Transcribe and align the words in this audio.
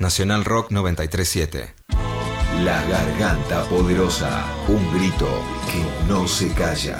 Nacional 0.00 0.46
Rock 0.46 0.70
937. 0.70 1.74
La 2.64 2.82
garganta 2.86 3.64
poderosa, 3.64 4.46
un 4.66 4.94
grito 4.94 5.28
que 5.70 6.08
no 6.10 6.26
se 6.26 6.48
calla. 6.54 6.96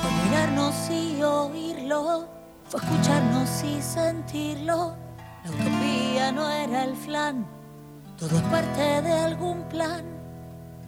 Fue 0.00 0.10
mirarnos 0.24 0.74
y 0.88 1.22
oírlo, 1.22 2.26
fue 2.70 2.80
escucharnos 2.80 3.50
y 3.64 3.82
sentirlo. 3.82 4.96
La 5.44 5.50
utopía 5.50 6.32
no 6.32 6.50
era 6.50 6.84
el 6.84 6.96
flan, 6.96 7.46
todo 8.16 8.34
es 8.34 8.42
parte 8.44 9.02
de 9.02 9.12
algún 9.12 9.68
plan. 9.68 10.06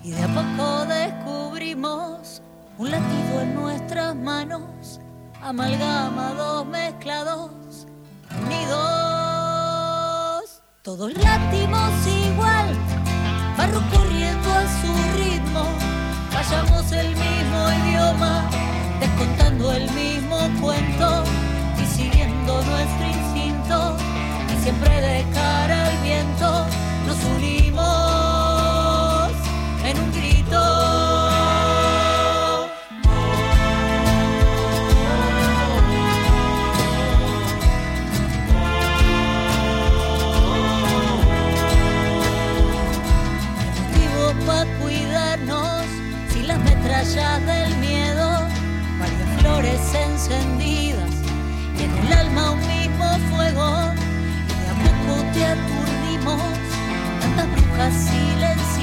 Y 0.03 0.13
de 0.13 0.23
a 0.23 0.29
poco 0.29 0.87
descubrimos 0.87 2.41
un 2.79 2.91
latido 2.91 3.43
en 3.43 3.55
nuestras 3.55 4.17
manos, 4.17 4.99
amalgamados, 5.43 6.67
mezclados, 6.67 7.51
Todos 10.85 11.15
latimos 11.15 11.93
igual, 12.07 12.67
barro 13.57 13.81
corriendo 13.91 14.53
a 14.53 14.65
su 14.83 14.93
ritmo, 15.17 15.65
fallamos 16.29 16.93
el 16.93 17.09
mismo 17.09 17.73
idioma, 17.87 18.51
descontando 19.01 19.73
el 19.73 19.91
mismo 19.93 20.37
cuento 20.61 21.25
y 21.83 21.87
siguiendo 21.87 22.63
nuestro 22.63 23.07
instinto, 23.07 23.97
y 24.53 24.63
siempre 24.63 25.01
de 25.01 25.25
cara 25.33 25.87
al 25.87 25.97
viento 26.03 26.67
nos 27.07 27.17
unimos 27.35 27.64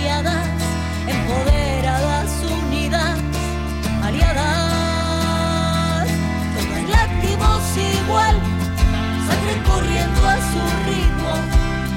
silenciadas 0.02 0.48
empoderadas 1.08 2.30
unidas 2.66 3.18
aliadas 4.04 5.28
todas 6.56 6.84
láctimos 6.90 7.62
igual 7.78 8.36
sangre 9.28 9.56
corriendo 9.68 10.28
a 10.28 10.38
su 10.52 10.62
ritmo 10.88 11.34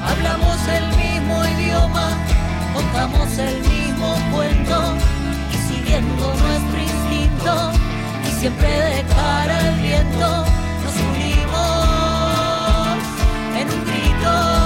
hablamos 0.07 0.59
el 0.69 0.87
mismo 0.97 1.37
idioma 1.59 2.07
contamos 2.75 3.39
el 3.39 3.61
mismo 3.61 4.09
cuento 4.33 4.79
y 5.53 5.57
siguiendo 5.69 6.25
nuestro 6.27 6.79
instinto 6.79 7.53
y 8.27 8.31
siempre 8.41 8.69
de 8.69 9.03
cara 9.15 9.59
al 9.59 9.75
viento 9.81 10.29
nos 10.83 10.95
unimos 11.11 11.55
en 13.57 13.67
un 13.71 13.85
grito. 13.85 14.64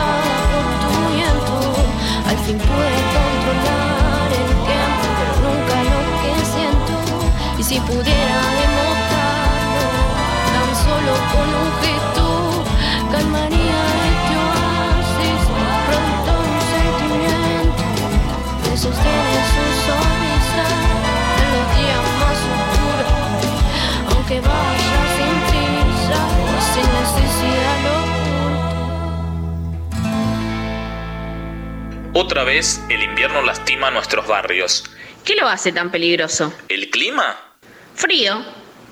Por 0.00 0.66
tu 0.82 0.90
viento. 1.14 1.54
Al 2.28 2.38
fin 2.44 2.58
pude 2.58 2.98
controlar 3.16 4.28
el 4.40 4.50
tiempo, 4.68 5.06
pero 5.18 5.32
nunca 5.44 5.76
lo 5.90 6.00
que 6.20 6.32
siento. 6.54 6.94
Y 7.58 7.62
si 7.62 7.76
pudiera 7.80 8.38
demostrarlo, 8.62 9.84
tan 10.54 10.70
solo 10.84 11.12
con 11.32 11.48
un 11.62 11.70
gesto, 11.82 12.26
calmaría 13.12 13.51
Otra 32.32 32.44
vez 32.44 32.80
el 32.88 33.02
invierno 33.02 33.42
lastima 33.42 33.90
nuestros 33.90 34.26
barrios. 34.26 34.84
¿Qué 35.22 35.36
lo 35.36 35.48
hace 35.48 35.70
tan 35.70 35.90
peligroso? 35.90 36.50
¿El 36.70 36.88
clima? 36.88 37.38
Frío. 37.94 38.42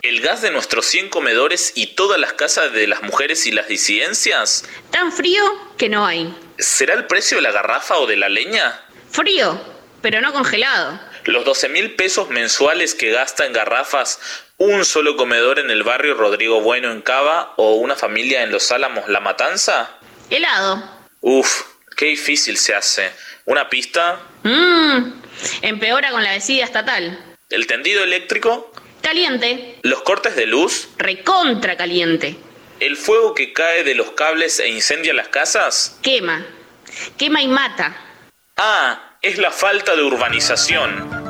¿El 0.03 0.21
gas 0.21 0.43
de 0.43 0.51
nuestros 0.51 0.85
100 0.85 1.09
comedores 1.09 1.73
y 1.75 1.95
todas 1.95 2.21
las 2.21 2.35
casas 2.35 2.71
de 2.75 2.87
las 2.87 3.03
mujeres 3.03 3.47
y 3.47 3.53
las 3.53 3.67
disidencias? 3.67 4.67
Tan 4.91 5.11
frío 5.11 5.43
que 5.79 5.89
no 5.89 6.05
hay. 6.05 6.37
¿Será 6.59 6.93
el 6.93 7.07
precio 7.07 7.39
de 7.39 7.43
la 7.43 7.51
garrafa 7.51 7.97
o 7.97 8.07
de 8.07 8.19
la 8.19 8.29
leña? 8.29 8.79
Frío, 9.11 9.59
pero 10.03 10.21
no 10.21 10.35
congelado. 10.35 11.01
¿Los 11.25 11.47
12 11.47 11.71
mil 11.71 11.95
pesos 11.95 12.29
mensuales 12.29 12.95
que 12.95 13.11
gasta 13.11 13.47
en 13.47 13.55
garrafas 13.55 14.21
un 14.59 14.85
solo 14.85 15.17
comedor 15.17 15.59
en 15.59 15.71
el 15.71 15.83
barrio 15.83 16.13
Rodrigo 16.13 16.61
Bueno 16.61 16.93
en 16.93 17.01
Cava 17.01 17.55
o 17.57 17.77
una 17.77 17.97
familia 17.97 18.43
en 18.43 18.53
Los 18.53 18.71
Álamos 18.71 19.09
La 19.09 19.21
Matanza? 19.21 19.97
Helado. 20.29 20.85
Uf, 21.23 21.70
qué 22.01 22.07
difícil 22.07 22.57
se 22.57 22.75
hace. 22.75 23.13
¿Una 23.45 23.69
pista? 23.69 24.19
Mmm. 24.43 25.21
Empeora 25.61 26.11
con 26.11 26.25
la 26.25 26.33
vecida 26.33 26.65
estatal. 26.65 27.37
¿El 27.51 27.67
tendido 27.67 28.03
eléctrico? 28.03 28.73
Caliente. 29.03 29.77
¿Los 29.83 30.01
cortes 30.01 30.35
de 30.35 30.47
luz? 30.47 30.89
Recontra 30.97 31.77
caliente. 31.77 32.37
¿El 32.81 32.97
fuego 32.97 33.35
que 33.35 33.53
cae 33.53 33.85
de 33.85 33.95
los 33.95 34.13
cables 34.13 34.61
e 34.61 34.69
incendia 34.69 35.13
las 35.13 35.29
casas? 35.29 35.99
Quema. 36.03 36.47
Quema 37.19 37.43
y 37.43 37.49
mata. 37.49 37.95
Ah, 38.57 39.19
es 39.21 39.37
la 39.37 39.51
falta 39.51 39.95
de 39.95 40.03
urbanización. 40.03 41.30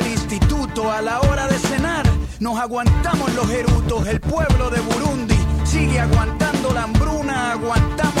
a 0.79 1.01
la 1.01 1.19
hora 1.19 1.47
de 1.47 1.59
cenar. 1.59 2.05
Nos 2.39 2.57
aguantamos 2.57 3.33
los 3.35 3.49
erutos, 3.49 4.07
el 4.07 4.21
pueblo 4.21 4.69
de 4.69 4.79
Burundi 4.79 5.35
sigue 5.65 5.99
aguantando 5.99 6.71
la 6.73 6.83
hambruna. 6.83 7.51
Aguantamos 7.51 8.20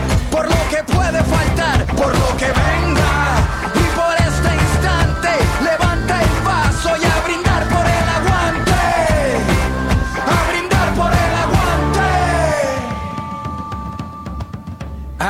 puede 0.83 1.23
faltar, 1.23 1.85
por 1.95 2.17
lo 2.17 2.37
que 2.37 2.45
venga 2.45 3.40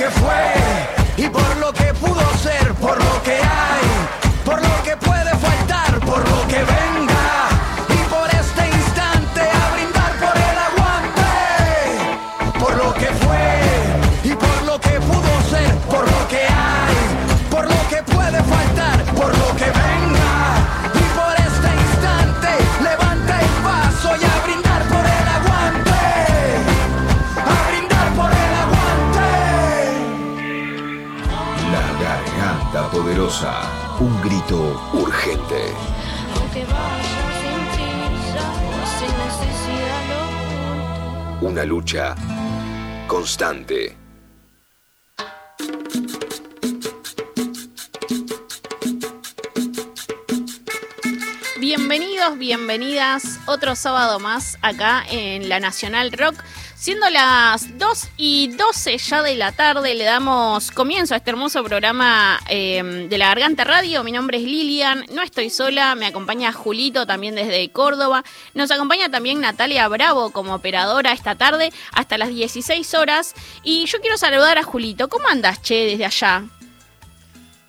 Que 0.00 0.10
fue 0.12 0.79
oculto. 34.52 35.56
Una 41.40 41.64
lucha 41.64 42.14
constante. 43.06 43.96
Bienvenidos, 51.58 52.38
bienvenidas 52.38 53.38
otro 53.46 53.76
sábado 53.76 54.18
más 54.18 54.58
acá 54.62 55.04
en 55.10 55.48
la 55.48 55.60
Nacional 55.60 56.10
Rock. 56.12 56.42
Siendo 56.80 57.10
las 57.10 57.76
2 57.76 58.08
y 58.16 58.48
12 58.56 58.96
ya 58.96 59.22
de 59.22 59.36
la 59.36 59.52
tarde, 59.52 59.94
le 59.94 60.04
damos 60.04 60.70
comienzo 60.70 61.12
a 61.12 61.18
este 61.18 61.28
hermoso 61.28 61.62
programa 61.62 62.40
eh, 62.48 63.06
de 63.06 63.18
la 63.18 63.26
Garganta 63.26 63.64
Radio. 63.64 64.02
Mi 64.02 64.12
nombre 64.12 64.38
es 64.38 64.44
Lilian, 64.44 65.04
no 65.12 65.20
estoy 65.20 65.50
sola, 65.50 65.94
me 65.94 66.06
acompaña 66.06 66.54
Julito 66.54 67.06
también 67.06 67.34
desde 67.34 67.70
Córdoba. 67.70 68.24
Nos 68.54 68.70
acompaña 68.70 69.10
también 69.10 69.42
Natalia 69.42 69.86
Bravo 69.88 70.30
como 70.30 70.54
operadora 70.54 71.12
esta 71.12 71.34
tarde 71.34 71.70
hasta 71.92 72.16
las 72.16 72.30
16 72.30 72.94
horas. 72.94 73.34
Y 73.62 73.84
yo 73.84 74.00
quiero 74.00 74.16
saludar 74.16 74.56
a 74.56 74.62
Julito. 74.62 75.10
¿Cómo 75.10 75.28
andas, 75.28 75.60
che, 75.60 75.84
desde 75.84 76.06
allá? 76.06 76.44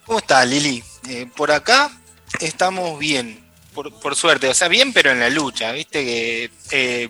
¿Cómo 0.05 0.19
estás, 0.19 0.47
Lili? 0.47 0.81
Eh, 1.09 1.29
por 1.35 1.51
acá 1.51 1.91
estamos 2.39 2.97
bien, 2.97 3.43
por, 3.73 3.93
por 3.93 4.15
suerte. 4.15 4.47
O 4.47 4.53
sea, 4.53 4.69
bien, 4.69 4.93
pero 4.93 5.11
en 5.11 5.19
la 5.19 5.29
lucha. 5.29 5.73
Viste 5.73 6.05
que 6.05 6.51
eh, 6.71 7.09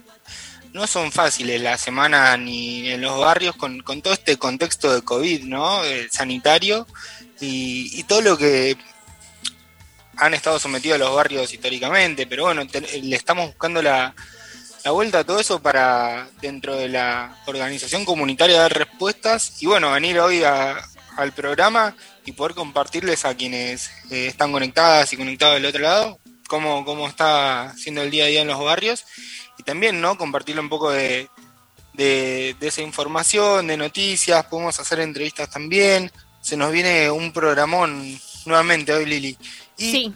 no 0.74 0.88
son 0.88 1.12
fáciles 1.12 1.62
las 1.62 1.82
semanas 1.82 2.40
ni 2.40 2.90
en 2.90 3.02
los 3.02 3.20
barrios 3.20 3.56
con, 3.56 3.80
con 3.82 4.02
todo 4.02 4.14
este 4.14 4.38
contexto 4.38 4.94
de 4.94 5.02
COVID, 5.02 5.44
¿no? 5.44 5.84
Eh, 5.84 6.08
sanitario 6.12 6.88
y, 7.40 8.04
todo 8.04 8.22
lo 8.22 8.38
que 8.38 8.78
han 10.18 10.34
estado 10.34 10.60
sometidos 10.60 11.00
los 11.00 11.16
barrios 11.16 11.54
históricamente. 11.54 12.28
Pero 12.28 12.44
bueno, 12.46 12.68
te- 12.68 13.02
le 13.02 13.16
estamos 13.16 13.48
buscando 13.48 13.82
la, 13.82 14.14
la 14.84 14.92
vuelta 14.92 15.20
a 15.20 15.24
todo 15.24 15.40
eso 15.40 15.62
para, 15.62 16.30
dentro 16.42 16.76
de 16.76 16.90
la 16.90 17.38
organización 17.46 18.06
comunitaria, 18.06 18.60
dar 18.62 18.74
respuestas 18.78 19.62
y 19.62 19.66
bueno, 19.66 19.92
venir 19.92 20.20
hoy 20.20 20.44
a- 20.44 20.82
al 21.18 21.34
programa 21.34 21.96
y 22.26 22.32
poder 22.32 22.54
compartirles 22.56 23.26
a 23.26 23.36
quienes 23.36 23.90
eh, 24.12 24.28
están 24.28 24.52
conectadas 24.52 25.12
y 25.12 25.18
conectados 25.18 25.56
del 25.56 25.66
otro 25.66 25.82
lado 25.82 26.20
cómo, 26.48 26.84
cómo 26.86 27.08
está 27.08 27.74
siendo 27.78 28.02
el 28.02 28.12
día 28.12 28.26
a 28.26 28.28
día 28.28 28.42
en 28.42 28.48
los 28.48 28.60
barrios 28.64 29.06
y 29.62 29.64
también 29.64 30.02
no 30.02 30.18
compartirle 30.18 30.60
un 30.60 30.70
poco 30.70 30.90
de, 30.90 31.30
de, 31.94 32.56
de 32.60 32.68
esa 32.68 32.82
información, 32.82 33.68
de 33.68 33.78
noticias, 33.78 34.44
podemos 34.46 34.80
hacer 34.80 35.00
entrevistas 35.02 35.52
también. 35.52 36.12
Se 36.42 36.58
nos 36.58 36.72
viene 36.72 37.12
un 37.12 37.32
programón 37.32 38.20
nuevamente 38.48 38.92
hoy, 38.92 39.06
Lili. 39.06 39.38
Y 39.78 39.92
Sí. 39.92 40.16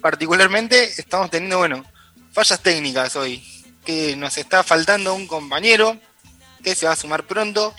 particularmente 0.00 0.84
estamos 0.84 1.28
teniendo, 1.30 1.58
bueno, 1.58 1.84
fallas 2.32 2.60
técnicas 2.62 3.14
hoy, 3.14 3.44
que 3.84 4.16
nos 4.16 4.38
está 4.38 4.62
faltando 4.62 5.12
un 5.14 5.26
compañero 5.26 5.98
que 6.64 6.74
se 6.74 6.86
va 6.86 6.92
a 6.92 6.96
sumar 6.96 7.24
pronto. 7.24 7.74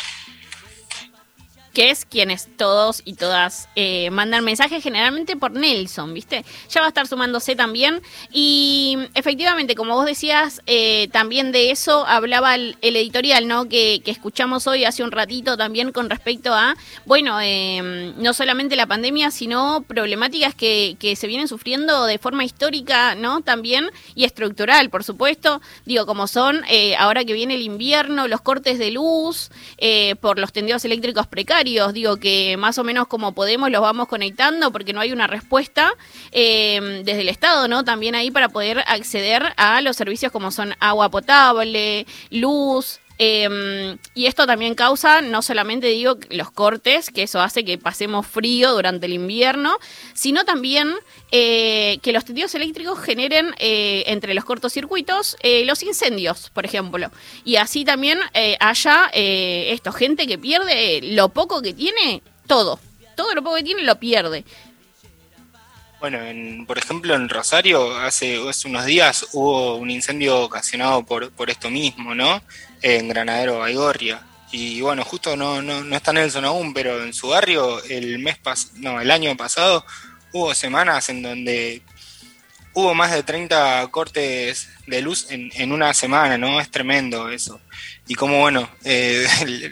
Que 1.74 1.89
es 1.89 2.06
quienes 2.06 2.48
todos 2.56 3.01
y 3.03 3.13
todas 3.15 3.68
eh, 3.75 4.12
mandan 4.12 4.46
mensajes 4.46 4.84
generalmente 4.84 5.36
por 5.36 5.51
Nelson, 5.51 6.13
¿viste? 6.13 6.46
Ya 6.70 6.82
va 6.82 6.88
a 6.88 6.89
estar 6.89 7.08
sumándose 7.08 7.56
también. 7.56 8.01
Y 8.32 8.98
efectivamente, 9.15 9.74
como 9.74 9.96
vos 9.96 10.06
decías, 10.06 10.62
eh, 10.68 11.10
también 11.12 11.51
de 11.51 11.72
eso 11.72 12.06
hablaba 12.06 12.53
el, 12.56 12.77
editorial, 12.82 13.48
¿no? 13.48 13.68
Que, 13.68 14.01
que, 14.06 14.12
escuchamos 14.12 14.68
hoy 14.68 14.86
hace 14.86 15.03
un 15.03 15.12
ratito 15.12 15.58
también 15.58 15.92
con 15.92 16.10
respecto 16.10 16.53
a, 16.53 16.75
bueno, 17.06 17.39
eh, 17.42 18.13
no 18.18 18.34
solamente 18.34 18.75
la 18.75 18.86
pandemia, 18.86 19.32
sino 19.32 19.84
problemáticas 19.88 20.53
que, 20.53 20.96
que 21.00 21.15
se 21.15 21.25
vienen 21.25 21.48
sufriendo 21.48 22.06
de 22.06 22.20
forma 22.20 22.46
histórica, 22.46 23.15
¿no? 23.15 23.42
También 23.42 23.89
y 24.13 24.25
estructural, 24.25 24.92
por 24.92 25.03
supuesto. 25.03 25.60
Digo, 25.86 26.06
como 26.06 26.27
son 26.27 26.63
eh, 26.70 26.96
ahora 26.98 27.25
que 27.25 27.34
viene 27.34 27.56
el 27.56 27.63
invierno, 27.63 28.27
los 28.27 28.42
cortes 28.42 28.77
de 28.77 28.92
luz 28.92 29.50
por 30.22 30.39
los 30.39 30.53
tendidos 30.53 30.86
eléctricos 30.86 31.27
precarios 31.27 31.62
digo 31.63 32.17
que 32.17 32.55
más 32.58 32.77
o 32.77 32.84
menos 32.84 33.08
como 33.08 33.34
podemos 33.34 33.72
los 33.72 33.82
vamos 33.82 34.08
conectando 34.08 34.72
porque 34.72 34.93
no 34.93 35.00
hay 35.00 35.12
una 35.12 35.27
respuesta 35.27 35.93
eh, 36.32 37.01
desde 37.03 37.22
el 37.22 37.29
Estado, 37.29 37.67
¿no? 37.67 37.84
También 37.84 38.15
ahí 38.15 38.32
para 38.32 38.50
poder 38.50 38.84
acceder 38.88 39.53
a 39.58 39.82
los 39.82 39.96
servicios 39.96 40.32
como 40.32 40.51
son 40.51 40.75
agua 40.79 41.10
potable, 41.10 42.05
luz, 42.29 43.00
eh, 43.20 43.98
y 44.13 44.25
esto 44.25 44.48
también 44.48 44.75
causa, 44.75 45.22
no 45.22 45.41
solamente 45.41 45.88
digo 45.88 46.17
los 46.29 46.51
cortes, 46.51 47.10
que 47.12 47.24
eso 47.24 47.41
hace 47.41 47.63
que 47.63 47.77
pasemos 47.77 48.25
frío 48.25 48.72
durante 48.72 49.05
el 49.05 49.13
invierno, 49.13 49.77
sino 50.13 50.46
también 50.46 50.93
eh, 51.32 52.00
que 52.01 52.12
los 52.12 52.25
tendidos 52.25 52.55
eléctricos 52.55 53.00
generen 53.00 53.53
eh, 53.60 54.03
entre 54.08 54.34
los 54.34 54.46
cortocircuitos 54.46 55.38
eh, 55.41 55.63
los 55.65 55.84
incendios, 55.84 56.50
por 56.50 56.65
ejemplo. 56.65 57.12
Y 57.46 57.58
así 57.58 57.86
también 57.86 58.20
eh, 58.34 58.58
haya 58.60 59.10
esto, 59.13 59.91
gente 59.91 60.27
que 60.27 60.38
pierde 60.38 61.01
lo 61.01 61.29
poco 61.29 61.62
que 61.62 61.74
tiene, 61.74 62.22
todo. 62.48 62.79
Todo 63.15 63.36
lo 63.36 63.43
poco 63.43 63.58
que 63.58 63.63
tiene 63.63 63.84
lo 63.84 64.00
pierde. 64.00 64.43
Bueno, 66.00 66.22
en, 66.22 66.65
por 66.65 66.77
ejemplo, 66.77 67.15
en 67.15 67.29
Rosario 67.29 67.96
hace, 67.98 68.38
hace, 68.50 68.67
unos 68.67 68.86
días 68.86 69.25
hubo 69.32 69.75
un 69.75 69.89
incendio 69.89 70.41
ocasionado 70.41 71.03
por, 71.03 71.32
por 71.32 71.50
esto 71.50 71.70
mismo, 71.70 72.13
¿no? 72.13 72.41
En 72.84 73.08
Granadero 73.08 73.60
Baigorria. 73.60 74.22
Y 74.52 74.82
bueno, 74.82 75.04
justo 75.04 75.36
no, 75.36 75.63
no, 75.63 75.84
no 75.84 75.96
está 75.96 76.13
Nelson 76.13 76.46
aún, 76.46 76.75
pero 76.75 77.04
en 77.04 77.13
su 77.13 77.30
barrio 77.30 77.84
el 77.86 78.20
mes 78.20 78.38
pas 78.38 78.74
no, 78.75 79.02
el 79.02 79.10
año 79.10 79.36
pasado 79.36 79.84
hubo 80.32 80.54
semanas 80.54 81.10
en 81.10 81.24
donde 81.24 81.82
hubo 82.74 82.94
más 82.94 83.12
de 83.12 83.24
30 83.24 83.88
cortes 83.92 84.70
de 84.88 85.02
luz 85.02 85.28
en, 85.32 85.52
en 85.56 85.72
una 85.72 85.94
semana, 85.94 86.38
¿no? 86.38 86.60
Es 86.60 86.70
tremendo 86.70 87.30
eso. 87.30 87.62
Y 88.08 88.16
como 88.16 88.42
bueno, 88.42 88.70
eh, 88.84 89.25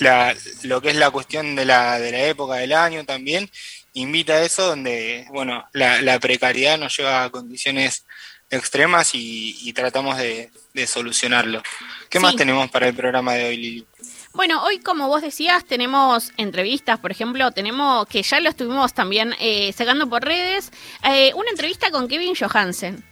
la, 0.00 0.34
lo 0.62 0.80
que 0.82 0.90
es 0.90 0.96
la 0.96 1.10
cuestión 1.10 1.56
de 1.56 1.64
la, 1.64 1.98
de 1.98 2.12
la 2.12 2.22
época 2.26 2.56
del 2.56 2.72
año 2.72 3.04
también, 3.04 3.50
invita 3.94 4.34
a 4.34 4.42
eso 4.42 4.66
donde, 4.66 5.26
bueno, 5.30 5.66
la, 5.72 6.02
la 6.02 6.20
precariedad 6.20 6.78
nos 6.78 6.96
lleva 6.96 7.24
a 7.24 7.30
condiciones 7.30 8.04
extremas 8.50 9.14
y, 9.14 9.56
y 9.62 9.72
tratamos 9.72 10.16
de, 10.16 10.50
de, 10.72 10.86
solucionarlo. 10.86 11.62
¿Qué 12.08 12.18
sí. 12.18 12.22
más 12.22 12.36
tenemos 12.36 12.70
para 12.70 12.88
el 12.88 12.94
programa 12.94 13.34
de 13.34 13.44
hoy, 13.48 13.56
Lili? 13.56 13.86
Bueno, 14.32 14.62
hoy 14.64 14.80
como 14.80 15.08
vos 15.08 15.22
decías, 15.22 15.64
tenemos 15.64 16.30
entrevistas, 16.36 16.98
por 16.98 17.10
ejemplo, 17.10 17.50
tenemos, 17.52 18.06
que 18.06 18.22
ya 18.22 18.38
lo 18.40 18.50
estuvimos 18.50 18.92
también 18.92 19.34
eh, 19.40 19.72
sacando 19.72 20.08
por 20.08 20.22
redes, 20.22 20.72
eh, 21.04 21.32
una 21.34 21.50
entrevista 21.50 21.90
con 21.90 22.06
Kevin 22.06 22.34
Johansen. 22.34 23.02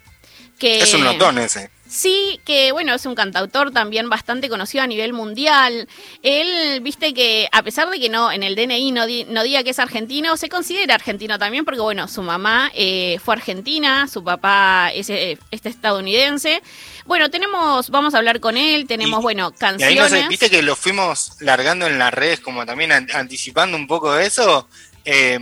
Que, 0.59 0.81
es 0.83 0.95
un 0.95 1.03
notón 1.03 1.39
ese. 1.39 1.71
Sí, 1.95 2.41
que 2.45 2.73
bueno, 2.73 2.93
es 2.93 3.07
un 3.07 3.15
cantautor 3.15 3.71
también 3.71 4.09
bastante 4.09 4.49
conocido 4.49 4.83
a 4.83 4.89
nivel 4.89 5.13
mundial. 5.13 5.89
Él, 6.25 6.81
viste 6.81 7.15
que 7.15 7.49
a 7.53 7.63
pesar 7.63 7.89
de 7.89 8.01
que 8.01 8.09
no 8.09 8.33
en 8.33 8.43
el 8.43 8.57
DNI 8.57 8.91
no, 8.91 9.07
di, 9.07 9.23
no 9.27 9.45
diga 9.45 9.63
que 9.63 9.71
es 9.71 9.79
argentino, 9.79 10.37
se 10.37 10.49
considera 10.49 10.97
argentino 10.97 11.39
también 11.39 11.65
porque 11.65 11.81
bueno, 11.81 12.09
su 12.09 12.23
mamá 12.23 12.73
eh, 12.75 13.21
fue 13.25 13.35
argentina, 13.35 14.09
su 14.09 14.25
papá 14.25 14.91
es, 14.93 15.09
es 15.09 15.39
estadounidense. 15.53 16.65
Bueno, 17.07 17.31
tenemos, 17.31 17.91
vamos 17.91 18.13
a 18.15 18.19
hablar 18.19 18.41
con 18.41 18.57
él, 18.57 18.89
tenemos, 18.89 19.21
y, 19.21 19.23
bueno, 19.23 19.53
canciones. 19.53 19.95
Y 19.95 19.99
ahí 20.01 20.03
no 20.03 20.09
sé, 20.09 20.27
viste 20.29 20.51
que 20.51 20.63
lo 20.63 20.75
fuimos 20.75 21.37
largando 21.39 21.87
en 21.87 22.01
las 22.01 22.13
redes, 22.13 22.41
como 22.41 22.67
también 22.67 22.91
anticipando 22.91 23.77
un 23.77 23.87
poco 23.87 24.13
de 24.15 24.27
eso. 24.27 24.69
Eh, 25.05 25.39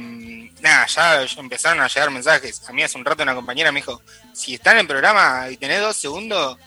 nada, 0.61 0.87
ya 0.87 1.23
empezaron 1.38 1.80
a 1.80 1.88
llegar 1.88 2.11
mensajes. 2.11 2.62
A 2.68 2.73
mí 2.73 2.82
hace 2.82 2.99
un 2.99 3.04
rato 3.04 3.23
una 3.23 3.35
compañera 3.35 3.73
me 3.73 3.80
dijo, 3.80 4.02
si 4.33 4.55
está 4.55 4.79
en 4.79 4.87
programa 4.87 5.49
y 5.51 5.57
tenés 5.57 5.81
dos 5.81 5.97
segundos, 5.97 6.59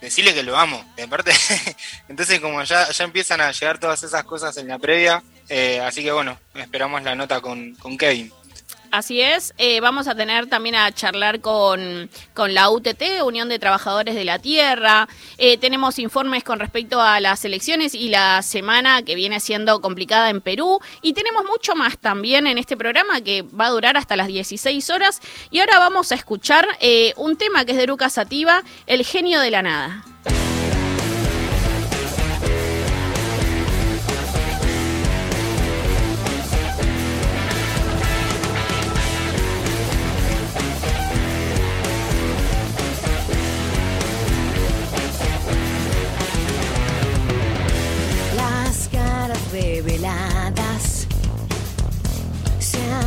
decirle 0.00 0.34
que 0.34 0.42
lo 0.42 0.56
amo. 0.56 0.84
De 0.96 1.08
parte, 1.08 1.32
entonces 2.08 2.40
como 2.40 2.62
ya, 2.64 2.90
ya 2.90 3.04
empiezan 3.04 3.40
a 3.40 3.52
llegar 3.52 3.78
todas 3.78 4.02
esas 4.02 4.24
cosas 4.24 4.56
en 4.56 4.68
la 4.68 4.78
previa, 4.78 5.22
eh, 5.48 5.80
así 5.80 6.02
que 6.02 6.12
bueno, 6.12 6.38
esperamos 6.54 7.02
la 7.02 7.14
nota 7.14 7.40
con, 7.40 7.74
con 7.76 7.96
Kevin. 7.96 8.32
Así 8.92 9.22
es, 9.22 9.54
eh, 9.56 9.80
vamos 9.80 10.06
a 10.06 10.14
tener 10.14 10.48
también 10.48 10.74
a 10.74 10.92
charlar 10.92 11.40
con, 11.40 12.10
con, 12.34 12.52
la 12.52 12.68
UTT, 12.68 13.22
Unión 13.24 13.48
de 13.48 13.58
Trabajadores 13.58 14.14
de 14.14 14.26
la 14.26 14.38
Tierra. 14.38 15.08
Eh, 15.38 15.56
tenemos 15.56 15.98
informes 15.98 16.44
con 16.44 16.60
respecto 16.60 17.00
a 17.00 17.18
las 17.18 17.42
elecciones 17.46 17.94
y 17.94 18.10
la 18.10 18.42
semana 18.42 19.02
que 19.02 19.14
viene 19.14 19.40
siendo 19.40 19.80
complicada 19.80 20.28
en 20.28 20.42
Perú. 20.42 20.78
Y 21.00 21.14
tenemos 21.14 21.46
mucho 21.46 21.74
más 21.74 21.96
también 21.96 22.46
en 22.46 22.58
este 22.58 22.76
programa 22.76 23.22
que 23.22 23.40
va 23.40 23.68
a 23.68 23.70
durar 23.70 23.96
hasta 23.96 24.14
las 24.14 24.26
16 24.26 24.90
horas. 24.90 25.22
Y 25.50 25.60
ahora 25.60 25.78
vamos 25.78 26.12
a 26.12 26.14
escuchar 26.14 26.68
eh, 26.80 27.14
un 27.16 27.38
tema 27.38 27.64
que 27.64 27.72
es 27.72 27.78
de 27.78 27.86
Lucas 27.86 28.12
Sativa, 28.12 28.62
El 28.86 29.06
genio 29.06 29.40
de 29.40 29.50
la 29.52 29.62
nada. 29.62 30.04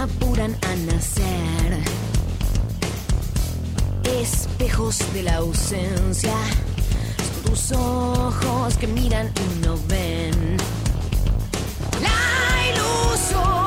Apuran 0.06 0.56
a 0.62 0.76
nacer. 0.92 1.80
Espejos 4.22 5.00
de 5.14 5.24
la 5.24 5.36
ausencia, 5.38 6.36
son 7.18 7.52
tus 7.52 7.72
ojos 7.72 8.78
que 8.78 8.88
miran 8.88 9.32
y 9.44 9.66
no 9.66 9.76
ven. 9.88 10.58
La 12.02 12.72
ilusoria 12.72 13.65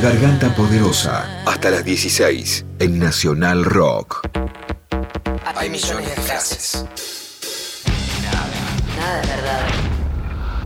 Garganta 0.00 0.48
Poderosa, 0.54 1.42
hasta 1.44 1.68
las 1.68 1.84
16, 1.84 2.64
en 2.78 2.98
Nacional 2.98 3.66
Rock. 3.66 4.26
Hay 5.54 5.68
millones 5.68 6.08
de 6.08 6.22
frases. 6.22 6.86
Nada 8.96 9.20
es 9.20 9.28
verdad. 9.28 9.66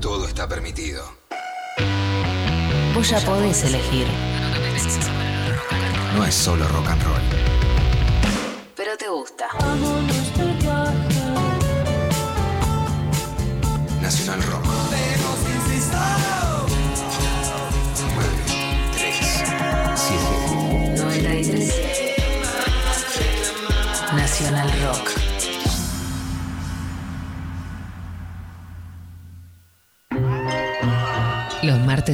Todo 0.00 0.28
está 0.28 0.46
permitido. 0.46 1.02
Vos 2.94 3.10
ya 3.10 3.18
podés 3.22 3.64
elegir, 3.64 4.06
No 6.14 6.24
es 6.24 6.34
solo 6.34 6.68
rock 6.68 6.88
and 6.90 7.02
roll. 7.02 7.13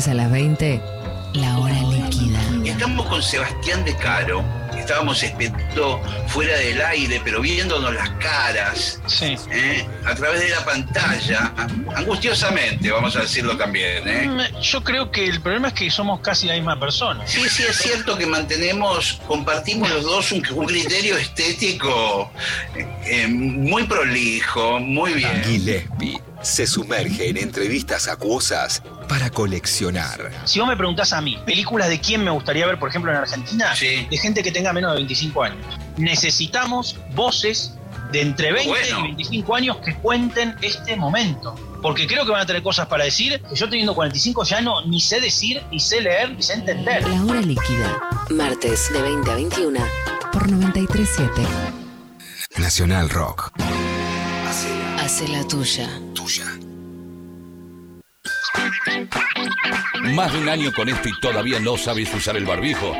Martes 0.00 0.08
a 0.08 0.14
las 0.14 0.30
20, 0.30 0.80
la 1.34 1.58
hora 1.58 1.74
líquida. 1.82 2.40
Estamos 2.64 3.06
con 3.06 3.22
Sebastián 3.22 3.84
de 3.84 3.94
Caro. 3.96 4.42
Estábamos 4.76 5.22
esperando 5.22 6.00
fuera 6.26 6.56
del 6.56 6.80
aire, 6.80 7.20
pero 7.22 7.40
viéndonos 7.42 7.92
las 7.92 8.08
caras 8.10 9.00
¿eh? 9.20 9.86
a 10.06 10.14
través 10.14 10.40
de 10.40 10.48
la 10.48 10.64
pantalla, 10.64 11.52
angustiosamente, 11.94 12.90
vamos 12.90 13.14
a 13.14 13.20
decirlo 13.20 13.56
también. 13.56 14.08
¿eh? 14.08 14.26
Mm, 14.26 14.60
Yo 14.62 14.82
creo 14.82 15.10
que 15.10 15.26
el 15.26 15.40
problema 15.40 15.68
es 15.68 15.74
que 15.74 15.90
somos 15.90 16.20
casi 16.20 16.46
la 16.46 16.54
misma 16.54 16.80
persona. 16.80 17.26
Sí, 17.26 17.42
sí, 17.48 17.64
es 17.68 17.76
cierto 17.76 18.16
que 18.16 18.26
mantenemos, 18.26 19.20
compartimos 19.26 19.90
los 19.90 20.04
dos 20.04 20.32
un, 20.32 20.42
un 20.54 20.66
criterio 20.66 21.16
estético 21.18 22.30
eh, 23.04 23.26
muy 23.28 23.84
prolijo, 23.84 24.80
muy 24.80 25.12
bien. 25.14 25.44
Gillespie 25.44 26.20
se 26.42 26.66
sumerge 26.66 27.28
en 27.28 27.36
entrevistas 27.36 28.08
acuosas 28.08 28.82
para 29.10 29.28
coleccionar. 29.28 30.30
Si 30.44 30.60
vos 30.60 30.68
me 30.68 30.76
preguntás 30.76 31.12
a 31.12 31.20
mí, 31.20 31.36
películas 31.44 31.88
de 31.88 32.00
quién 32.00 32.22
me 32.22 32.30
gustaría 32.30 32.64
ver, 32.64 32.78
por 32.78 32.90
ejemplo, 32.90 33.10
en 33.10 33.16
Argentina, 33.16 33.74
de 33.74 34.16
gente 34.16 34.40
que 34.40 34.52
tenga 34.52 34.72
menos 34.72 34.92
de 34.92 34.98
25 34.98 35.42
años. 35.42 35.66
Necesitamos 35.96 36.96
voces 37.12 37.74
de 38.12 38.20
entre 38.20 38.52
20 38.52 38.70
y 38.70 39.02
25 39.02 39.54
años 39.56 39.78
que 39.78 39.96
cuenten 39.96 40.54
este 40.62 40.94
momento. 40.94 41.56
Porque 41.82 42.06
creo 42.06 42.24
que 42.24 42.30
van 42.30 42.42
a 42.42 42.46
tener 42.46 42.62
cosas 42.62 42.86
para 42.86 43.02
decir 43.02 43.42
que 43.48 43.56
yo 43.56 43.68
teniendo 43.68 43.96
45 43.96 44.44
ya 44.44 44.60
no 44.60 44.86
ni 44.86 45.00
sé 45.00 45.20
decir, 45.20 45.60
ni 45.72 45.80
sé 45.80 46.00
leer, 46.00 46.30
ni 46.30 46.42
sé 46.44 46.54
entender. 46.54 47.02
La 47.08 47.24
hora 47.24 47.40
líquida. 47.40 48.00
Martes 48.30 48.92
de 48.92 49.02
20 49.02 49.28
a 49.28 49.34
21 49.34 49.80
por 50.32 50.48
937. 50.48 51.42
Nacional 52.58 53.10
Rock. 53.10 53.50
Hace 55.00 55.26
la 55.26 55.42
tuya. 55.48 55.88
Tuya. 56.14 56.59
Más 60.14 60.32
de 60.32 60.38
un 60.38 60.48
año 60.48 60.72
con 60.72 60.88
esto 60.88 61.08
y 61.08 61.20
todavía 61.20 61.60
no 61.60 61.76
sabes 61.76 62.12
usar 62.14 62.36
el 62.36 62.46
barbijo. 62.46 62.94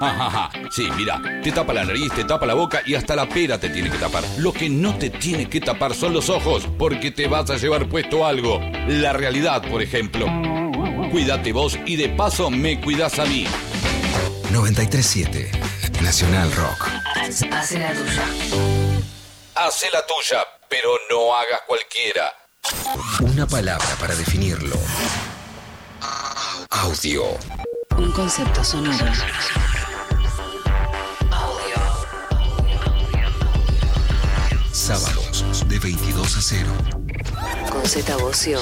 Ajaja, 0.00 0.50
sí, 0.70 0.88
mira, 0.96 1.20
te 1.42 1.50
tapa 1.50 1.72
la 1.72 1.84
nariz, 1.84 2.12
te 2.14 2.24
tapa 2.24 2.46
la 2.46 2.54
boca 2.54 2.82
y 2.86 2.94
hasta 2.94 3.16
la 3.16 3.28
pera 3.28 3.58
te 3.58 3.68
tiene 3.68 3.90
que 3.90 3.98
tapar. 3.98 4.24
Lo 4.38 4.52
que 4.52 4.68
no 4.68 4.96
te 4.96 5.10
tiene 5.10 5.48
que 5.48 5.60
tapar 5.60 5.94
son 5.94 6.12
los 6.12 6.30
ojos, 6.30 6.66
porque 6.78 7.10
te 7.10 7.26
vas 7.26 7.50
a 7.50 7.56
llevar 7.56 7.88
puesto 7.88 8.24
algo. 8.24 8.60
La 8.86 9.12
realidad, 9.12 9.62
por 9.68 9.82
ejemplo. 9.82 10.26
Cuídate 11.10 11.52
vos 11.52 11.78
y 11.86 11.96
de 11.96 12.08
paso 12.10 12.50
me 12.50 12.80
cuidas 12.80 13.18
a 13.18 13.24
mí. 13.24 13.46
937. 14.52 15.50
Nacional 16.02 16.52
Rock. 16.52 16.88
Hace 17.16 17.78
la 17.78 17.92
tuya. 17.92 18.24
Hace 19.56 19.90
la 19.90 20.06
tuya, 20.06 20.44
pero 20.68 20.90
no 21.10 21.34
hagas 21.34 21.60
cualquiera. 21.66 22.32
Una 23.20 23.46
palabra 23.46 23.88
para 24.00 24.14
definirlo. 24.14 24.76
Audio. 26.88 27.36
Un 27.98 28.10
concepto 28.12 28.64
sonoro. 28.64 29.04
Sábados 34.72 35.68
de 35.68 35.78
22 35.78 36.36
a 36.38 36.40
0. 36.40 36.70
Con 37.70 37.86
Z 37.86 38.16
Bocio 38.16 38.58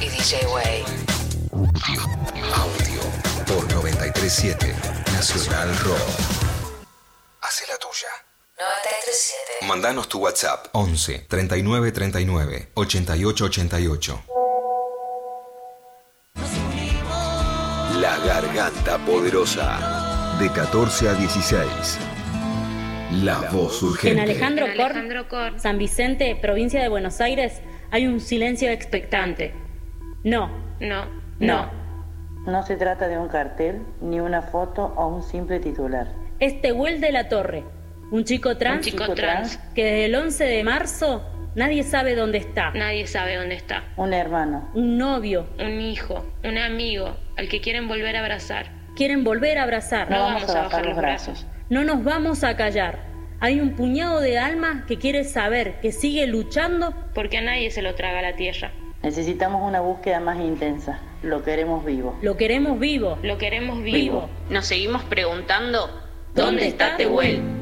y 0.00 0.08
DJ 0.08 0.46
Way. 0.46 0.84
Audio 2.54 3.02
por 3.46 3.70
937 3.70 4.74
Nacional 5.12 5.76
Rock. 5.80 6.00
Hace 7.42 7.66
la 7.66 7.76
tuya. 7.76 8.08
937. 8.56 9.66
Mandanos 9.66 10.08
tu 10.08 10.20
WhatsApp 10.20 10.68
11 10.72 11.26
39 11.28 11.92
39 11.92 12.70
88 12.72 13.44
88. 13.44 14.31
Garganta 18.26 18.98
Poderosa, 19.04 20.36
de 20.40 20.48
14 20.50 21.08
a 21.08 21.14
16. 21.14 21.98
La 23.22 23.38
voz 23.50 23.82
En 23.82 23.88
urgente. 23.88 24.20
Alejandro 24.22 24.66
Korn, 25.28 25.58
San 25.58 25.78
Vicente, 25.78 26.36
provincia 26.40 26.80
de 26.80 26.88
Buenos 26.88 27.20
Aires, 27.20 27.60
hay 27.90 28.06
un 28.06 28.20
silencio 28.20 28.70
expectante. 28.70 29.52
No. 30.24 30.50
No. 30.80 31.04
No. 31.40 31.70
No 32.46 32.62
se 32.66 32.76
trata 32.76 33.08
de 33.08 33.18
un 33.18 33.28
cartel, 33.28 33.82
ni 34.00 34.20
una 34.20 34.42
foto 34.42 34.92
o 34.96 35.08
un 35.08 35.22
simple 35.22 35.58
titular. 35.60 36.12
Es 36.38 36.60
Tehuel 36.60 37.00
de 37.00 37.12
la 37.12 37.28
Torre, 37.28 37.64
un 38.10 38.24
chico 38.24 38.56
trans, 38.56 38.86
Un 38.86 38.92
chico 38.92 39.14
trans. 39.14 39.58
que 39.74 39.84
desde 39.84 40.04
el 40.06 40.14
11 40.14 40.44
de 40.44 40.64
marzo 40.64 41.22
nadie 41.54 41.82
sabe 41.82 42.14
dónde 42.14 42.38
está. 42.38 42.70
Nadie 42.72 43.06
sabe 43.06 43.36
dónde 43.36 43.54
está. 43.54 43.84
Un 43.96 44.12
hermano. 44.12 44.70
Un 44.74 44.98
novio. 44.98 45.46
Un 45.58 45.80
hijo, 45.80 46.24
un 46.44 46.58
amigo, 46.58 47.16
al 47.36 47.48
que 47.48 47.60
quieren 47.60 47.88
volver 47.88 48.16
a 48.16 48.20
abrazar. 48.20 48.70
Quieren 48.96 49.24
volver 49.24 49.58
a 49.58 49.62
abrazar. 49.62 50.10
No 50.10 50.20
vamos 50.20 50.48
a 50.48 50.62
bajar 50.62 50.86
los 50.86 50.96
brazos. 50.96 51.46
No 51.70 51.84
nos 51.84 52.04
vamos 52.04 52.44
a 52.44 52.56
callar. 52.56 52.98
Hay 53.40 53.60
un 53.60 53.74
puñado 53.74 54.20
de 54.20 54.38
almas 54.38 54.84
que 54.84 54.98
quiere 54.98 55.24
saber, 55.24 55.80
que 55.80 55.92
sigue 55.92 56.26
luchando. 56.26 56.94
Porque 57.14 57.38
a 57.38 57.42
nadie 57.42 57.70
se 57.70 57.82
lo 57.82 57.94
traga 57.94 58.22
la 58.22 58.36
tierra. 58.36 58.70
Necesitamos 59.02 59.66
una 59.66 59.80
búsqueda 59.80 60.20
más 60.20 60.38
intensa. 60.38 61.00
Lo 61.22 61.42
queremos 61.42 61.84
vivo. 61.84 62.16
Lo 62.22 62.36
queremos 62.36 62.78
vivo. 62.78 63.18
Lo 63.22 63.38
queremos 63.38 63.82
vivo. 63.82 63.96
Vivo. 63.96 64.30
Nos 64.48 64.66
seguimos 64.66 65.02
preguntando, 65.04 65.90
¿Dónde 66.34 66.68
está 66.68 66.96
Tehuel? 66.96 67.61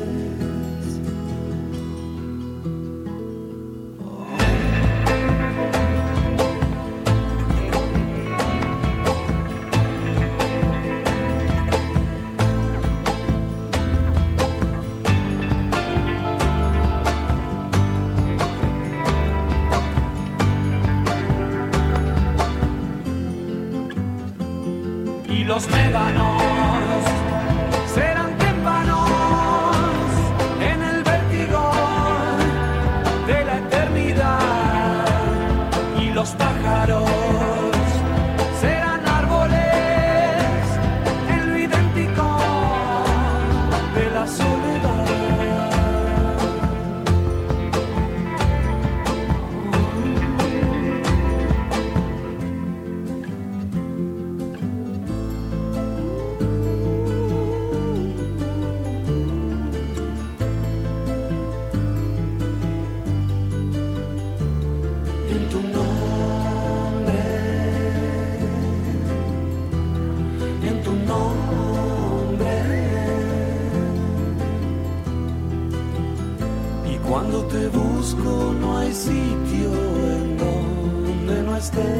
Sitio 78.93 79.71
en 79.73 80.37
donde 80.37 81.43
no 81.43 81.57
estés. 81.57 81.90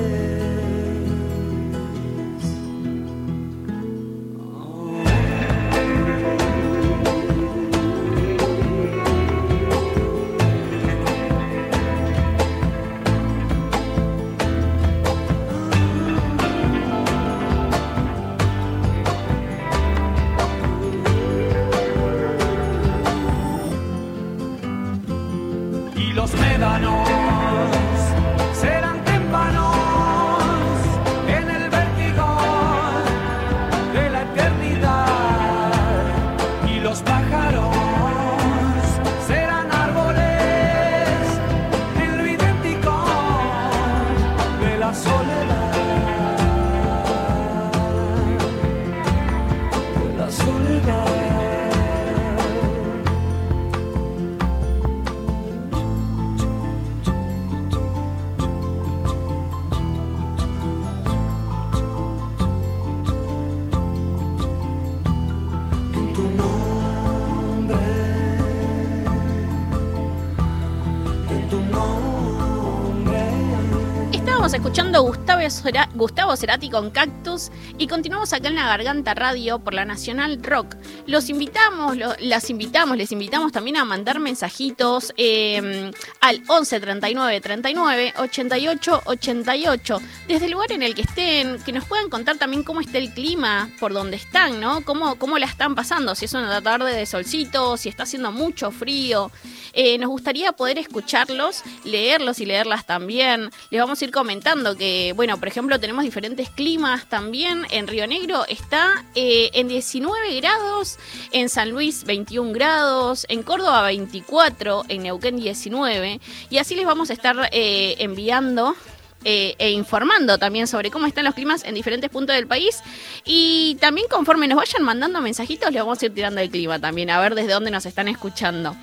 Gustavo, 75.41 75.63
Cera- 75.63 75.89
Gustavo 75.95 76.35
Cerati 76.37 76.69
con 76.69 76.91
Cactus 76.91 77.51
y 77.79 77.87
continuamos 77.87 78.31
acá 78.31 78.47
en 78.49 78.55
la 78.55 78.67
Garganta 78.67 79.15
Radio 79.15 79.57
por 79.57 79.73
la 79.73 79.85
Nacional 79.85 80.39
Rock. 80.43 80.70
Los 81.11 81.29
invitamos, 81.29 81.97
lo- 81.97 82.15
las 82.19 82.49
invitamos, 82.49 82.95
les 82.95 83.11
invitamos 83.11 83.51
también 83.51 83.75
a 83.75 83.83
mandar 83.83 84.19
mensajitos 84.21 85.13
eh, 85.17 85.91
al 86.21 86.41
11 86.47 86.79
39 86.79 87.41
39 87.41 88.13
88 88.17 89.01
88 89.03 89.99
desde 90.29 90.45
el 90.45 90.51
lugar 90.53 90.71
en 90.71 90.83
el 90.83 90.95
que 90.95 91.01
estén, 91.01 91.61
que 91.63 91.73
nos 91.73 91.83
puedan 91.83 92.09
contar 92.09 92.37
también 92.37 92.63
cómo 92.63 92.79
está 92.79 92.97
el 92.97 93.13
clima 93.13 93.69
por 93.79 93.91
donde 93.91 94.15
están, 94.15 94.61
¿no? 94.61 94.85
Cómo, 94.85 95.15
cómo 95.15 95.37
la 95.37 95.47
están 95.47 95.75
pasando, 95.75 96.15
si 96.15 96.23
es 96.25 96.33
una 96.33 96.61
tarde 96.61 96.95
de 96.95 97.05
solcito, 97.05 97.75
si 97.75 97.89
está 97.89 98.03
haciendo 98.03 98.31
mucho 98.31 98.71
frío. 98.71 99.31
Eh, 99.73 99.97
nos 99.97 100.09
gustaría 100.09 100.53
poder 100.53 100.77
escucharlos, 100.77 101.63
leerlos 101.83 102.39
y 102.39 102.45
leerlas 102.45 102.85
también. 102.85 103.49
Les 103.69 103.81
vamos 103.81 104.01
a 104.01 104.05
ir 104.05 104.11
comentando 104.11 104.77
que, 104.77 105.11
bueno, 105.15 105.37
por 105.39 105.49
ejemplo, 105.49 105.77
tenemos 105.77 106.05
diferentes 106.05 106.49
climas 106.49 107.09
también. 107.09 107.65
En 107.69 107.87
Río 107.87 108.07
Negro 108.07 108.45
está 108.47 109.03
eh, 109.15 109.49
en 109.53 109.67
19 109.67 110.39
grados, 110.39 110.99
en 111.31 111.49
San 111.49 111.71
Luis 111.71 112.03
21 112.03 112.51
grados, 112.53 113.25
en 113.29 113.43
Córdoba 113.43 113.83
24, 113.83 114.85
en 114.87 115.03
Neuquén 115.03 115.37
19. 115.37 116.19
Y 116.49 116.57
así 116.57 116.75
les 116.75 116.85
vamos 116.85 117.09
a 117.09 117.13
estar 117.13 117.49
eh, 117.51 117.95
enviando 117.99 118.75
eh, 119.23 119.55
e 119.59 119.69
informando 119.69 120.39
también 120.39 120.65
sobre 120.65 120.89
cómo 120.89 121.05
están 121.05 121.25
los 121.25 121.35
climas 121.35 121.63
en 121.63 121.75
diferentes 121.75 122.09
puntos 122.09 122.35
del 122.35 122.47
país. 122.47 122.79
Y 123.23 123.77
también 123.79 124.07
conforme 124.09 124.47
nos 124.47 124.57
vayan 124.57 124.83
mandando 124.83 125.21
mensajitos, 125.21 125.71
les 125.71 125.81
vamos 125.81 126.01
a 126.01 126.05
ir 126.05 126.13
tirando 126.13 126.41
el 126.41 126.49
clima 126.49 126.79
también, 126.79 127.09
a 127.11 127.19
ver 127.19 127.35
desde 127.35 127.51
dónde 127.51 127.71
nos 127.71 127.85
están 127.85 128.07
escuchando. 128.07 128.75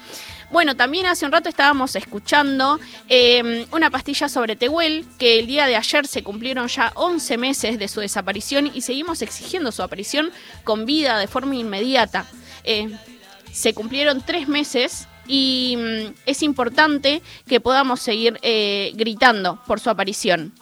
Bueno, 0.50 0.76
también 0.76 1.04
hace 1.06 1.26
un 1.26 1.32
rato 1.32 1.50
estábamos 1.50 1.94
escuchando 1.94 2.80
eh, 3.08 3.66
una 3.70 3.90
pastilla 3.90 4.30
sobre 4.30 4.56
Tehuel, 4.56 5.04
que 5.18 5.38
el 5.38 5.46
día 5.46 5.66
de 5.66 5.76
ayer 5.76 6.06
se 6.06 6.22
cumplieron 6.22 6.68
ya 6.68 6.90
11 6.94 7.36
meses 7.36 7.78
de 7.78 7.86
su 7.86 8.00
desaparición 8.00 8.70
y 8.72 8.80
seguimos 8.80 9.20
exigiendo 9.20 9.72
su 9.72 9.82
aparición 9.82 10.30
con 10.64 10.86
vida 10.86 11.18
de 11.18 11.26
forma 11.26 11.54
inmediata. 11.54 12.24
Eh, 12.64 12.90
se 13.52 13.74
cumplieron 13.74 14.22
tres 14.22 14.48
meses 14.48 15.06
y 15.26 15.76
mm, 15.76 16.14
es 16.24 16.42
importante 16.42 17.22
que 17.46 17.60
podamos 17.60 18.00
seguir 18.00 18.38
eh, 18.40 18.92
gritando 18.94 19.60
por 19.66 19.80
su 19.80 19.90
aparición. 19.90 20.54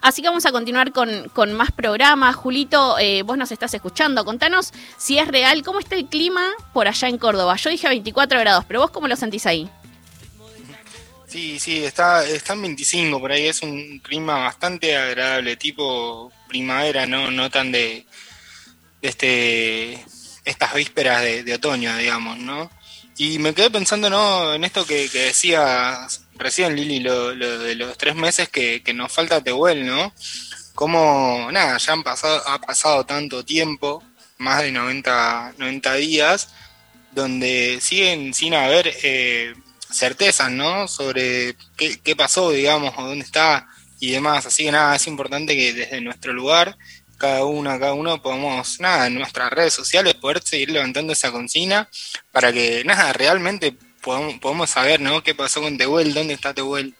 Así 0.00 0.22
que 0.22 0.28
vamos 0.28 0.46
a 0.46 0.52
continuar 0.52 0.92
con, 0.92 1.28
con 1.30 1.52
más 1.52 1.72
programas. 1.72 2.36
Julito, 2.36 2.98
eh, 2.98 3.22
vos 3.22 3.36
nos 3.36 3.52
estás 3.52 3.72
escuchando. 3.74 4.24
Contanos 4.24 4.72
si 4.96 5.18
es 5.18 5.28
real, 5.28 5.62
cómo 5.62 5.80
está 5.80 5.96
el 5.96 6.06
clima 6.06 6.46
por 6.72 6.88
allá 6.88 7.08
en 7.08 7.18
Córdoba. 7.18 7.56
Yo 7.56 7.70
dije 7.70 7.88
24 7.88 8.40
grados, 8.40 8.64
pero 8.66 8.80
vos 8.80 8.90
cómo 8.90 9.08
lo 9.08 9.16
sentís 9.16 9.46
ahí. 9.46 9.68
Sí, 11.26 11.58
sí, 11.60 11.84
está, 11.84 12.24
está 12.24 12.54
en 12.54 12.62
25 12.62 13.20
por 13.20 13.32
ahí, 13.32 13.46
es 13.48 13.60
un 13.62 13.98
clima 13.98 14.38
bastante 14.38 14.96
agradable, 14.96 15.56
tipo 15.56 16.32
primavera, 16.48 17.04
no, 17.04 17.30
no 17.30 17.50
tan 17.50 17.70
de, 17.70 18.06
de 19.02 19.08
este 19.08 20.04
estas 20.48 20.72
vísperas 20.74 21.22
de, 21.22 21.54
otoño, 21.54 21.94
digamos, 21.96 22.38
¿no? 22.38 22.70
Y 23.18 23.38
me 23.38 23.52
quedé 23.52 23.70
pensando, 23.70 24.08
¿no? 24.08 24.54
En 24.54 24.64
esto 24.64 24.86
que 24.86 25.08
decías 25.08 26.22
recién, 26.38 26.76
Lili, 26.76 27.00
lo, 27.00 27.34
lo 27.34 27.58
de 27.58 27.74
los 27.74 27.98
tres 27.98 28.14
meses 28.14 28.48
que, 28.48 28.82
nos 28.94 29.12
falta 29.12 29.42
Tehuel, 29.42 29.86
¿no? 29.86 30.12
Como, 30.74 31.48
nada, 31.52 31.78
ya 31.78 31.92
han 31.92 32.02
pasado, 32.02 32.42
ha 32.46 32.60
pasado 32.60 33.04
tanto 33.04 33.44
tiempo, 33.44 34.02
más 34.38 34.62
de 34.62 34.72
90, 34.72 35.54
90 35.58 35.94
días, 35.94 36.48
donde 37.12 37.78
siguen 37.80 38.32
sin 38.34 38.54
haber 38.54 38.92
eh, 39.02 39.54
certezas, 39.90 40.50
¿no? 40.50 40.88
Sobre 40.88 41.56
qué, 41.76 41.98
qué 42.02 42.14
pasó, 42.16 42.50
digamos, 42.50 42.94
o 42.96 43.02
dónde 43.02 43.24
está 43.24 43.66
y 44.00 44.12
demás. 44.12 44.46
Así 44.46 44.64
que 44.64 44.72
nada, 44.72 44.96
es 44.96 45.06
importante 45.06 45.56
que 45.56 45.72
desde 45.72 46.00
nuestro 46.00 46.32
lugar, 46.32 46.76
cada 47.18 47.44
uno, 47.44 47.70
cada 47.78 47.94
uno, 47.94 48.22
podamos, 48.22 48.80
nada, 48.80 49.08
en 49.08 49.14
nuestras 49.14 49.50
redes 49.50 49.74
sociales, 49.74 50.14
poder 50.14 50.40
seguir 50.42 50.70
levantando 50.70 51.12
esa 51.12 51.32
consigna 51.32 51.88
para 52.30 52.52
que, 52.52 52.84
nada, 52.84 53.12
realmente 53.12 53.76
podamos 54.40 54.70
saber, 54.70 55.00
¿no? 55.00 55.22
¿Qué 55.22 55.34
pasó 55.34 55.60
con 55.60 55.76
Tehuel? 55.76 56.14
¿Dónde 56.14 56.34
está 56.34 56.54
Tehuel? 56.54 56.94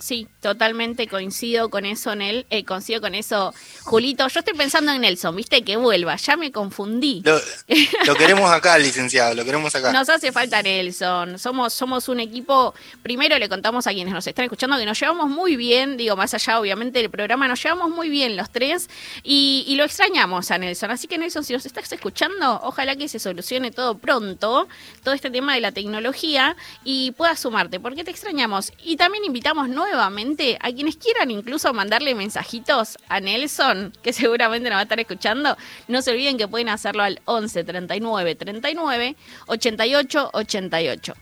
Sí, 0.00 0.26
totalmente 0.40 1.06
coincido 1.08 1.68
con 1.68 1.84
eso, 1.84 2.14
Nel, 2.14 2.46
eh, 2.48 2.64
coincido 2.64 3.02
con 3.02 3.14
eso, 3.14 3.52
Julito. 3.82 4.26
Yo 4.28 4.40
estoy 4.40 4.54
pensando 4.54 4.92
en 4.92 5.02
Nelson, 5.02 5.36
viste, 5.36 5.60
que 5.60 5.76
vuelva, 5.76 6.16
ya 6.16 6.38
me 6.38 6.50
confundí. 6.50 7.20
Lo, 7.22 7.38
lo 8.06 8.14
queremos 8.14 8.50
acá, 8.50 8.78
licenciado, 8.78 9.34
lo 9.34 9.44
queremos 9.44 9.74
acá. 9.74 9.92
Nos 9.92 10.08
hace 10.08 10.32
falta 10.32 10.62
Nelson. 10.62 11.38
Somos, 11.38 11.74
somos 11.74 12.08
un 12.08 12.18
equipo. 12.18 12.74
Primero 13.02 13.38
le 13.38 13.50
contamos 13.50 13.86
a 13.86 13.90
quienes 13.90 14.14
nos 14.14 14.26
están 14.26 14.46
escuchando 14.46 14.78
que 14.78 14.86
nos 14.86 14.98
llevamos 14.98 15.28
muy 15.28 15.56
bien. 15.56 15.98
Digo, 15.98 16.16
más 16.16 16.32
allá, 16.32 16.58
obviamente, 16.58 17.00
del 17.00 17.10
programa, 17.10 17.46
nos 17.46 17.62
llevamos 17.62 17.90
muy 17.90 18.08
bien 18.08 18.38
los 18.38 18.48
tres 18.48 18.88
y, 19.22 19.66
y 19.68 19.74
lo 19.74 19.84
extrañamos 19.84 20.50
a 20.50 20.56
Nelson. 20.56 20.92
Así 20.92 21.08
que, 21.08 21.18
Nelson, 21.18 21.44
si 21.44 21.52
nos 21.52 21.66
estás 21.66 21.92
escuchando, 21.92 22.58
ojalá 22.62 22.96
que 22.96 23.06
se 23.06 23.18
solucione 23.18 23.70
todo 23.70 23.98
pronto, 23.98 24.66
todo 25.04 25.12
este 25.12 25.30
tema 25.30 25.54
de 25.54 25.60
la 25.60 25.72
tecnología 25.72 26.56
y 26.84 27.10
puedas 27.10 27.40
sumarte, 27.40 27.78
porque 27.80 28.02
te 28.02 28.10
extrañamos. 28.10 28.72
Y 28.82 28.96
también 28.96 29.26
invitamos 29.26 29.68
nuevamente 29.68 29.89
nuevamente 29.90 30.58
a 30.60 30.72
quienes 30.72 30.96
quieran 30.96 31.30
incluso 31.30 31.72
mandarle 31.72 32.14
mensajitos 32.14 32.98
a 33.08 33.20
Nelson, 33.20 33.92
que 34.02 34.12
seguramente 34.14 34.68
nos 34.68 34.76
va 34.76 34.80
a 34.80 34.84
estar 34.84 35.00
escuchando. 35.00 35.56
No 35.88 36.02
se 36.02 36.12
olviden 36.12 36.38
que 36.38 36.48
pueden 36.48 36.68
hacerlo 36.68 37.02
al 37.02 37.20
11 37.24 37.64
39 37.64 38.34
39 38.34 39.16
88 39.46 40.30
88. 40.32 41.14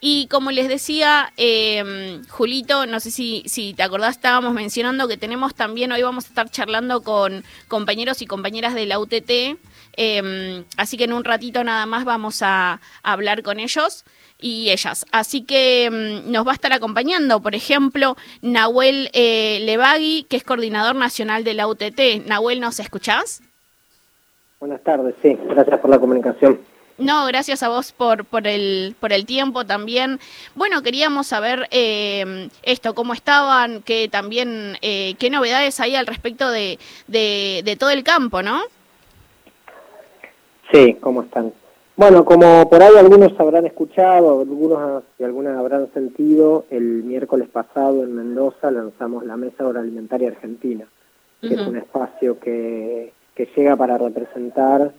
Y 0.00 0.26
como 0.28 0.50
les 0.50 0.68
decía, 0.68 1.32
eh, 1.36 2.20
Julito, 2.28 2.86
no 2.86 3.00
sé 3.00 3.10
si, 3.10 3.42
si 3.46 3.72
te 3.74 3.82
acordás, 3.82 4.16
estábamos 4.16 4.52
mencionando 4.52 5.08
que 5.08 5.16
tenemos 5.16 5.54
también, 5.54 5.90
hoy 5.90 6.02
vamos 6.02 6.26
a 6.26 6.28
estar 6.28 6.50
charlando 6.50 7.02
con 7.02 7.44
compañeros 7.66 8.20
y 8.20 8.26
compañeras 8.26 8.74
de 8.74 8.86
la 8.86 8.98
UTT, 8.98 9.58
em, 9.94 10.64
así 10.76 10.96
que 10.96 11.04
en 11.04 11.14
un 11.14 11.24
ratito 11.24 11.64
nada 11.64 11.86
más 11.86 12.04
vamos 12.04 12.42
a, 12.42 12.80
hablar 13.02 13.42
con 13.42 13.58
ellos 13.58 14.04
y 14.40 14.70
ellas. 14.70 15.06
Así 15.12 15.42
que 15.42 15.84
em, 15.84 16.30
nos 16.30 16.46
va 16.46 16.52
a 16.52 16.54
estar 16.54 16.72
acompañando, 16.72 17.40
por 17.40 17.54
ejemplo, 17.54 18.16
Nahuel 18.42 19.10
eh, 19.12 19.60
Levagui, 19.62 20.24
que 20.28 20.36
es 20.36 20.44
coordinador 20.44 20.96
nacional 20.96 21.44
de 21.44 21.54
la 21.54 21.66
UTT. 21.66 22.26
Nahuel, 22.26 22.60
¿nos 22.60 22.80
escuchás? 22.80 23.42
Buenas 24.60 24.82
tardes, 24.82 25.14
sí, 25.22 25.36
gracias 25.48 25.80
por 25.80 25.90
la 25.90 25.98
comunicación. 25.98 26.60
No, 26.98 27.26
gracias 27.26 27.62
a 27.62 27.68
vos 27.68 27.92
por, 27.92 28.24
por, 28.24 28.46
el, 28.46 28.96
por 28.98 29.12
el 29.12 29.26
tiempo 29.26 29.66
también. 29.66 30.18
Bueno, 30.54 30.82
queríamos 30.82 31.26
saber 31.26 31.68
eh, 31.70 32.48
esto, 32.62 32.94
cómo 32.94 33.12
estaban, 33.12 33.82
que 33.82 34.08
también, 34.08 34.78
eh, 34.80 35.14
qué 35.18 35.28
novedades 35.28 35.78
hay 35.80 35.94
al 35.94 36.06
respecto 36.06 36.50
de, 36.50 36.78
de, 37.06 37.76
todo 37.78 37.90
el 37.90 38.02
campo, 38.02 38.42
¿no? 38.42 38.62
Sí, 40.72 40.96
cómo 41.00 41.22
están. 41.22 41.52
Bueno, 41.96 42.26
como 42.26 42.68
por 42.68 42.82
ahí 42.82 42.94
algunos 42.98 43.32
habrán 43.40 43.64
escuchado, 43.64 44.40
algunos 44.40 45.02
y 45.18 45.24
algunas 45.24 45.56
habrán 45.56 45.90
sentido, 45.94 46.66
el 46.70 47.02
miércoles 47.04 47.48
pasado 47.48 48.04
en 48.04 48.14
Mendoza 48.14 48.70
lanzamos 48.70 49.24
la 49.24 49.38
Mesa 49.38 49.64
Agroalimentaria 49.64 50.28
Argentina, 50.28 50.86
que 51.40 51.54
es 51.54 51.60
un 51.66 51.76
espacio 51.76 52.38
que, 52.38 53.14
que 53.34 53.48
llega 53.56 53.76
para 53.76 53.96
representar 53.96 54.92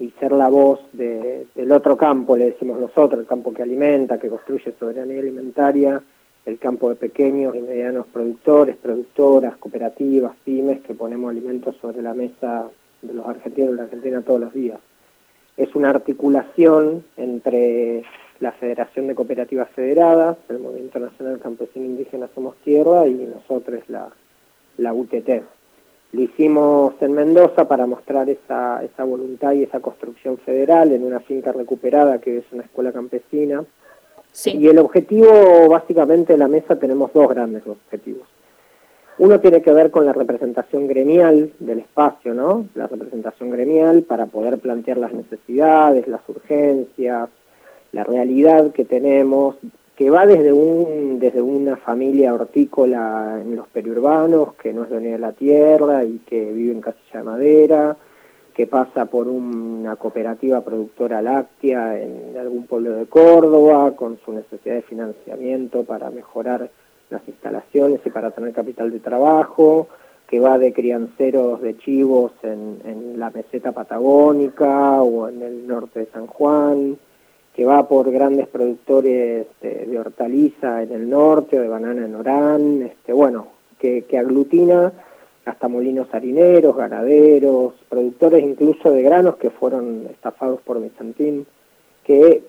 y 0.00 0.10
ser 0.18 0.32
la 0.32 0.48
voz 0.48 0.80
del 0.92 1.70
otro 1.70 1.96
campo, 1.96 2.36
le 2.36 2.46
decimos 2.46 2.80
nosotros, 2.80 3.20
el 3.20 3.26
campo 3.28 3.54
que 3.54 3.62
alimenta, 3.62 4.18
que 4.18 4.28
construye 4.28 4.74
soberanía 4.80 5.20
alimentaria, 5.20 6.02
el 6.44 6.58
campo 6.58 6.88
de 6.88 6.96
pequeños 6.96 7.54
y 7.54 7.60
medianos 7.60 8.06
productores, 8.12 8.76
productoras, 8.78 9.56
cooperativas, 9.58 10.32
pymes, 10.44 10.80
que 10.80 10.94
ponemos 10.94 11.30
alimentos 11.30 11.76
sobre 11.80 12.02
la 12.02 12.14
mesa 12.14 12.68
de 13.00 13.14
los 13.14 13.24
argentinos 13.28 13.68
y 13.68 13.70
de 13.70 13.76
la 13.76 13.84
Argentina 13.84 14.22
todos 14.22 14.40
los 14.40 14.52
días. 14.52 14.80
Es 15.56 15.74
una 15.74 15.90
articulación 15.90 17.04
entre 17.16 18.04
la 18.40 18.52
Federación 18.52 19.06
de 19.06 19.14
Cooperativas 19.14 19.70
Federadas, 19.70 20.36
el 20.48 20.58
Movimiento 20.58 20.98
Nacional 20.98 21.38
Campesino 21.38 21.86
Indígena 21.86 22.28
Somos 22.34 22.56
Tierra 22.64 23.06
y 23.06 23.14
nosotros 23.14 23.80
la, 23.88 24.08
la 24.78 24.92
UTT. 24.92 25.42
Lo 26.12 26.20
hicimos 26.20 26.94
en 27.00 27.12
Mendoza 27.12 27.66
para 27.68 27.86
mostrar 27.86 28.28
esa, 28.28 28.82
esa 28.84 29.04
voluntad 29.04 29.52
y 29.52 29.62
esa 29.62 29.80
construcción 29.80 30.36
federal 30.38 30.92
en 30.92 31.04
una 31.04 31.20
finca 31.20 31.52
recuperada 31.52 32.18
que 32.18 32.38
es 32.38 32.44
una 32.52 32.64
escuela 32.64 32.92
campesina. 32.92 33.64
Y 34.44 34.66
el 34.66 34.78
objetivo, 34.78 35.68
básicamente, 35.68 36.34
de 36.34 36.38
la 36.38 36.48
mesa 36.48 36.78
tenemos 36.78 37.12
dos 37.12 37.28
grandes 37.28 37.66
objetivos. 37.66 38.26
Uno 39.18 39.40
tiene 39.40 39.62
que 39.62 39.72
ver 39.72 39.90
con 39.90 40.06
la 40.06 40.12
representación 40.12 40.86
gremial 40.86 41.52
del 41.58 41.80
espacio, 41.80 42.34
¿no? 42.34 42.66
La 42.74 42.86
representación 42.86 43.50
gremial 43.50 44.02
para 44.02 44.26
poder 44.26 44.58
plantear 44.58 44.98
las 44.98 45.12
necesidades, 45.12 46.08
las 46.08 46.26
urgencias, 46.28 47.28
la 47.92 48.04
realidad 48.04 48.72
que 48.72 48.84
tenemos 48.84 49.56
que 49.96 50.08
va 50.10 50.26
desde, 50.26 50.52
un, 50.52 51.18
desde 51.18 51.42
una 51.42 51.76
familia 51.76 52.32
hortícola 52.32 53.38
en 53.42 53.54
los 53.54 53.68
periurbanos, 53.68 54.54
que 54.54 54.72
no 54.72 54.84
es 54.84 54.90
dueña 54.90 55.12
de 55.12 55.18
la 55.18 55.32
tierra 55.32 56.02
y 56.04 56.18
que 56.20 56.50
vive 56.52 56.72
en 56.72 56.80
casilla 56.80 57.18
de 57.18 57.22
madera, 57.22 57.96
que 58.54 58.66
pasa 58.66 59.06
por 59.06 59.28
una 59.28 59.96
cooperativa 59.96 60.62
productora 60.62 61.20
láctea 61.20 62.00
en 62.00 62.36
algún 62.38 62.66
pueblo 62.66 62.92
de 62.92 63.06
Córdoba, 63.06 63.94
con 63.94 64.18
su 64.24 64.32
necesidad 64.32 64.76
de 64.76 64.82
financiamiento 64.82 65.84
para 65.84 66.10
mejorar 66.10 66.70
las 67.12 67.26
instalaciones 67.28 68.00
y 68.04 68.10
para 68.10 68.30
tener 68.30 68.52
capital 68.52 68.90
de 68.90 69.00
trabajo, 69.00 69.88
que 70.26 70.40
va 70.40 70.58
de 70.58 70.72
crianceros 70.72 71.60
de 71.60 71.76
chivos 71.76 72.32
en, 72.42 72.80
en 72.84 73.20
la 73.20 73.30
meseta 73.30 73.72
patagónica 73.72 75.02
o 75.02 75.28
en 75.28 75.42
el 75.42 75.66
norte 75.66 76.00
de 76.00 76.06
San 76.06 76.26
Juan, 76.26 76.96
que 77.54 77.64
va 77.64 77.86
por 77.86 78.10
grandes 78.10 78.48
productores 78.48 79.46
de, 79.60 79.98
hortaliza 79.98 80.82
en 80.82 80.92
el 80.92 81.08
norte 81.08 81.58
o 81.58 81.62
de 81.62 81.68
banana 81.68 82.06
en 82.06 82.14
Orán, 82.14 82.82
este, 82.82 83.12
bueno, 83.12 83.48
que, 83.78 84.04
aglutina 84.18 84.92
hasta 85.44 85.68
molinos 85.68 86.06
harineros, 86.14 86.76
ganaderos, 86.76 87.74
productores 87.88 88.42
incluso 88.42 88.90
de 88.92 89.02
granos 89.02 89.36
que 89.36 89.50
fueron 89.50 90.06
estafados 90.10 90.60
por 90.60 90.80
Bizantín, 90.80 91.46
que 92.04 92.42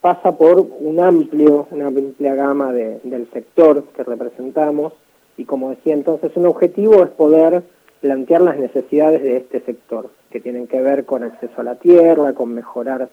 pasa 0.00 0.36
por 0.36 0.60
un 0.60 1.00
amplio, 1.00 1.66
una 1.70 1.88
amplia 1.88 2.34
gama 2.34 2.72
del 2.72 3.28
sector 3.32 3.84
que 3.94 4.04
representamos 4.04 4.92
y 5.36 5.44
como 5.44 5.70
decía 5.70 5.94
entonces 5.94 6.32
un 6.36 6.46
objetivo 6.46 7.02
es 7.02 7.10
poder 7.10 7.62
plantear 8.00 8.42
las 8.42 8.58
necesidades 8.58 9.22
de 9.22 9.38
este 9.38 9.60
sector, 9.60 10.10
que 10.30 10.40
tienen 10.40 10.66
que 10.66 10.80
ver 10.80 11.04
con 11.04 11.22
acceso 11.22 11.60
a 11.60 11.64
la 11.64 11.76
tierra, 11.76 12.34
con 12.34 12.54
mejorar 12.54 13.08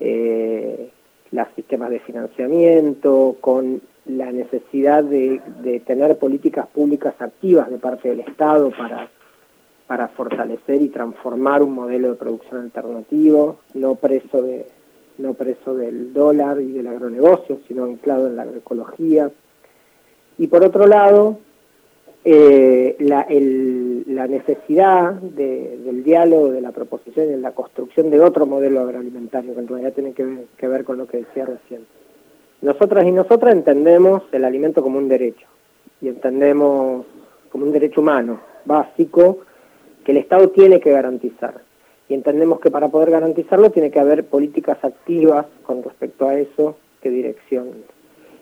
eh, 0.00 0.90
los 1.30 1.48
sistemas 1.54 1.90
de 1.90 2.00
financiamiento, 2.00 3.36
con 3.40 3.80
la 4.06 4.30
necesidad 4.30 5.02
de, 5.02 5.40
tener 5.86 6.16
políticas 6.18 6.66
públicas 6.68 7.14
activas 7.18 7.70
de 7.70 7.78
parte 7.78 8.08
del 8.08 8.20
Estado 8.20 8.70
para, 8.70 9.08
para 9.86 10.08
fortalecer 10.08 10.80
y 10.80 10.88
transformar 10.88 11.62
un 11.62 11.72
modelo 11.72 12.10
de 12.10 12.14
producción 12.14 12.60
alternativo, 12.62 13.58
no 13.74 13.96
preso, 13.96 14.42
de, 14.42 14.66
no 15.18 15.34
preso 15.34 15.74
del 15.74 16.12
dólar 16.12 16.60
y 16.60 16.72
del 16.72 16.86
agronegocio, 16.86 17.60
sino 17.66 17.84
anclado 17.84 18.26
en 18.26 18.36
la 18.36 18.42
agroecología. 18.42 19.30
Y 20.38 20.46
por 20.48 20.64
otro 20.64 20.86
lado, 20.86 21.38
eh, 22.24 22.96
la, 22.98 23.26
la, 23.28 24.26
necesidad 24.26 25.14
del 25.14 26.02
diálogo, 26.02 26.50
de 26.50 26.60
la 26.60 26.72
proposición 26.72 27.26
y 27.26 27.30
de 27.30 27.36
la 27.38 27.52
construcción 27.52 28.10
de 28.10 28.20
otro 28.20 28.46
modelo 28.46 28.80
agroalimentario, 28.80 29.54
que 29.54 29.60
en 29.60 29.68
realidad 29.68 29.92
tiene 29.92 30.12
que 30.12 30.68
ver, 30.68 30.84
con 30.84 30.98
lo 30.98 31.06
que 31.06 31.18
decía 31.18 31.46
recién. 31.46 31.86
Nosotras 32.62 33.06
y 33.06 33.12
nosotras 33.12 33.54
entendemos 33.54 34.22
el 34.32 34.44
alimento 34.44 34.82
como 34.82 34.98
un 34.98 35.08
derecho 35.08 35.46
y 36.00 36.08
entendemos 36.08 37.06
como 37.50 37.64
un 37.64 37.72
derecho 37.72 38.00
humano 38.00 38.40
básico 38.64 39.38
que 40.04 40.12
el 40.12 40.18
Estado 40.18 40.48
tiene 40.50 40.80
que 40.80 40.90
garantizar. 40.90 41.65
Y 42.08 42.14
entendemos 42.14 42.60
que 42.60 42.70
para 42.70 42.88
poder 42.88 43.10
garantizarlo 43.10 43.70
tiene 43.70 43.90
que 43.90 44.00
haber 44.00 44.24
políticas 44.24 44.78
activas 44.82 45.46
con 45.64 45.82
respecto 45.82 46.28
a 46.28 46.38
eso 46.38 46.76
que 47.02 47.10
direccionen. 47.10 47.84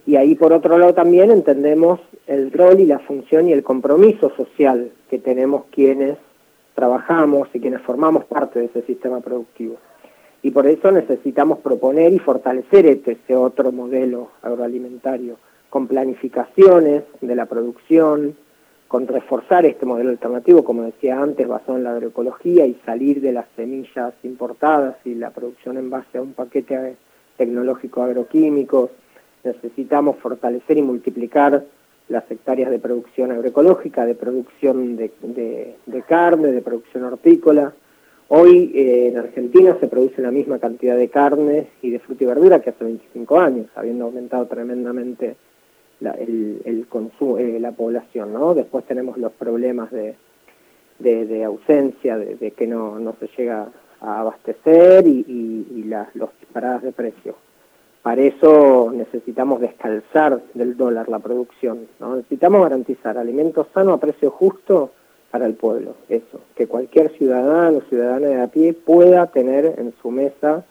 Y 0.07 0.17
ahí 0.17 0.35
por 0.35 0.53
otro 0.53 0.77
lado 0.77 0.93
también 0.93 1.31
entendemos 1.31 2.01
el 2.27 2.53
rol 2.53 2.81
y 2.81 2.87
la 2.87 2.99
función 2.99 3.49
y 3.49 3.53
el 3.53 3.63
compromiso 3.63 4.31
social 4.37 4.91
que 5.09 5.19
tenemos 5.19 5.65
quienes 5.71 6.19
trabajamos 6.75 7.49
y 7.55 7.61
quienes 7.61 7.81
formamos 7.83 8.25
parte 8.25 8.59
de 8.59 8.67
ese 8.67 8.83
sistema 8.83 9.21
productivo. 9.21 9.77
Y 10.43 10.51
por 10.51 10.67
eso 10.67 10.91
necesitamos 10.91 11.61
proponer 11.61 12.13
y 12.13 12.19
fortalecer 12.19 12.85
este, 12.85 13.13
ese 13.13 13.35
otro 13.35 13.73
modelo 13.73 14.29
agroalimentario, 14.43 15.37
con 15.71 15.87
planificaciones 15.87 17.05
de 17.23 17.35
la 17.35 17.47
producción, 17.47 18.37
con 18.89 19.07
reforzar 19.07 19.67
este 19.67 19.87
modelo 19.87 20.11
alternativo, 20.11 20.65
como 20.65 20.83
decía 20.83 21.21
antes, 21.21 21.49
basado 21.49 21.79
en 21.79 21.85
la 21.85 21.93
agroecología 21.93 22.67
y 22.67 22.75
salir 22.85 23.21
de 23.21 23.33
las 23.33 23.47
semillas 23.57 24.15
importadas 24.23 24.97
y 25.05 25.15
la 25.15 25.31
producción 25.31 25.79
en 25.79 25.91
base 25.91 26.19
a 26.19 26.23
un 26.23 26.33
paquete 26.33 26.97
tecnológico 27.37 28.03
agroquímicos, 28.03 28.91
necesitamos 29.43 30.17
fortalecer 30.19 30.79
y 30.79 30.83
multiplicar 30.83 31.65
las 32.09 32.31
hectáreas 32.31 32.71
de 32.71 32.79
producción 32.79 33.33
agroecológica, 33.33 34.05
de 34.05 34.15
producción 34.15 34.97
de, 34.97 36.05
carne, 36.07 36.49
de 36.49 36.63
producción 36.63 37.05
hortícola. 37.05 37.73
Hoy 38.29 38.73
eh, 38.75 39.09
en 39.09 39.19
Argentina 39.19 39.77
se 39.81 39.89
produce 39.89 40.21
la 40.23 40.31
misma 40.31 40.59
cantidad 40.59 40.97
de 40.97 41.09
carne 41.09 41.69
y 41.83 41.91
de 41.91 41.99
fruta 41.99 42.25
y 42.25 42.27
verdura 42.27 42.61
que 42.61 42.71
hace 42.71 42.85
25 42.85 43.41
años, 43.41 43.67
habiendo 43.75 44.05
aumentado 44.05 44.47
tremendamente 44.47 45.37
la, 46.01 46.13
el, 46.13 46.87
consumo, 46.89 47.39
eh, 47.39 47.59
la 47.61 47.73
población. 47.73 48.33
¿no? 48.33 48.55
Después 48.55 48.85
tenemos 48.85 49.19
los 49.19 49.33
problemas 49.33 49.91
de, 49.91 50.17
de, 50.99 51.45
ausencia, 51.45 52.17
de, 52.17 52.51
que 52.53 52.67
no, 52.67 52.99
no 52.99 53.15
se 53.19 53.29
llega 53.37 53.69
a 54.01 54.21
abastecer 54.21 55.07
y, 55.07 55.25
y, 55.71 55.85
las 55.85 56.09
disparadas 56.13 56.83
de 56.83 56.93
precios. 56.93 57.37
Para 58.03 58.21
eso 58.21 58.93
necesitamos 58.93 59.61
descalzar 59.61 60.43
del 60.53 60.77
dólar 60.77 61.09
la 61.09 61.21
producción. 61.21 61.87
Necesitamos 62.01 62.63
garantizar 62.63 63.17
alimentos 63.17 63.67
sanos 63.73 63.95
a 63.95 64.01
precio 64.01 64.31
justo 64.31 64.91
para 65.31 65.47
el 65.47 65.55
pueblo. 65.55 65.95
Eso, 66.09 66.41
que 66.55 66.67
cualquier 66.67 67.11
ciudadano 67.17 67.79
o 67.79 67.89
ciudadana 67.89 68.29
de 68.29 68.43
a 68.43 68.49
pie 68.49 68.75
pueda 68.75 69.27
tener 69.29 69.75
en 69.79 69.95
su 70.03 70.11
mesa 70.11 70.65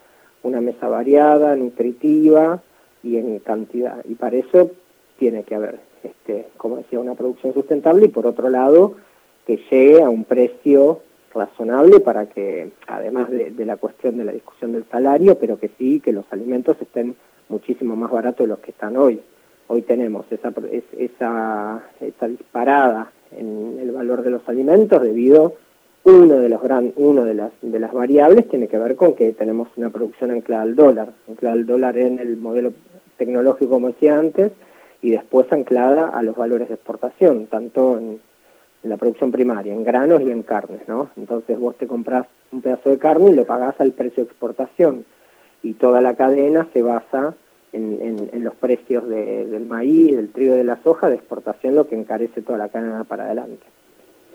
una 0.44 0.62
mesa 0.62 0.88
variada, 0.88 1.56
nutritiva 1.56 2.62
y 3.02 3.18
en 3.18 3.40
cantidad. 3.40 3.98
Y 4.06 4.16
para 4.16 4.38
eso 4.38 4.72
tiene 5.18 5.44
que 5.44 5.56
haber 5.56 5.80
este, 6.04 6.48
como 6.58 6.78
decía, 6.78 7.00
una 7.00 7.16
producción 7.16 7.54
sustentable 7.54 8.06
y 8.06 8.10
por 8.10 8.28
otro 8.28 8.50
lado, 8.50 8.96
que 9.48 9.58
llegue 9.72 10.02
a 10.02 10.10
un 10.10 10.26
precio 10.26 11.00
razonable 11.34 12.00
para 12.00 12.28
que, 12.28 12.72
además 12.88 13.30
de, 13.32 13.66
la 13.66 13.78
cuestión 13.78 14.18
de 14.18 14.26
la 14.26 14.32
discusión 14.32 14.74
del 14.74 14.86
salario, 14.92 15.38
pero 15.40 15.58
que 15.58 15.72
sí, 15.78 16.00
que 16.00 16.12
los 16.12 16.26
alimentos 16.32 16.78
estén 16.80 17.16
muchísimo 17.50 17.96
más 17.96 18.12
baratos 18.12 18.46
de 18.46 18.48
los 18.48 18.60
que 18.60 18.72
están 18.72 18.98
hoy. 18.98 19.20
Hoy 19.68 19.82
tenemos 19.82 20.26
esa, 20.32 20.54
esa, 21.00 21.84
esa 22.00 22.28
disparada 22.28 23.12
en 23.32 23.80
el 23.82 23.92
valor 23.92 24.22
de 24.22 24.30
los 24.30 24.48
alimentos 24.48 25.02
debido 25.02 25.56
uno 26.04 26.36
de 26.36 26.50
los 26.50 26.62
gran, 26.62 26.92
uno 26.98 27.24
de 27.24 27.34
las 27.34 27.52
de 27.62 27.80
las 27.80 27.94
variables 27.94 28.50
tiene 28.50 28.68
que 28.68 28.78
ver 28.78 28.98
con 28.98 29.16
que 29.16 29.32
tenemos 29.32 29.70
una 29.78 29.90
producción 29.90 30.32
anclada 30.32 30.64
al 30.64 30.76
dólar, 30.76 31.14
anclada 31.30 31.54
al 31.54 31.66
dólar 31.66 31.98
en 31.98 32.20
el 32.20 32.36
modelo 32.36 32.74
tecnológico 33.18 33.72
como 33.72 33.88
decía 33.88 34.20
antes 34.20 34.52
y 35.04 35.12
después 35.12 35.52
anclada 35.52 36.08
a 36.08 36.24
los 36.24 36.36
valores 36.36 36.70
de 36.70 36.76
exportación, 36.76 37.48
tanto 37.48 37.98
en, 37.98 38.22
la 38.84 38.98
producción 38.98 39.32
primaria, 39.32 39.74
en 39.74 39.84
granos 39.84 40.22
y 40.22 40.32
en 40.32 40.44
carnes, 40.44 40.82
¿no? 40.88 41.10
Entonces 41.16 41.58
vos 41.58 41.78
te 41.78 41.88
compras 41.88 42.26
un 42.52 42.62
pedazo 42.62 42.90
de 42.90 42.98
carne 42.98 43.32
y 43.32 43.36
lo 43.36 43.46
pagás 43.46 43.80
al 43.80 43.92
precio 43.92 44.24
de 44.24 44.30
exportación 44.30 45.06
y 45.62 45.74
toda 45.76 46.02
la 46.02 46.16
cadena 46.16 46.68
se 46.74 46.82
basa 46.82 47.34
en, 47.72 48.44
los 48.44 48.54
precios 48.56 49.08
del 49.08 49.66
maíz, 49.66 50.16
del 50.16 50.30
trigo 50.30 50.54
y 50.56 50.58
de 50.58 50.64
la 50.66 50.82
soja 50.84 51.10
de 51.10 51.16
exportación, 51.16 51.76
lo 51.76 51.88
que 51.88 51.96
encarece 51.96 52.42
toda 52.42 52.58
la 52.58 52.70
cadena 52.70 53.06
para 53.06 53.26
adelante. 53.26 53.66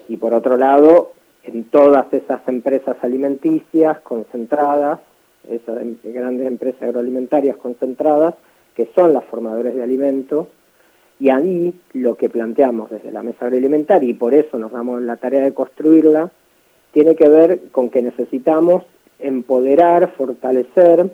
Y 0.09 0.17
por 0.17 0.33
otro 0.33 0.57
lado, 0.57 1.13
en 1.45 1.65
todas 1.65 2.13
esas 2.13 2.41
empresas 2.49 2.97
alimenticias 3.03 4.01
concentradas, 4.01 5.01
esas 5.49 5.83
em, 5.83 5.97
grandes 6.03 6.47
empresas 6.47 6.83
agroalimentarias 6.83 7.57
concentradas, 7.59 8.35
que 8.75 8.89
son 8.95 9.13
las 9.13 9.25
formadores 9.25 9.75
de 9.75 9.83
alimentos, 9.83 10.49
y 11.21 11.31
ahí 11.31 11.75
lo 11.95 12.17
que 12.17 12.31
planteamos 12.31 12.91
desde 12.91 13.11
la 13.11 13.23
mesa 13.23 13.47
agroalimentaria, 13.47 14.11
y 14.11 14.15
por 14.15 14.35
eso 14.35 14.59
nos 14.59 14.73
damos 14.73 15.03
la 15.03 15.17
tarea 15.17 15.43
de 15.43 15.55
construirla, 15.55 16.31
tiene 16.93 17.17
que 17.17 17.29
ver 17.29 17.61
con 17.71 17.91
que 17.91 18.03
necesitamos 18.03 18.85
empoderar, 19.19 20.13
fortalecer 20.17 21.11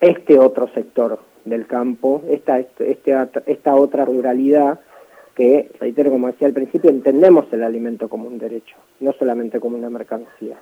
este 0.00 0.38
otro 0.38 0.68
sector 0.74 1.18
del 1.44 1.66
campo, 1.66 2.22
esta, 2.28 2.58
este, 2.58 3.28
esta 3.46 3.74
otra 3.74 4.04
ruralidad 4.04 4.80
que, 5.34 5.70
reitero, 5.80 6.10
como 6.10 6.28
decía 6.28 6.46
al 6.46 6.54
principio, 6.54 6.90
entendemos 6.90 7.46
el 7.52 7.62
alimento 7.62 8.08
como 8.08 8.28
un 8.28 8.38
derecho, 8.38 8.76
no 9.00 9.12
solamente 9.12 9.58
como 9.58 9.76
una 9.76 9.90
mercancía. 9.90 10.56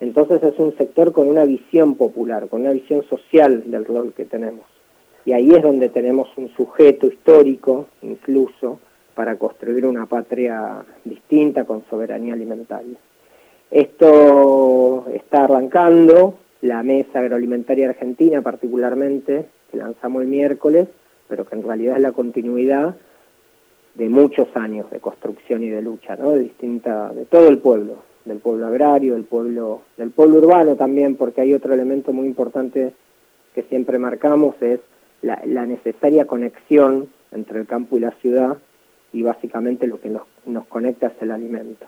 Entonces 0.00 0.42
es 0.42 0.58
un 0.58 0.76
sector 0.76 1.12
con 1.12 1.28
una 1.28 1.44
visión 1.44 1.96
popular, 1.96 2.48
con 2.48 2.62
una 2.62 2.72
visión 2.72 3.02
social 3.04 3.70
del 3.70 3.84
rol 3.84 4.12
que 4.16 4.24
tenemos. 4.24 4.64
Y 5.24 5.32
ahí 5.32 5.50
es 5.50 5.62
donde 5.62 5.88
tenemos 5.88 6.28
un 6.36 6.48
sujeto 6.50 7.06
histórico, 7.06 7.86
incluso, 8.02 8.78
para 9.14 9.36
construir 9.36 9.84
una 9.84 10.06
patria 10.06 10.84
distinta 11.04 11.64
con 11.64 11.84
soberanía 11.90 12.34
alimentaria. 12.34 12.96
Esto 13.70 15.06
está 15.12 15.44
arrancando, 15.44 16.38
la 16.62 16.82
Mesa 16.82 17.20
Agroalimentaria 17.20 17.88
Argentina 17.88 18.40
particularmente, 18.42 19.46
que 19.70 19.76
lanzamos 19.76 20.22
el 20.22 20.28
miércoles, 20.28 20.88
pero 21.28 21.44
que 21.44 21.56
en 21.56 21.62
realidad 21.62 21.96
es 21.96 22.02
la 22.02 22.12
continuidad 22.12 22.96
de 23.94 24.08
muchos 24.08 24.48
años 24.54 24.90
de 24.90 25.00
construcción 25.00 25.62
y 25.62 25.68
de 25.68 25.82
lucha, 25.82 26.16
¿no? 26.16 26.30
De 26.30 26.40
distinta, 26.40 27.12
de 27.12 27.24
todo 27.24 27.48
el 27.48 27.58
pueblo, 27.58 27.96
del 28.24 28.38
pueblo 28.38 28.66
agrario, 28.66 29.14
del 29.14 29.24
pueblo, 29.24 29.82
del 29.96 30.10
pueblo 30.10 30.38
urbano 30.38 30.76
también, 30.76 31.16
porque 31.16 31.40
hay 31.40 31.52
otro 31.52 31.74
elemento 31.74 32.12
muy 32.12 32.26
importante 32.26 32.92
que 33.54 33.62
siempre 33.64 33.98
marcamos, 33.98 34.54
es 34.62 34.80
la, 35.22 35.66
necesaria 35.66 36.26
conexión 36.26 37.08
entre 37.32 37.60
el 37.60 37.66
campo 37.66 37.96
y 37.96 38.00
la 38.00 38.12
ciudad, 38.12 38.58
y 39.12 39.22
básicamente 39.22 39.86
lo 39.86 40.00
que 40.00 40.10
nos, 40.10 40.22
nos 40.46 40.66
conecta 40.66 41.08
es 41.08 41.22
el 41.22 41.30
alimento. 41.30 41.86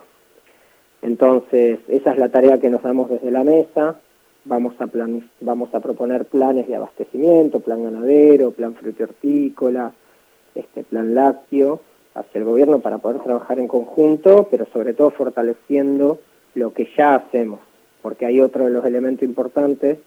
Entonces, 1.02 1.78
esa 1.88 2.12
es 2.12 2.18
la 2.18 2.28
tarea 2.28 2.58
que 2.58 2.70
nos 2.70 2.82
damos 2.82 3.08
desde 3.10 3.30
la 3.30 3.44
mesa, 3.44 3.96
vamos 4.44 4.74
a, 4.80 4.86
plan, 4.86 5.28
vamos 5.40 5.74
a 5.74 5.80
proponer 5.80 6.26
planes 6.26 6.66
de 6.68 6.76
abastecimiento, 6.76 7.60
plan 7.60 7.84
ganadero, 7.84 8.52
plan 8.52 8.74
hortícola, 9.00 9.92
este 10.54 10.82
plan 10.84 11.14
lácteo, 11.14 11.80
hacia 12.14 12.38
el 12.38 12.44
gobierno 12.44 12.80
para 12.80 12.98
poder 12.98 13.20
trabajar 13.22 13.58
en 13.58 13.68
conjunto, 13.68 14.48
pero 14.50 14.66
sobre 14.72 14.94
todo 14.94 15.10
fortaleciendo 15.10 16.18
lo 16.54 16.72
que 16.72 16.88
ya 16.96 17.14
hacemos, 17.14 17.60
porque 18.02 18.26
hay 18.26 18.40
otro 18.40 18.64
de 18.64 18.70
los 18.70 18.84
elementos 18.84 19.22
importantes, 19.22 19.98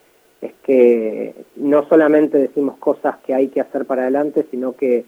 es 0.44 0.54
que 0.64 1.34
no 1.56 1.88
solamente 1.88 2.38
decimos 2.38 2.78
cosas 2.78 3.18
que 3.26 3.34
hay 3.34 3.48
que 3.48 3.62
hacer 3.62 3.86
para 3.86 4.04
adelante, 4.04 4.46
sino 4.52 4.76
que 4.76 5.06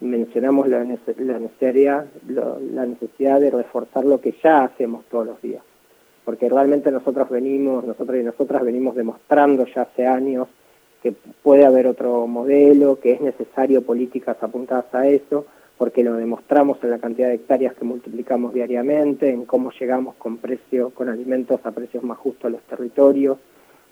mencionamos 0.00 0.68
la, 0.68 0.84
necesidad, 0.84 2.06
la 2.28 2.86
necesidad 2.86 3.40
de 3.40 3.50
reforzar 3.50 4.04
lo 4.04 4.20
que 4.20 4.34
ya 4.42 4.64
hacemos 4.64 5.04
todos 5.10 5.26
los 5.26 5.42
días. 5.42 5.62
Porque 6.24 6.48
realmente 6.48 6.90
nosotros 6.90 7.28
venimos, 7.30 7.84
nosotros 7.84 8.18
y 8.18 8.22
nosotras 8.22 8.62
venimos 8.64 8.94
demostrando 8.94 9.66
ya 9.66 9.82
hace 9.82 10.06
años 10.06 10.48
que 11.02 11.12
puede 11.42 11.64
haber 11.64 11.86
otro 11.86 12.26
modelo, 12.26 13.00
que 13.00 13.12
es 13.12 13.20
necesario 13.20 13.82
políticas 13.82 14.36
apuntadas 14.40 14.92
a 14.92 15.06
eso, 15.08 15.46
porque 15.78 16.02
lo 16.02 16.14
demostramos 16.14 16.78
en 16.82 16.90
la 16.90 16.98
cantidad 16.98 17.28
de 17.28 17.34
hectáreas 17.34 17.74
que 17.74 17.84
multiplicamos 17.84 18.54
diariamente, 18.54 19.30
en 19.30 19.44
cómo 19.44 19.70
llegamos 19.78 20.14
con 20.16 20.38
precio, 20.38 20.90
con 20.90 21.08
alimentos 21.08 21.60
a 21.64 21.70
precios 21.70 22.02
más 22.02 22.18
justos 22.18 22.46
a 22.46 22.50
los 22.50 22.62
territorios, 22.62 23.38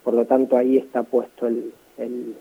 por 0.05 0.13
lo 0.13 0.25
tanto 0.25 0.55
ahí 0.55 0.77
está 0.77 1.01
puesto 1.01 1.47
el, 1.47 1.73
el, 1.97 2.35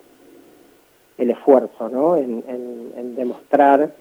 esfuerzo, 1.31 1.89
¿no? 1.89 2.17
En, 2.17 2.45
en, 2.47 3.17
demostrar 3.17 3.95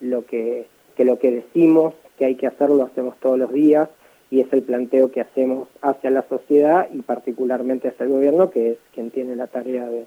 lo 0.00 0.26
que, 0.26 0.66
que 0.96 1.04
lo 1.06 1.18
que 1.18 1.30
decimos 1.30 1.94
que 2.18 2.26
hay 2.26 2.34
que 2.34 2.46
hacer 2.46 2.68
lo 2.68 2.84
hacemos 2.84 3.16
todos 3.18 3.38
los 3.38 3.52
días 3.52 3.88
y 4.30 4.40
es 4.40 4.52
el 4.52 4.62
planteo 4.62 5.10
que 5.10 5.22
hacemos 5.22 5.68
hacia 5.80 6.10
la 6.10 6.26
sociedad 6.28 6.88
y 6.92 7.00
particularmente 7.00 7.88
hacia 7.88 8.04
el 8.04 8.10
gobierno, 8.10 8.50
que 8.50 8.72
es 8.72 8.78
quien 8.92 9.10
tiene 9.10 9.34
la 9.34 9.46
tarea 9.46 9.86
de, 9.88 10.06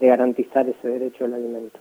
garantizar 0.00 0.66
ese 0.66 0.88
derecho 0.88 1.26
al 1.26 1.34
alimento. 1.34 1.78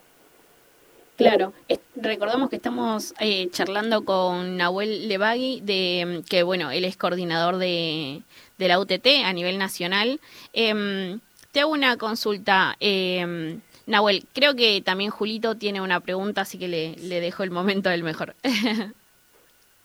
Claro, 1.15 1.53
recordamos 1.95 2.49
que 2.49 2.57
estamos 2.57 3.13
eh, 3.19 3.49
charlando 3.49 4.03
con 4.03 4.57
Nahuel 4.57 5.07
Levagui, 5.07 5.61
de, 5.61 6.21
que 6.29 6.43
bueno, 6.43 6.69
él 6.71 6.83
es 6.85 6.97
coordinador 6.97 7.57
de, 7.57 8.21
de 8.59 8.67
la 8.67 8.79
UTT 8.79 9.07
a 9.25 9.33
nivel 9.33 9.57
nacional. 9.57 10.19
Em, 10.53 11.19
te 11.51 11.61
hago 11.61 11.71
una 11.71 11.97
consulta, 11.97 12.75
em, 12.79 13.61
Nahuel, 13.87 14.25
creo 14.33 14.55
que 14.55 14.81
también 14.81 15.09
Julito 15.09 15.55
tiene 15.55 15.81
una 15.81 15.99
pregunta, 15.99 16.41
así 16.41 16.59
que 16.59 16.67
le, 16.67 16.95
le 16.97 17.21
dejo 17.21 17.41
el 17.41 17.49
momento 17.49 17.89
del 17.89 18.03
mejor. 18.03 18.35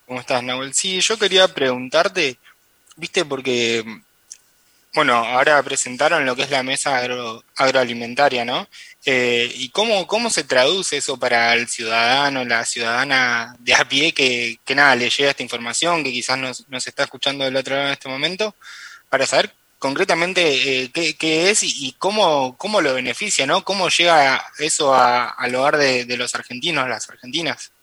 ¿Cómo 0.07 0.21
estás, 0.21 0.43
Nahuel? 0.43 0.75
Sí, 0.75 1.01
yo 1.01 1.19
quería 1.19 1.49
preguntarte, 1.49 2.37
viste, 2.97 3.25
porque, 3.25 3.83
bueno, 4.95 5.15
ahora 5.15 5.63
presentaron 5.63 6.25
lo 6.25 6.37
que 6.37 6.43
es 6.43 6.51
la 6.51 6.63
mesa 6.63 7.01
agroalimentaria, 7.57 8.45
¿no? 8.45 8.69
Eh, 9.05 9.53
¿Y 9.57 9.71
cómo, 9.71 10.07
cómo 10.07 10.31
se 10.31 10.45
traduce 10.45 10.99
eso 10.99 11.19
para 11.19 11.53
el 11.55 11.69
ciudadano, 11.69 12.45
la 12.45 12.65
ciudadana 12.65 13.57
de 13.59 13.75
a 13.75 13.89
pie 13.89 14.13
que, 14.15 14.59
que 14.65 14.75
nada, 14.75 14.95
le 14.97 15.11
llega 15.11 15.31
esta 15.31 15.43
información, 15.43 16.05
que 16.05 16.13
quizás 16.13 16.39
nos, 16.39 16.69
nos 16.69 16.87
está 16.87 17.03
escuchando 17.05 17.45
del 17.45 17.57
otro 17.57 17.75
lado 17.75 17.89
en 17.89 17.93
este 17.93 18.09
momento, 18.09 18.55
para 19.11 19.27
saber 19.27 19.53
concretamente 19.79 20.85
eh, 20.85 20.91
qué, 20.93 21.51
es 21.51 21.63
y, 21.65 21.95
cómo, 21.99 22.57
cómo 22.57 22.81
lo 22.81 22.95
beneficia, 22.95 23.47
¿no? 23.47 23.65
¿Cómo 23.65 23.89
llega 23.89 24.45
eso 24.59 24.95
al 24.95 25.55
hogar 25.55 25.77
de 25.77 26.17
los 26.17 26.35
argentinos, 26.35 26.89
las 26.89 27.09
argentinas? 27.11 27.74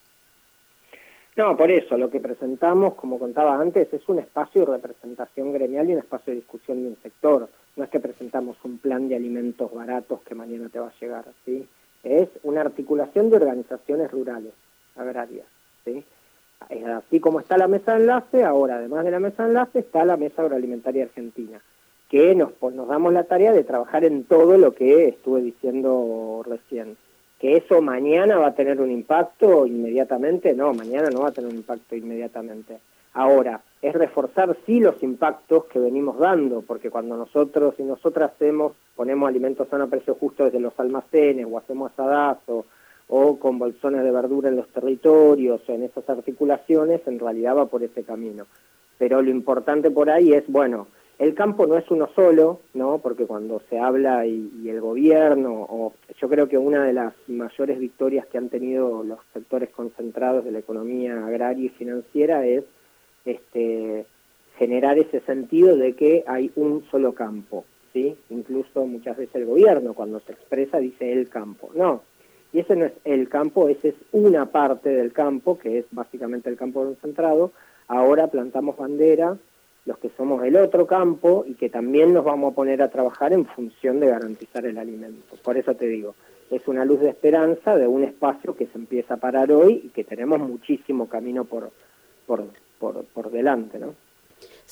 No, 1.38 1.56
por 1.56 1.72
eso, 1.72 1.98
lo 1.98 2.10
que 2.10 2.20
presentamos, 2.20 2.96
como 2.96 3.18
contaba 3.18 3.58
antes, 3.60 3.92
es 3.94 4.08
un 4.10 4.20
espacio 4.20 4.66
de 4.66 4.74
representación 4.74 5.54
gremial 5.54 5.90
y 5.90 5.94
un 5.94 6.00
espacio 6.00 6.32
de 6.32 6.42
discusión 6.42 6.84
de 6.84 6.90
un 6.90 6.98
sector. 7.02 7.48
No 7.78 7.84
es 7.86 7.90
que 7.90 8.02
presentamos 8.02 8.58
un 8.66 8.80
plan 8.80 9.08
de 9.08 9.16
alimentos 9.16 9.74
baratos 9.74 10.22
que 10.24 10.36
mañana 10.36 10.68
te 10.68 10.80
va 10.80 10.88
a 10.88 11.00
llegar, 11.00 11.26
¿sí? 11.46 11.66
Es 12.04 12.28
una 12.44 12.62
articulación 12.62 13.30
de 13.30 13.38
organizaciones 13.38 14.12
rurales, 14.12 14.52
agrarias, 14.98 15.46
¿sí? 15.86 16.04
Así 16.70 17.20
como 17.22 17.40
está 17.40 17.58
la 17.58 17.70
mesa 17.70 17.94
de 17.94 18.02
enlace, 18.02 18.44
ahora 18.44 18.76
además 18.76 19.06
de 19.06 19.12
la 19.12 19.20
mesa 19.20 19.44
de 19.44 19.50
enlace 19.50 19.80
está 19.80 20.04
la 20.04 20.18
mesa 20.18 20.42
agroalimentaria 20.42 21.06
argentina, 21.06 21.62
que 22.10 22.36
nos, 22.36 22.52
pues, 22.52 22.76
nos 22.76 22.90
damos 22.90 23.14
la 23.14 23.24
tarea 23.24 23.54
de 23.54 23.64
trabajar 23.64 24.04
en 24.04 24.26
todo 24.26 24.58
lo 24.58 24.74
que 24.74 25.08
estuve 25.08 25.42
diciendo 25.42 26.44
recién 26.46 26.98
que 27.42 27.58
eso 27.58 27.82
mañana 27.82 28.38
va 28.38 28.50
a 28.50 28.54
tener 28.54 28.80
un 28.80 28.92
impacto 28.92 29.66
inmediatamente, 29.66 30.54
no, 30.54 30.76
mañana 30.76 31.10
no 31.10 31.22
va 31.22 31.30
a 31.30 31.32
tener 31.32 31.50
un 31.50 31.58
impacto 31.58 31.96
inmediatamente. 31.96 32.78
Ahora, 33.14 33.62
es 33.82 33.96
reforzar 33.96 34.56
sí 34.68 34.80
los 34.80 35.02
impactos 35.02 35.66
que 35.66 35.80
venimos 35.80 36.20
dando, 36.20 36.62
porque 36.62 36.92
cuando 36.92 37.18
nosotros 37.18 37.74
y 37.80 37.84
nosotras 37.84 38.34
hacemos, 38.36 38.74
ponemos 38.96 39.28
alimentos 39.28 39.74
a 39.74 39.88
precio 39.88 40.14
justo 40.14 40.46
desde 40.46 40.60
los 40.60 40.80
almacenes, 40.80 41.48
o 41.50 41.58
hacemos 41.58 41.92
asadazo, 41.92 42.68
o 43.08 43.40
con 43.40 43.58
bolsones 43.58 44.04
de 44.04 44.12
verdura 44.12 44.50
en 44.50 44.58
los 44.58 44.68
territorios, 44.68 45.68
o 45.68 45.74
en 45.74 45.82
esas 45.82 46.08
articulaciones, 46.08 47.02
en 47.08 47.18
realidad 47.18 47.58
va 47.58 47.66
por 47.66 47.82
ese 47.82 48.04
camino. 48.04 48.46
Pero 49.00 49.20
lo 49.20 49.32
importante 49.32 49.90
por 49.90 50.12
ahí 50.12 50.32
es, 50.32 50.44
bueno, 50.48 50.86
el 51.22 51.36
campo 51.36 51.68
no 51.68 51.78
es 51.78 51.90
uno 51.92 52.10
solo, 52.16 52.62
¿no? 52.74 52.98
Porque 52.98 53.28
cuando 53.28 53.62
se 53.70 53.78
habla 53.78 54.26
y, 54.26 54.68
el 54.68 54.82
gobierno, 54.82 55.68
o 55.70 55.94
yo 56.20 56.28
creo 56.28 56.50
que 56.50 56.58
una 56.58 56.84
de 56.84 56.94
las 56.94 57.14
mayores 57.28 57.78
victorias 57.78 58.26
que 58.26 58.40
han 58.40 58.50
tenido 58.50 59.04
los 59.04 59.20
sectores 59.32 59.70
concentrados 59.70 60.44
de 60.44 60.52
la 60.52 60.58
economía 60.58 61.24
agraria 61.24 61.66
y 61.66 61.70
financiera 61.70 62.44
es 62.48 62.64
este, 63.24 64.08
generar 64.58 64.98
ese 64.98 65.20
sentido 65.20 65.78
de 65.78 65.94
que 65.94 66.24
hay 66.26 66.52
un 66.56 66.86
solo 66.90 67.14
campo, 67.14 67.66
¿sí? 67.94 68.18
Incluso 68.32 68.88
muchas 68.88 69.16
veces 69.16 69.36
el 69.36 69.46
gobierno 69.46 69.94
cuando 69.94 70.22
se 70.22 70.32
expresa 70.32 70.80
dice 70.80 71.14
el 71.14 71.30
campo. 71.30 71.70
No, 71.76 72.02
y 72.52 72.62
ese 72.62 72.76
no 72.76 72.86
es 72.86 72.94
el 73.04 73.30
campo, 73.30 73.70
ese 73.70 73.90
es 73.90 73.96
una 74.12 74.48
parte 74.48 74.90
del 74.90 75.14
campo, 75.14 75.60
que 75.60 75.78
es 75.78 75.86
básicamente 75.92 76.50
el 76.50 76.58
campo 76.58 76.84
concentrado. 76.84 77.52
Ahora 77.88 78.26
plantamos 78.26 78.76
bandera 78.76 79.38
los 79.86 79.98
que 79.98 80.10
somos 80.16 80.44
el 80.44 80.56
otro 80.56 80.86
campo 80.86 81.44
y 81.48 81.56
que 81.56 81.70
también 81.70 82.14
nos 82.14 82.24
vamos 82.24 82.52
a 82.52 82.56
poner 82.56 82.82
a 82.82 82.90
trabajar 82.90 83.34
en 83.34 83.46
función 83.46 84.00
de 84.00 84.08
garantizar 84.08 84.66
el 84.66 84.78
alimento. 84.78 85.36
Por 85.44 85.58
eso 85.58 85.76
te 85.76 85.88
digo, 85.88 86.16
es 86.52 86.68
una 86.68 86.86
luz 86.86 87.00
de 87.00 87.10
esperanza 87.10 87.76
de 87.76 87.88
un 87.88 88.04
espacio 88.04 88.56
que 88.56 88.68
se 88.68 88.78
empieza 88.78 89.16
a 89.16 89.18
parar 89.18 89.52
hoy 89.52 89.82
y 89.86 89.90
que 89.90 90.04
tenemos 90.04 90.40
muchísimo 90.40 91.08
camino 91.08 91.46
por, 91.46 91.72
por, 92.28 92.46
por, 92.80 93.06
por 93.06 93.32
delante, 93.32 93.80
¿no? 93.80 93.96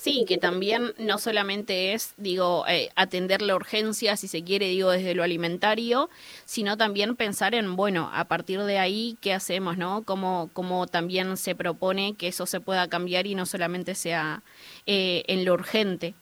Sí, 0.01 0.23
que 0.25 0.37
también 0.37 0.93
no 0.97 1.17
solamente 1.17 1.91
es, 1.91 2.13
digo, 2.15 2.63
eh, 2.69 2.87
atender 2.95 3.41
la 3.41 3.53
urgencia, 3.53 4.15
si 4.15 4.29
se 4.29 4.45
quiere, 4.45 4.67
digo, 4.67 4.91
desde 4.91 5.13
lo 5.13 5.23
alimentario, 5.23 6.07
sino 6.45 6.77
también 6.77 7.17
pensar 7.17 7.53
en, 7.53 7.75
bueno, 7.75 8.09
a 8.13 8.23
partir 8.23 8.61
de 8.61 8.77
ahí, 8.77 9.17
¿qué 9.19 9.33
hacemos, 9.33 9.77
no? 9.77 10.03
Cómo, 10.05 10.87
también 10.89 11.35
se 11.35 11.53
propone 11.53 12.15
que 12.17 12.29
eso 12.29 12.45
se 12.45 12.61
pueda 12.61 12.87
cambiar 12.87 13.27
y 13.27 13.35
no 13.35 13.45
solamente 13.45 13.93
sea 13.93 14.41
eh, 14.85 15.23
en 15.27 15.43
lo 15.43 15.53
urgente. 15.53 16.13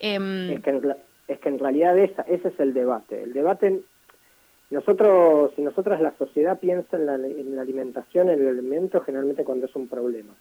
Em, 0.00 0.50
es, 0.50 0.62
que 0.62 0.70
en, 0.70 0.94
es 1.26 1.38
que 1.38 1.48
en 1.48 1.58
realidad 1.58 1.98
esa, 1.98 2.22
ese 2.28 2.48
es 2.48 2.60
el 2.60 2.74
debate. 2.74 3.22
El 3.22 3.32
debate, 3.32 3.80
nosotros, 4.68 5.50
si 5.56 5.62
nosotras 5.62 6.02
la 6.02 6.14
sociedad 6.18 6.58
piensa 6.58 6.98
en 6.98 7.06
la, 7.06 7.14
en 7.14 7.56
la 7.56 7.62
alimentación, 7.62 8.28
en 8.28 8.42
el 8.42 8.48
alimento, 8.48 9.00
generalmente 9.00 9.44
cuando 9.44 9.64
es 9.64 9.74
un 9.74 9.88
problema. 9.88 10.34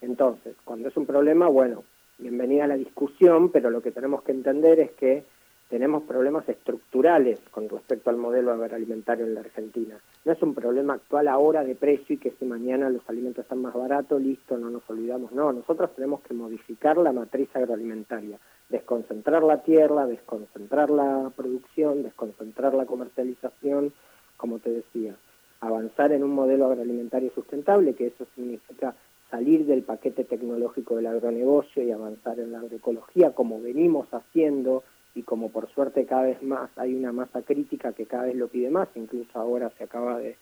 Entonces, 0.00 0.54
cuando 0.64 0.86
es 0.86 0.96
un 0.96 1.06
problema, 1.06 1.48
bueno, 1.48 1.82
bienvenida 2.18 2.64
a 2.64 2.68
la 2.68 2.76
discusión, 2.76 3.50
pero 3.50 3.70
lo 3.70 3.82
que 3.82 3.90
tenemos 3.90 4.22
que 4.22 4.32
entender 4.32 4.80
es 4.80 4.92
que 4.92 5.24
tenemos 5.72 6.02
problemas 6.02 6.46
estructurales 6.50 7.40
con 7.50 7.66
respecto 7.66 8.10
al 8.10 8.18
modelo 8.18 8.52
agroalimentario 8.52 9.24
en 9.24 9.34
la 9.34 9.40
Argentina. 9.40 9.98
No 10.24 10.32
es 10.32 10.42
un 10.42 10.54
problema 10.54 10.94
actual 10.94 11.28
ahora 11.28 11.64
de 11.64 11.74
precio 11.74 12.14
y 12.14 12.18
que 12.18 12.32
si 12.32 12.44
mañana 12.44 12.90
los 12.90 13.08
alimentos 13.08 13.44
están 13.44 13.62
más 13.62 13.72
baratos, 13.72 14.20
listo, 14.20 14.58
no 14.58 14.68
nos 14.68 14.82
olvidamos. 14.90 15.32
No, 15.32 15.50
nosotros 15.50 15.94
tenemos 15.96 16.20
que 16.20 16.34
modificar 16.34 16.98
la 16.98 17.12
matriz 17.12 17.48
agroalimentaria, 17.54 18.38
desconcentrar 18.68 19.42
la 19.42 19.62
tierra, 19.62 20.06
desconcentrar 20.06 20.90
la 20.90 21.32
producción, 21.34 22.02
desconcentrar 22.02 22.74
la 22.74 22.84
comercialización, 22.84 23.94
como 24.36 24.58
te 24.58 24.70
decía, 24.70 25.16
avanzar 25.60 26.12
en 26.12 26.22
un 26.22 26.34
modelo 26.34 26.66
agroalimentario 26.66 27.30
sustentable, 27.34 27.94
que 27.94 28.08
eso 28.08 28.26
significa 28.34 28.94
salir 29.32 29.64
del 29.64 29.82
paquete 29.82 30.24
tecnológico 30.24 30.96
del 30.96 31.06
agronegocio 31.06 31.82
y 31.82 31.90
avanzar 31.90 32.38
en 32.38 32.52
la 32.52 32.58
agroecología 32.58 33.32
como 33.32 33.62
venimos 33.62 34.06
haciendo 34.12 34.84
y 35.14 35.22
como 35.22 35.48
por 35.48 35.70
suerte 35.70 36.04
cada 36.04 36.24
vez 36.24 36.42
más 36.42 36.70
hay 36.76 36.94
una 36.94 37.12
masa 37.12 37.40
crítica 37.40 37.94
que 37.94 38.04
cada 38.04 38.24
vez 38.24 38.36
lo 38.36 38.48
pide 38.48 38.68
más, 38.68 38.88
incluso 38.94 39.30
ahora 39.38 39.72
se 39.78 39.84
acaba 39.84 40.18
de, 40.18 40.36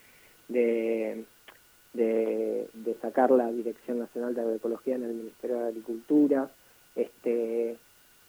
de, 0.48 1.26
sacar 3.00 3.30
la 3.30 3.50
Dirección 3.50 4.00
Nacional 4.00 4.34
de 4.34 4.40
Agroecología 4.42 4.96
en 4.96 5.04
el 5.04 5.14
Ministerio 5.14 5.60
de 5.60 5.68
Agricultura. 5.68 6.50
Este, 6.96 7.76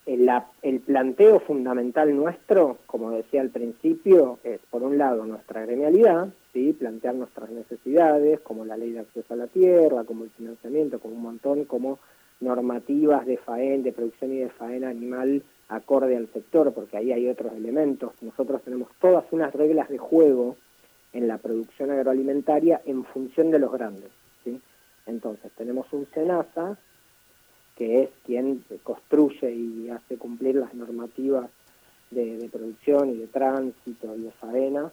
el 0.05 0.79
planteo 0.85 1.39
fundamental 1.39 2.15
nuestro, 2.15 2.77
como 2.85 3.11
decía 3.11 3.41
al 3.41 3.49
principio, 3.49 4.39
es 4.43 4.59
por 4.69 4.83
un 4.83 4.97
lado 4.97 5.25
nuestra 5.25 5.65
gremialidad, 5.65 6.29
plantear 6.77 7.15
nuestras 7.15 7.49
necesidades, 7.49 8.39
como 8.41 8.65
la 8.65 8.77
ley 8.77 8.91
de 8.91 8.99
acceso 8.99 9.33
a 9.33 9.37
la 9.37 9.47
tierra, 9.47 10.03
como 10.03 10.25
el 10.25 10.29
financiamiento, 10.31 10.99
como 10.99 11.15
un 11.15 11.21
montón, 11.21 11.65
como 11.65 11.99
normativas 12.41 13.25
de 13.25 13.37
faena, 13.37 13.83
de 13.83 13.91
producción 13.93 14.33
y 14.33 14.39
de 14.39 14.49
faena 14.49 14.89
animal 14.89 15.43
acorde 15.69 16.17
al 16.17 16.27
sector, 16.33 16.73
porque 16.73 16.97
ahí 16.97 17.13
hay 17.13 17.29
otros 17.29 17.53
elementos. 17.53 18.11
Nosotros 18.21 18.61
tenemos 18.63 18.89
todas 18.99 19.23
unas 19.31 19.53
reglas 19.53 19.87
de 19.89 19.97
juego 19.97 20.57
en 21.13 21.27
la 21.27 21.37
producción 21.37 21.91
agroalimentaria 21.91 22.81
en 22.85 23.05
función 23.05 23.51
de 23.51 23.59
los 23.59 23.71
grandes. 23.71 24.11
¿sí? 24.43 24.59
Entonces, 25.05 25.51
tenemos 25.55 25.91
un 25.93 26.07
SENASA, 26.13 26.77
que 27.77 28.03
es 28.03 28.09
quien 28.25 28.63
construye 28.83 29.53
y 29.53 29.89
hace 29.89 30.17
cumplir 30.17 30.55
las 30.55 30.73
normativas 30.73 31.49
de, 32.11 32.37
de 32.37 32.49
producción 32.49 33.09
y 33.11 33.17
de 33.17 33.27
tránsito 33.27 34.13
y 34.15 34.23
de 34.23 34.31
faena, 34.31 34.91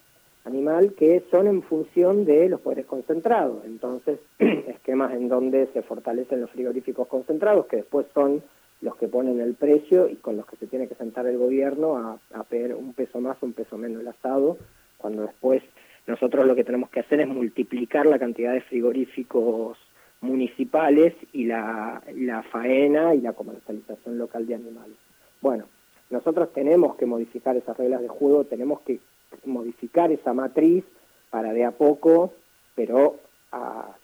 animal 0.48 0.94
que 0.94 1.22
son 1.30 1.46
en 1.46 1.62
función 1.62 2.24
de 2.24 2.48
los 2.48 2.60
poderes 2.60 2.86
concentrados. 2.86 3.64
Entonces, 3.64 4.18
esquemas 4.38 5.14
en 5.14 5.28
donde 5.28 5.68
se 5.72 5.82
fortalecen 5.82 6.40
los 6.40 6.50
frigoríficos 6.50 7.06
concentrados, 7.06 7.66
que 7.66 7.76
después 7.76 8.06
son 8.14 8.42
los 8.80 8.96
que 8.96 9.08
ponen 9.08 9.40
el 9.40 9.54
precio 9.54 10.08
y 10.08 10.16
con 10.16 10.36
los 10.36 10.46
que 10.46 10.56
se 10.56 10.66
tiene 10.66 10.88
que 10.88 10.94
sentar 10.94 11.26
el 11.26 11.38
gobierno 11.38 12.18
a, 12.32 12.44
pedir 12.44 12.74
un 12.74 12.94
peso 12.94 13.20
más, 13.20 13.36
un 13.42 13.52
peso 13.52 13.76
menos 13.76 14.00
el 14.00 14.08
asado, 14.08 14.56
cuando 14.96 15.22
después 15.22 15.62
nosotros 16.06 16.46
lo 16.46 16.54
que 16.54 16.64
tenemos 16.64 16.88
que 16.90 17.00
hacer 17.00 17.20
es 17.20 17.28
multiplicar 17.28 18.06
la 18.06 18.18
cantidad 18.18 18.52
de 18.52 18.62
frigoríficos 18.62 19.76
municipales 20.20 21.14
y 21.32 21.44
la, 21.44 22.02
la 22.14 22.42
faena 22.44 23.14
y 23.14 23.20
la 23.20 23.34
comercialización 23.34 24.16
local 24.16 24.46
de 24.46 24.54
animales. 24.54 24.96
Bueno, 25.40 25.64
nosotros 26.10 26.52
tenemos 26.52 26.96
que 26.96 27.06
modificar 27.06 27.56
esas 27.56 27.76
reglas 27.76 28.00
de 28.00 28.08
juego, 28.08 28.44
tenemos 28.44 28.80
que 28.80 28.98
modificar 29.44 30.12
esa 30.12 30.32
matriz 30.32 30.84
para 31.30 31.52
de 31.52 31.64
a 31.64 31.72
poco, 31.72 32.32
pero 32.74 33.16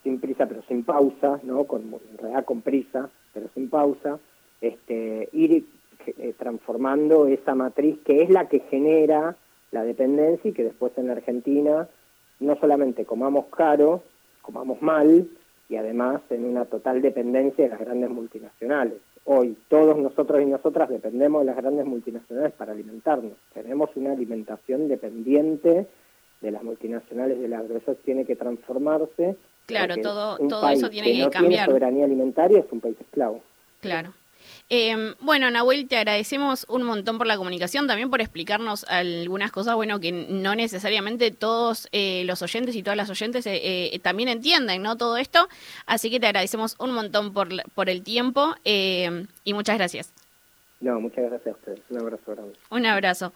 sin 0.03 0.20
prisa, 0.20 0.47
pero 0.47 0.62
sin 0.68 0.85
pausa, 0.85 1.41
¿no? 1.43 1.64
Con, 1.64 1.83
en 1.83 2.18
realidad 2.18 2.45
con 2.45 2.62
prisa, 2.62 3.11
pero 3.33 3.49
sin 3.55 3.68
pausa, 3.68 4.18
este, 4.61 5.29
ir 5.33 5.66
eh, 6.07 6.35
transformando 6.39 7.27
esa 7.27 7.55
matriz 7.55 7.99
que 8.05 8.22
es 8.22 8.31
la 8.31 8.49
que 8.49 8.61
genera 8.61 9.37
la 9.70 9.85
dependencia 9.85 10.51
y 10.51 10.55
que 10.55 10.64
después 10.64 10.93
en 10.97 11.09
la 11.09 11.14
Argentina 11.14 11.89
no 12.41 12.57
solamente 12.57 13.05
comamos 13.05 13.47
caro, 13.47 14.03
comamos 14.43 14.81
mal 14.83 15.29
y 15.68 15.77
además 15.77 16.22
en 16.31 16.45
una 16.45 16.64
total 16.66 17.03
dependencia 17.03 17.64
de 17.64 17.70
las 17.70 17.81
grandes 17.81 18.11
multinacionales 18.11 18.99
hoy 19.25 19.57
todos 19.68 19.97
nosotros 19.97 20.43
y 20.43 20.47
nosotras 20.47 20.89
dependemos 20.89 21.43
de 21.43 21.47
las 21.47 21.57
grandes 21.57 21.87
multinacionales 21.87 22.53
para 22.53 22.72
alimentarnos. 22.72 23.33
Tenemos 23.53 23.91
una 23.97 24.12
alimentación 24.12 24.89
dependiente 24.89 25.87
de 26.41 26.51
las 26.51 26.62
multinacionales 26.62 27.41
del 27.41 27.55
agro. 27.55 27.77
Eso 27.77 27.95
tiene 28.05 28.25
que 28.25 28.37
transformarse. 28.37 29.37
Claro, 29.66 29.97
todo, 29.97 30.37
todo 30.49 30.68
eso 30.68 30.91
tiene 30.91 31.09
que, 31.09 31.18
que 31.18 31.25
no 31.25 31.31
cambiar. 31.31 31.51
Tiene 31.51 31.66
soberanía 31.66 32.05
alimentaria 32.05 32.61
es 32.61 32.66
un 32.70 32.81
país 32.81 32.97
esclavo. 33.01 33.41
Claro. 33.81 34.12
Eh, 34.71 35.15
bueno, 35.21 35.51
Nahuel, 35.51 35.87
te 35.89 35.97
agradecemos 35.97 36.65
un 36.69 36.85
montón 36.85 37.19
por 37.19 37.27
la 37.27 37.37
comunicación, 37.37 37.87
también 37.87 38.11
por 38.11 38.21
explicarnos 38.21 38.85
algunas 38.85 39.53
cosas, 39.53 39.75
bueno, 39.75 40.01
que 40.01 40.11
no 40.12 40.55
necesariamente 40.55 41.31
todos 41.31 41.89
eh, 41.93 42.25
los 42.25 42.41
oyentes 42.41 42.75
y 42.75 42.83
todas 42.83 42.97
las 42.97 43.11
oyentes 43.11 43.47
eh, 43.47 43.61
eh, 43.62 43.99
también 44.01 44.29
entienden, 44.29 44.83
¿no? 44.83 44.97
Todo 44.97 45.19
esto, 45.19 45.49
así 45.87 46.11
que 46.11 46.19
te 46.19 46.27
agradecemos 46.27 46.77
un 46.79 46.93
montón 46.93 47.33
por, 47.35 47.49
por 47.75 47.91
el 47.91 48.03
tiempo 48.03 48.55
y 48.65 49.53
muchas 49.53 49.77
gracias. 49.77 50.12
No, 50.81 51.01
muchas 51.01 51.25
gracias 51.31 51.55
a 51.55 51.59
ustedes. 51.59 51.81
Un 51.91 52.01
abrazo 52.01 52.23
grande. 52.27 52.55
Un 52.71 52.87
abrazo. 52.87 53.33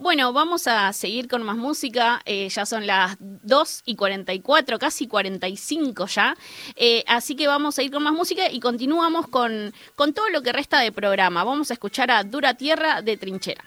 Bueno, 0.00 0.32
vamos 0.32 0.66
a 0.66 0.90
seguir 0.94 1.28
con 1.28 1.42
más 1.42 1.58
música. 1.58 2.22
Eh, 2.24 2.48
ya 2.48 2.64
son 2.64 2.86
las 2.86 3.18
2 3.20 3.82
y 3.84 3.96
44, 3.96 4.78
casi 4.78 5.06
45 5.06 6.06
ya. 6.06 6.34
Eh, 6.74 7.04
así 7.06 7.36
que 7.36 7.46
vamos 7.46 7.78
a 7.78 7.82
ir 7.82 7.90
con 7.90 8.02
más 8.02 8.14
música 8.14 8.50
y 8.50 8.60
continuamos 8.60 9.28
con, 9.28 9.74
con 9.96 10.14
todo 10.14 10.30
lo 10.30 10.40
que 10.40 10.54
resta 10.54 10.80
de 10.80 10.90
programa. 10.90 11.44
Vamos 11.44 11.70
a 11.70 11.74
escuchar 11.74 12.10
a 12.10 12.24
Dura 12.24 12.54
Tierra 12.54 13.02
de 13.02 13.18
Trinchera. 13.18 13.62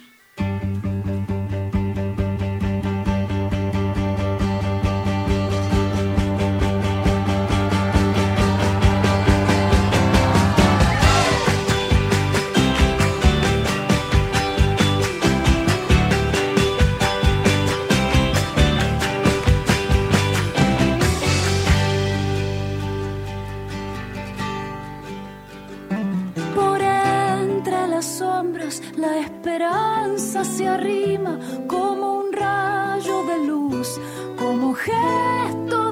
La 28.98 29.20
esperanza 29.20 30.44
se 30.46 30.68
arrima 30.68 31.38
como 31.68 32.20
un 32.20 32.32
rayo 32.32 33.24
de 33.26 33.46
luz, 33.46 34.00
como 34.38 34.74
gesto 34.74 35.83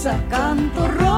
tristeza, 0.00 0.18
canto, 0.30 1.09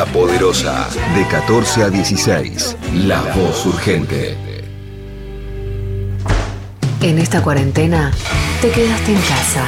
Garganta 0.00 0.06
Poderosa. 0.06 0.88
De 1.14 1.26
14 1.26 1.82
a 1.84 1.90
16. 1.90 2.76
La 3.06 3.20
voz 3.34 3.66
urgente. 3.66 4.36
En 7.02 7.18
esta 7.18 7.42
cuarentena 7.42 8.10
te 8.60 8.70
quedaste 8.70 9.12
en 9.12 9.20
casa 9.22 9.64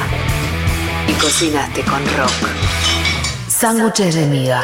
y 1.07 1.13
cocinaste 1.13 1.81
con 1.81 1.99
rock. 2.17 2.31
Sándwiches 3.47 4.15
de 4.15 4.27
miga. 4.27 4.63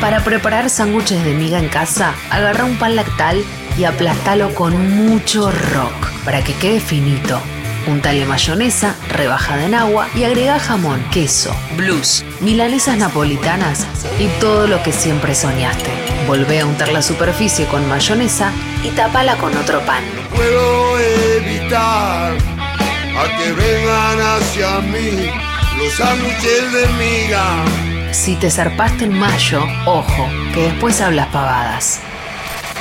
Para 0.00 0.24
preparar 0.24 0.70
sándwiches 0.70 1.22
de 1.24 1.34
miga 1.34 1.58
en 1.58 1.68
casa, 1.68 2.14
agarra 2.30 2.64
un 2.64 2.78
pan 2.78 2.96
lactal 2.96 3.42
y 3.78 3.84
aplastalo 3.84 4.54
con 4.54 4.96
mucho 4.96 5.50
rock 5.50 6.10
para 6.24 6.42
que 6.42 6.54
quede 6.54 6.80
finito. 6.80 7.40
Untale 7.86 8.24
mayonesa, 8.26 8.94
rebajada 9.08 9.64
en 9.64 9.74
agua 9.74 10.08
y 10.14 10.24
agrega 10.24 10.58
jamón, 10.58 11.02
queso, 11.10 11.54
blues, 11.76 12.24
milanesas 12.40 12.96
napolitanas 12.98 13.86
y 14.18 14.26
todo 14.40 14.66
lo 14.66 14.82
que 14.82 14.92
siempre 14.92 15.34
soñaste. 15.34 15.90
Volvé 16.26 16.60
a 16.60 16.66
untar 16.66 16.92
la 16.92 17.02
superficie 17.02 17.66
con 17.66 17.88
mayonesa 17.88 18.52
y 18.84 18.90
tapala 18.90 19.36
con 19.36 19.56
otro 19.56 19.80
pan. 19.80 20.04
puedo 20.34 20.98
evitar 21.36 22.32
a 22.32 23.38
que 23.38 23.52
vengan 23.52 24.20
hacia 24.20 24.80
mí 24.80 25.30
los 25.78 25.92
sándwiches 25.94 26.72
de 26.72 26.86
miga. 26.98 27.64
Si 28.12 28.36
te 28.36 28.50
zarpaste 28.50 29.04
en 29.04 29.18
mayo, 29.18 29.64
ojo, 29.86 30.28
que 30.52 30.64
después 30.64 31.00
hablas 31.00 31.28
pavadas. 31.28 32.00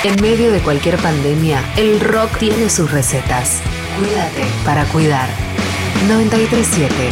En 0.04 0.22
medio 0.22 0.52
de 0.52 0.60
cualquier 0.60 0.98
pandemia, 0.98 1.62
el 1.78 2.00
rock 2.00 2.38
tiene 2.38 2.70
sus 2.70 2.92
recetas. 2.92 3.62
Cuídate 4.00 4.46
para 4.64 4.86
cuidar. 4.86 5.28
937 6.08 7.10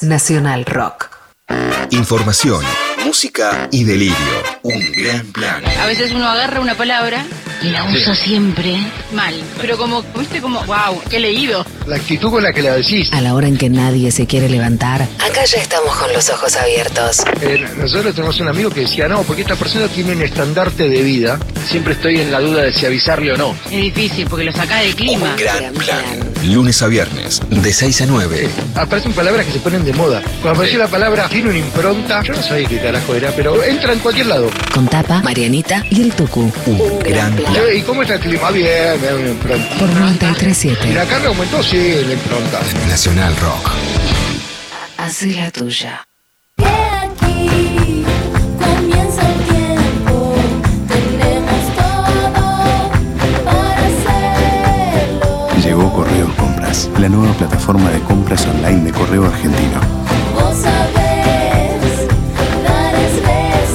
Nacional 0.00 0.64
Rock. 0.64 1.10
Información, 1.90 2.64
música 3.04 3.68
y 3.70 3.84
delirio. 3.84 4.16
Un 4.62 4.92
gran 4.92 5.26
plan. 5.32 5.62
A 5.80 5.86
veces 5.86 6.12
uno 6.12 6.28
agarra 6.28 6.60
una 6.60 6.76
palabra 6.76 7.24
y 7.62 7.70
la 7.70 7.84
usa 7.84 8.14
siempre 8.14 8.76
mal. 9.12 9.34
Pero 9.60 9.76
como, 9.76 10.02
viste, 10.18 10.40
como, 10.40 10.62
wow, 10.64 11.00
qué 11.08 11.20
leído. 11.20 11.64
La 11.86 11.96
actitud 11.96 12.30
con 12.30 12.42
la 12.42 12.52
que 12.52 12.62
la 12.62 12.76
decís. 12.76 13.12
A 13.12 13.20
la 13.20 13.34
hora 13.34 13.48
en 13.48 13.56
que 13.56 13.68
nadie 13.68 14.10
se 14.10 14.26
quiere 14.26 14.48
levantar, 14.48 15.02
acá 15.02 15.44
ya 15.44 15.58
estamos 15.58 15.94
con 15.96 16.12
los 16.12 16.28
ojos 16.30 16.56
abiertos. 16.56 17.22
Eh, 17.40 17.64
nosotros 17.76 18.14
tenemos 18.14 18.38
un 18.40 18.48
amigo 18.48 18.70
que 18.70 18.80
decía, 18.80 19.08
no, 19.08 19.22
porque 19.22 19.42
esta 19.42 19.56
persona 19.56 19.88
tiene 19.88 20.12
un 20.12 20.22
estandarte 20.22 20.88
de 20.88 21.02
vida. 21.02 21.38
Siempre 21.68 21.94
estoy 21.94 22.20
en 22.20 22.30
la 22.30 22.40
duda 22.40 22.62
de 22.62 22.72
si 22.72 22.86
avisarle 22.86 23.32
o 23.32 23.36
no. 23.36 23.56
Es 23.66 23.70
difícil 23.70 24.26
porque 24.28 24.44
lo 24.44 24.52
saca 24.52 24.80
del 24.80 24.94
clima. 24.94 25.34
Gran 25.36 25.74
plan. 25.74 26.31
Lunes 26.42 26.82
a 26.82 26.88
viernes, 26.88 27.40
de 27.50 27.72
6 27.72 28.00
a 28.02 28.06
9. 28.06 28.50
Aparecen 28.74 29.12
palabras 29.12 29.46
que 29.46 29.52
se 29.52 29.58
ponen 29.60 29.84
de 29.84 29.92
moda. 29.92 30.20
Cuando 30.40 30.50
apareció 30.50 30.78
la 30.78 30.88
palabra 30.88 31.28
tiene 31.28 31.50
una 31.50 31.58
impronta, 31.58 32.22
yo 32.22 32.32
no 32.34 32.42
sabía 32.42 32.68
qué 32.68 32.80
carajo 32.80 33.14
era, 33.14 33.30
pero 33.36 33.62
entra 33.62 33.92
en 33.92 34.00
cualquier 34.00 34.26
lado. 34.26 34.50
Con 34.74 34.88
Tapa, 34.88 35.22
Marianita 35.22 35.84
y 35.90 36.02
el 36.02 36.12
Tucu. 36.12 36.52
Un 36.66 36.98
gran 37.00 37.34
plan. 37.36 37.54
¿Y 37.74 37.82
cómo 37.82 38.02
está 38.02 38.14
el 38.14 38.20
clima? 38.20 38.50
Bien, 38.50 39.00
da 39.00 39.14
una 39.14 39.28
impronta. 39.28 39.78
Por 39.78 39.88
¿Y 39.90 39.94
937. 39.94 40.94
la 40.94 41.04
carga 41.06 41.28
aumentó? 41.28 41.62
Sí, 41.62 41.94
la 42.06 42.12
impronta. 42.14 42.60
Nacional 42.88 43.36
Rock. 43.36 43.70
Así 44.98 45.34
la 45.34 45.50
tuya. 45.50 46.04
Llegó 55.62 55.92
Correos 55.92 56.30
Compras, 56.34 56.90
la 56.98 57.08
nueva 57.08 57.32
plataforma 57.34 57.88
de 57.90 58.00
compras 58.00 58.44
online 58.46 58.82
de 58.82 58.92
Correo 58.92 59.26
Argentino. 59.26 59.80
Vos 60.34 60.56
sabés, 60.56 62.08
dar 62.64 62.92
es 62.96 63.22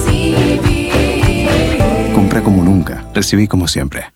recibir. 0.03 1.79
Compra 2.13 2.43
como 2.43 2.61
nunca, 2.61 3.05
recibí 3.13 3.47
como 3.47 3.69
siempre. 3.69 4.13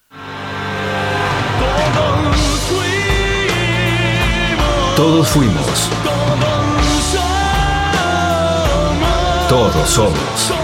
Todos 4.98 5.30
fuimos. 5.30 5.90
Todos 9.48 9.90
somos. 9.90 10.61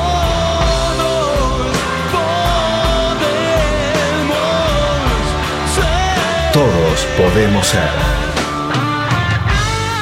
Todos 6.57 7.05
podemos 7.15 7.67
ser. 7.67 7.87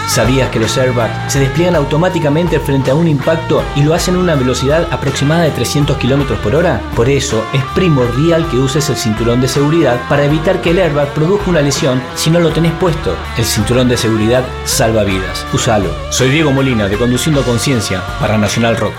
¿Sabías 0.07 0.49
que 0.51 0.59
los 0.61 0.77
airbags 0.77 1.33
se 1.33 1.41
despliegan 1.41 1.75
automáticamente 1.75 2.61
frente 2.61 2.91
a 2.91 2.95
un 2.95 3.09
impacto 3.09 3.61
y 3.75 3.83
lo 3.83 3.93
hacen 3.93 4.15
a 4.15 4.19
una 4.19 4.35
velocidad 4.35 4.87
aproximada 4.89 5.43
de 5.43 5.51
300 5.51 5.97
km 5.97 6.37
por 6.37 6.55
hora? 6.55 6.81
Por 6.95 7.09
eso 7.09 7.43
es 7.51 7.61
primordial 7.75 8.47
que 8.49 8.55
uses 8.55 8.89
el 8.89 8.95
cinturón 8.95 9.41
de 9.41 9.49
seguridad 9.49 9.99
para 10.07 10.23
evitar 10.23 10.61
que 10.61 10.69
el 10.69 10.79
airbag 10.79 11.13
produzca 11.13 11.49
una 11.49 11.59
lesión 11.59 12.01
si 12.15 12.29
no 12.29 12.39
lo 12.39 12.51
tenés 12.51 12.71
puesto. 12.75 13.13
El 13.37 13.43
cinturón 13.43 13.89
de 13.89 13.97
seguridad 13.97 14.45
salva 14.63 15.03
vidas. 15.03 15.45
Usalo. 15.51 15.89
Soy 16.09 16.29
Diego 16.29 16.53
Molina 16.53 16.87
de 16.87 16.97
Conduciendo 16.97 17.43
Conciencia 17.43 18.01
para 18.21 18.37
Nacional 18.37 18.77
Rock. 18.77 18.93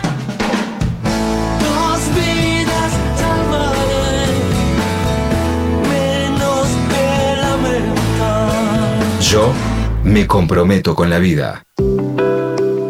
Me 10.17 10.27
comprometo 10.27 10.95
con 10.95 11.11
la 11.11 11.19
vida. 11.19 11.63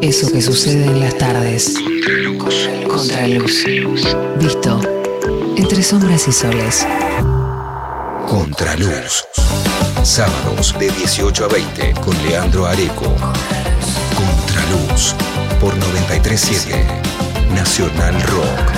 Eso 0.01 0.31
que 0.31 0.41
sucede 0.41 0.85
en 0.85 1.01
las 1.01 1.18
tardes. 1.18 1.74
Contraluz. 2.87 3.64
Visto. 4.39 4.81
Entre 5.57 5.83
sombras 5.83 6.29
y 6.29 6.33
soles. 6.33 6.87
Contraluz. 8.29 9.24
Sábados 10.05 10.79
de 10.79 10.89
18 10.89 11.47
a 11.47 11.49
20 11.49 11.95
con 11.95 12.16
Leandro 12.29 12.64
Areco. 12.64 13.12
Contraluz. 14.14 15.16
Por 15.61 15.77
937 15.77 16.87
Nacional 17.57 18.22
Rock. 18.22 18.70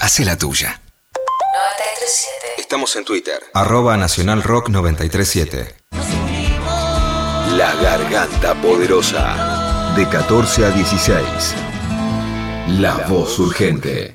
Hace 0.00 0.24
la 0.24 0.36
tuya. 0.36 0.80
937. 1.14 2.60
Estamos 2.60 2.96
en 2.96 3.04
Twitter. 3.04 3.40
Arroba 3.54 3.96
Nacional 3.96 4.42
Rock 4.42 4.68
937. 4.70 5.79
La 7.60 7.74
Garganta 7.74 8.54
Poderosa. 8.54 9.92
De 9.94 10.08
14 10.08 10.64
a 10.64 10.70
16. 10.70 11.54
La 12.80 12.96
Voz 13.06 13.38
Urgente. 13.38 14.14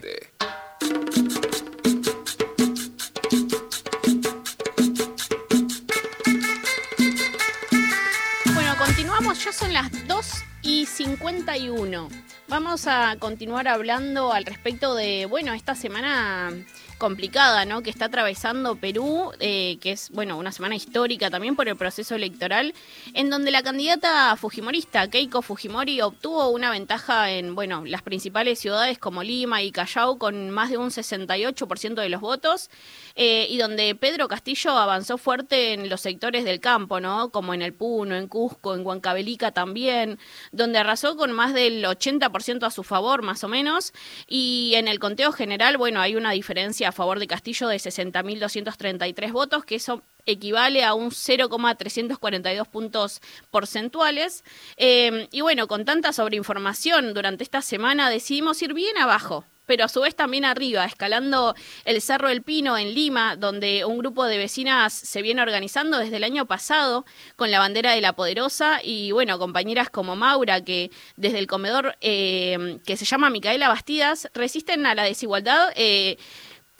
Bueno, 8.51 8.73
continuamos, 8.83 9.45
ya 9.45 9.51
son 9.53 9.73
las 9.73 9.91
2 10.07 10.25
y 10.63 10.87
51. 10.87 12.09
Vamos 12.47 12.87
a 12.87 13.15
continuar 13.19 13.67
hablando 13.67 14.33
al 14.33 14.45
respecto 14.45 14.95
de, 14.95 15.27
bueno, 15.27 15.53
esta 15.53 15.75
semana 15.75 16.51
complicada, 16.97 17.65
¿no? 17.65 17.81
Que 17.81 17.89
está 17.89 18.05
atravesando 18.05 18.75
Perú, 18.75 19.31
eh, 19.39 19.77
que 19.81 19.91
es, 19.91 20.09
bueno, 20.11 20.37
una 20.37 20.51
semana 20.51 20.75
histórica 20.75 21.29
también 21.29 21.55
por 21.55 21.67
el 21.67 21.75
proceso 21.75 22.15
electoral, 22.15 22.73
en 23.13 23.29
donde 23.29 23.51
la 23.51 23.63
candidata 23.63 24.35
fujimorista, 24.37 25.09
Keiko 25.09 25.41
Fujimori, 25.41 26.01
obtuvo 26.01 26.49
una 26.49 26.71
ventaja 26.71 27.31
en, 27.31 27.55
bueno, 27.55 27.83
las 27.85 28.01
principales 28.01 28.59
ciudades 28.59 28.97
como 28.97 29.23
Lima 29.23 29.61
y 29.61 29.71
Callao 29.71 30.17
con 30.17 30.49
más 30.49 30.69
de 30.69 30.77
un 30.77 30.89
68% 30.89 31.95
de 31.95 32.09
los 32.09 32.21
votos, 32.21 32.69
eh, 33.15 33.47
y 33.49 33.57
donde 33.57 33.95
Pedro 33.95 34.27
Castillo 34.27 34.77
avanzó 34.77 35.17
fuerte 35.17 35.73
en 35.73 35.89
los 35.89 36.01
sectores 36.01 36.45
del 36.45 36.59
campo, 36.59 36.99
¿no? 36.99 37.29
Como 37.29 37.53
en 37.53 37.61
el 37.61 37.73
Puno, 37.73 38.15
en 38.15 38.27
Cusco, 38.27 38.73
en 38.73 38.85
Huancavelica 38.85 39.51
también, 39.51 40.17
donde 40.51 40.79
arrasó 40.79 41.17
con 41.17 41.31
más 41.31 41.53
del 41.53 41.83
80% 41.83 42.65
a 42.65 42.71
su 42.71 42.83
favor, 42.83 43.21
más 43.21 43.43
o 43.43 43.47
menos, 43.47 43.93
y 44.27 44.73
en 44.75 44.87
el 44.87 44.99
conteo 44.99 45.31
general, 45.31 45.77
bueno, 45.77 45.99
hay 45.99 46.15
una 46.15 46.31
diferencia 46.31 46.84
a 46.85 46.91
favor 46.91 47.19
de 47.19 47.27
Castillo 47.27 47.67
de 47.67 47.77
60.233 47.77 49.31
votos, 49.31 49.65
que 49.65 49.75
eso 49.75 50.01
equivale 50.25 50.83
a 50.83 50.93
un 50.93 51.11
0,342 51.11 52.67
puntos 52.67 53.21
porcentuales. 53.51 54.43
Eh, 54.77 55.27
y 55.31 55.41
bueno, 55.41 55.67
con 55.67 55.85
tanta 55.85 56.13
sobreinformación 56.13 57.13
durante 57.13 57.43
esta 57.43 57.61
semana 57.61 58.09
decidimos 58.09 58.61
ir 58.61 58.73
bien 58.73 58.97
abajo, 58.97 59.45
pero 59.65 59.85
a 59.85 59.89
su 59.89 60.01
vez 60.01 60.15
también 60.15 60.45
arriba, 60.45 60.85
escalando 60.85 61.55
el 61.85 62.01
Cerro 62.01 62.29
del 62.29 62.43
Pino 62.43 62.77
en 62.77 62.93
Lima, 62.93 63.35
donde 63.35 63.85
un 63.85 63.97
grupo 63.97 64.25
de 64.25 64.37
vecinas 64.37 64.93
se 64.93 65.21
viene 65.21 65.41
organizando 65.41 65.97
desde 65.97 66.17
el 66.17 66.23
año 66.23 66.45
pasado 66.45 67.05
con 67.35 67.51
la 67.51 67.59
bandera 67.59 67.93
de 67.93 68.01
la 68.01 68.13
Poderosa 68.13 68.79
y 68.83 69.11
bueno, 69.11 69.39
compañeras 69.39 69.89
como 69.89 70.15
Maura, 70.15 70.61
que 70.63 70.91
desde 71.17 71.39
el 71.39 71.47
comedor 71.47 71.95
eh, 72.01 72.79
que 72.85 72.97
se 72.97 73.05
llama 73.05 73.29
Micaela 73.29 73.69
Bastidas, 73.69 74.29
resisten 74.33 74.85
a 74.85 74.95
la 74.95 75.03
desigualdad. 75.03 75.71
Eh, 75.75 76.17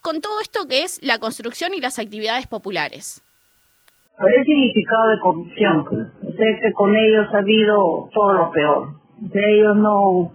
con 0.06 0.22
todo 0.22 0.40
esto 0.40 0.68
que 0.70 0.84
es 0.84 1.02
la 1.02 1.18
construcción 1.18 1.74
y 1.74 1.82
las 1.82 1.98
actividades 1.98 2.46
populares. 2.46 3.26
Por 4.20 4.32
el 4.32 4.46
significado 4.46 5.10
de 5.10 5.20
corrupción, 5.20 6.12
sé 6.38 6.60
que 6.62 6.72
con 6.74 6.96
ellos 6.96 7.26
ha 7.34 7.40
habido 7.40 8.08
todo 8.14 8.34
lo 8.34 8.52
peor. 8.52 8.90
ellos 9.34 9.76
no 9.78 10.32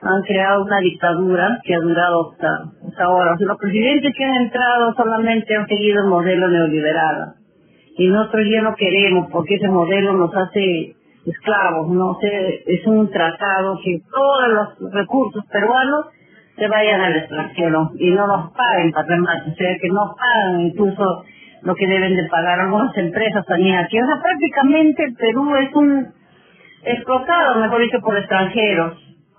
han 0.00 0.22
creado 0.22 0.62
una 0.62 0.78
dictadura 0.78 1.60
que 1.64 1.74
ha 1.74 1.80
durado 1.80 2.30
hasta, 2.30 2.70
hasta 2.86 3.04
ahora. 3.04 3.34
Los 3.40 3.58
presidentes 3.58 4.14
que 4.16 4.24
han 4.24 4.42
entrado 4.44 4.94
solamente 4.94 5.56
han 5.56 5.66
seguido 5.66 6.04
el 6.04 6.08
modelo 6.08 6.48
neoliberal. 6.48 7.34
Y 7.98 8.06
nosotros 8.06 8.46
ya 8.48 8.62
no 8.62 8.76
queremos 8.76 9.28
porque 9.32 9.56
ese 9.56 9.68
modelo 9.68 10.12
nos 10.12 10.30
hace 10.36 10.94
esclavos, 11.26 11.88
no 11.88 12.16
sé, 12.20 12.62
es 12.64 12.86
un 12.86 13.10
tratado 13.10 13.76
que 13.84 14.00
todos 14.08 14.48
los 14.78 14.92
recursos 14.92 15.44
peruanos 15.50 16.06
se 16.56 16.68
vayan 16.68 17.00
al 17.00 17.16
extranjero 17.16 17.90
y 17.98 18.10
no 18.10 18.26
nos 18.26 18.52
paguen 18.52 18.92
patronato, 18.92 19.50
o 19.50 19.54
sea, 19.54 19.76
que 19.78 19.88
no 19.88 20.14
pagan 20.18 20.60
incluso 20.60 21.24
lo 21.62 21.74
que 21.74 21.86
deben 21.86 22.16
de 22.16 22.28
pagar 22.28 22.60
algunas 22.60 22.96
empresas 22.96 23.44
también 23.46 23.76
aquí. 23.76 24.00
O 24.00 24.06
sea, 24.06 24.22
prácticamente 24.22 25.04
el 25.04 25.14
Perú 25.14 25.56
es 25.56 25.74
un 25.74 26.12
explotado, 26.84 27.60
mejor 27.60 27.82
dicho, 27.82 28.00
por 28.00 28.16
extranjeros. 28.16 28.98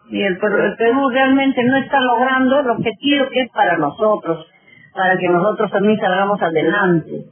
Y 0.09 0.21
el, 0.21 0.33
el 0.33 0.75
Perú 0.77 1.09
realmente 1.09 1.63
no 1.63 1.77
está 1.77 1.99
logrando 2.01 2.59
el 2.59 2.69
objetivo 2.69 3.27
que 3.31 3.41
es 3.41 3.49
para 3.51 3.77
nosotros, 3.77 4.45
para 4.93 5.17
que 5.17 5.29
nosotros 5.29 5.71
también 5.71 5.99
salgamos 5.99 6.41
adelante. 6.41 7.25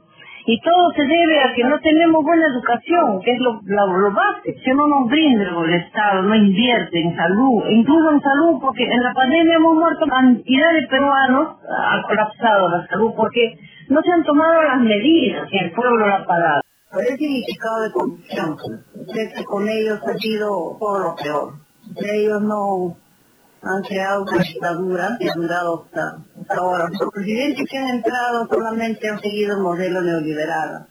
Y 0.50 0.60
todo 0.62 0.90
se 0.96 1.02
debe 1.02 1.38
a 1.38 1.54
que 1.54 1.62
no 1.62 1.78
tenemos 1.78 2.24
buena 2.24 2.44
educación, 2.46 3.22
que 3.22 3.30
es 3.30 3.38
lo, 3.38 3.52
básico. 4.10 4.58
Si 4.64 4.70
no 4.70 4.88
nos 4.88 5.08
brinda 5.08 5.44
el 5.46 5.74
Estado, 5.74 6.22
no 6.22 6.34
invierte 6.34 7.00
en 7.00 7.14
salud, 7.14 7.62
incluso 7.70 8.10
en 8.10 8.20
salud, 8.20 8.58
porque 8.60 8.82
en 8.82 9.00
la 9.00 9.14
pandemia 9.14 9.54
hemos 9.54 9.76
muerto 9.76 10.06
cantidad 10.06 10.72
de 10.72 10.88
peruanos, 10.88 11.56
ha 11.70 12.02
colapsado 12.02 12.68
la 12.68 12.84
salud, 12.88 13.12
porque 13.16 13.60
no 13.90 14.02
se 14.02 14.10
han 14.10 14.24
tomado 14.24 14.60
las 14.64 14.80
medidas 14.80 15.46
y 15.52 15.58
el 15.58 15.70
pueblo 15.70 16.08
lo 16.08 16.14
ha 16.14 16.24
pagado. 16.24 16.62
Por 16.90 17.06
el 17.06 17.16
significado 17.16 17.82
de 17.84 19.28
que 19.36 19.44
con 19.44 19.68
ellos 19.68 20.00
ha 20.04 20.18
sido 20.18 20.76
todo 20.80 20.98
lo 20.98 21.14
peor. 21.14 21.52
Ellos 21.94 22.42
no 22.42 22.96
han 23.62 23.82
creado 23.82 24.22
una 24.22 24.38
dictadura 24.42 25.16
que 25.18 25.30
ha 25.30 25.34
durado 25.34 25.84
hasta, 25.84 26.18
ahora. 26.56 26.88
Los 26.88 27.12
presidentes 27.12 27.68
que 27.68 27.78
han 27.78 27.88
entrado 27.88 28.48
solamente 28.48 29.08
han 29.08 29.20
seguido 29.20 29.56
el 29.56 29.62
modelo 29.62 30.00
neoliberal. 30.00 30.86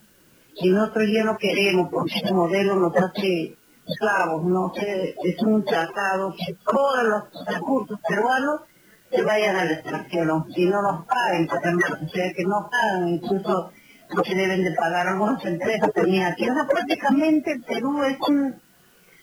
Y 0.56 0.70
nosotros 0.70 1.06
ya 1.12 1.24
no 1.24 1.38
queremos 1.38 1.90
porque 1.92 2.18
ese 2.18 2.34
modelo 2.34 2.76
nos 2.76 2.96
hace 2.96 3.58
esclavos, 3.88 4.44
no 4.44 4.72
es 4.76 5.42
un 5.42 5.66
tratado 5.66 6.34
que 6.38 6.54
todos 6.64 7.04
los 7.04 7.48
recursos 7.48 8.00
peruanos 8.08 8.62
se 9.10 9.24
vayan 9.24 9.56
al 9.56 9.72
extranjero 9.72 10.46
y 10.56 10.66
no 10.66 10.82
nos 10.84 11.06
paguen 11.08 11.48
patronato, 11.48 12.06
o 12.06 12.10
sea 12.10 12.32
que 12.34 12.44
no 12.44 12.70
pagan 12.70 13.08
incluso 13.08 13.72
lo 14.10 14.22
que 14.22 14.36
deben 14.36 14.64
de 14.64 14.72
pagar 14.74 15.08
algunas 15.08 15.44
empresas 15.44 15.92
también 15.94 16.24
aquí. 16.24 16.48
O 16.48 16.54
sea, 16.54 16.68
prácticamente 16.68 17.52
el 17.54 17.64
Perú 17.64 18.04
es 18.04 18.18
un 18.28 18.62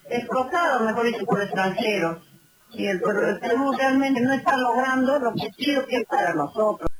explotado, 0.09 0.85
mejor 0.85 1.07
dicho, 1.07 1.25
por 1.27 1.43
extranjeros 1.43 2.19
y 2.73 2.87
el, 2.87 3.01
Perú 3.01 3.73
realmente 3.79 4.21
no 4.21 4.33
está 4.33 4.57
logrando 4.57 5.17
el 5.17 5.27
objetivo 5.27 5.83
que 5.87 5.97
es 5.97 6.07
para 6.07 6.35
nosotros. 6.35 6.91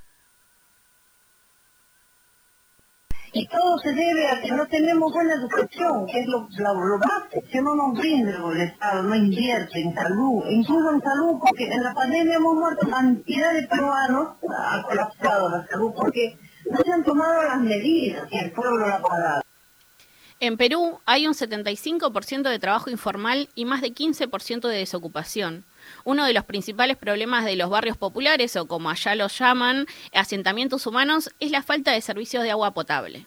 Y 3.33 3.47
todo 3.49 3.77
se 3.83 3.93
debe 3.93 4.29
a 4.29 4.41
que 4.41 4.51
no 4.51 4.67
tenemos 4.67 5.13
buena 5.13 5.35
educación, 5.35 6.07
que 6.07 6.21
es 6.21 6.27
lo, 6.27 6.49
lo, 6.57 6.75
lo. 6.75 6.99
Si 7.53 7.59
no 7.59 7.75
nos 7.75 7.99
brinda 7.99 8.33
el 8.33 8.61
Estado, 8.63 9.03
no 9.03 9.15
invierte 9.15 9.83
en 9.83 9.95
salud, 9.95 10.43
incluso 10.49 10.91
en 10.91 11.03
salud, 11.03 11.39
porque 11.39 11.65
en 11.65 11.83
la 11.83 11.93
pandemia 11.93 12.37
hemos 12.37 12.55
muerto 12.55 12.89
cantidad 12.89 13.53
de 13.53 13.67
peruanos, 13.67 14.29
ha 14.49 14.83
colapsado 14.83 15.51
la 15.51 15.67
salud, 15.67 15.93
porque 15.95 16.39
no 16.71 16.79
se 16.79 16.91
han 16.91 17.05
tomado 17.05 17.43
las 17.43 17.61
medidas 17.61 18.27
y 18.31 18.39
el 18.39 18.53
pueblo 18.53 18.79
lo 18.79 18.95
ha 18.95 19.03
pagado. 19.03 19.46
En 20.39 20.59
Perú 20.59 21.01
hay 21.07 21.27
un 21.27 21.33
75% 21.33 22.51
de 22.51 22.59
trabajo 22.59 22.91
informal 22.91 23.49
y 23.55 23.65
más 23.65 23.81
de 23.81 23.95
15% 23.95 24.69
de 24.69 24.77
desocupación. 24.77 25.65
Uno 26.05 26.27
de 26.27 26.35
los 26.35 26.45
principales 26.45 26.99
problemas 26.99 27.47
de 27.47 27.57
los 27.57 27.71
barrios 27.71 27.97
populares, 27.97 28.55
o 28.57 28.67
como 28.67 28.91
allá 28.91 29.15
los 29.15 29.39
llaman, 29.39 29.87
asentamientos 30.13 30.87
humanos, 30.87 31.31
es 31.41 31.51
la 31.51 31.63
falta 31.63 31.93
de 31.93 32.03
servicios 32.03 32.43
de 32.43 32.51
agua 32.51 32.73
potable. 32.73 33.27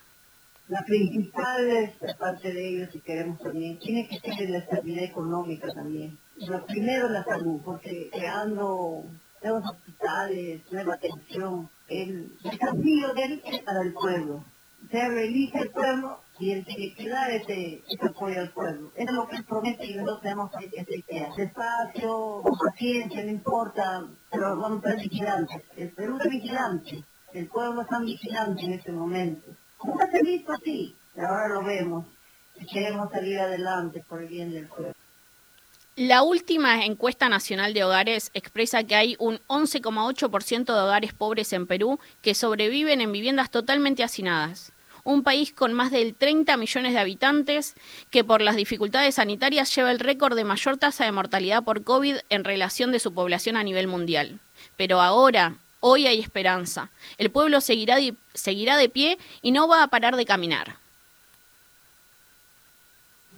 La 0.68 0.86
principal 0.86 1.96
parte 2.20 2.54
de 2.54 2.70
ellos, 2.70 2.90
si 2.94 3.00
queremos 3.00 3.40
también, 3.40 3.80
tiene 3.80 4.08
que 4.08 4.20
ser 4.20 4.48
la 4.52 4.60
estabilidad 4.60 5.06
económica 5.06 5.74
también. 5.74 6.16
Lo 6.36 6.64
primero 6.68 7.10
la 7.10 7.24
salud, 7.24 7.60
porque 7.66 8.12
creando 8.14 9.04
nuevos 9.42 9.64
hospitales, 9.68 10.62
nueva 10.70 10.94
atención, 10.94 11.68
el 11.88 12.32
desafío 12.44 13.14
de 13.16 13.24
él 13.24 13.42
para 13.66 13.82
el 13.82 13.94
pueblo. 13.94 14.44
Se 14.92 15.08
realiza 15.08 15.60
el 15.60 15.72
pueblo 15.72 16.20
y 16.40 16.52
el 16.54 16.66
que 16.66 17.10
dar 17.10 17.30
ese, 17.32 17.84
ese 17.88 18.06
apoyo 18.06 18.40
al 18.40 18.52
pueblo. 18.52 18.92
Eso 18.96 19.10
es 19.10 19.16
lo 19.16 19.28
que 19.28 19.36
él 19.36 19.44
promete 19.44 19.86
y 19.86 19.96
nosotros 19.96 20.22
tenemos 20.22 20.52
que 20.52 20.80
hacer. 20.80 21.04
Despacio, 21.36 22.42
con 22.42 22.58
paciencia, 22.58 23.24
no 23.24 23.30
importa, 23.30 24.08
pero 24.32 24.56
vamos 24.58 24.84
a 24.86 24.90
ser 24.90 25.00
vigilantes. 25.02 25.62
El 25.76 25.90
Perú 25.92 26.18
es 26.24 26.30
vigilante, 26.30 27.04
el 27.34 27.48
pueblo 27.48 27.82
está 27.82 28.00
vigilante 28.00 28.64
en 28.64 28.74
este 28.74 28.92
momento. 28.92 29.52
Nunca 29.84 30.10
se 30.10 30.18
ha 30.18 30.22
visto 30.22 30.52
así, 30.54 30.96
pero 31.14 31.28
ahora 31.28 31.48
lo 31.50 31.64
vemos. 31.64 32.06
Y 32.56 32.66
queremos 32.66 33.10
salir 33.12 33.40
adelante 33.40 34.04
por 34.08 34.22
el 34.22 34.28
bien 34.28 34.52
del 34.52 34.68
pueblo. 34.68 34.94
La 35.96 36.24
última 36.24 36.86
encuesta 36.86 37.28
nacional 37.28 37.74
de 37.74 37.84
hogares 37.84 38.32
expresa 38.34 38.86
que 38.86 38.96
hay 38.96 39.16
un 39.20 39.40
11,8% 39.48 40.66
de 40.66 40.80
hogares 40.80 41.14
pobres 41.14 41.52
en 41.52 41.68
Perú 41.68 42.00
que 42.22 42.36
sobreviven 42.36 43.02
en 43.02 43.12
viviendas 43.12 43.52
totalmente 43.52 44.04
hacinadas. 44.04 44.72
Un 45.04 45.24
país 45.24 45.54
con 45.54 45.74
más 45.74 45.92
de 45.92 46.14
30 46.14 46.58
millones 46.58 46.94
de 46.94 47.00
habitantes 47.00 47.76
que 48.10 48.24
por 48.24 48.42
las 48.42 48.56
dificultades 48.56 49.16
sanitarias 49.16 49.74
lleva 49.76 49.92
el 49.92 50.00
récord 50.00 50.36
de 50.36 50.44
mayor 50.44 50.78
tasa 50.78 51.06
de 51.06 51.12
mortalidad 51.12 51.64
por 51.64 51.84
COVID 51.84 52.18
en 52.30 52.44
relación 52.44 52.92
de 52.92 53.00
su 53.00 53.14
población 53.14 53.58
a 53.58 53.64
nivel 53.64 53.88
mundial. 53.88 54.40
Pero 54.78 55.02
ahora, 55.02 55.56
hoy 55.80 56.08
hay 56.08 56.20
esperanza. 56.20 56.90
El 57.18 57.32
pueblo 57.32 57.62
seguirá 57.62 57.98
de, 57.98 58.16
seguirá 58.34 58.78
de 58.78 58.90
pie 58.90 59.18
y 59.42 59.52
no 59.52 59.68
va 59.68 59.84
a 59.84 59.88
parar 59.88 60.16
de 60.16 60.26
caminar. 60.26 60.76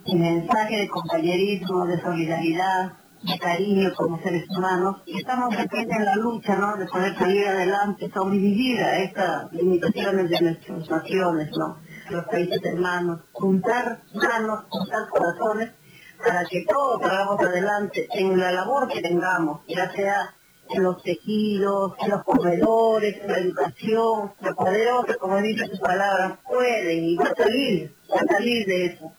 El 0.06 0.18
mensaje 0.18 0.76
de 0.78 0.88
compañerismo, 0.88 1.86
de 1.86 2.00
solidaridad, 2.00 2.92
de 3.22 3.38
cariño 3.38 3.92
como 3.94 4.20
seres 4.20 4.44
humanos 4.50 5.02
estamos 5.06 5.54
en 5.54 6.04
la 6.04 6.16
lucha 6.16 6.56
¿no? 6.56 6.76
de 6.76 6.86
poder 6.86 7.16
salir 7.16 7.46
adelante, 7.46 8.10
sobrevivir 8.12 8.80
a 8.82 8.98
estas 8.98 9.52
limitaciones 9.52 10.28
de 10.28 10.40
nuestras 10.40 10.90
naciones, 10.90 11.50
¿no? 11.56 11.78
los 12.10 12.24
países 12.26 12.60
hermanos, 12.64 13.20
juntar 13.32 14.02
manos, 14.14 14.64
juntar 14.68 15.08
corazones 15.08 15.70
para 16.18 16.44
que 16.44 16.64
todos 16.68 17.00
salgamos 17.00 17.40
adelante 17.40 18.08
en 18.12 18.38
la 18.38 18.52
labor 18.52 18.88
que 18.88 19.00
tengamos, 19.00 19.60
ya 19.68 19.90
sea 19.92 20.34
en 20.70 20.82
los 20.82 21.02
tejidos, 21.02 21.94
en 22.00 22.10
los 22.10 22.24
comedores, 22.24 23.20
en 23.22 23.28
la 23.30 23.38
educación, 23.38 24.32
los 24.40 24.56
poderosos, 24.56 25.16
como 25.18 25.36
dice 25.38 25.66
su 25.66 25.78
palabra, 25.80 26.40
pueden 26.48 27.04
y 27.04 27.16
va 27.16 27.24
a 27.24 27.34
salir, 27.34 27.94
a 28.12 28.32
salir 28.32 28.66
de 28.66 28.86
eso. 28.86 29.12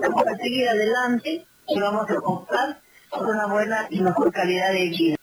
Vamos 0.00 0.24
a 0.26 0.36
seguir 0.36 0.68
adelante 0.68 1.46
y 1.66 1.80
vamos 1.80 2.10
a 2.10 2.14
por 2.14 2.46
una 3.12 3.46
buena 3.46 3.86
y 3.90 4.00
mejor 4.00 4.32
calidad 4.32 4.72
de 4.72 4.88
vida. 4.88 5.16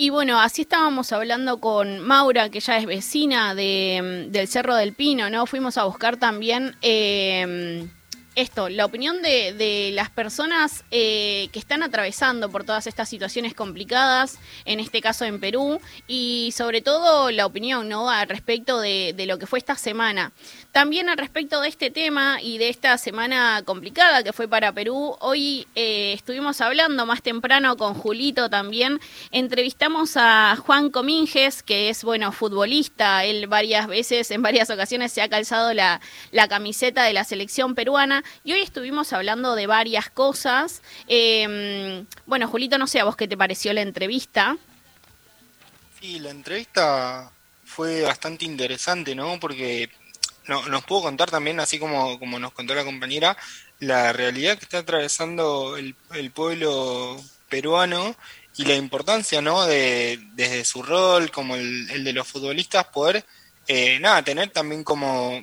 Y 0.00 0.10
bueno, 0.10 0.40
así 0.40 0.62
estábamos 0.62 1.12
hablando 1.12 1.58
con 1.58 1.98
Maura, 1.98 2.50
que 2.50 2.60
ya 2.60 2.78
es 2.78 2.86
vecina 2.86 3.56
de, 3.56 4.28
del 4.30 4.46
Cerro 4.46 4.76
del 4.76 4.92
Pino, 4.92 5.28
¿no? 5.28 5.44
Fuimos 5.46 5.76
a 5.76 5.84
buscar 5.84 6.16
también 6.18 6.76
eh, 6.82 7.88
esto, 8.36 8.68
la 8.68 8.84
opinión 8.84 9.20
de, 9.22 9.52
de 9.52 9.90
las 9.92 10.10
personas 10.10 10.84
eh, 10.92 11.48
que 11.52 11.58
están 11.58 11.82
atravesando 11.82 12.48
por 12.48 12.62
todas 12.62 12.86
estas 12.86 13.08
situaciones 13.08 13.52
complicadas, 13.52 14.38
en 14.64 14.78
este 14.78 15.00
caso 15.00 15.24
en 15.24 15.40
Perú, 15.40 15.80
y 16.06 16.54
sobre 16.56 16.80
todo 16.80 17.32
la 17.32 17.46
opinión, 17.46 17.88
¿no? 17.88 18.08
Al 18.08 18.28
respecto 18.28 18.80
de, 18.80 19.12
de 19.16 19.26
lo 19.26 19.40
que 19.40 19.48
fue 19.48 19.58
esta 19.58 19.74
semana. 19.74 20.30
También 20.78 21.08
al 21.08 21.18
respecto 21.18 21.60
de 21.60 21.68
este 21.68 21.90
tema 21.90 22.40
y 22.40 22.56
de 22.58 22.68
esta 22.68 22.96
semana 22.98 23.62
complicada 23.64 24.22
que 24.22 24.32
fue 24.32 24.46
para 24.46 24.70
Perú, 24.70 25.16
hoy 25.18 25.66
eh, 25.74 26.12
estuvimos 26.12 26.60
hablando 26.60 27.04
más 27.04 27.20
temprano 27.20 27.76
con 27.76 27.94
Julito 27.94 28.48
también. 28.48 29.00
Entrevistamos 29.32 30.16
a 30.16 30.54
Juan 30.54 30.90
Cominges, 30.90 31.64
que 31.64 31.88
es, 31.88 32.04
bueno, 32.04 32.30
futbolista. 32.30 33.24
Él 33.24 33.48
varias 33.48 33.88
veces, 33.88 34.30
en 34.30 34.40
varias 34.40 34.70
ocasiones, 34.70 35.10
se 35.10 35.20
ha 35.20 35.28
calzado 35.28 35.74
la, 35.74 36.00
la 36.30 36.46
camiseta 36.46 37.02
de 37.02 37.12
la 37.12 37.24
selección 37.24 37.74
peruana. 37.74 38.22
Y 38.44 38.52
hoy 38.52 38.60
estuvimos 38.60 39.12
hablando 39.12 39.56
de 39.56 39.66
varias 39.66 40.08
cosas. 40.10 40.82
Eh, 41.08 42.04
bueno, 42.24 42.46
Julito, 42.46 42.78
no 42.78 42.86
sé 42.86 43.00
a 43.00 43.04
vos 43.04 43.16
qué 43.16 43.26
te 43.26 43.36
pareció 43.36 43.72
la 43.72 43.80
entrevista. 43.80 44.56
Sí, 46.00 46.20
la 46.20 46.30
entrevista 46.30 47.32
fue 47.64 48.02
bastante 48.02 48.44
interesante, 48.44 49.16
¿no? 49.16 49.40
Porque 49.40 49.90
no, 50.48 50.66
nos 50.68 50.84
pudo 50.84 51.02
contar 51.02 51.30
también, 51.30 51.60
así 51.60 51.78
como, 51.78 52.18
como 52.18 52.38
nos 52.38 52.52
contó 52.52 52.74
la 52.74 52.84
compañera, 52.84 53.36
la 53.78 54.12
realidad 54.12 54.58
que 54.58 54.64
está 54.64 54.78
atravesando 54.78 55.76
el, 55.76 55.94
pueblo 56.32 57.22
peruano 57.48 58.16
y 58.56 58.64
la 58.64 58.74
importancia, 58.74 59.40
¿no? 59.40 59.66
De, 59.66 60.18
desde 60.34 60.64
su 60.64 60.82
rol, 60.82 61.30
como 61.30 61.54
el, 61.56 61.90
el 61.90 62.04
de 62.04 62.12
los 62.12 62.26
futbolistas, 62.26 62.86
poder, 62.86 63.24
eh, 63.68 63.98
nada, 64.00 64.22
tener 64.22 64.50
también 64.50 64.82
como 64.84 65.42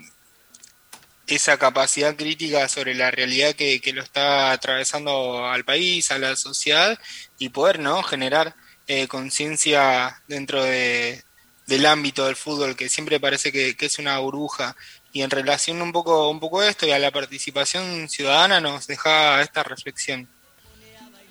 esa 1.27 1.57
capacidad 1.57 2.15
crítica 2.15 2.67
sobre 2.67 2.93
la 2.95 3.11
realidad 3.11 3.55
que, 3.55 3.81
que, 3.81 3.93
lo 3.93 4.01
está 4.03 4.51
atravesando 4.51 5.47
al 5.47 5.63
país, 5.65 6.11
a 6.11 6.19
la 6.19 6.35
sociedad, 6.35 6.99
y 7.39 7.49
poder, 7.49 7.79
¿no? 7.79 8.03
Generar 8.03 8.55
eh, 8.87 9.07
conciencia 9.07 10.21
dentro 10.27 10.63
de, 10.63 11.23
del 11.67 11.85
ámbito 11.85 12.25
del 12.25 12.35
fútbol, 12.35 12.75
que 12.75 12.89
siempre 12.89 13.19
parece 13.19 13.51
que, 13.51 13.75
es 13.79 13.99
una 13.99 14.19
burbuja. 14.19 14.75
Y 15.11 15.21
en 15.21 15.29
relación 15.29 15.81
un 15.81 15.91
poco, 15.91 16.29
un 16.29 16.39
poco 16.39 16.59
a 16.59 16.67
esto 16.67 16.85
y 16.85 16.91
a 16.91 16.99
la 16.99 17.11
participación 17.11 18.09
ciudadana 18.09 18.59
nos 18.59 18.85
deja 18.87 19.41
esta 19.41 19.63
reflexión. 19.63 20.27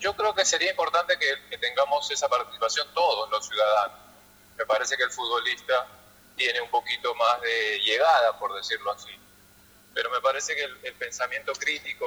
Yo 0.01 0.15
creo 0.17 0.35
que 0.35 0.45
sería 0.45 0.71
importante 0.71 1.17
que, 1.19 1.59
tengamos 1.59 2.11
esa 2.11 2.29
participación 2.29 2.87
todos 2.95 3.31
los 3.31 3.47
ciudadanos. 3.47 3.99
Me 4.57 4.67
parece 4.67 4.97
que 4.97 5.05
el 5.05 5.11
futbolista 5.11 5.87
tiene 6.37 6.61
un 6.61 6.71
poquito 6.71 7.15
más 7.15 7.41
de 7.41 7.81
llegada, 7.81 8.39
por 8.39 8.55
decirlo 8.55 8.93
así. 8.93 9.11
Pero 9.95 10.11
me 10.11 10.21
parece 10.21 10.55
que 10.57 10.65
el, 10.65 10.95
pensamiento 10.95 11.53
crítico 11.53 12.07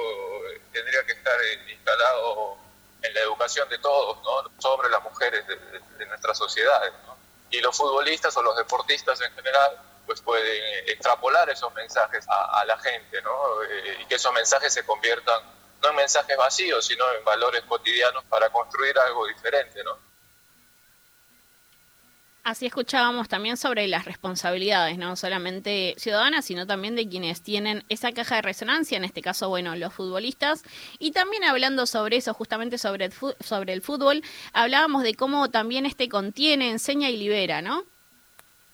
tendría 0.72 1.04
que 1.06 1.12
estar 1.12 1.38
instalado 1.70 2.58
en 3.00 3.14
la 3.14 3.20
educación 3.20 3.68
de 3.68 3.78
todos, 3.78 4.18
¿no? 4.22 4.60
sobre 4.60 4.90
las 4.90 5.02
mujeres 5.02 5.46
de, 5.46 5.56
de, 5.56 5.80
de 5.98 6.06
nuestras 6.06 6.36
sociedades. 6.36 6.92
¿no? 7.06 7.17
Y 7.50 7.60
los 7.60 7.76
futbolistas 7.76 8.36
o 8.36 8.42
los 8.42 8.56
deportistas 8.56 9.20
en 9.20 9.32
general 9.32 9.80
pues 10.06 10.22
pueden 10.22 10.88
extrapolar 10.88 11.50
esos 11.50 11.72
mensajes 11.74 12.26
a, 12.28 12.64
la 12.64 12.78
gente, 12.78 13.20
¿no? 13.20 13.62
Eh, 13.62 13.98
y 14.00 14.06
que 14.06 14.14
esos 14.14 14.32
mensajes 14.32 14.72
se 14.72 14.84
conviertan 14.84 15.42
no 15.82 15.90
en 15.90 15.96
mensajes 15.96 16.36
vacíos, 16.36 16.86
sino 16.86 17.04
en 17.12 17.24
valores 17.24 17.62
cotidianos 17.64 18.24
para 18.24 18.48
construir 18.50 18.98
algo 18.98 19.26
diferente, 19.26 19.84
¿no? 19.84 19.98
Así 22.48 22.64
escuchábamos 22.64 23.28
también 23.28 23.58
sobre 23.58 23.86
las 23.88 24.06
responsabilidades, 24.06 24.96
no 24.96 25.16
solamente 25.16 25.94
ciudadanas, 25.98 26.46
sino 26.46 26.66
también 26.66 26.96
de 26.96 27.06
quienes 27.06 27.42
tienen 27.42 27.84
esa 27.90 28.12
caja 28.12 28.36
de 28.36 28.40
resonancia, 28.40 28.96
en 28.96 29.04
este 29.04 29.20
caso, 29.20 29.50
bueno, 29.50 29.76
los 29.76 29.92
futbolistas. 29.92 30.62
Y 30.98 31.12
también 31.12 31.44
hablando 31.44 31.84
sobre 31.84 32.16
eso, 32.16 32.32
justamente 32.32 32.78
sobre 32.78 33.04
el, 33.04 33.12
sobre 33.44 33.74
el 33.74 33.82
fútbol, 33.82 34.22
hablábamos 34.54 35.02
de 35.02 35.12
cómo 35.12 35.50
también 35.50 35.84
este 35.84 36.08
contiene, 36.08 36.70
enseña 36.70 37.10
y 37.10 37.18
libera, 37.18 37.60
¿no? 37.60 37.84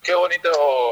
Qué 0.04 0.14
bonito 0.14 0.50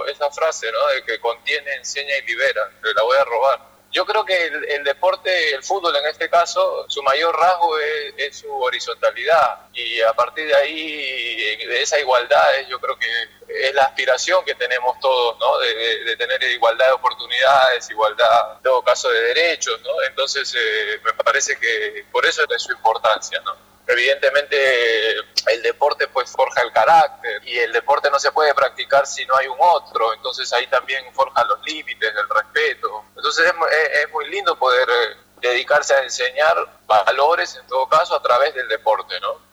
esa 0.09 0.29
frase, 0.33 0.67
¿no? 0.73 0.95
De 0.97 1.05
que 1.05 1.21
contiene, 1.21 1.75
enseña 1.77 2.19
y 2.21 2.27
libera. 2.27 2.69
Te 2.83 2.93
la 2.95 3.03
voy 3.05 3.17
a 3.17 3.25
robar. 3.25 3.72
Yo 3.93 4.07
creo 4.07 4.25
que 4.25 4.47
el, 4.47 4.65
el, 4.71 4.85
deporte, 4.85 5.55
el 5.55 5.63
fútbol 5.63 5.95
en 5.97 6.07
este 6.07 6.31
caso, 6.31 6.87
su 6.89 7.03
mayor 7.03 7.39
rasgo 7.39 7.79
es, 7.79 8.39
su 8.39 8.51
horizontalidad 8.51 9.67
y 9.75 10.01
a 10.01 10.15
partir 10.15 10.47
de 10.47 10.55
ahí, 10.55 11.67
de 11.67 11.83
esa 11.83 12.01
igualdad, 12.01 12.43
yo 12.69 12.81
creo 12.81 12.99
que 12.99 13.07
es 13.49 13.75
la 13.75 13.85
aspiración 13.85 14.45
que 14.45 14.55
tenemos 14.55 14.99
todos, 14.99 15.39
¿no? 15.39 15.59
De 15.59 16.17
tener 16.17 16.43
igualdad 16.45 16.87
de 16.87 16.93
oportunidades, 16.93 17.91
igualdad, 17.91 18.57
en 18.57 18.63
todo 18.63 18.83
caso, 18.83 19.11
de 19.11 19.21
derechos, 19.21 19.81
¿no? 19.83 19.91
Entonces, 20.09 20.55
eh, 20.57 21.01
me 21.05 21.13
parece 21.13 21.59
que 21.59 22.07
por 22.11 22.25
eso 22.25 22.45
es 22.49 22.63
su 22.63 22.73
importancia, 22.73 23.41
¿no? 23.45 23.72
Evidentemente 23.87 25.17
el 25.49 25.63
deporte 25.63 26.09
pues 26.09 26.31
forja 26.31 26.63
el 26.63 26.73
carácter 26.73 27.47
y 27.47 27.59
el 27.59 27.73
deporte 27.73 28.11
no 28.11 28.19
se 28.19 28.33
puede 28.33 28.55
practicar 28.55 29.07
si 29.07 29.25
no 29.27 29.37
hay 29.37 29.49
un 29.49 29.57
otro, 29.59 30.15
entonces 30.15 30.53
ahí 30.53 30.67
también 30.69 31.05
forja 31.15 31.45
los 31.45 31.61
límites 31.65 32.15
del 32.15 32.29
respeto. 32.29 33.05
Entonces 33.17 33.47
es, 33.47 33.53
es, 33.53 34.05
es 34.05 34.11
muy 34.13 34.29
lindo 34.29 34.59
poder 34.59 34.89
eh, 34.89 35.17
dedicarse 35.41 35.95
a 35.95 36.05
enseñar 36.05 36.57
valores 36.87 37.57
en 37.57 37.67
todo 37.67 37.89
caso 37.89 38.15
a 38.15 38.23
través 38.23 38.55
del 38.55 38.69
deporte, 38.69 39.19
¿no? 39.21 39.53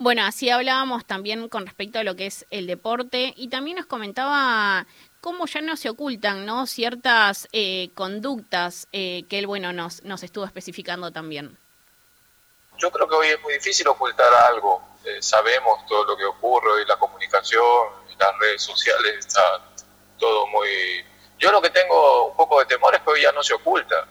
Bueno, 0.00 0.24
así 0.24 0.48
hablábamos 0.48 1.04
también 1.04 1.48
con 1.48 1.66
respecto 1.66 1.98
a 1.98 2.04
lo 2.04 2.14
que 2.14 2.26
es 2.26 2.46
el 2.50 2.68
deporte 2.68 3.34
y 3.36 3.48
también 3.48 3.78
nos 3.78 3.86
comentaba 3.86 4.86
cómo 5.20 5.46
ya 5.46 5.60
no 5.60 5.76
se 5.76 5.90
ocultan 5.90 6.46
¿no? 6.46 6.66
ciertas 6.68 7.48
eh, 7.52 7.90
conductas 7.94 8.86
eh, 8.92 9.24
que 9.28 9.40
él 9.40 9.48
bueno 9.48 9.72
nos, 9.72 10.04
nos 10.04 10.22
estuvo 10.22 10.44
especificando 10.44 11.10
también 11.10 11.58
yo 12.78 12.90
creo 12.90 13.08
que 13.08 13.14
hoy 13.14 13.28
es 13.28 13.42
muy 13.42 13.54
difícil 13.54 13.86
ocultar 13.88 14.32
algo. 14.32 14.82
Eh, 15.04 15.20
sabemos 15.20 15.84
todo 15.86 16.04
lo 16.04 16.16
que 16.16 16.24
ocurre 16.24 16.82
y 16.82 16.86
la 16.86 16.96
comunicación 16.96 18.08
las 18.18 18.38
redes 18.38 18.62
sociales 18.62 19.26
está 19.26 19.60
todo 20.18 20.46
muy... 20.48 21.04
Yo 21.38 21.52
lo 21.52 21.62
que 21.62 21.70
tengo 21.70 22.26
un 22.26 22.36
poco 22.36 22.58
de 22.58 22.66
temor 22.66 22.94
es 22.94 23.02
que 23.02 23.10
hoy 23.10 23.22
ya 23.22 23.32
no 23.32 23.42
se 23.42 23.54
oculta. 23.54 24.06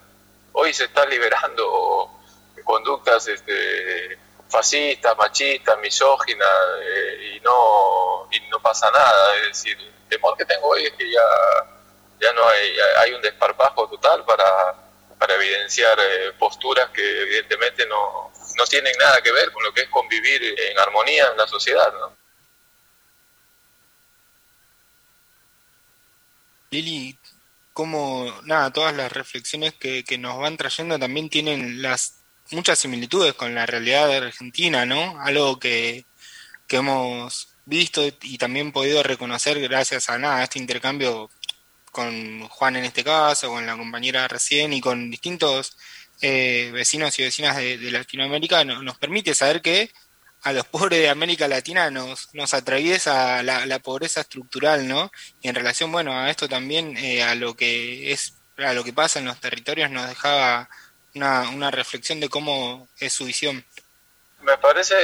Hoy 0.53 0.74
se 0.74 0.86
están 0.86 1.09
liberando 1.09 2.09
conductas 2.63 3.28
este, 3.28 4.18
fascistas, 4.49 5.18
machistas, 5.18 5.78
misóginas 5.80 6.49
eh, 6.82 7.36
y, 7.36 7.39
no, 7.41 8.28
y 8.32 8.39
no 8.49 8.61
pasa 8.61 8.89
nada. 8.91 9.36
Es 9.36 9.47
decir, 9.49 9.78
el 9.78 10.07
temor 10.09 10.38
que 10.38 10.45
tengo 10.45 10.68
hoy 10.70 10.86
es 10.86 10.93
que 10.93 11.11
ya, 11.11 11.22
ya 12.22 12.32
no 12.34 12.47
hay, 12.47 12.78
hay 12.99 13.13
un 13.13 13.22
desparpajo 13.22 13.89
total 13.89 14.24
para, 14.24 14.74
para 15.18 15.36
evidenciar 15.36 15.97
eh, 15.99 16.34
posturas 16.38 16.89
que 16.91 17.22
evidentemente 17.22 17.86
no, 17.88 18.32
no 18.57 18.65
tienen 18.65 18.95
nada 18.97 19.22
que 19.22 19.32
ver 19.32 19.51
con 19.51 19.63
lo 19.63 19.74
que 19.74 19.82
es 19.82 19.89
convivir 19.89 20.41
en 20.59 20.80
armonía 20.80 21.28
en 21.32 21.38
la 21.38 21.47
sociedad, 21.47 21.91
¿no? 21.93 22.15
Lili, 26.70 27.18
como 27.74 28.41
nada, 28.43 28.72
todas 28.72 28.95
las 28.95 29.11
reflexiones 29.11 29.74
que, 29.74 30.03
que, 30.03 30.18
nos 30.18 30.38
van 30.38 30.57
trayendo 30.57 30.99
también 30.99 31.30
tienen 31.30 31.82
las 31.82 32.15
muchas 32.51 32.80
similitudes 32.80 33.34
con 33.34 33.55
la 33.55 33.65
realidad 33.65 34.07
de 34.07 34.18
Argentina, 34.18 34.86
¿no? 34.86 35.20
Algo 35.22 35.59
que, 35.59 36.05
que 36.68 36.78
hemos 36.78 37.49
visto 37.65 38.01
y 38.22 38.38
también 38.38 38.72
podido 38.72 39.03
reconocer 39.03 39.59
gracias 39.59 40.09
a 40.09 40.18
nada, 40.18 40.38
a 40.38 40.43
este 40.43 40.59
intercambio 40.59 41.30
con 41.97 42.47
Juan 42.47 42.75
en 42.75 42.85
este 42.85 43.03
caso, 43.03 43.49
con 43.49 43.65
la 43.65 43.75
compañera 43.75 44.27
recién 44.27 44.71
y 44.71 44.81
con 44.81 45.09
distintos 45.09 45.75
eh, 46.21 46.69
vecinos 46.71 47.17
y 47.17 47.23
vecinas 47.23 47.57
de, 47.57 47.79
Latinoamérica, 47.91 48.63
nos 48.63 48.99
permite 48.99 49.33
saber 49.33 49.63
que 49.63 49.91
a 50.43 50.53
los 50.53 50.65
pobres 50.73 50.99
de 50.99 51.09
América 51.09 51.47
Latina 51.47 51.89
nos, 51.89 52.31
nos 52.35 52.53
atraviesa 52.53 53.41
la, 53.41 53.79
pobreza 53.79 54.21
estructural, 54.21 54.87
¿no? 54.87 55.11
Y 55.41 55.47
en 55.49 55.55
relación, 55.55 55.91
bueno, 55.91 56.13
a 56.13 56.29
esto 56.29 56.47
también, 56.47 56.95
eh, 56.97 57.23
a 57.23 57.33
lo 57.33 57.55
que 57.55 58.11
es, 58.11 58.35
a 58.57 58.73
lo 58.73 58.83
que 58.83 58.93
pasa 58.93 59.17
en 59.17 59.25
los 59.25 59.39
territorios, 59.41 59.89
nos 59.89 60.07
dejaba 60.07 60.69
una, 61.15 61.49
una 61.49 61.71
reflexión 61.71 62.19
de 62.19 62.29
cómo 62.29 62.87
es 62.99 63.11
su 63.11 63.25
visión 63.25 63.65
me 64.41 64.57
parece 64.59 64.95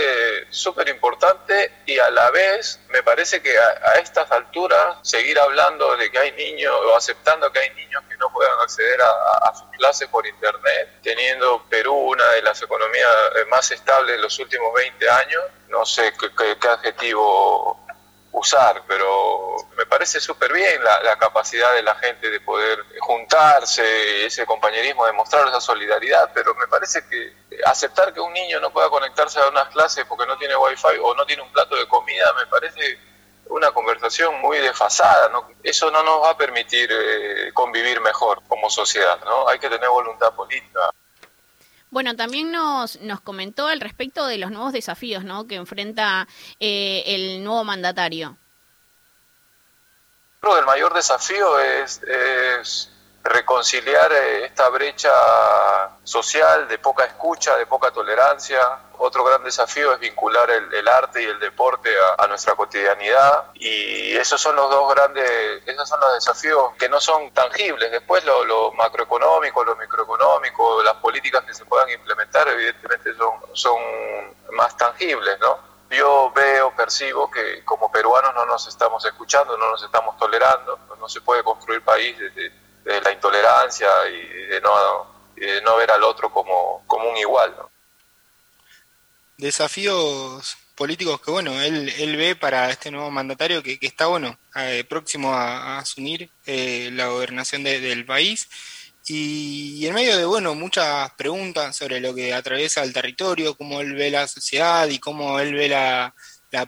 súper 0.49 0.87
importante 0.89 1.71
y 1.85 1.97
a 1.97 2.09
la 2.11 2.29
vez 2.31 2.79
me 2.89 3.03
parece 3.03 3.41
que 3.41 3.57
a, 3.57 3.93
estas 4.01 4.31
alturas 4.31 4.97
seguir 5.01 5.37
hablando 5.39 5.97
de 5.97 6.11
que 6.11 6.19
hay 6.19 6.31
niños 6.33 6.73
o 6.73 6.95
aceptando 6.95 7.51
que 7.51 7.59
hay 7.59 7.69
niños 7.71 8.03
que 8.07 8.15
no 8.17 8.31
puedan 8.31 8.59
acceder 8.61 8.99
a, 9.01 9.53
sus 9.53 9.67
clases 9.77 10.07
por 10.07 10.25
internet, 10.25 10.99
teniendo 11.01 11.65
Perú 11.69 11.93
una 11.93 12.25
de 12.31 12.41
las 12.41 12.61
economías 12.61 13.09
eh, 13.35 13.45
más 13.49 13.69
estables 13.71 14.15
de 14.15 14.21
los 14.21 14.37
últimos 14.39 14.73
20 14.73 15.09
años, 15.09 15.43
no 15.67 15.85
sé 15.85 16.13
qué 16.37 16.67
adjetivo 16.67 17.82
usar, 18.33 18.83
pero 18.87 19.55
me 19.77 19.85
parece 19.85 20.19
súper 20.19 20.51
bien 20.51 20.83
la, 20.83 21.15
capacidad 21.17 21.73
de 21.73 21.83
la 21.83 21.95
gente 21.95 22.29
de 22.29 22.39
poder 22.41 22.83
juntarse, 22.99 24.25
ese 24.25 24.45
compañerismo, 24.45 25.05
demostrar 25.05 25.47
esa 25.47 25.61
solidaridad, 25.61 26.31
pero 26.33 26.53
me 26.55 26.67
parece 26.67 27.07
que 27.07 27.33
aceptar 27.65 28.11
que 28.11 28.19
un 28.19 28.33
niño 28.33 28.59
no 28.59 28.71
pueda 28.71 28.89
conectarse 28.89 29.39
a 29.39 29.47
unas 29.47 29.69
clases 29.69 30.05
porque 30.05 30.25
no 30.25 30.37
tiene 30.37 30.55
wifi 30.55 30.99
o 31.01 31.13
no 31.13 31.25
tiene 31.25 31.43
un 31.43 31.51
plato 31.51 31.75
de 31.75 31.87
comida, 31.87 32.33
me 32.33 32.47
parece 32.47 32.99
una 33.49 33.71
conversación 33.71 34.41
muy 34.41 34.57
desfasada, 34.57 35.29
¿no? 35.29 35.49
Eso 35.61 35.91
no 35.91 36.01
nos 36.01 36.23
va 36.23 36.31
a 36.31 36.37
permitir 36.37 36.89
eh, 36.91 37.51
convivir 37.53 38.01
mejor 38.01 38.41
como 38.47 38.69
sociedad, 38.69 39.19
¿no? 39.25 39.47
Hay 39.47 39.59
que 39.59 39.69
tener 39.69 39.89
voluntad 39.89 40.33
política. 40.33 40.91
Bueno, 41.93 42.15
también 42.15 42.51
nos, 42.51 42.99
nos 43.01 43.21
comentó 43.21 43.67
al 43.67 43.79
respecto 43.79 44.25
de 44.25 44.39
los 44.39 44.49
nuevos 44.49 44.73
desafíos 44.73 45.23
¿no? 45.23 45.45
que 45.45 45.53
enfrenta 45.53 46.27
eh, 46.59 47.03
el 47.05 47.43
nuevo 47.43 47.63
mandatario. 47.63 48.35
Creo 50.39 50.53
que 50.55 50.59
el 50.61 50.65
mayor 50.65 50.91
desafío 50.95 51.59
es, 51.59 52.89
reconciliar 53.23 54.11
eh, 54.11 54.45
esta 54.45 54.69
brecha 54.69 55.11
social 56.03 56.67
de 56.67 56.79
poca 56.79 57.05
escucha, 57.05 57.55
de 57.57 57.67
poca 57.67 57.91
tolerancia. 57.91 58.59
Otro 59.05 59.25
gran 59.25 59.43
desafío 59.43 59.91
es 59.91 59.99
vincular 59.99 60.49
el, 60.49 60.87
arte 60.87 61.21
y 61.21 61.25
el 61.25 61.37
deporte 61.37 61.89
a, 62.17 62.25
nuestra 62.25 62.55
cotidianidad 62.55 63.51
y 63.53 64.15
esos 64.15 64.39
son 64.39 64.55
los 64.55 64.71
dos 64.71 64.95
grandes, 64.95 65.61
esos 65.65 65.89
son 65.89 65.99
los 65.99 66.13
desafíos 66.13 66.71
que 66.79 66.87
no 66.87 67.01
son 67.01 67.29
tangibles. 67.31 67.91
Después 67.91 68.23
lo, 68.23 68.45
lo 68.45 68.71
macroeconómico, 68.71 69.61
lo 69.65 69.75
microeconómico, 69.75 70.81
las 70.83 70.93
políticas 70.95 71.43
que 71.43 71.53
se 71.53 71.65
puedan 71.65 71.89
implementar 71.89 72.47
evidentemente 72.47 73.13
son, 73.15 73.41
son 73.51 73.77
más 74.53 74.77
tangibles, 74.77 75.37
¿no? 75.41 75.73
yo 75.89 76.31
veo, 76.33 76.73
percibo 76.73 77.29
que 77.29 77.61
como 77.65 77.91
peruanos 77.91 78.33
no 78.33 78.45
nos 78.45 78.65
estamos 78.69 79.03
escuchando, 79.03 79.57
no 79.57 79.69
nos 79.69 79.83
estamos 79.83 80.17
tolerando, 80.17 80.79
no 80.97 81.09
se 81.09 81.19
puede 81.19 81.43
construir 81.43 81.83
país 81.83 82.17
desde, 82.17 83.01
la 83.01 83.11
intolerancia 83.11 83.89
y 84.07 84.47
de 84.47 84.61
no, 84.61 84.73
no 85.63 85.75
ver 85.75 85.91
al 85.91 86.03
otro 86.03 86.31
como, 86.31 86.83
como 86.87 87.09
un 87.09 87.17
igual. 87.17 87.53
Desafíos 89.43 90.55
políticos 90.73 91.19
que, 91.19 91.29
bueno, 91.29 91.61
él, 91.61 91.89
él 91.99 92.15
ve 92.15 92.33
para 92.33 92.69
este 92.69 92.89
nuevo 92.91 93.11
mandatario 93.11 93.61
que, 93.61 93.77
está, 93.81 94.05
bueno, 94.05 94.39
eh, 94.55 94.85
próximo 94.87 95.33
a, 95.33 95.79
asumir 95.79 96.29
eh, 96.45 96.89
la 96.93 97.07
gobernación 97.07 97.61
del 97.61 98.05
país. 98.05 98.47
Y, 99.05 99.85
en 99.85 99.95
medio 99.95 100.17
de, 100.17 100.23
bueno, 100.23 100.55
muchas 100.55 101.11
preguntas 101.15 101.75
sobre 101.75 101.99
lo 101.99 102.15
que 102.15 102.33
atraviesa 102.33 102.83
el 102.83 102.93
territorio, 102.93 103.57
cómo 103.57 103.81
él 103.81 103.95
ve 103.95 104.09
la 104.11 104.29
sociedad 104.29 104.87
y 104.87 104.99
cómo 104.99 105.37
él 105.41 105.53
ve 105.55 105.67
la, 105.67 106.13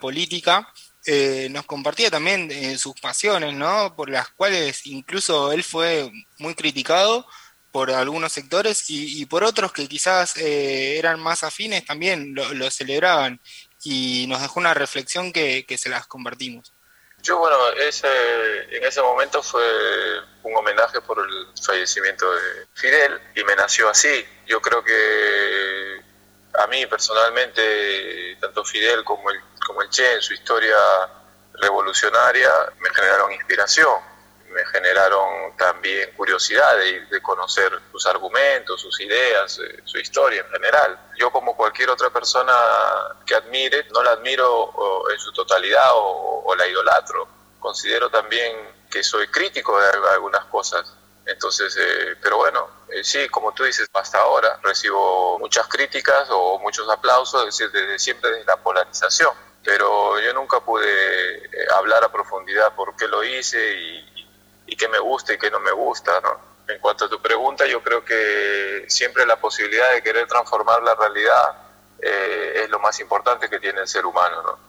política, 0.02 0.68
eh, 1.06 1.48
nos 1.52 1.66
compartía 1.66 2.12
también 2.12 2.52
eh, 2.52 2.78
sus 2.78 3.00
pasiones, 3.00 3.54
¿no? 3.54 3.96
Por 3.96 4.10
las 4.10 4.28
cuales 4.32 4.86
incluso 4.86 5.54
él 5.54 5.64
fue 5.64 6.12
muy 6.40 6.56
criticado 6.56 7.26
por 7.76 7.92
algunos 7.92 8.32
sectores 8.32 8.86
y, 8.88 9.26
por 9.26 9.44
otros 9.44 9.74
que 9.74 9.86
quizás 9.90 10.38
eh, 10.38 10.98
eran 10.98 11.20
más 11.20 11.44
afines 11.44 11.86
también 11.86 12.34
lo, 12.34 12.72
celebraban 12.72 13.42
y 13.84 14.28
nos 14.30 14.42
dejó 14.42 14.62
una 14.62 14.74
reflexión 14.74 15.34
que 15.34 15.78
se 15.78 15.90
las 15.90 16.08
compartimos. 16.08 16.72
Yo, 17.22 17.38
bueno, 17.38 17.58
ese, 17.72 18.08
en 18.78 18.86
ese 18.86 19.02
momento 19.02 19.44
fue 19.44 19.62
un 20.44 20.56
homenaje 20.56 21.02
por 21.02 21.20
el 21.20 21.48
fallecimiento 21.62 22.32
de 22.34 22.68
Fidel 22.76 23.20
y 23.36 23.44
me 23.44 23.58
nació 23.58 23.90
así. 23.90 24.26
Yo 24.48 24.62
creo 24.62 24.82
que 24.82 26.02
a 26.58 26.68
mí 26.68 26.86
personalmente, 26.86 28.38
tanto 28.40 28.64
Fidel 28.64 29.04
como 29.04 29.30
el, 29.32 29.40
como 29.68 29.82
el 29.82 29.90
Che 29.90 30.14
en 30.14 30.22
su 30.22 30.34
historia 30.34 30.78
revolucionaria 31.56 32.52
me 32.80 32.90
generaron 32.94 33.34
inspiración 33.34 34.15
me 34.56 34.66
generaron 34.68 35.56
también 35.58 36.12
curiosidad 36.16 36.78
de, 36.78 37.22
conocer 37.22 37.78
sus 37.92 38.06
argumentos, 38.06 38.80
sus 38.80 39.02
ideas, 39.02 39.60
eh, 39.60 39.82
su 39.84 39.98
historia 39.98 40.42
en 40.42 40.50
general. 40.50 40.98
Yo 41.18 41.30
como 41.30 41.58
cualquier 41.58 41.90
otra 41.90 42.10
persona 42.10 42.54
que 43.26 43.36
admire, 43.36 43.86
no 43.94 44.02
la 44.02 44.12
admiro 44.12 45.06
en 45.12 45.20
su 45.20 45.34
totalidad 45.34 45.90
o, 45.94 46.56
la 46.58 46.66
idolatro. 46.68 47.28
Considero 47.60 48.10
también 48.10 48.56
que 48.90 49.04
soy 49.04 49.28
crítico 49.28 49.78
de 49.78 49.90
algunas 50.14 50.46
cosas. 50.46 50.94
Entonces, 51.26 51.76
eh, 51.78 52.16
pero 52.22 52.38
bueno, 52.38 52.70
eh, 52.88 53.04
sí, 53.04 53.28
como 53.28 53.54
tú 53.54 53.64
dices, 53.64 53.90
hasta 53.94 54.20
ahora 54.20 54.60
recibo 54.64 55.38
muchas 55.40 55.68
críticas 55.68 56.28
o 56.30 56.60
muchos 56.60 56.88
aplausos, 56.90 57.42
es 57.42 57.58
decir, 57.58 57.72
desde 57.72 58.00
siempre 58.00 58.30
desde 58.30 58.46
la 58.46 58.58
polarización. 58.58 59.34
Pero 59.64 60.20
yo 60.22 60.34
nunca 60.34 60.60
pude 60.60 61.50
hablar 61.76 62.04
a 62.06 62.12
profundidad 62.12 62.74
por 62.76 62.96
qué 62.96 63.08
lo 63.08 63.24
hice 63.24 63.74
y, 63.74 64.15
y 64.68 64.76
qué 64.76 64.88
me 64.88 65.00
gusta 65.00 65.34
y 65.34 65.38
qué 65.38 65.52
no 65.52 65.60
me 65.60 65.72
gusta, 65.72 66.20
¿no? 66.22 66.56
En 66.68 66.80
cuanto 66.80 67.06
a 67.06 67.10
tu 67.10 67.22
pregunta, 67.22 67.66
yo 67.68 67.84
creo 67.84 68.04
que 68.04 68.86
siempre 68.88 69.26
la 69.26 69.40
posibilidad 69.40 69.92
de 69.92 70.02
querer 70.02 70.28
transformar 70.28 70.82
la 70.82 70.96
realidad 70.96 71.58
eh, 72.02 72.62
es 72.64 72.70
lo 72.70 72.80
más 72.80 73.00
importante 73.00 73.50
que 73.50 73.60
tiene 73.60 73.82
el 73.82 73.88
ser 73.88 74.06
humano, 74.06 74.42
¿no? 74.42 74.60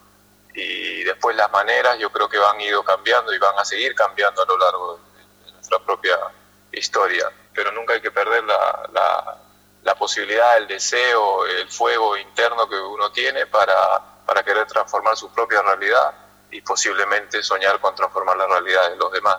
Y 0.55 1.05
después 1.05 1.37
las 1.37 1.51
maneras 1.51 1.99
yo 1.99 2.11
creo 2.11 2.29
que 2.29 2.39
van 2.39 2.61
ido 2.61 2.83
cambiando 2.83 3.33
y 3.33 3.39
van 3.39 3.59
a 3.59 3.65
seguir 3.65 3.95
cambiando 3.95 4.43
a 4.43 4.47
lo 4.47 4.59
largo 4.59 5.01
de 5.45 5.53
nuestra 5.53 5.79
propia 5.79 6.19
historia, 6.73 7.31
pero 7.55 7.73
nunca 7.73 7.95
hay 7.95 8.01
que 8.01 8.11
perder 8.11 8.45
la, 8.45 8.89
la, 8.93 9.39
la 9.83 9.95
posibilidad, 9.95 10.57
el 10.59 10.67
deseo, 10.67 11.47
el 11.47 11.69
fuego 11.71 12.17
interno 12.17 12.69
que 12.69 12.79
uno 12.79 13.11
tiene 13.13 13.47
para, 13.47 14.01
para 14.25 14.43
querer 14.43 14.67
transformar 14.67 15.17
su 15.17 15.33
propia 15.33 15.63
realidad 15.63 16.15
y 16.51 16.61
posiblemente 16.61 17.43
soñar 17.43 17.81
con 17.81 17.95
transformar 17.95 18.37
la 18.37 18.47
realidad 18.47 18.91
de 18.91 18.97
los 18.97 19.13
demás 19.13 19.37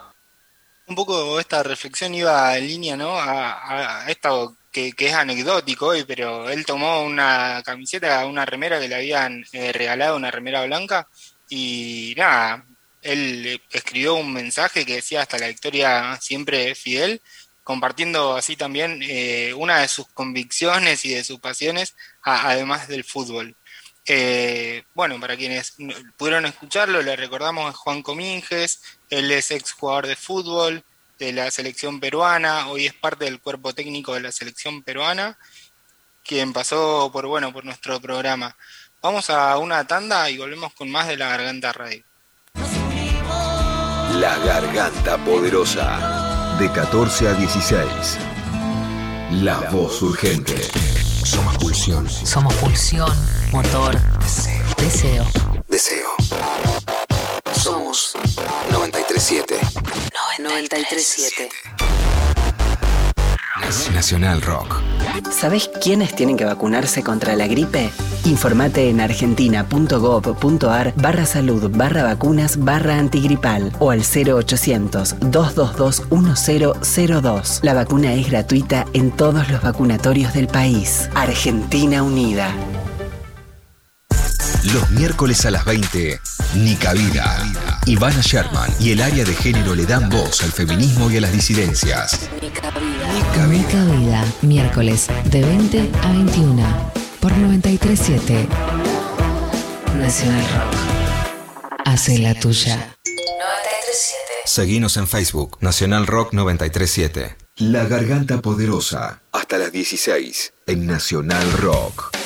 un 0.88 0.94
poco 0.94 1.38
esta 1.38 1.62
reflexión 1.62 2.14
iba 2.14 2.56
en 2.56 2.66
línea, 2.66 2.96
¿no? 2.96 3.18
A, 3.18 4.04
esto 4.08 4.56
que, 4.72 4.94
es 4.96 5.14
anecdótico 5.14 5.88
hoy, 5.88 6.04
pero 6.04 6.48
él 6.48 6.64
tomó 6.64 7.02
una 7.02 7.62
camiseta, 7.64 8.26
una 8.26 8.44
remera 8.46 8.80
que 8.80 8.88
le 8.88 8.94
habían 8.94 9.44
eh, 9.52 9.72
regalado, 9.72 10.16
una 10.16 10.30
remera 10.30 10.64
blanca, 10.64 11.08
y 11.48 12.14
nada, 12.16 12.64
él 13.02 13.60
escribió 13.70 14.14
un 14.14 14.32
mensaje 14.32 14.84
que 14.86 14.96
decía 14.96 15.22
hasta 15.22 15.38
la 15.38 15.48
victoria 15.48 16.18
siempre 16.20 16.74
Fidel, 16.74 17.22
compartiendo 17.64 18.36
así 18.36 18.56
también 18.56 19.00
eh, 19.02 19.52
una 19.54 19.80
de 19.80 19.88
sus 19.88 20.08
convicciones 20.08 21.04
y 21.04 21.14
de 21.14 21.24
sus 21.24 21.38
pasiones, 21.40 21.94
además 22.22 22.88
del 22.88 23.04
fútbol. 23.04 23.56
Eh, 24.10 24.84
bueno, 24.94 25.20
para 25.20 25.36
quienes 25.36 25.76
pudieron 26.16 26.46
escucharlo, 26.46 27.02
le 27.02 27.14
recordamos 27.14 27.68
a 27.68 27.76
Juan 27.76 28.02
Cominges, 28.02 28.80
él 29.10 29.30
es 29.30 29.50
ex 29.50 29.72
jugador 29.72 30.06
de 30.06 30.16
fútbol 30.16 30.82
de 31.18 31.32
la 31.32 31.50
selección 31.50 32.00
peruana, 32.00 32.68
hoy 32.68 32.86
es 32.86 32.94
parte 32.94 33.24
del 33.24 33.40
cuerpo 33.40 33.74
técnico 33.74 34.14
de 34.14 34.20
la 34.20 34.32
selección 34.32 34.82
peruana, 34.82 35.36
quien 36.24 36.52
pasó 36.52 37.10
por, 37.12 37.26
bueno, 37.26 37.52
por 37.52 37.64
nuestro 37.64 38.00
programa. 38.00 38.54
Vamos 39.02 39.30
a 39.30 39.56
una 39.58 39.86
tanda 39.86 40.28
y 40.30 40.38
volvemos 40.38 40.72
con 40.74 40.90
más 40.90 41.08
de 41.08 41.16
La 41.16 41.28
Garganta 41.28 41.72
Radio. 41.72 42.02
La 44.14 44.36
Garganta 44.38 45.16
Poderosa, 45.18 46.56
de 46.58 46.70
14 46.72 47.28
a 47.28 47.32
16. 47.34 48.18
La 49.42 49.58
voz 49.70 50.02
urgente. 50.02 50.56
Somos 51.24 51.56
pulsión. 51.58 52.08
Somos 52.08 52.54
pulsión, 52.54 53.12
motor, 53.52 53.96
deseo. 54.20 54.64
Deseo. 54.78 55.26
Deseo. 55.68 56.08
Somos 57.52 58.14
937. 59.18 59.58
937. 60.38 61.48
Nacional 63.92 64.40
Rock. 64.42 64.80
¿Sabés 65.32 65.68
quiénes 65.82 66.14
tienen 66.14 66.36
que 66.36 66.44
vacunarse 66.44 67.02
contra 67.02 67.34
la 67.34 67.48
gripe? 67.48 67.90
Informate 68.26 68.88
en 68.88 69.00
argentina.gov.ar 69.00 70.92
barra 70.94 71.26
salud 71.26 71.68
barra 71.74 72.04
vacunas 72.04 72.64
barra 72.64 72.96
antigripal 72.96 73.72
o 73.80 73.90
al 73.90 74.02
0800 74.02 75.16
222 75.18 76.04
1002. 76.12 77.60
La 77.64 77.74
vacuna 77.74 78.14
es 78.14 78.30
gratuita 78.30 78.86
en 78.92 79.10
todos 79.10 79.50
los 79.50 79.60
vacunatorios 79.62 80.32
del 80.32 80.46
país. 80.46 81.10
Argentina 81.16 82.04
Unida. 82.04 82.54
Los 84.74 84.90
miércoles 84.90 85.46
a 85.46 85.50
las 85.50 85.64
20, 85.64 86.20
Nica 86.56 86.92
Vida. 86.92 87.42
Ivana 87.86 88.20
Sherman 88.20 88.70
y 88.78 88.90
el 88.92 89.00
área 89.00 89.24
de 89.24 89.34
género 89.34 89.74
le 89.74 89.86
dan 89.86 90.10
voz 90.10 90.42
al 90.42 90.52
feminismo 90.52 91.10
y 91.10 91.16
a 91.16 91.20
las 91.22 91.32
disidencias. 91.32 92.28
Nica 92.42 93.46
Vida, 93.46 94.24
miércoles 94.42 95.08
de 95.24 95.42
20 95.42 95.90
a 96.02 96.12
21 96.12 96.92
por 97.20 97.32
937 97.32 98.46
Nacional 99.96 100.42
Rock. 100.42 100.74
Hace 101.86 102.18
la 102.18 102.34
tuya. 102.34 102.76
937. 103.06 104.16
Seguinos 104.44 104.96
en 104.98 105.06
Facebook, 105.06 105.56
Nacional 105.60 106.06
Rock 106.06 106.34
937. 106.34 107.36
La 107.56 107.84
Garganta 107.86 108.42
Poderosa, 108.42 109.22
hasta 109.32 109.56
las 109.56 109.72
16, 109.72 110.52
en 110.66 110.86
Nacional 110.86 111.52
Rock. 111.52 112.17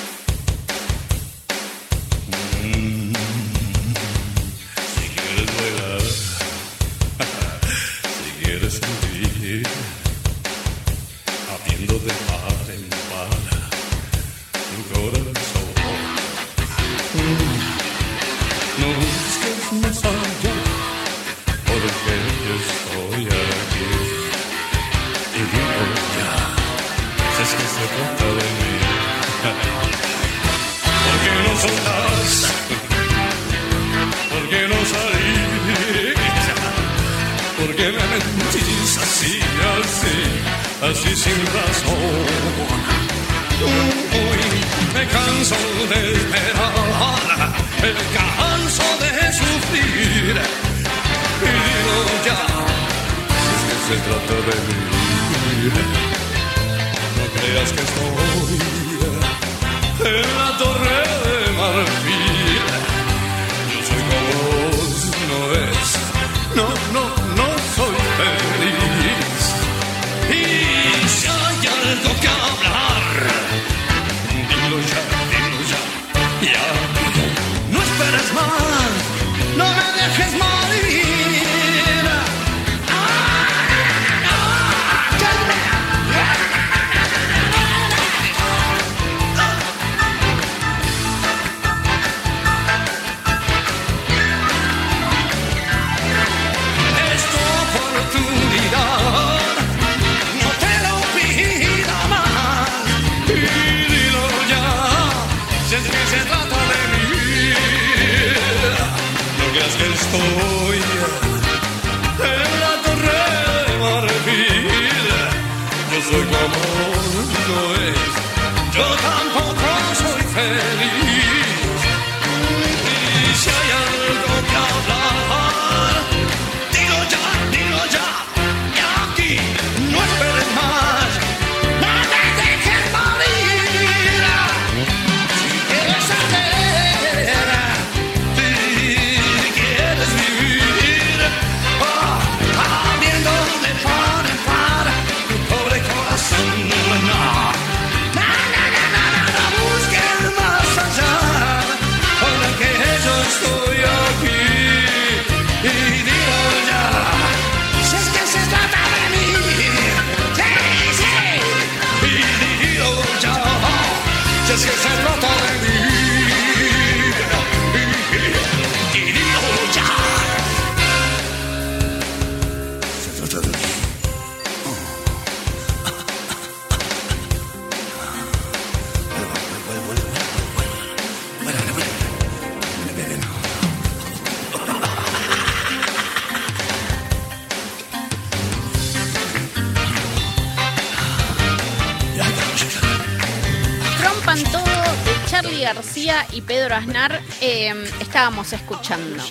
Estábamos 198.13 198.53
escuchando. 198.53 199.25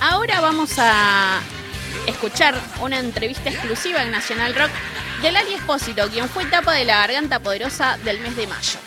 Ahora 0.00 0.40
vamos 0.40 0.70
a 0.78 1.40
escuchar 2.06 2.54
una 2.80 3.00
entrevista 3.00 3.50
exclusiva 3.50 4.00
en 4.04 4.12
Nacional 4.12 4.54
Rock 4.54 4.70
de 5.22 5.32
Lali 5.32 5.54
Espósito, 5.54 6.08
quien 6.08 6.28
fue 6.28 6.44
etapa 6.44 6.72
de 6.74 6.84
la 6.84 6.98
Garganta 6.98 7.40
Poderosa 7.40 7.98
del 8.04 8.20
mes 8.20 8.36
de 8.36 8.46
mayo. 8.46 8.78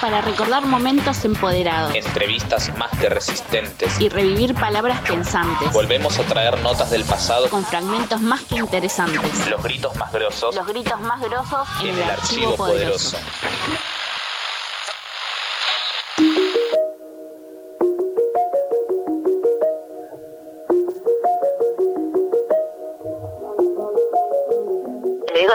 Para 0.00 0.20
recordar 0.20 0.64
momentos 0.66 1.24
empoderados 1.24 1.94
Entrevistas 1.94 2.76
más 2.76 2.90
que 2.98 3.08
resistentes. 3.08 4.00
y 4.00 4.08
revivir 4.08 4.54
palabras 4.54 5.00
pensantes 5.02 5.72
Volvemos 5.72 6.18
a 6.18 6.22
traer 6.24 6.58
notas 6.60 6.90
del 6.90 7.04
pasado. 7.04 7.48
con 7.50 7.64
fragmentos 7.64 8.20
más 8.20 8.40
que 8.42 8.56
interesantes. 8.56 9.46
Los 9.48 9.62
gritos 9.62 9.94
más 9.94 10.10
grosos 10.12 10.54
Los 10.56 10.66
gritos 10.66 11.00
más 11.02 11.20
grosos 11.20 11.68
en, 11.82 11.88
en 11.90 11.98
el 11.98 12.10
archivo 12.10 12.56
poderoso. 12.56 13.16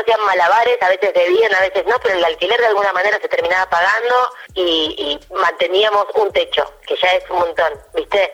Hacían 0.04 0.26
malabares, 0.26 0.78
a 0.82 0.89
veces 0.89 1.14
debían, 1.14 1.54
a 1.56 1.62
veces 1.62 1.86
no, 1.86 1.95
pero 2.01 2.16
el 2.18 2.26
alquiler 2.26 2.60
de 2.60 2.68
alguna 2.68 2.93
manera 2.93 3.20
se 3.20 3.30
terminaba 3.30 3.70
pagando 3.70 4.16
y, 4.54 5.20
y 5.32 5.34
manteníamos 5.34 6.06
un 6.16 6.32
techo, 6.32 6.72
que 6.86 6.95
ya 6.95 7.14
es 7.14 7.30
un 7.30 7.39
montón, 7.39 7.74
¿viste? 7.95 8.34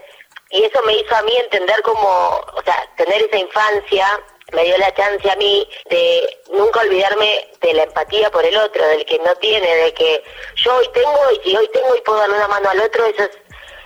Y 0.52 0.64
eso 0.64 0.82
me 0.84 0.96
hizo 0.96 1.16
a 1.16 1.22
mí 1.22 1.36
entender 1.38 1.82
como, 1.84 2.42
o 2.54 2.62
sea, 2.64 2.90
tener 2.98 3.22
esa 3.22 3.38
infancia 3.38 4.20
me 4.52 4.64
dio 4.64 4.78
la 4.78 4.94
chance 4.96 5.30
a 5.30 5.36
mí 5.36 5.68
de 5.90 6.38
nunca 6.52 6.82
olvidarme 6.82 7.48
de 7.62 7.74
la 7.74 7.84
empatía 7.84 8.32
por 8.32 8.46
el 8.46 8.58
otro, 8.58 8.86
del 8.88 9.06
que 9.06 9.20
no 9.20 9.36
tiene, 9.36 9.76
de 9.76 9.94
que 9.94 10.24
yo 10.56 10.76
hoy 10.76 10.90
tengo 10.94 11.20
y 11.32 11.50
si 11.50 11.56
hoy 11.56 11.70
tengo 11.72 11.96
y 11.96 12.02
puedo 12.02 12.20
darle 12.20 12.36
una 12.36 12.48
mano 12.48 12.70
al 12.70 12.80
otro, 12.82 13.06
eso 13.06 13.24
es, 13.24 13.32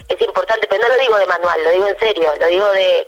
es 0.07 0.21
importante, 0.21 0.67
pero 0.67 0.81
no 0.81 0.95
lo 0.95 1.01
digo 1.01 1.17
de 1.17 1.25
manual, 1.25 1.63
lo 1.63 1.69
digo 1.71 1.87
en 1.87 1.99
serio, 1.99 2.33
lo 2.39 2.47
digo 2.47 2.71
de, 2.71 3.07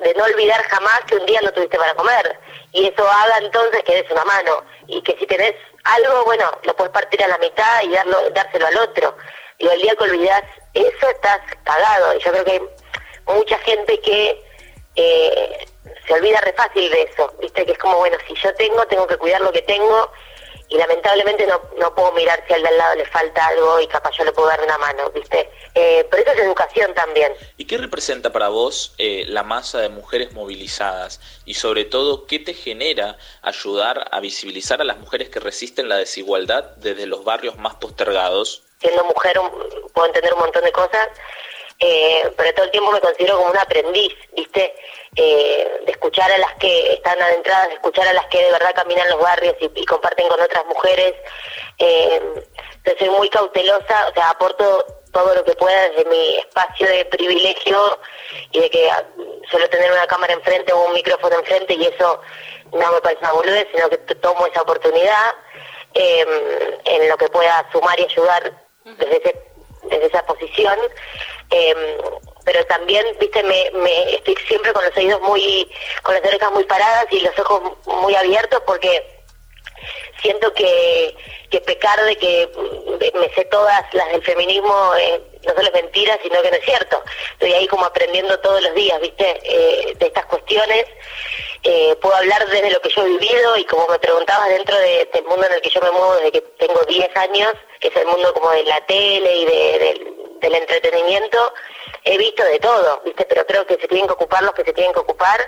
de 0.00 0.14
no 0.14 0.24
olvidar 0.24 0.62
jamás 0.64 1.00
que 1.06 1.16
un 1.16 1.26
día 1.26 1.40
no 1.42 1.52
tuviste 1.52 1.78
para 1.78 1.94
comer. 1.94 2.38
Y 2.72 2.86
eso 2.86 3.08
haga 3.08 3.38
entonces 3.38 3.82
que 3.84 3.94
des 3.94 4.10
una 4.10 4.24
mano. 4.24 4.64
Y 4.86 5.02
que 5.02 5.16
si 5.18 5.26
tenés 5.26 5.54
algo, 5.84 6.24
bueno, 6.24 6.50
lo 6.62 6.74
puedes 6.76 6.92
partir 6.92 7.22
a 7.22 7.28
la 7.28 7.38
mitad 7.38 7.82
y 7.82 7.90
darlo, 7.90 8.30
dárselo 8.30 8.66
al 8.66 8.78
otro. 8.78 9.16
Y 9.58 9.68
el 9.68 9.82
día 9.82 9.94
que 9.96 10.04
olvidas 10.04 10.42
eso 10.74 11.08
estás 11.08 11.40
cagado. 11.64 12.14
Y 12.16 12.20
yo 12.20 12.32
creo 12.32 12.44
que 12.44 12.52
hay 12.52 12.62
mucha 13.26 13.58
gente 13.58 14.00
que 14.00 14.42
eh, 14.96 15.66
se 16.06 16.14
olvida 16.14 16.40
re 16.40 16.52
fácil 16.52 16.90
de 16.90 17.02
eso, 17.02 17.32
viste 17.40 17.64
que 17.64 17.72
es 17.72 17.78
como, 17.78 17.98
bueno, 17.98 18.16
si 18.26 18.34
yo 18.34 18.52
tengo, 18.54 18.86
tengo 18.86 19.06
que 19.06 19.16
cuidar 19.16 19.40
lo 19.40 19.52
que 19.52 19.62
tengo 19.62 20.10
y 20.70 20.76
lamentablemente 20.78 21.46
no, 21.46 21.60
no 21.78 21.92
puedo 21.94 22.12
mirar 22.12 22.44
si 22.46 22.54
al 22.54 22.62
de 22.62 22.68
al 22.68 22.78
lado 22.78 22.94
le 22.94 23.04
falta 23.06 23.44
algo 23.48 23.80
y 23.80 23.88
capaz 23.88 24.16
yo 24.16 24.24
le 24.24 24.30
puedo 24.32 24.48
dar 24.48 24.62
una 24.62 24.78
mano, 24.78 25.10
¿viste? 25.10 25.50
Eh, 25.74 26.06
pero 26.08 26.22
eso 26.22 26.32
es 26.32 26.38
educación 26.38 26.94
también. 26.94 27.32
¿Y 27.56 27.64
qué 27.64 27.76
representa 27.76 28.30
para 28.30 28.48
vos 28.48 28.94
eh, 28.98 29.24
la 29.26 29.42
masa 29.42 29.80
de 29.80 29.88
mujeres 29.88 30.32
movilizadas? 30.32 31.20
Y 31.44 31.54
sobre 31.54 31.84
todo, 31.84 32.24
¿qué 32.26 32.38
te 32.38 32.54
genera 32.54 33.18
ayudar 33.42 34.08
a 34.12 34.20
visibilizar 34.20 34.80
a 34.80 34.84
las 34.84 34.98
mujeres 34.98 35.28
que 35.28 35.40
resisten 35.40 35.88
la 35.88 35.96
desigualdad 35.96 36.76
desde 36.76 37.06
los 37.06 37.24
barrios 37.24 37.56
más 37.58 37.74
postergados? 37.74 38.62
Siendo 38.80 39.04
mujer 39.04 39.40
puedo 39.92 40.06
entender 40.06 40.32
un 40.34 40.40
montón 40.40 40.62
de 40.62 40.72
cosas, 40.72 41.08
eh, 41.80 42.32
pero 42.36 42.54
todo 42.54 42.64
el 42.66 42.70
tiempo 42.70 42.92
me 42.92 43.00
considero 43.00 43.38
como 43.38 43.50
un 43.50 43.58
aprendiz, 43.58 44.14
¿viste? 44.36 44.72
Eh, 45.16 45.82
de 45.86 45.90
escuchar 45.90 46.30
a 46.30 46.38
las 46.38 46.54
que 46.54 46.92
están 46.92 47.20
adentradas, 47.20 47.68
de 47.68 47.74
escuchar 47.74 48.06
a 48.06 48.12
las 48.12 48.26
que 48.26 48.44
de 48.44 48.52
verdad 48.52 48.72
caminan 48.76 49.08
los 49.10 49.20
barrios 49.20 49.56
y, 49.58 49.84
comparten 49.84 50.28
con 50.28 50.40
otras 50.40 50.64
mujeres. 50.66 51.14
Eh, 51.78 52.44
soy 52.96 53.10
muy 53.10 53.28
cautelosa, 53.28 54.08
o 54.08 54.14
sea, 54.14 54.30
aporto 54.30 54.86
todo 55.12 55.34
lo 55.34 55.44
que 55.44 55.54
pueda 55.54 55.88
desde 55.88 56.08
mi 56.08 56.36
espacio 56.36 56.86
de 56.86 57.04
privilegio 57.06 57.98
y 58.52 58.60
de 58.60 58.70
que 58.70 58.88
ah, 58.88 59.04
suelo 59.50 59.68
tener 59.68 59.90
una 59.90 60.06
cámara 60.06 60.32
enfrente 60.32 60.72
o 60.72 60.86
un 60.86 60.92
micrófono 60.92 61.40
enfrente 61.40 61.74
y 61.74 61.86
eso 61.86 62.20
no 62.72 62.92
me 62.92 63.00
parece 63.00 63.20
una 63.22 63.32
boludez, 63.32 63.66
sino 63.74 63.90
que 63.90 63.96
tomo 64.14 64.46
esa 64.46 64.62
oportunidad 64.62 65.34
eh, 65.94 66.78
en 66.84 67.08
lo 67.08 67.16
que 67.16 67.28
pueda 67.28 67.68
sumar 67.72 67.98
y 67.98 68.04
ayudar 68.04 68.52
desde 68.84 69.16
ese 69.16 69.50
desde 69.82 70.06
esa 70.06 70.22
posición, 70.26 70.78
em, 71.50 71.78
pero 72.44 72.64
también, 72.66 73.04
viste, 73.18 73.42
me, 73.42 73.70
me 73.72 74.14
estoy 74.14 74.36
siempre 74.48 74.72
con 74.72 74.84
los 74.84 74.96
oídos 74.96 75.20
muy, 75.22 75.70
con 76.02 76.14
las 76.14 76.24
orejas 76.24 76.52
muy 76.52 76.64
paradas 76.64 77.06
y 77.10 77.20
los 77.20 77.38
ojos 77.38 77.72
muy 77.86 78.14
abiertos 78.14 78.62
porque 78.66 79.20
siento 80.22 80.52
que, 80.52 81.14
que 81.50 81.60
pecar 81.60 82.02
de 82.04 82.16
que 82.16 82.48
me 83.14 83.28
sé 83.34 83.44
todas 83.46 83.82
las 83.92 84.12
del 84.12 84.22
feminismo 84.22 84.94
eh, 84.98 85.20
no 85.46 85.54
solo 85.54 85.68
es 85.68 85.72
mentira, 85.72 86.18
sino 86.22 86.42
que 86.42 86.50
no 86.50 86.56
es 86.56 86.64
cierto. 86.64 87.02
Estoy 87.32 87.52
ahí 87.52 87.66
como 87.66 87.84
aprendiendo 87.84 88.38
todos 88.40 88.62
los 88.62 88.74
días, 88.74 89.00
¿viste? 89.00 89.40
Eh, 89.42 89.94
de 89.98 90.06
estas 90.06 90.26
cuestiones. 90.26 90.84
Eh, 91.62 91.96
puedo 92.00 92.14
hablar 92.14 92.46
desde 92.48 92.70
lo 92.70 92.80
que 92.80 92.90
yo 92.90 93.04
he 93.04 93.08
vivido 93.08 93.56
y 93.56 93.64
como 93.64 93.86
me 93.88 93.98
preguntabas 93.98 94.48
dentro 94.48 94.76
de, 94.76 95.08
del 95.12 95.24
mundo 95.24 95.46
en 95.46 95.52
el 95.52 95.60
que 95.60 95.70
yo 95.70 95.80
me 95.80 95.90
muevo 95.90 96.14
desde 96.16 96.32
que 96.32 96.40
tengo 96.58 96.80
10 96.84 97.16
años, 97.16 97.52
que 97.80 97.88
es 97.88 97.96
el 97.96 98.06
mundo 98.06 98.32
como 98.32 98.50
de 98.50 98.64
la 98.64 98.80
tele 98.86 99.36
y 99.36 99.44
de, 99.44 100.19
del 100.40 100.54
entretenimiento, 100.54 101.52
he 102.04 102.18
visto 102.18 102.42
de 102.44 102.58
todo, 102.58 103.02
¿viste? 103.04 103.24
Pero 103.26 103.46
creo 103.46 103.66
que 103.66 103.76
se 103.76 103.88
tienen 103.88 104.06
que 104.06 104.14
ocupar 104.14 104.42
los 104.42 104.54
que 104.54 104.64
se 104.64 104.72
tienen 104.72 104.92
que 104.92 105.00
ocupar 105.00 105.40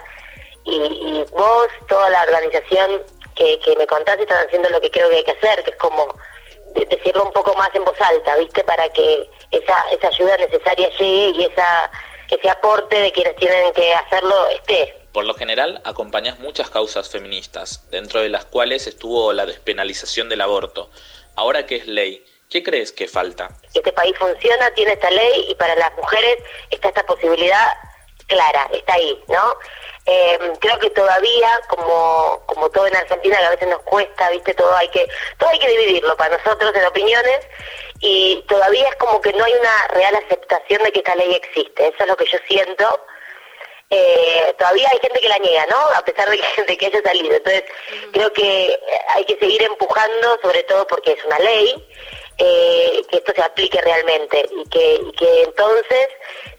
y, 0.64 0.76
y 0.76 1.24
vos, 1.32 1.68
toda 1.88 2.09
la 2.11 2.22
organización 2.22 3.03
que, 3.34 3.59
que 3.61 3.76
me 3.76 3.86
contaste, 3.86 4.22
están 4.22 4.47
haciendo 4.47 4.68
lo 4.70 4.80
que 4.80 4.90
creo 4.90 5.09
que 5.09 5.16
hay 5.16 5.24
que 5.24 5.32
hacer, 5.32 5.64
que 5.64 5.70
es 5.70 5.76
como 5.76 6.14
decirlo 6.74 7.24
un 7.24 7.32
poco 7.32 7.55
más 7.55 7.74
en 7.74 7.84
voz 7.84 8.01
alta, 8.01 8.36
¿viste? 8.36 8.64
Para 8.64 8.88
que 8.90 9.28
esa, 9.51 9.84
esa 9.90 10.09
ayuda 10.09 10.36
necesaria 10.36 10.88
llegue 10.90 11.32
y 11.36 11.45
esa, 11.45 11.90
ese 12.30 12.51
aporte 12.51 12.97
de 12.97 13.12
quienes 13.12 13.36
tienen 13.36 13.73
que 13.73 13.93
hacerlo 13.94 14.48
esté. 14.48 14.97
Por 15.12 15.27
lo 15.27 15.35
general, 15.35 15.82
acompañas 15.85 16.39
muchas 16.39 16.70
causas 16.70 17.10
feministas, 17.10 17.86
dentro 17.90 18.20
de 18.20 18.31
las 18.31 18.47
cuales 18.47 18.86
estuvo 18.86 19.32
la 19.32 19.44
despenalización 19.44 20.31
del 20.31 20.40
aborto. 20.40 20.90
Ahora 21.35 21.66
que 21.66 21.77
es 21.77 21.86
ley, 21.86 22.24
¿qué 22.53 22.62
crees 22.62 22.93
que 22.93 23.09
falta? 23.09 23.49
Este 23.73 23.93
país 23.93 24.15
funciona, 24.19 24.70
tiene 24.74 24.93
esta 24.93 25.11
ley 25.11 25.47
y 25.49 25.55
para 25.55 25.74
las 25.74 25.97
mujeres 25.97 26.37
está 26.70 26.89
esta 26.89 27.05
posibilidad 27.05 27.73
clara, 28.27 28.69
está 28.73 28.95
ahí, 28.95 29.19
¿no? 29.29 29.57
Eh, 30.05 30.39
creo 30.61 30.79
que 30.79 30.91
todavía, 30.91 31.49
como, 31.69 32.43
como 32.47 32.69
todo 32.70 32.87
en 32.87 32.97
Argentina, 32.97 33.39
que 33.39 33.45
a 33.45 33.51
veces 33.51 33.69
nos 33.69 33.83
cuesta, 33.83 34.31
viste, 34.31 34.53
todo 34.55 34.74
hay 34.77 34.89
que, 34.89 35.09
todo 35.39 35.49
hay 35.49 35.59
que 35.59 35.69
dividirlo 35.69 36.15
para 36.16 36.37
nosotros 36.37 36.74
en 36.74 36.85
opiniones, 36.85 37.41
y 38.01 38.45
todavía 38.49 38.89
es 38.89 38.97
como 38.97 39.20
que 39.20 39.33
no 39.33 39.45
hay 39.45 39.53
una 39.55 39.89
real 39.89 40.15
aceptación 40.16 40.83
de 40.83 40.93
que 40.93 40.99
esta 40.99 41.15
ley 41.15 41.35
existe, 41.35 41.89
eso 41.89 41.97
es 42.01 42.07
lo 42.07 42.16
que 42.16 42.27
yo 42.27 42.39
siento. 42.49 43.07
Eh, 43.95 44.55
todavía 44.59 44.89
hay 44.91 44.99
gente 45.01 45.20
que 45.20 45.29
la 45.29 45.39
niega, 45.39 45.66
¿no? 45.66 45.77
A 45.77 46.03
pesar 46.05 46.29
de 46.29 46.39
que, 46.39 46.62
de 46.66 46.77
que 46.79 46.87
haya 46.87 47.03
salido. 47.03 47.37
Entonces, 47.37 47.65
creo 48.12 48.33
que 48.33 48.79
hay 49.09 49.24
que 49.27 49.39
seguir 49.39 49.62
empujando, 49.62 50.39
sobre 50.41 50.62
todo 50.65 50.87
porque 50.87 51.12
es 51.12 51.24
una 51.24 51.39
ley, 51.39 51.89
eh, 52.44 53.05
que 53.09 53.19
esto 53.19 53.32
se 53.36 53.40
aplique 53.40 53.81
realmente 53.81 54.48
y 54.51 54.69
que, 54.69 55.01
que 55.16 55.43
entonces 55.43 56.09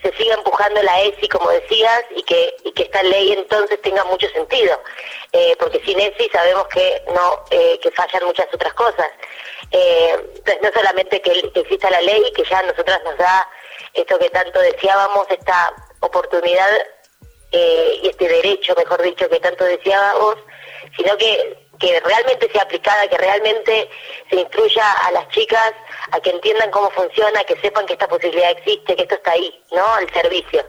se 0.02 0.14
siga 0.14 0.36
empujando 0.36 0.82
la 0.82 1.02
ESI, 1.02 1.28
como 1.28 1.50
decías, 1.50 2.06
y 2.16 2.24
que, 2.24 2.56
y 2.64 2.72
que 2.72 2.84
esta 2.84 3.04
ley 3.04 3.34
entonces 3.34 3.82
tenga 3.82 4.06
mucho 4.06 4.30
sentido, 4.30 4.80
eh, 5.34 5.54
porque 5.60 5.82
sin 5.84 6.00
ESI 6.00 6.30
sabemos 6.30 6.68
que 6.68 7.04
no 7.14 7.44
eh, 7.52 7.78
que 7.82 7.92
fallan 7.92 8.24
muchas 8.24 8.48
otras 8.54 8.74
cosas. 8.76 9.10
entonces 9.72 10.62
no 10.62 10.70
solamente 10.74 11.22
que, 11.22 11.52
exista 11.54 11.90
la 11.90 12.00
ley, 12.00 12.32
que 12.34 12.46
ya 12.46 12.60
a 12.60 12.64
nosotras 12.64 13.02
nos 13.04 13.18
da 13.18 13.50
esto 13.94 14.18
que 14.20 14.30
tanto 14.30 14.62
deseábamos, 14.62 15.26
esta 15.32 15.74
oportunidad 16.00 16.70
y 17.52 18.08
este 18.08 18.28
derecho, 18.28 18.74
mejor 18.76 19.02
dicho, 19.02 19.30
que 19.30 19.40
tanto 19.40 19.66
deseábamos, 19.66 20.38
sino 20.96 21.18
que 21.18 21.63
que 21.80 22.00
realmente 22.02 22.50
sea 22.52 22.64
aplicada, 22.64 23.08
que 23.08 23.18
realmente 23.18 23.90
se 24.30 24.36
instruya 24.36 24.92
a 25.06 25.12
las 25.12 25.28
chicas 25.30 25.74
a 26.12 26.20
que 26.20 26.30
entiendan 26.30 26.72
cómo 26.72 26.90
funciona, 26.92 27.44
que 27.44 27.56
sepan 27.58 27.86
que 27.86 27.94
esta 27.94 28.08
posibilidad 28.08 28.52
existe, 28.52 28.96
que 28.96 29.04
esto 29.04 29.16
está 29.16 29.32
ahí, 29.32 29.64
¿no? 29.72 29.86
Al 29.96 30.12
servicio 30.14 30.64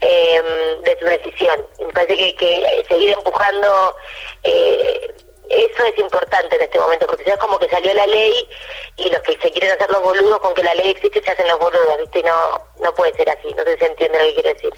em, 0.00 0.82
de 0.82 0.98
su 0.98 1.04
decisión. 1.06 1.66
Me 1.80 1.92
parece 1.92 2.34
que, 2.36 2.84
seguir 2.88 3.10
empujando 3.10 3.96
eh, 4.44 5.14
eso 5.50 5.84
es 5.84 5.98
importante 5.98 6.56
en 6.56 6.62
este 6.62 6.78
momento, 6.78 7.06
porque 7.06 7.30
es 7.30 7.36
como 7.36 7.58
que 7.58 7.68
salió 7.68 7.92
la 7.92 8.06
ley 8.06 8.48
y 8.96 9.10
los 9.10 9.20
que 9.20 9.36
se 9.38 9.50
quieren 9.50 9.72
hacer 9.72 9.90
los 9.90 10.02
boludos 10.02 10.38
con 10.40 10.54
que 10.54 10.62
la 10.62 10.74
ley 10.74 10.90
existe 10.90 11.22
se 11.22 11.30
hacen 11.30 11.48
los 11.48 11.58
boludos, 11.58 11.98
¿viste? 11.98 12.20
Y 12.20 12.22
no, 12.22 12.60
no 12.80 12.94
puede 12.94 13.14
ser 13.14 13.28
así, 13.28 13.48
no 13.54 13.62
sé 13.64 13.74
si 13.74 13.78
se 13.80 13.86
entiende 13.86 14.18
lo 14.18 14.24
que 14.24 14.34
quiero 14.34 14.54
decir. 14.54 14.74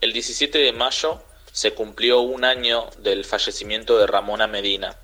El 0.00 0.12
17 0.12 0.58
de 0.58 0.72
mayo 0.72 1.20
se 1.52 1.74
cumplió 1.74 2.20
un 2.20 2.44
año 2.44 2.88
del 2.98 3.24
fallecimiento 3.24 3.98
de 3.98 4.06
Ramona 4.06 4.46
Medina. 4.46 4.96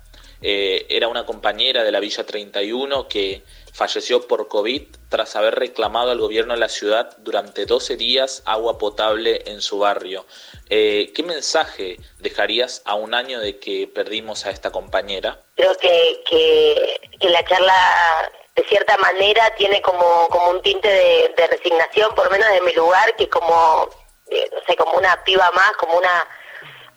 Eh, 0.45 0.85
era 0.89 1.07
una 1.07 1.25
compañera 1.25 1.85
de 1.85 1.91
la 1.91 2.01
Villa 2.01 2.25
31 2.25 3.07
que 3.07 3.43
falleció 3.71 4.27
por 4.27 4.49
COVID 4.49 4.83
tras 5.07 5.37
haber 5.37 5.55
reclamado 5.55 6.11
al 6.11 6.19
gobierno 6.19 6.53
de 6.53 6.59
la 6.59 6.67
ciudad 6.67 7.15
durante 7.19 7.65
12 7.65 7.95
días 7.95 8.43
agua 8.45 8.77
potable 8.77 9.41
en 9.45 9.61
su 9.61 9.79
barrio. 9.79 10.25
Eh, 10.69 11.13
¿Qué 11.15 11.23
mensaje 11.23 11.97
dejarías 12.19 12.81
a 12.83 12.95
un 12.95 13.13
año 13.13 13.39
de 13.39 13.57
que 13.57 13.87
perdimos 13.87 14.45
a 14.45 14.49
esta 14.49 14.69
compañera? 14.69 15.39
Creo 15.55 15.73
que, 15.77 16.21
que, 16.29 17.29
la 17.29 17.43
charla 17.45 18.31
de 18.53 18.63
cierta 18.65 18.97
manera 18.97 19.49
tiene 19.55 19.81
como, 19.81 20.27
como 20.27 20.49
un 20.49 20.61
tinte 20.61 20.89
de, 20.89 21.47
resignación, 21.47 22.13
por 22.15 22.29
menos 22.29 22.49
de 22.49 22.61
mi 22.61 22.73
lugar, 22.73 23.15
que 23.15 23.29
como, 23.29 23.87
eh, 24.29 24.49
sé, 24.67 24.75
como 24.75 24.97
una 24.97 25.23
piba 25.23 25.49
más, 25.51 25.71
como 25.77 25.97
una, 25.97 26.27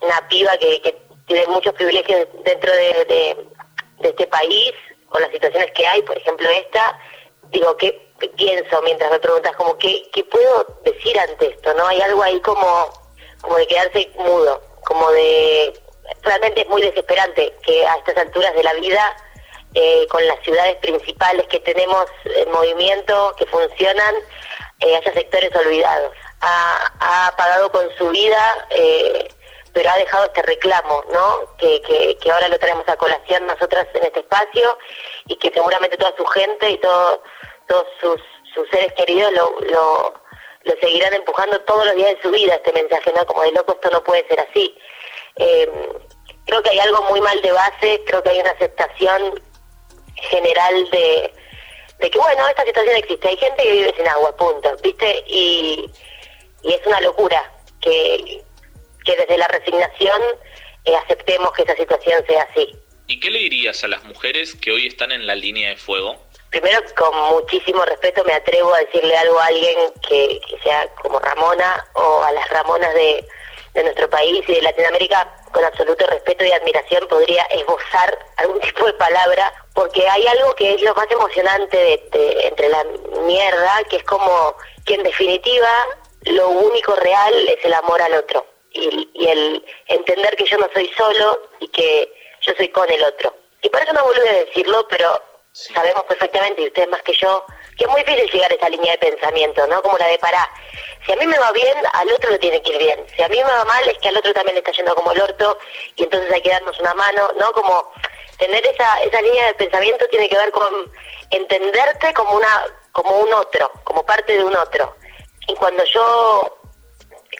una 0.01 0.27
piba 0.27 0.57
que 0.57 1.06
tiene 1.27 1.45
muchos 1.47 1.73
privilegios 1.73 2.27
dentro 2.43 2.71
de, 2.71 3.37
este 4.01 4.27
país, 4.27 4.73
con 5.09 5.21
las 5.21 5.31
situaciones 5.31 5.71
que 5.73 5.85
hay, 5.85 6.01
por 6.03 6.17
ejemplo 6.17 6.49
esta, 6.49 6.99
digo, 7.49 7.75
¿qué 7.77 8.09
pienso 8.35 8.81
mientras 8.83 9.11
me 9.11 9.19
preguntas 9.19 9.55
como 9.55 9.77
qué, 9.77 10.09
qué 10.13 10.23
puedo 10.23 10.79
decir 10.83 11.19
ante 11.19 11.47
esto? 11.47 11.73
¿No? 11.73 11.85
Hay 11.87 12.01
algo 12.01 12.23
ahí 12.23 12.39
como, 12.41 12.89
como 13.41 13.57
de 13.57 13.67
quedarse 13.67 14.09
mudo, 14.17 14.61
como 14.85 15.11
de... 15.11 15.73
Realmente 16.21 16.61
es 16.61 16.67
muy 16.69 16.81
desesperante 16.81 17.53
que 17.63 17.85
a 17.85 17.95
estas 17.95 18.17
alturas 18.17 18.55
de 18.55 18.63
la 18.63 18.73
vida, 18.75 19.17
eh, 19.73 20.07
con 20.09 20.25
las 20.25 20.39
ciudades 20.41 20.77
principales 20.77 21.45
que 21.47 21.59
tenemos 21.59 22.05
en 22.23 22.49
movimiento, 22.51 23.35
que 23.37 23.45
funcionan, 23.47 24.15
eh, 24.79 24.95
haya 24.95 25.13
sectores 25.13 25.53
olvidados. 25.53 26.13
Ha, 26.39 26.93
ha 26.99 27.35
pagado 27.35 27.71
con 27.71 27.85
su 27.97 28.09
vida 28.09 28.67
eh, 28.69 29.27
pero 29.77 29.91
ha 29.91 29.97
dejado 29.97 30.25
este 30.25 30.41
reclamo, 30.41 31.03
¿no? 31.13 31.55
Que, 31.59 31.79
que, 32.19 32.31
ahora 32.31 32.47
lo 32.47 32.57
traemos 32.57 32.89
a 32.89 32.95
colación 32.95 33.45
nosotras 33.45 33.85
en 33.93 34.05
este 34.05 34.21
espacio 34.21 34.75
y 35.27 35.35
que 35.35 35.51
seguramente 35.53 35.97
toda 35.97 36.17
su 36.17 36.25
gente 36.25 36.71
y 36.71 36.79
todo, 36.79 37.21
todos 37.67 37.85
sus, 38.01 38.19
sus 38.55 38.67
seres 38.71 38.91
queridos 38.93 39.31
lo, 39.33 39.55
lo, 39.69 40.13
lo 40.63 40.73
seguirán 40.81 41.13
empujando 41.13 41.61
todos 41.61 41.85
los 41.85 41.95
días 41.95 42.15
de 42.15 42.21
su 42.23 42.31
vida 42.31 42.55
este 42.55 42.73
mensaje, 42.73 43.13
¿no? 43.15 43.23
Como 43.27 43.43
de 43.43 43.51
loco, 43.51 43.73
esto 43.73 43.91
no 43.91 44.03
puede 44.03 44.27
ser 44.27 44.39
así. 44.39 44.75
Eh, 45.35 45.71
creo 46.47 46.63
que 46.63 46.71
hay 46.71 46.79
algo 46.79 47.03
muy 47.03 47.21
mal 47.21 47.39
de 47.43 47.51
base, 47.51 48.01
creo 48.07 48.23
que 48.23 48.29
hay 48.31 48.39
una 48.39 48.53
aceptación 48.53 49.39
general 50.15 50.89
de, 50.89 51.33
de 51.99 52.09
que, 52.09 52.17
bueno, 52.17 52.47
esta 52.47 52.65
situación 52.65 52.95
existe, 52.95 53.27
hay 53.27 53.37
gente 53.37 53.61
que 53.61 53.71
vive 53.73 53.93
sin 53.95 54.07
agua, 54.07 54.35
punto, 54.37 54.75
¿viste? 54.81 55.23
Y, 55.27 55.87
y 56.63 56.73
es 56.73 56.81
una 56.87 56.99
locura 57.01 57.53
que, 57.79 58.43
que 59.07 59.15
desde 59.15 59.37
la 59.37 59.47
resignación 59.47 60.21
eh, 60.83 60.95
aceptemos 60.97 61.51
que 61.53 61.63
esa 61.63 61.75
situación 61.75 62.23
sea 62.27 62.43
así. 62.51 62.75
¿Y 63.07 63.19
qué 63.21 63.31
le 63.31 63.39
dirías 63.39 63.81
a 63.85 63.87
las 63.87 64.03
mujeres 64.03 64.53
que 64.55 64.71
hoy 64.71 64.85
están 64.85 65.13
en 65.13 65.25
la 65.25 65.33
línea 65.33 65.69
de 65.69 65.77
fuego? 65.77 66.17
Primero, 66.49 66.81
con 66.97 67.15
muchísimo 67.35 67.85
respeto 67.85 68.23
me 68.25 68.33
atrevo 68.33 68.73
a 68.73 68.79
decirle 68.79 69.15
algo 69.15 69.39
a 69.39 69.45
alguien 69.45 69.77
que, 70.07 70.41
que 70.47 70.59
sea 70.61 70.87
como 71.01 71.19
Ramona 71.19 71.85
o 71.93 72.21
a 72.21 72.31
las 72.33 72.49
Ramonas 72.49 72.93
de, 72.93 73.25
de 73.73 73.83
nuestro 73.83 74.09
país 74.09 74.43
y 74.47 74.55
de 74.55 74.61
Latinoamérica, 74.61 75.33
con 75.51 75.63
absoluto 75.63 76.05
respeto 76.07 76.43
y 76.43 76.51
admiración 76.51 77.07
podría 77.07 77.43
esbozar 77.43 78.17
algún 78.35 78.59
tipo 78.61 78.85
de 78.85 78.93
palabra, 78.93 79.53
porque 79.73 80.07
hay 80.07 80.27
algo 80.27 80.53
que 80.55 80.73
es 80.73 80.81
lo 80.81 80.93
más 80.95 81.09
emocionante 81.09 81.77
de, 82.11 82.47
entre 82.47 82.67
la 82.67 82.83
mierda, 83.25 83.83
que 83.89 83.97
es 83.97 84.03
como 84.03 84.53
que 84.85 84.95
en 84.95 85.03
definitiva 85.03 85.69
lo 86.23 86.49
único 86.49 86.93
real 86.95 87.33
es 87.47 87.63
el 87.63 87.73
amor 87.73 88.01
al 88.01 88.15
otro 88.15 88.56
y, 88.77 89.09
y 89.13 89.27
el 89.27 89.65
entender 89.87 90.35
que 90.35 90.45
yo 90.45 90.57
no 90.57 90.69
soy 90.73 90.87
solo 90.97 91.49
y 91.59 91.67
que 91.69 92.13
yo 92.41 92.53
soy 92.55 92.69
con 92.69 92.89
el 92.89 93.03
otro. 93.03 93.33
Y 93.61 93.69
parece 93.69 93.91
una 93.91 94.01
a 94.01 94.33
decirlo, 94.45 94.87
pero 94.87 95.21
sabemos 95.51 96.03
perfectamente, 96.03 96.61
y 96.61 96.67
ustedes 96.67 96.89
más 96.89 97.01
que 97.01 97.13
yo, 97.13 97.43
que 97.77 97.85
es 97.85 97.89
muy 97.89 98.03
difícil 98.03 98.29
llegar 98.31 98.51
a 98.51 98.55
esa 98.55 98.69
línea 98.69 98.91
de 98.93 99.11
pensamiento, 99.11 99.65
¿no? 99.67 99.81
Como 99.81 99.97
la 99.97 100.07
de 100.07 100.19
pará. 100.19 100.47
Si 101.05 101.11
a 101.11 101.15
mí 101.15 101.25
me 101.25 101.39
va 101.39 101.51
bien, 101.51 101.75
al 101.93 102.11
otro 102.11 102.31
le 102.31 102.39
tiene 102.39 102.61
que 102.61 102.73
ir 102.73 102.77
bien. 102.77 103.05
Si 103.15 103.21
a 103.23 103.27
mí 103.27 103.37
me 103.37 103.43
va 103.43 103.65
mal, 103.65 103.87
es 103.87 103.97
que 103.97 104.09
al 104.09 104.17
otro 104.17 104.33
también 104.33 104.55
le 104.55 104.59
está 104.59 104.71
yendo 104.71 104.93
como 104.95 105.11
el 105.11 105.21
orto, 105.21 105.57
y 105.95 106.03
entonces 106.03 106.31
hay 106.31 106.41
que 106.41 106.49
darnos 106.49 106.79
una 106.79 106.93
mano, 106.93 107.31
¿no? 107.39 107.51
Como 107.53 107.91
tener 108.37 108.65
esa, 108.67 109.01
esa 109.01 109.21
línea 109.21 109.47
de 109.47 109.53
pensamiento 109.55 110.05
tiene 110.09 110.29
que 110.29 110.37
ver 110.37 110.51
con 110.51 110.91
entenderte 111.31 112.13
como 112.13 112.33
una 112.33 112.65
como 112.91 113.17
un 113.17 113.33
otro, 113.33 113.71
como 113.83 114.05
parte 114.05 114.37
de 114.37 114.43
un 114.43 114.55
otro. 114.55 114.95
Y 115.47 115.53
cuando 115.53 115.83
yo 115.85 116.56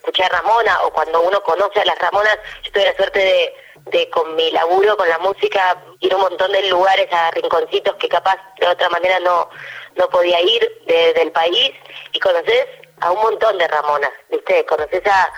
escuché 0.07 0.23
a 0.23 0.29
Ramona 0.29 0.79
o 0.83 0.91
cuando 0.91 1.21
uno 1.21 1.41
conoce 1.43 1.81
a 1.81 1.85
las 1.85 1.99
Ramonas, 1.99 2.37
yo 2.63 2.71
tuve 2.71 2.85
la 2.85 2.95
suerte 2.95 3.19
de 3.19 3.67
de 3.91 4.09
con 4.09 4.35
mi 4.35 4.51
laburo, 4.51 4.97
con 4.97 5.07
la 5.07 5.17
música, 5.19 5.81
ir 5.99 6.13
a 6.13 6.15
un 6.15 6.21
montón 6.23 6.51
de 6.51 6.67
lugares, 6.69 7.07
a 7.11 7.31
rinconcitos 7.31 7.95
que 7.95 8.09
capaz 8.09 8.37
de 8.59 8.67
otra 8.67 8.89
manera 8.89 9.19
no, 9.19 9.49
no 9.95 10.09
podía 10.09 10.41
ir 10.41 10.83
del 10.85 11.31
país 11.31 11.71
y 12.11 12.19
conoces 12.19 12.65
a 12.99 13.11
un 13.11 13.21
montón 13.21 13.57
de 13.57 13.67
Ramonas, 13.67 14.11
¿viste? 14.29 14.65
Conoces 14.65 15.05
a, 15.05 15.31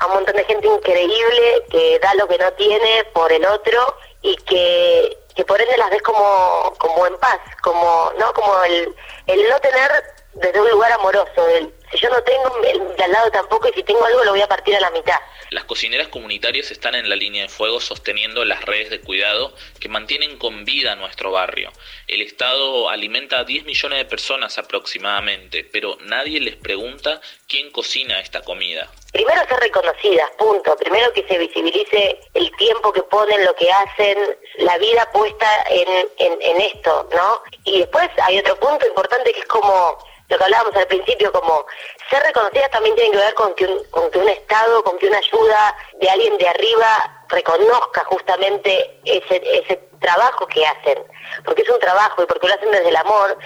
a 0.00 0.06
un 0.06 0.14
montón 0.14 0.36
de 0.36 0.44
gente 0.44 0.66
increíble 0.66 1.64
que 1.70 1.98
da 2.00 2.14
lo 2.14 2.28
que 2.28 2.38
no 2.38 2.52
tiene 2.54 3.04
por 3.12 3.32
el 3.32 3.44
otro 3.46 3.96
y 4.22 4.36
que, 4.36 5.16
que 5.34 5.44
por 5.44 5.60
ende 5.60 5.76
las 5.76 5.90
ves 5.90 6.02
como, 6.02 6.74
como 6.78 7.06
en 7.06 7.16
paz, 7.18 7.38
como, 7.62 8.12
¿no? 8.18 8.32
Como 8.32 8.64
el, 8.64 8.94
el 9.26 9.48
no 9.48 9.60
tener 9.60 9.90
desde 10.34 10.60
un 10.60 10.70
lugar 10.70 10.92
amoroso, 10.92 11.48
el, 11.48 11.72
si 11.90 11.98
yo 11.98 12.08
no 12.10 12.22
tengo, 12.22 12.62
el 12.64 12.96
de 12.96 13.04
al 13.04 13.12
lado 13.12 13.30
tampoco, 13.30 13.68
y 13.68 13.72
si 13.72 13.82
tengo 13.82 14.04
algo 14.04 14.24
lo 14.24 14.32
voy 14.32 14.42
a 14.42 14.48
partir 14.48 14.74
a 14.76 14.80
la 14.80 14.90
mitad. 14.90 15.18
Las 15.50 15.64
cocineras 15.64 16.08
comunitarias 16.08 16.70
están 16.70 16.94
en 16.94 17.08
la 17.08 17.16
línea 17.16 17.44
de 17.44 17.48
fuego 17.48 17.80
sosteniendo 17.80 18.44
las 18.44 18.62
redes 18.64 18.90
de 18.90 19.00
cuidado 19.00 19.54
que 19.80 19.88
mantienen 19.88 20.38
con 20.38 20.64
vida 20.64 20.94
nuestro 20.94 21.30
barrio. 21.30 21.72
El 22.06 22.20
Estado 22.20 22.90
alimenta 22.90 23.40
a 23.40 23.44
10 23.44 23.64
millones 23.64 23.98
de 23.98 24.04
personas 24.04 24.58
aproximadamente, 24.58 25.64
pero 25.64 25.96
nadie 26.02 26.40
les 26.40 26.56
pregunta 26.56 27.20
quién 27.46 27.70
cocina 27.70 28.20
esta 28.20 28.42
comida. 28.42 28.90
Primero 29.12 29.40
ser 29.48 29.58
reconocidas, 29.58 30.30
punto. 30.32 30.76
Primero 30.76 31.10
que 31.14 31.26
se 31.26 31.38
visibilice 31.38 32.20
el 32.34 32.54
tiempo 32.56 32.92
que 32.92 33.02
ponen, 33.04 33.42
lo 33.44 33.54
que 33.54 33.72
hacen, 33.72 34.18
la 34.58 34.76
vida 34.76 35.10
puesta 35.12 35.64
en, 35.70 35.88
en, 36.18 36.42
en 36.42 36.60
esto, 36.60 37.08
¿no? 37.14 37.42
Y 37.64 37.78
después 37.78 38.08
hay 38.22 38.38
otro 38.38 38.56
punto 38.60 38.86
importante 38.86 39.32
que 39.32 39.40
es 39.40 39.46
como 39.46 39.98
lo 40.28 40.36
que 40.36 40.44
hablábamos 40.44 40.76
al 40.76 40.86
principio, 40.86 41.32
como 41.32 41.66
ser 42.10 42.22
reconocidas 42.22 42.70
también 42.70 42.94
tiene 42.96 43.12
que 43.12 43.18
ver 43.18 43.34
con 43.34 43.54
que, 43.54 43.64
un, 43.64 43.82
con 43.84 44.10
que 44.10 44.18
un 44.18 44.28
Estado, 44.28 44.82
con 44.84 44.98
que 44.98 45.06
una 45.06 45.18
ayuda 45.18 45.76
de 46.00 46.10
alguien 46.10 46.36
de 46.36 46.48
arriba 46.48 47.24
reconozca 47.28 48.04
justamente 48.04 49.00
ese, 49.04 49.42
ese 49.58 49.76
trabajo 50.00 50.46
que 50.46 50.66
hacen, 50.66 51.02
porque 51.44 51.62
es 51.62 51.70
un 51.70 51.78
trabajo 51.80 52.22
y 52.22 52.26
porque 52.26 52.48
lo 52.48 52.54
hacen 52.54 52.70
desde 52.70 52.88
el 52.88 52.96
amor. 52.96 53.38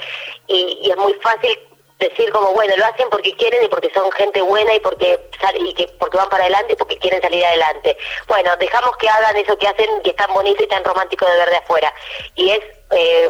Y, 0.47 0.91
es 0.91 0.97
muy 0.97 1.15
fácil 1.15 1.59
decir 1.99 2.33
como 2.33 2.53
bueno 2.53 2.77
lo 2.77 2.85
hacen 2.85 3.09
porque 3.11 3.35
quieren 3.37 3.63
y 3.63 3.69
porque 3.69 3.89
son 3.95 4.11
gente 4.13 4.43
buena 4.43 4.75
y 4.75 4.81
porque 4.81 5.21
y 5.55 5.73
que 5.73 5.87
porque 6.01 6.17
van 6.17 6.29
para 6.29 6.43
adelante 6.43 6.73
y 6.73 6.77
porque 6.77 6.99
quieren 6.99 7.23
salir 7.23 7.45
adelante. 7.45 7.97
Bueno 8.27 8.57
dejamos 8.57 8.97
que 8.97 9.09
hagan 9.09 9.37
eso 9.37 9.57
que 9.57 9.69
hacen 9.69 10.03
que 10.03 10.11
es 10.11 10.17
tan 10.17 10.35
bonito 10.35 10.65
y 10.65 10.67
tan 10.67 10.83
romántico 10.83 11.25
de 11.27 11.37
ver 11.37 11.51
de 11.51 11.57
afuera. 11.59 11.95
Y 12.35 12.51
es 12.51 12.61
eh, 12.91 13.29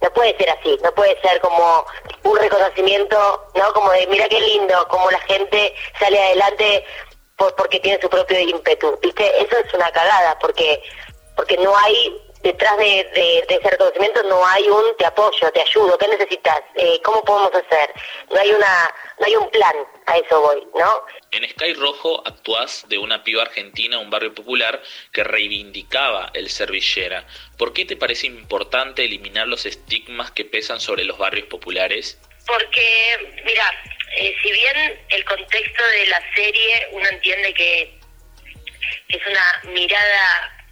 no 0.00 0.10
puede 0.12 0.36
ser 0.36 0.50
así, 0.50 0.78
no 0.82 0.92
puede 0.92 1.20
ser 1.20 1.40
como 1.40 1.84
un 2.24 2.38
reconocimiento, 2.38 3.46
¿no? 3.54 3.72
Como 3.72 3.90
de, 3.92 4.06
mira 4.06 4.28
qué 4.28 4.40
lindo, 4.40 4.86
como 4.88 5.10
la 5.10 5.20
gente 5.20 5.74
sale 5.98 6.22
adelante 6.22 6.84
por, 7.36 7.54
porque 7.56 7.80
tiene 7.80 8.00
su 8.00 8.08
propio 8.08 8.38
ímpetu, 8.38 8.98
¿viste? 9.02 9.42
Eso 9.42 9.58
es 9.58 9.74
una 9.74 9.90
cagada, 9.90 10.38
porque 10.40 10.82
porque 11.36 11.56
no 11.58 11.74
hay 11.76 12.20
detrás 12.42 12.76
de, 12.78 13.00
ese 13.48 13.70
reconocimiento 13.70 14.22
no 14.24 14.44
hay 14.46 14.68
un 14.68 14.96
te 14.96 15.06
apoyo, 15.06 15.50
te 15.52 15.60
ayudo, 15.60 15.96
¿qué 15.98 16.08
necesitas? 16.08 16.60
Eh, 16.74 17.00
¿Cómo 17.02 17.22
podemos 17.22 17.50
hacer? 17.54 17.94
No 18.30 18.40
hay 18.40 18.50
una, 18.52 18.94
no 19.18 19.26
hay 19.26 19.36
un 19.36 19.50
plan, 19.50 19.74
a 20.06 20.16
eso 20.16 20.40
voy, 20.40 20.66
¿no? 20.74 21.02
En 21.32 21.48
Sky 21.48 21.74
Rojo 21.74 22.22
actuás 22.26 22.88
de 22.88 22.98
una 22.98 23.22
piba 23.22 23.42
argentina, 23.42 23.98
un 23.98 24.10
barrio 24.10 24.34
popular 24.34 24.82
que 25.12 25.22
reivindicaba 25.22 26.30
el 26.34 26.50
servillera. 26.50 27.24
¿Por 27.56 27.72
qué 27.72 27.84
te 27.84 27.96
parece 27.96 28.26
importante 28.26 29.04
eliminar 29.04 29.46
los 29.46 29.64
estigmas 29.64 30.32
que 30.32 30.44
pesan 30.44 30.80
sobre 30.80 31.04
los 31.04 31.18
barrios 31.18 31.46
populares? 31.46 32.20
Porque, 32.46 33.32
mira, 33.44 33.64
eh, 34.16 34.34
si 34.42 34.50
bien 34.50 35.00
el 35.08 35.24
contexto 35.24 35.86
de 35.86 36.06
la 36.06 36.34
serie 36.34 36.88
uno 36.92 37.08
entiende 37.08 37.54
que 37.54 37.94
es 39.08 39.26
una 39.28 39.72
mirada 39.72 40.66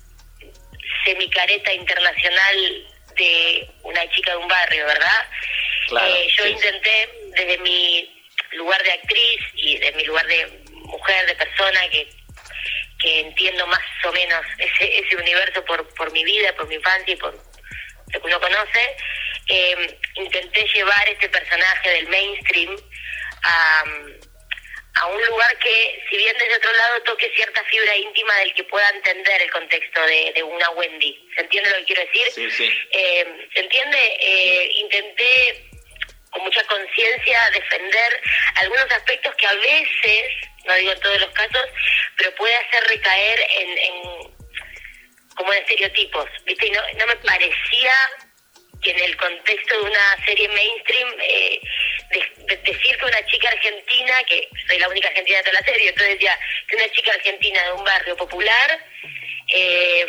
semicareta 1.05 1.73
internacional 1.73 2.89
de 3.17 3.71
una 3.85 4.11
chica 4.11 4.33
de 4.33 4.39
un 4.39 4.49
barrio, 4.49 4.87
¿verdad? 4.87 5.29
Eh, 6.03 6.29
yo 6.37 6.47
intenté 6.47 7.09
desde 7.37 7.59
mi 7.59 8.18
lugar 8.59 8.83
de 8.83 8.93
actriz 8.93 9.41
y 9.55 9.79
de 9.79 9.93
mi 9.93 10.05
lugar 10.05 10.27
de 10.27 10.47
mujer, 10.73 11.27
de 11.27 11.35
persona 11.35 11.81
que, 11.91 12.09
que 13.01 13.21
entiendo 13.21 13.67
más 13.67 13.81
o 14.05 14.13
menos 14.13 14.45
ese, 14.59 14.99
ese 14.99 15.17
universo 15.17 15.65
por, 15.65 15.87
por 15.95 16.13
mi 16.13 16.25
vida, 16.25 16.55
por 16.55 16.69
mi 16.69 16.75
infancia 16.75 17.15
y 17.15 17.17
por 17.17 17.35
lo 17.35 18.21
que 18.21 18.27
uno 18.27 18.41
conoce, 18.41 18.97
eh, 19.49 19.99
intenté 20.15 20.65
llevar 20.75 21.09
este 21.09 21.29
personaje 21.29 21.91
del 21.91 22.09
mainstream 22.09 22.77
a 23.43 23.85
a 25.01 25.07
un 25.07 25.27
lugar 25.27 25.59
que, 25.59 26.03
si 26.11 26.17
bien 26.17 26.35
desde 26.39 26.57
otro 26.57 26.73
lado 26.73 27.03
toque 27.03 27.31
cierta 27.35 27.63
fibra 27.65 27.97
íntima 27.97 28.35
del 28.39 28.53
que 28.55 28.65
pueda 28.65 28.89
entender 28.91 29.43
el 29.43 29.51
contexto 29.51 30.01
de, 30.05 30.43
una 30.43 30.71
Wendy. 30.71 31.29
¿Se 31.35 31.43
entiende 31.43 31.71
lo 31.71 31.77
que 31.79 31.85
quiero 31.85 32.03
decir? 32.03 32.33
Sí, 32.33 32.51
sí. 32.51 32.73
Eh, 32.91 33.49
¿Se 33.55 33.61
entiende? 33.61 34.17
Eh, 34.21 34.71
intenté 34.75 35.68
con 36.31 36.43
mucha 36.43 36.63
conciencia 36.65 37.51
defender 37.53 38.23
algunos 38.57 38.91
aspectos 38.91 39.35
que 39.37 39.47
a 39.47 39.55
veces, 39.55 40.23
no 40.65 40.75
digo 40.75 40.93
en 40.93 41.01
todos 41.01 41.21
los 41.21 41.31
casos, 41.31 41.65
pero 42.17 42.35
puede 42.35 42.55
hacer 42.57 42.85
recaer 42.89 43.41
en, 43.51 43.79
en 43.79 44.39
como 45.35 45.53
en 45.53 45.61
estereotipos, 45.61 46.29
¿viste? 46.45 46.67
Y 46.67 46.71
no, 46.71 46.81
no 46.99 47.07
me 47.07 47.17
parecía 47.17 47.93
que 48.83 48.91
en 48.91 49.01
el 49.01 49.17
contexto 49.17 49.75
de 49.75 49.91
una 49.91 50.25
serie 50.25 50.49
mainstream 50.49 51.09
eh, 51.21 51.61
decir 52.65 52.97
que 52.97 53.05
una 53.05 53.27
chica 53.27 53.49
argentina, 53.49 54.15
que 54.27 54.49
soy 54.67 54.79
la 54.79 54.89
única 54.89 55.09
argentina 55.09 55.39
de 55.39 55.45
toda 55.45 55.61
la 55.61 55.67
serie, 55.67 55.89
entonces 55.89 56.15
decía 56.15 56.39
que 56.69 56.77
una 56.77 56.89
chica 56.91 57.13
argentina 57.13 57.65
de 57.65 57.73
un 57.73 57.85
barrio 57.85 58.17
popular 58.17 58.87
eh, 59.49 60.07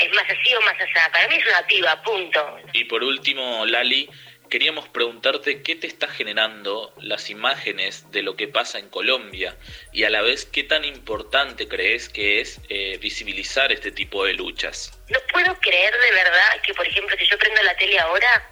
es 0.00 0.12
más 0.12 0.24
así 0.24 0.54
o 0.54 0.60
más 0.62 0.74
allá. 0.80 1.10
Para 1.12 1.28
mí 1.28 1.36
es 1.36 1.46
una 1.46 1.66
piba, 1.66 2.02
punto. 2.02 2.58
Y 2.72 2.84
por 2.84 3.02
último, 3.02 3.64
Lali, 3.66 4.08
queríamos 4.54 4.88
preguntarte 4.88 5.64
qué 5.64 5.74
te 5.74 5.88
está 5.88 6.06
generando 6.06 6.94
las 7.00 7.28
imágenes 7.28 8.12
de 8.12 8.22
lo 8.22 8.36
que 8.36 8.46
pasa 8.46 8.78
en 8.78 8.88
Colombia 8.88 9.56
y 9.92 10.04
a 10.04 10.10
la 10.10 10.22
vez 10.22 10.44
qué 10.44 10.62
tan 10.62 10.84
importante 10.84 11.66
crees 11.66 12.08
que 12.08 12.40
es 12.40 12.60
eh, 12.68 12.96
visibilizar 12.98 13.72
este 13.72 13.90
tipo 13.90 14.24
de 14.24 14.34
luchas. 14.34 14.96
No 15.08 15.18
puedo 15.32 15.58
creer 15.58 15.92
de 15.92 16.10
verdad 16.12 16.60
que, 16.62 16.72
por 16.72 16.86
ejemplo, 16.86 17.16
si 17.18 17.26
yo 17.26 17.36
prendo 17.36 17.64
la 17.64 17.76
tele 17.76 17.98
ahora, 17.98 18.48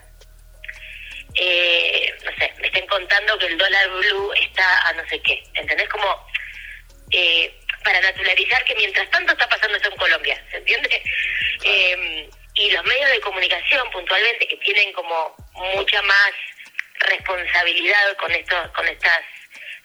eh, 1.35 2.13
no 2.25 2.31
sé, 2.37 2.53
me 2.59 2.67
estén 2.67 2.85
contando 2.87 3.39
que 3.39 3.45
el 3.45 3.57
dólar 3.57 3.89
blue 3.91 4.33
está 4.33 4.89
a 4.89 4.93
no 4.95 5.07
sé 5.07 5.21
qué, 5.21 5.41
¿entendés? 5.53 5.87
Como 5.87 6.27
eh, 7.11 7.49
para 7.81 8.01
naturalizar 8.01 8.65
que 8.65 8.75
mientras 8.75 9.09
tanto 9.09 9.31
está 9.31 9.47
pasando 9.47 9.77
esto 9.77 9.87
en 9.87 9.95
Colombia, 9.95 10.45
¿se 10.51 10.57
entiende? 10.57 11.01
Y 12.55 12.71
los 12.71 12.83
medios 12.83 13.09
de 13.09 13.21
comunicación 13.21 13.89
puntualmente 13.89 14.47
que 14.47 14.57
tienen 14.57 14.91
como 14.91 15.42
mucha 15.53 16.01
más 16.01 16.31
responsabilidad 16.99 18.15
con 18.17 18.31
estos 18.31 18.71
con 18.71 18.87
estas 18.87 19.19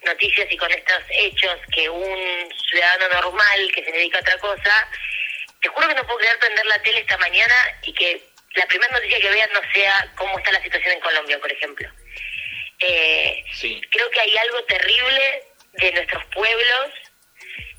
noticias 0.05 0.47
y 0.51 0.57
con 0.57 0.71
estos 0.71 1.03
hechos 1.11 1.59
que 1.73 1.89
un 1.89 2.49
ciudadano 2.71 3.21
normal 3.21 3.73
que 3.75 3.85
se 3.85 3.91
dedica 3.93 4.19
a 4.19 4.21
otra 4.21 4.39
cosa, 4.39 4.89
te 5.61 5.69
juro 5.69 5.89
que 5.89 5.95
no 5.95 6.07
puedo 6.07 6.19
creer 6.19 6.39
prender 6.39 6.67
la 6.67 6.83
tele 6.83 7.01
esta 7.01 7.19
mañana 7.19 7.55
y 7.83 7.93
que 7.93 8.23
la 8.55 8.67
primera 8.67 8.93
noticia 8.93 9.21
que 9.21 9.31
vean 9.31 9.51
no 9.53 9.61
sea 9.73 10.13
cómo 10.17 10.39
está 10.39 10.53
la 10.53 10.63
situación 10.63 10.95
en 10.95 11.01
Colombia, 11.01 11.39
por 11.39 11.51
ejemplo. 11.51 11.89
Eh, 12.81 13.45
Creo 13.91 14.11
que 14.11 14.21
hay 14.21 14.37
algo 14.37 14.65
terrible 14.65 15.43
de 15.73 15.93
nuestros 15.93 16.25
pueblos, 16.27 16.91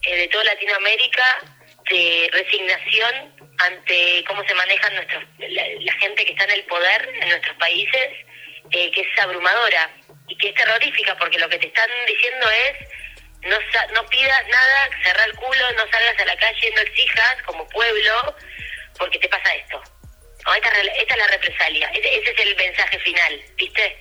eh, 0.04 0.16
de 0.18 0.28
toda 0.28 0.44
Latinoamérica, 0.44 1.59
de 1.90 2.30
resignación 2.32 3.36
ante 3.58 4.24
cómo 4.28 4.44
se 4.46 4.54
manejan 4.54 4.96
nuestros, 4.96 5.24
la, 5.38 5.94
gente 6.00 6.26
que 6.26 6.32
está 6.32 6.46
en 6.46 6.52
el 6.52 6.64
poder 6.66 7.10
en 7.22 7.30
nuestros 7.30 7.58
países, 7.58 8.10
eh, 8.72 8.92
que 8.92 9.02
es 9.02 9.20
abrumadora 9.20 9.90
y 10.28 10.38
que 10.38 10.50
es 10.50 10.56
terrorífica, 10.56 11.18
porque 11.18 11.40
lo 11.40 11.50
que 11.50 11.58
te 11.58 11.68
están 11.68 11.90
diciendo 12.08 12.48
es 12.50 12.88
no, 13.42 13.58
no 13.94 14.10
pidas 14.10 14.48
nada, 14.48 14.90
cerra 15.04 15.24
el 15.26 15.36
culo, 15.36 15.72
no 15.76 15.92
salgas 15.92 16.20
a 16.20 16.26
la 16.26 16.38
calle, 16.38 16.72
no 16.76 16.82
exijas 16.82 17.42
como 17.46 17.68
pueblo, 17.70 18.36
porque 18.98 19.20
te 19.20 19.30
pasa 19.30 19.56
esto. 19.56 19.82
esta, 20.56 20.70
esta, 20.82 21.14
es 21.14 21.18
la 21.18 21.28
represalia, 21.28 21.90
ese 21.94 22.32
es 22.32 22.40
el 22.40 22.56
mensaje 22.56 23.00
final, 23.00 23.42
¿viste? 23.56 23.98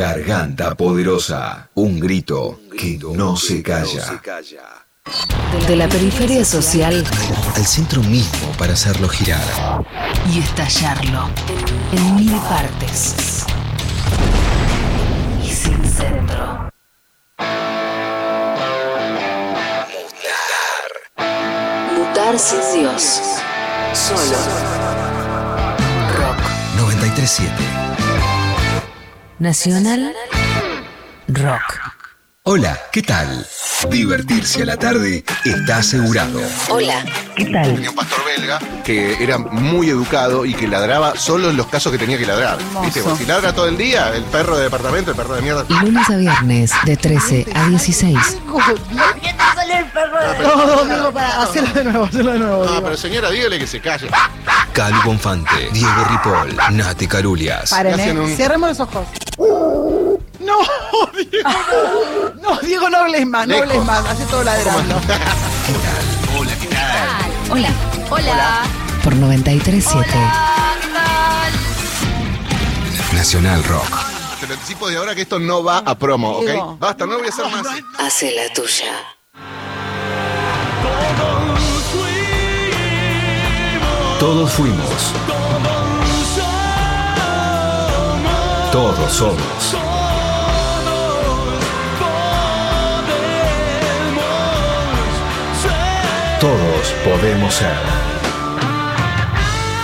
Garganta 0.00 0.74
poderosa. 0.74 1.68
Un 1.74 2.00
grito 2.00 2.58
que 2.78 2.98
no 3.14 3.36
se 3.36 3.62
calla. 3.62 4.18
De 5.68 5.76
la 5.76 5.88
periferia 5.88 6.42
social 6.44 7.04
Al 7.54 7.66
centro 7.66 8.02
mismo 8.02 8.50
para 8.56 8.72
hacerlo 8.72 9.08
girar. 9.10 9.42
y 10.32 10.38
estallarlo 10.38 11.28
en 11.92 12.16
mil 12.16 12.32
partes. 12.48 13.44
Y 15.44 15.48
sin 15.50 15.84
centro. 15.84 16.70
Mutar 21.96 22.38
sin 22.38 22.60
Dios. 22.80 23.20
Solo. 23.92 24.38
Rock. 26.16 26.38
937. 26.76 27.79
Nacional 29.40 30.12
Rock. 31.28 31.80
Hola, 32.42 32.78
¿qué 32.92 33.00
tal? 33.00 33.46
Divertirse 33.90 34.64
a 34.64 34.66
la 34.66 34.76
tarde 34.76 35.24
está 35.46 35.78
asegurado. 35.78 36.42
Hola, 36.68 37.02
¿qué 37.34 37.46
tal? 37.46 37.74
Tenía 37.74 37.88
un 37.88 37.96
pastor 37.96 38.18
belga 38.26 38.58
que 38.84 39.24
era 39.24 39.38
muy 39.38 39.88
educado 39.88 40.44
y 40.44 40.52
que 40.52 40.68
ladraba 40.68 41.16
solo 41.16 41.48
en 41.48 41.56
los 41.56 41.68
casos 41.68 41.90
que 41.90 41.96
tenía 41.96 42.18
que 42.18 42.26
ladrar. 42.26 42.58
¿Viste? 42.82 43.02
Porque 43.02 43.20
si 43.20 43.24
ladra 43.24 43.54
todo 43.54 43.66
el 43.66 43.78
día, 43.78 44.14
el 44.14 44.24
perro 44.24 44.58
de 44.58 44.64
departamento, 44.64 45.12
el 45.12 45.16
perro 45.16 45.34
de 45.34 45.40
mierda. 45.40 45.64
Lunes 45.82 46.10
a 46.10 46.16
viernes, 46.18 46.72
de 46.84 46.98
13 46.98 47.46
a 47.54 47.66
16. 47.66 48.18
No, 50.42 50.66
Domingo, 50.66 51.12
para, 51.12 51.42
hacerlo 51.42 51.72
de 51.74 51.84
nuevo, 51.84 52.04
hacerlo 52.04 52.32
de 52.32 52.38
nuevo. 52.38 52.64
No, 52.64 52.82
pero 52.82 52.96
señora, 52.96 53.30
dígale 53.30 53.58
que 53.58 53.66
se 53.66 53.80
calle. 53.80 54.08
Cali 54.72 54.98
Bonfante, 55.04 55.68
Diego 55.72 56.04
Ripoll, 56.04 56.56
Nati 56.72 57.06
Carulias. 57.06 57.70
Paren, 57.70 57.94
hacen 57.94 58.16
eh. 58.16 58.20
un- 58.20 58.36
Cerremos 58.36 58.68
los 58.70 58.80
ojos. 58.80 59.06
No, 60.40 60.56
Diego, 61.30 61.50
no. 62.42 62.50
No, 62.54 62.60
Diego, 62.60 62.90
no 62.90 62.98
hables 62.98 63.26
más, 63.26 63.46
no 63.46 63.56
hables 63.56 63.84
más. 63.84 64.04
Hace 64.06 64.24
todo 64.26 64.42
ladrando. 64.44 64.96
Hola, 66.38 66.52
¿qué 66.60 66.66
tal? 66.68 67.52
Hola. 67.52 67.68
Hola. 68.10 68.62
Por 69.04 69.14
937. 69.16 70.08
Nacional 73.14 73.62
Rock. 73.64 73.86
Te 74.40 74.46
lo 74.46 74.54
anticipo 74.54 74.88
de 74.88 74.96
ahora 74.96 75.14
que 75.14 75.22
esto 75.22 75.38
no 75.38 75.62
va 75.62 75.78
a 75.78 75.94
promo, 75.96 76.40
Diego. 76.40 76.62
¿ok? 76.72 76.78
Basta, 76.78 77.06
no 77.06 77.18
voy 77.18 77.26
a 77.26 77.28
hacer 77.30 77.46
más. 77.46 77.66
Hace 77.98 78.32
la 78.34 78.52
tuya. 78.54 78.92
Todos 84.20 84.52
fuimos. 84.52 85.14
Todos 88.70 89.10
somos. 89.10 89.76
Todos 96.38 96.94
podemos 97.02 97.54
ser. 97.54 97.72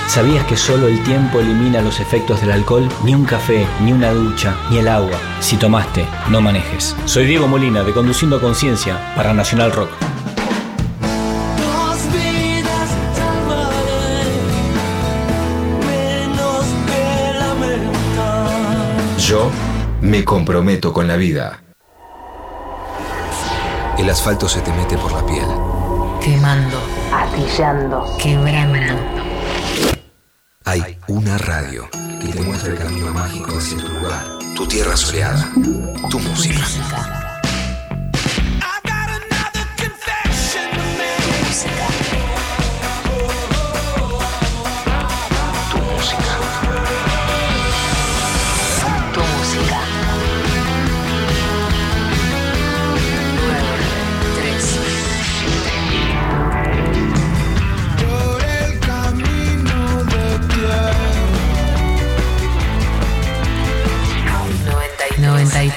¿Sabías 0.06 0.44
que 0.44 0.58
solo 0.58 0.88
el 0.88 1.02
tiempo 1.02 1.40
elimina 1.40 1.80
los 1.80 1.98
efectos 2.00 2.42
del 2.42 2.52
alcohol? 2.52 2.90
Ni 3.04 3.14
un 3.14 3.24
café, 3.24 3.66
ni 3.80 3.94
una 3.94 4.12
ducha, 4.12 4.54
ni 4.68 4.76
el 4.76 4.88
agua. 4.88 5.18
Si 5.40 5.56
tomaste, 5.56 6.06
no 6.28 6.42
manejes. 6.42 6.94
Soy 7.06 7.24
Diego 7.24 7.48
Molina 7.48 7.82
de 7.82 7.94
Conduciendo 7.94 8.38
Conciencia 8.38 9.14
para 9.16 9.32
Nacional 9.32 9.72
Rock. 9.72 10.05
Me 20.06 20.24
comprometo 20.24 20.92
con 20.92 21.08
la 21.08 21.16
vida. 21.16 21.62
El 23.98 24.08
asfalto 24.08 24.48
se 24.48 24.60
te 24.60 24.72
mete 24.72 24.96
por 24.96 25.10
la 25.12 25.26
piel. 25.26 25.46
Quemando, 26.22 26.78
astillando, 27.12 28.16
quebrando. 28.16 29.00
Hay 30.64 30.98
una 31.08 31.38
radio 31.38 31.88
que 32.20 32.28
te 32.28 32.40
muestra 32.40 32.72
el 32.72 32.78
camino 32.78 33.12
mágico 33.12 33.58
hacia 33.58 33.78
tu 33.78 33.88
lugar, 33.88 34.24
tu 34.54 34.66
tierra 34.66 34.96
soleada, 34.96 35.50
tu 36.08 36.18
música. 36.20 37.25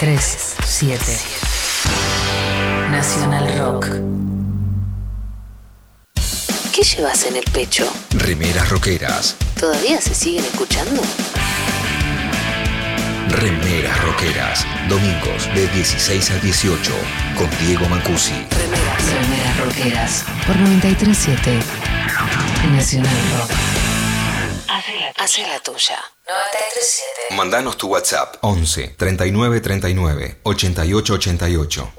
937. 0.01 1.19
Nacional 2.89 3.57
Rock. 3.59 3.87
¿Qué 6.73 6.83
llevas 6.83 7.25
en 7.25 7.35
el 7.35 7.43
pecho? 7.51 7.85
Remeras 8.11 8.69
rockeras. 8.69 9.35
¿Todavía 9.59 9.99
se 9.99 10.15
siguen 10.15 10.45
escuchando? 10.45 11.01
Remeras 13.27 14.01
Roqueras, 14.01 14.65
domingos 14.87 15.53
de 15.53 15.67
16 15.67 16.31
a 16.31 16.39
18, 16.39 16.91
con 17.37 17.49
Diego 17.59 17.85
Mancusi. 17.89 18.31
Remeras, 18.31 19.03
Remeras 19.03 19.57
Roqueras, 19.57 20.23
por 20.47 20.55
937 20.55 21.59
Nacional 22.71 23.17
Rock. 23.37 23.51
Hace 25.17 25.41
la, 25.41 25.49
la 25.49 25.59
tuya. 25.59 25.99
93.7. 26.29 27.35
Mandanos 27.35 27.75
tu 27.75 27.87
WhatsApp 27.87 28.35
11 28.41 28.93
39 28.95 29.61
39 29.61 30.37
88 30.43 31.13
88. 31.13 31.89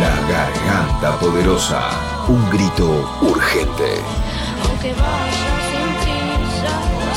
La 0.00 0.14
garganta 0.28 1.18
poderosa. 1.18 1.80
Un 2.28 2.48
grito 2.50 3.18
urgente. 3.20 4.00
Aunque 4.62 4.92
vaya 4.92 5.58
sin 5.66 5.88
prisa, 6.04 6.74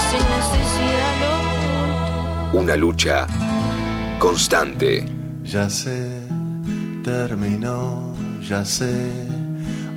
sin 0.10 0.26
necesidad 0.36 1.20
Una 2.54 2.76
lucha 2.76 3.28
constante. 4.18 5.06
Ya 5.44 5.70
sé, 5.70 6.10
terminó, 7.04 8.16
ya 8.42 8.66
sé, 8.66 9.12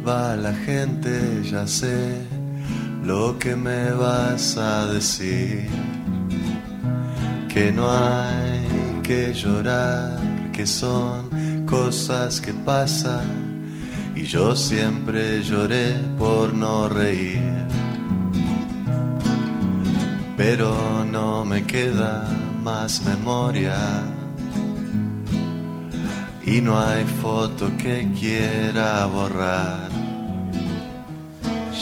va 0.06 0.36
la 0.36 0.52
gente, 0.52 1.42
ya 1.42 1.66
sé 1.66 2.41
lo 3.04 3.38
que 3.38 3.56
me 3.56 3.90
vas 3.92 4.56
a 4.56 4.86
decir. 4.86 5.68
Que 7.48 7.70
no 7.72 7.90
hay 7.90 9.00
que 9.02 9.34
llorar, 9.34 10.18
que 10.52 10.66
son 10.66 11.64
cosas 11.66 12.40
que 12.40 12.52
pasan. 12.52 13.42
Y 14.14 14.22
yo 14.24 14.54
siempre 14.54 15.42
lloré 15.42 15.94
por 16.18 16.54
no 16.54 16.88
reír. 16.88 17.66
Pero 20.36 21.04
no 21.04 21.44
me 21.44 21.64
queda 21.64 22.28
más 22.62 23.02
memoria. 23.04 23.76
Y 26.44 26.60
no 26.60 26.78
hay 26.78 27.04
foto 27.04 27.70
que 27.76 28.10
quiera 28.18 29.06
borrar. 29.06 30.01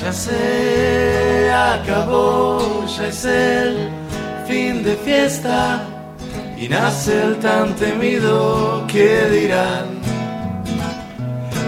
Ya 0.00 0.12
se 0.14 1.52
acabó, 1.52 2.86
ya 2.86 3.06
es 3.08 3.24
el 3.26 3.90
fin 4.48 4.82
de 4.82 4.96
fiesta 4.96 5.82
y 6.56 6.68
nace 6.68 7.22
el 7.22 7.36
tan 7.36 7.74
temido 7.76 8.86
que 8.86 9.28
dirán. 9.28 10.00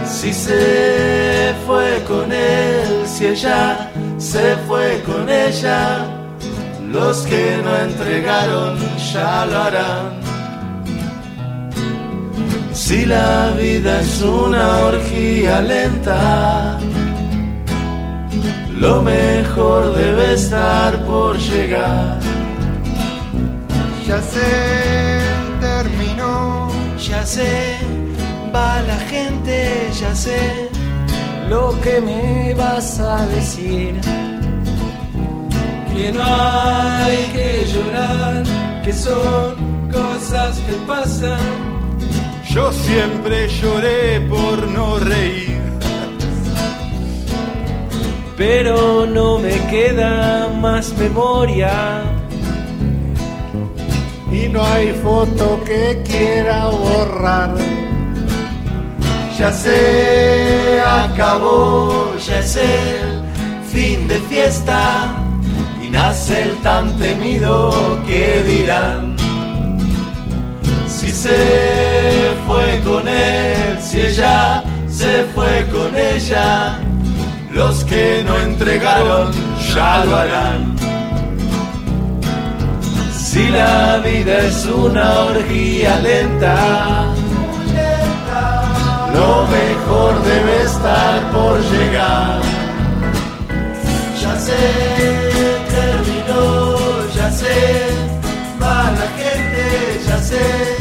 Si 0.07 0.33
se 0.33 1.55
fue 1.67 2.03
con 2.09 2.33
él, 2.33 3.07
si 3.07 3.27
ella 3.27 3.91
se 4.17 4.57
fue 4.67 5.03
con 5.05 5.29
ella, 5.29 6.07
los 6.91 7.19
que 7.27 7.59
no 7.63 7.77
entregaron 7.77 8.79
ya 9.13 9.45
lo 9.45 9.59
harán. 9.59 10.23
Si 12.73 13.05
la 13.05 13.51
vida 13.59 14.01
es 14.01 14.23
una 14.23 14.87
orgía 14.87 15.61
lenta, 15.61 16.79
lo 18.79 19.03
mejor 19.03 19.95
debe 19.95 20.35
estar 20.35 21.05
por 21.05 21.37
llegar. 21.39 22.19
Ya 24.07 24.21
se 24.21 25.21
terminó, 25.61 26.69
ya 26.99 27.25
sé, 27.25 27.77
va 28.55 28.83
la 28.83 28.99
gente, 29.11 29.91
ya 30.01 30.15
sé 30.15 30.71
lo 31.49 31.79
que 31.81 32.01
me 32.01 32.55
vas 32.55 32.99
a 33.01 33.27
decir. 33.27 34.01
Que 35.93 36.11
no 36.13 36.25
hay 36.25 37.19
que 37.35 37.67
llorar, 37.73 38.43
que 38.85 38.93
son 38.93 39.55
cosas 39.91 40.59
que 40.67 40.73
pasan. 40.87 41.73
Yo 42.51 42.73
siempre 42.73 43.49
lloré 43.49 44.21
por 44.29 44.57
no 44.69 44.99
reír. 44.99 45.52
Pero 48.37 49.07
no 49.07 49.39
me 49.39 49.57
queda 49.69 50.49
más 50.49 50.93
memoria. 50.99 52.03
Y 54.31 54.49
no 54.49 54.65
hay 54.65 54.93
foto 54.93 55.61
que 55.65 56.03
quiera 56.05 56.69
borrar. 56.69 57.55
Ya 59.39 59.53
se 59.53 60.81
acabó, 60.81 62.15
ya 62.27 62.39
es 62.39 62.57
el 62.57 63.23
fin 63.73 64.07
de 64.07 64.19
fiesta 64.21 65.15
y 65.83 65.89
nace 65.89 66.43
el 66.43 66.57
tan 66.59 66.97
temido 66.99 67.99
que 68.07 68.43
dirán. 68.47 69.17
Si 70.87 71.11
se 71.11 72.33
fue 72.47 72.81
con 72.85 73.09
él, 73.09 73.79
si 73.81 74.01
ella 74.03 74.63
se 74.89 75.25
fue 75.35 75.67
con 75.73 75.97
ella, 75.97 76.79
los 77.55 77.85
que 77.85 78.25
no 78.27 78.39
entregaron 78.39 79.31
ya 79.75 80.05
lo 80.05 80.17
harán. 80.17 80.77
Si 83.17 83.49
la 83.49 83.99
vida 83.99 84.39
es 84.41 84.67
una 84.67 85.21
orgía 85.21 85.99
lenta, 86.01 87.07
lo 89.15 89.47
mejor 89.47 90.23
debe 90.23 90.63
estar 90.63 91.31
por 91.31 91.61
llegar. 91.61 92.41
Ya 94.23 94.39
se 94.39 94.63
terminó, 95.77 96.77
ya 97.15 97.31
sé, 97.31 97.89
va 98.63 98.91
la 99.01 99.09
gente, 99.21 100.01
ya 100.07 100.19
sé 100.19 100.77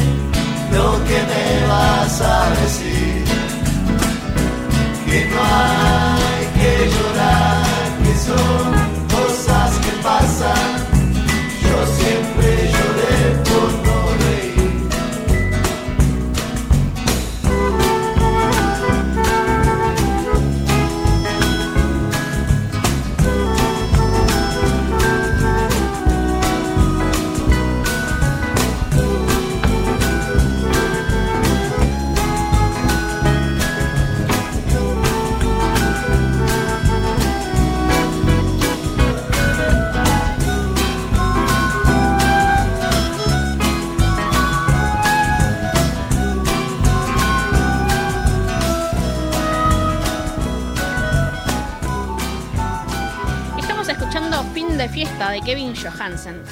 lo 0.74 0.92
que 1.06 1.20
me 1.32 1.68
vas 1.68 2.22
a 2.22 2.50
decir. 2.50 2.61
De 55.32 55.42
Kevin 55.42 55.74
Johansen. 55.74 56.44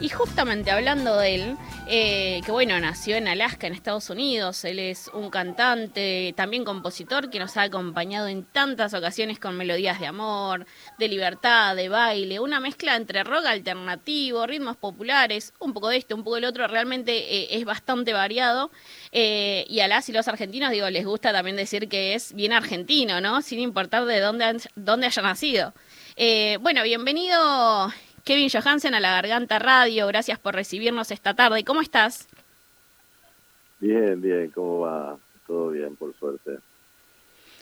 Y 0.00 0.10
justamente 0.10 0.70
hablando 0.70 1.16
de 1.16 1.34
él, 1.34 1.56
eh, 1.88 2.40
que 2.46 2.52
bueno, 2.52 2.78
nació 2.78 3.16
en 3.16 3.26
Alaska, 3.26 3.66
en 3.66 3.72
Estados 3.72 4.10
Unidos, 4.10 4.64
él 4.64 4.78
es 4.78 5.10
un 5.12 5.28
cantante, 5.28 6.32
también 6.36 6.64
compositor 6.64 7.30
que 7.30 7.40
nos 7.40 7.56
ha 7.56 7.62
acompañado 7.62 8.28
en 8.28 8.44
tantas 8.44 8.94
ocasiones 8.94 9.40
con 9.40 9.56
melodías 9.56 9.98
de 9.98 10.06
amor, 10.06 10.66
de 10.98 11.08
libertad, 11.08 11.74
de 11.74 11.88
baile, 11.88 12.38
una 12.38 12.60
mezcla 12.60 12.94
entre 12.94 13.24
rock 13.24 13.46
alternativo, 13.46 14.46
ritmos 14.46 14.76
populares, 14.76 15.52
un 15.58 15.72
poco 15.72 15.88
de 15.88 15.96
esto, 15.96 16.14
un 16.14 16.22
poco 16.22 16.36
del 16.36 16.44
otro, 16.44 16.68
realmente 16.68 17.12
eh, 17.16 17.48
es 17.58 17.64
bastante 17.64 18.12
variado. 18.12 18.70
Eh, 19.10 19.66
y 19.68 19.80
a 19.80 19.88
las 19.88 20.08
y 20.08 20.12
los 20.12 20.28
argentinos, 20.28 20.70
digo, 20.70 20.88
les 20.90 21.04
gusta 21.04 21.32
también 21.32 21.56
decir 21.56 21.88
que 21.88 22.14
es 22.14 22.34
bien 22.34 22.52
argentino, 22.52 23.20
¿no? 23.20 23.42
Sin 23.42 23.58
importar 23.58 24.04
de 24.04 24.20
dónde, 24.20 24.58
dónde 24.76 25.06
haya 25.08 25.22
nacido. 25.22 25.74
bueno, 26.60 26.84
bienvenido 26.84 27.92
Kevin 28.24 28.48
Johansen 28.50 28.94
a 28.94 29.00
la 29.00 29.12
Garganta 29.12 29.58
Radio, 29.58 30.06
gracias 30.06 30.38
por 30.38 30.54
recibirnos 30.54 31.10
esta 31.10 31.34
tarde. 31.34 31.64
¿Cómo 31.64 31.80
estás? 31.80 32.28
Bien, 33.80 34.20
bien, 34.20 34.50
¿cómo 34.50 34.80
va? 34.80 35.16
Todo 35.46 35.70
bien, 35.70 35.96
por 35.96 36.14
suerte. 36.16 36.58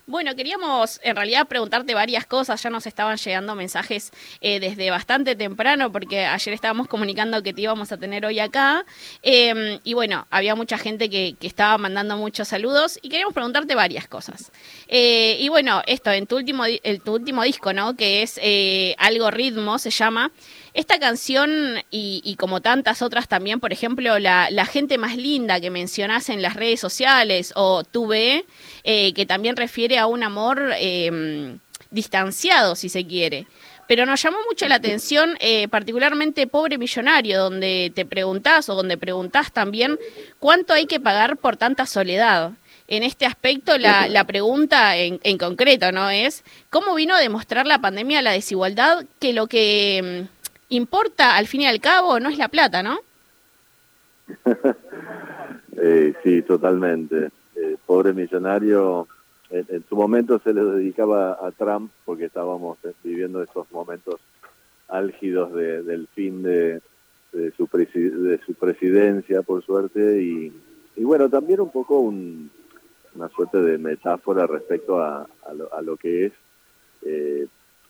Bueno, 0.09 0.37
queríamos 0.37 1.01
en 1.03 1.17
realidad 1.17 1.49
preguntarte 1.49 1.93
varias 1.93 2.27
cosas. 2.27 2.63
Ya 2.63 2.71
nos 2.71 2.87
estaban 2.87 3.17
llegando 3.17 3.57
mensajes 3.57 4.13
eh, 4.41 4.61
desde 4.61 4.89
bastante 4.89 5.35
temprano, 5.35 5.91
porque 5.91 6.25
ayer 6.25 6.55
estábamos 6.55 6.87
comunicando 6.87 7.43
que 7.43 7.53
te 7.53 7.63
íbamos 7.63 7.91
a 7.91 7.97
tener 7.97 8.25
hoy 8.25 8.39
acá. 8.39 8.87
Em, 9.23 9.81
y 9.83 9.95
bueno, 9.95 10.29
había 10.31 10.55
mucha 10.55 10.79
gente 10.79 11.11
que, 11.11 11.35
estaba 11.41 11.77
mandando 11.79 12.17
muchos 12.17 12.47
saludos 12.47 13.01
y 13.03 13.09
queríamos 13.09 13.35
preguntarte 13.35 13.75
varias 13.75 14.07
cosas. 14.07 14.53
Eh, 14.87 15.39
y 15.41 15.49
bueno, 15.49 15.83
esto, 15.87 16.13
en 16.13 16.29
tu 16.29 16.37
último, 16.37 16.65
el, 16.67 17.01
tu 17.01 17.15
último 17.15 17.43
disco, 17.43 17.73
¿no? 17.73 17.97
Que 17.97 18.23
es 18.23 18.39
eh, 18.41 18.95
Algo 18.99 19.33
Ritmo, 19.33 19.77
se 19.81 19.91
llama. 19.91 20.31
Esta 20.77 20.99
canción 20.99 21.79
y, 21.91 22.37
como 22.39 22.61
tantas 22.61 23.01
otras 23.01 23.29
también, 23.29 23.61
por 23.61 23.73
ejemplo, 23.73 24.19
la, 24.19 24.67
gente 24.67 24.99
más 24.99 25.17
linda 25.17 25.59
que 25.59 25.71
mencionás 25.71 26.29
en 26.29 26.43
las 26.43 26.53
redes 26.53 26.81
sociales 26.81 27.55
o 27.57 27.83
Tuve, 27.83 28.45
eh, 28.85 29.15
que 29.15 29.25
también 29.25 29.57
refiere 29.57 29.99
a 29.99 30.07
un 30.07 30.23
amor 30.23 30.75
em, 30.79 31.61
distanciado, 31.91 32.77
si 32.77 32.91
se 32.91 33.07
quiere. 33.07 33.47
Pero 33.89 34.05
nos 34.05 34.23
llamó 34.23 34.37
mucho 34.47 34.69
la 34.69 34.75
atención, 34.75 35.39
eh, 35.41 35.67
particularmente 35.69 36.47
Pobre 36.47 36.77
Millonario, 36.77 37.39
donde 37.39 37.91
te 37.95 38.05
preguntás 38.05 38.69
o 38.69 38.75
donde 38.75 38.99
preguntás 38.99 39.53
también 39.53 39.99
cuánto 40.41 40.75
hay 40.75 40.85
que 40.85 41.01
pagar 41.01 41.39
por 41.39 41.57
tanta 41.57 41.87
soledad. 41.87 42.51
En 42.87 43.03
este 43.03 43.25
aspecto, 43.25 43.79
la, 43.79 44.25
pregunta 44.27 44.97
en, 44.99 45.21
en, 45.25 45.39
concreto, 45.39 45.91
¿no? 45.91 46.11
Es, 46.11 46.45
¿cómo 46.69 46.95
vino 46.95 47.15
a 47.15 47.21
demostrar 47.21 47.67
la 47.67 47.81
pandemia 47.81 48.21
la 48.21 48.33
desigualdad 48.33 49.07
que 49.19 49.33
lo 49.33 49.47
que 49.47 49.97
em, 49.97 50.29
importa 50.69 51.37
al 51.37 51.47
fin 51.47 51.63
y 51.63 51.67
al 51.67 51.81
cabo 51.81 52.21
no 52.21 52.29
es 52.29 52.39
la 52.39 52.49
plata, 52.49 52.83
¿no? 52.83 52.99
eh, 55.77 56.15
sí, 56.23 56.43
totalmente. 56.43 57.31
Eh, 57.55 57.77
pobre 57.87 58.13
millonario, 58.13 59.07
en, 59.51 59.85
su 59.89 59.97
momento 59.97 60.41
se 60.41 60.53
le 60.53 60.63
dedicaba 60.63 61.33
a 61.33 61.51
Trump 61.53 61.91
porque 62.05 62.25
estábamos 62.25 62.79
viviendo 63.03 63.43
estos 63.43 63.71
momentos 63.71 64.21
álgidos 64.89 65.53
del 65.53 66.09
fin 66.15 66.43
de, 66.43 66.81
su 67.57 67.67
de 67.67 68.41
su 68.45 68.55
presidencia, 68.55 69.43
por 69.43 69.65
suerte, 69.65 70.23
y, 70.23 70.53
bueno, 70.97 71.29
también 71.29 71.61
un 71.61 71.71
poco 71.71 72.01
una 72.01 73.29
suerte 73.35 73.59
de 73.59 73.79
metáfora 73.79 74.47
respecto 74.47 75.01
a, 75.01 75.27
a, 75.47 75.83
lo, 75.83 75.97
que 75.97 76.27
es 76.27 76.33
eh, 77.03 77.47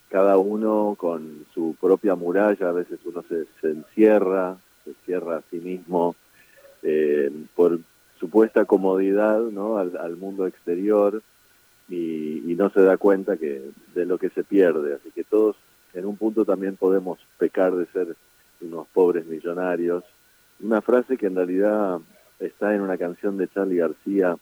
cada 0.09 0.39
uno 0.39 0.95
con 0.97 1.47
su 1.53 1.77
propia 1.81 2.15
muralla, 2.15 2.69
a 2.69 2.73
veces 2.73 3.01
uno 3.05 3.25
se, 3.29 3.47
encierra, 3.69 4.57
se 4.85 4.95
cierra 5.05 5.39
a 5.39 5.43
sí 5.51 5.59
mismo 5.59 6.15
eh, 6.83 7.31
por 7.55 7.81
supuesta 8.19 8.65
comodidad 8.65 9.41
¿no? 9.41 9.79
al, 9.79 10.17
mundo 10.17 10.47
exterior 10.47 11.23
y, 11.89 12.55
no 12.57 12.71
se 12.71 12.81
da 12.81 12.97
cuenta 12.97 13.37
que 13.37 13.61
de 13.95 14.07
lo 14.07 14.17
que 14.17 14.31
se 14.31 14.43
pierde. 14.43 14.95
Así 14.95 15.11
que 15.11 15.25
todos 15.25 15.57
en 15.93 16.07
un 16.07 16.17
punto 16.17 16.47
también 16.47 16.77
podemos 16.77 17.19
pecar 17.37 17.75
de 17.75 17.85
ser 17.87 18.17
unos 18.63 18.87
pobres 18.89 19.27
millonarios. 19.27 20.03
Una 20.61 20.81
frase 20.81 21.19
que 21.19 21.27
en 21.27 21.37
realidad 21.37 21.99
está 22.41 22.75
en 22.75 22.81
una 22.81 22.97
canción 22.97 23.37
de 23.37 23.49
Charlie 23.49 23.77
García, 23.77 24.39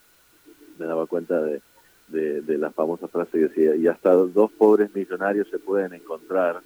me 0.79 0.87
daba 0.87 1.07
cuenta 1.07 1.41
de, 1.43 1.61
de, 2.09 2.59
la 2.59 2.71
famosa 2.71 3.09
frase 3.09 3.33
que 3.33 3.49
decía, 3.49 3.77
y 3.77 3.87
hasta 3.87 4.13
dos 4.13 4.51
pobres 4.53 4.95
millonarios 4.95 5.49
se 5.49 5.59
pueden 5.59 5.95
encontrar, 5.95 6.61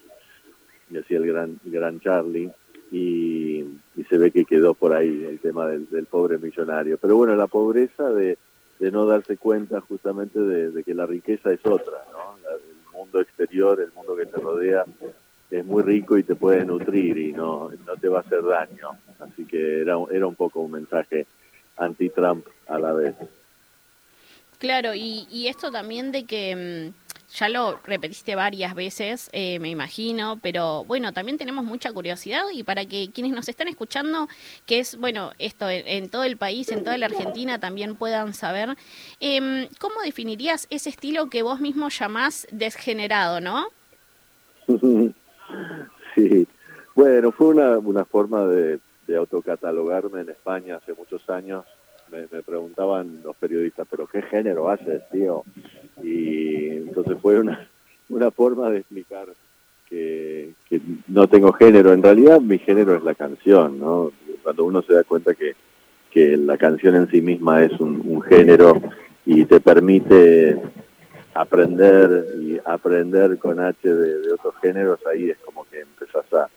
decía 0.89 1.19
el 1.19 1.27
gran, 1.27 1.59
gran 1.65 2.01
Charlie, 2.01 2.51
y, 2.91 3.65
se 4.09 4.17
ve 4.17 4.31
que 4.31 4.47
quedó 4.47 4.73
por 4.73 4.95
ahí 4.95 5.27
el 5.29 5.39
tema 5.39 5.67
del, 5.67 6.07
pobre 6.07 6.39
millonario. 6.39 6.97
Pero 6.97 7.17
bueno, 7.17 7.37
la 7.37 7.47
pobreza 7.47 8.09
de, 8.11 8.39
de 8.79 8.91
no 8.91 9.05
darse 9.05 9.37
cuenta 9.37 9.81
justamente 9.83 10.41
de, 10.41 10.83
que 10.83 10.95
la 10.95 11.05
riqueza 11.05 11.53
es 11.53 11.61
otra, 11.67 12.05
¿no? 12.11 12.37
el 12.51 12.99
mundo 12.99 13.21
exterior, 13.21 13.81
el 13.81 13.93
mundo 13.93 14.17
que 14.17 14.25
te 14.25 14.39
rodea, 14.39 14.87
es 15.51 15.65
muy 15.65 15.83
rico 15.83 16.17
y 16.17 16.23
te 16.23 16.35
puede 16.37 16.65
nutrir 16.65 17.19
y 17.19 17.33
no, 17.33 17.71
no 17.87 17.97
te 17.97 18.09
va 18.09 18.19
a 18.19 18.21
hacer 18.23 18.43
daño. 18.43 18.91
Así 19.19 19.45
que 19.45 19.81
era, 19.81 19.97
era 20.11 20.27
un 20.27 20.35
poco 20.35 20.61
un 20.61 20.73
mensaje 20.73 21.27
anti-Trump 21.77 22.47
a 22.67 22.79
la 22.79 22.93
vez. 22.93 23.15
Claro, 24.59 24.93
y, 24.95 25.47
esto 25.47 25.71
también 25.71 26.11
de 26.11 26.25
que 26.25 26.93
mm, 26.93 27.35
ya 27.37 27.49
lo 27.49 27.79
repetiste 27.85 28.35
varias 28.35 28.75
veces, 28.75 29.31
eh, 29.33 29.61
me 29.61 29.71
imagino, 29.71 30.41
pero 30.43 30.85
bueno, 30.85 31.13
también 31.13 31.39
tenemos 31.39 31.65
mucha 31.65 31.93
curiosidad 31.93 32.43
y 32.53 32.65
para 32.65 32.85
que 32.85 33.11
quienes 33.13 33.33
nos 33.33 33.49
están 33.49 33.69
escuchando, 33.69 34.29
que 34.67 34.81
es, 34.81 34.99
bueno, 34.99 35.31
esto 35.39 35.69
en, 35.71 36.09
todo 36.09 36.25
el 36.25 36.37
país, 36.37 36.73
en 36.73 36.83
toda 36.83 36.99
la 36.99 37.07
Argentina, 37.07 37.61
también 37.61 37.95
puedan 37.95 38.35
saber, 38.35 38.77
em, 39.21 39.69
¿cómo 39.79 40.01
definirías 40.03 40.67
ese 40.71 40.91
estilo 40.91 41.31
que 41.31 41.43
vos 41.43 41.61
mismo 41.61 41.89
llamás 41.89 42.47
desgenerado, 42.51 43.41
no? 43.41 43.69
Sí, 46.15 46.47
bueno, 46.95 47.31
fue 47.31 47.47
una, 47.49 47.79
una 47.79 48.05
forma 48.05 48.45
de, 48.45 48.81
de 49.07 49.17
autocatalogarme 49.17 50.21
en 50.23 50.31
España 50.31 50.77
hace 50.77 50.95
muchos 50.95 51.31
años 51.31 51.65
me, 52.11 52.43
preguntaban 52.43 53.21
los 53.25 53.37
periodistas, 53.37 53.87
pero 53.91 54.07
¿qué 54.07 54.23
género 54.23 54.69
haces, 54.69 55.03
tío? 55.11 55.45
Y 56.03 56.69
entonces 56.69 57.17
fue 57.21 57.39
una, 57.39 57.69
una 58.09 58.31
forma 58.31 58.71
de 58.71 58.79
explicar 58.79 59.27
que, 59.89 60.53
no 61.09 61.29
tengo 61.29 61.53
género. 61.53 61.93
En 61.93 62.03
realidad 62.03 62.41
mi 62.41 62.59
género 62.59 62.95
es 62.97 63.03
la 63.03 63.15
canción, 63.15 63.79
¿no? 63.79 64.13
Cuando 64.43 64.65
uno 64.65 64.83
se 64.83 64.95
da 64.95 65.05
cuenta 65.05 65.35
que, 65.35 65.55
que 66.11 66.37
la 66.37 66.57
canción 66.57 66.95
en 66.95 67.11
sí 67.11 67.21
misma 67.21 67.65
es 67.65 67.73
un, 67.81 68.21
género 68.23 68.81
y 69.25 69.45
te 69.45 69.61
permite 69.61 70.59
aprender 71.35 72.27
y 72.41 72.59
aprender 72.65 73.39
con 73.39 73.61
H 73.61 73.89
de, 73.89 74.19
de 74.21 74.33
otros 74.33 74.55
géneros, 74.61 75.01
ahí 75.07 75.31
es 75.31 75.39
como 75.39 75.65
que 75.65 75.81
empezás 75.81 76.33
a, 76.33 76.49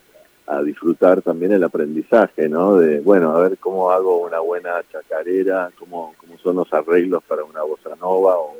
a 0.46 0.62
disfrutar 0.62 1.22
también 1.22 1.52
el 1.52 1.64
aprendizaje, 1.64 2.48
¿no? 2.48 2.76
De, 2.76 3.00
bueno, 3.00 3.30
a 3.30 3.40
ver 3.40 3.58
cómo 3.58 3.90
hago 3.90 4.22
una 4.22 4.40
buena 4.40 4.82
chacarera, 4.90 5.70
cómo, 5.78 6.14
cómo 6.18 6.36
son 6.38 6.56
los 6.56 6.72
arreglos 6.72 7.22
para 7.24 7.44
una 7.44 7.62
bossa 7.62 7.94
nova 8.00 8.36
o, 8.38 8.56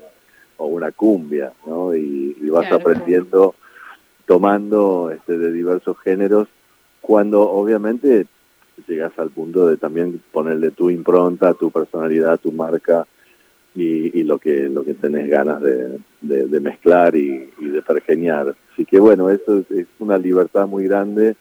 una 0.59 0.93
cumbia, 0.93 1.53
¿no? 1.67 1.93
Y, 1.93 2.37
vas 2.49 2.71
aprendiendo, 2.71 3.57
tomando 4.27 5.11
este, 5.11 5.37
de 5.37 5.51
diversos 5.51 5.99
géneros, 5.99 6.47
cuando 7.01 7.51
obviamente 7.51 8.27
llegas 8.87 9.13
al 9.19 9.31
punto 9.31 9.67
de 9.67 9.77
también 9.77 10.23
ponerle 10.31 10.71
tu 10.71 10.89
impronta, 10.89 11.55
tu 11.55 11.73
personalidad, 11.73 12.39
tu 12.39 12.53
marca 12.53 13.07
y, 13.75 14.23
lo 14.23 14.39
que 14.39 14.69
lo 14.69 14.85
que 14.85 14.95
tenés 14.95 15.29
ganas 15.29 15.61
de, 15.63 15.99
de, 16.21 16.61
mezclar 16.61 17.17
y, 17.17 17.51
de 17.59 17.83
pergeniar. 17.83 18.55
Así 18.73 18.85
que 18.85 19.01
bueno, 19.01 19.31
eso 19.31 19.65
es 19.71 19.87
una 19.99 20.17
libertad 20.17 20.69
muy 20.69 20.85
grande 20.85 21.35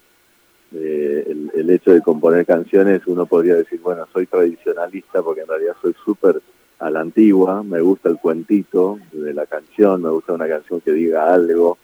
eh, 0.74 1.36
el, 1.54 1.70
hecho 1.70 1.92
de 1.92 2.02
componer 2.02 2.46
canciones, 2.46 3.02
uno 3.06 3.26
podría 3.26 3.56
decir, 3.56 3.80
bueno, 3.82 4.08
soy 4.14 4.26
tradicionalista 4.26 5.22
porque 5.22 5.42
en 5.42 5.48
realidad 5.48 5.76
soy 5.82 5.94
súper 6.06 6.42
a 6.80 6.90
la 6.90 7.02
antigua, 7.02 7.62
me 7.62 7.82
gusta 7.82 8.10
el 8.10 8.18
cuentito 8.18 8.98
de 9.12 9.34
la 9.34 9.46
canción, 9.46 10.02
me 10.02 10.10
gusta 10.10 10.34
una 10.34 10.48
canción 10.48 10.82
que 10.82 10.92
diga 10.92 11.32
algo, 11.32 11.78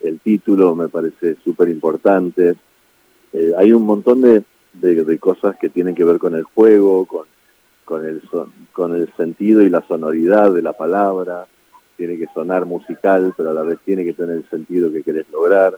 el 0.00 0.18
título 0.20 0.74
me 0.74 0.88
parece 0.88 1.36
súper 1.42 1.68
importante. 1.68 2.56
Eh, 3.32 3.52
hay 3.56 3.72
un 3.72 3.84
montón 3.84 4.20
de, 4.20 4.42
de, 4.74 5.18
cosas 5.18 5.56
que 5.56 5.68
tienen 5.68 5.94
que 5.94 6.04
ver 6.04 6.18
con 6.18 6.34
el 6.34 6.42
juego, 6.42 7.06
con, 7.06 7.26
con, 7.84 8.04
el 8.04 8.20
con 8.72 8.94
el 8.94 9.10
sentido 9.16 9.62
y 9.62 9.70
la 9.70 9.86
sonoridad 9.86 10.52
de 10.52 10.62
la 10.62 10.72
palabra, 10.72 11.46
tiene 11.96 12.18
que 12.18 12.26
sonar 12.34 12.66
musical, 12.66 13.32
pero 13.36 13.50
a 13.50 13.54
la 13.54 13.62
vez 13.62 13.78
tiene 13.84 14.04
que 14.04 14.12
tener 14.12 14.36
el 14.36 14.50
sentido 14.50 14.92
que 14.92 15.02
querés 15.02 15.30
lograr 15.30 15.74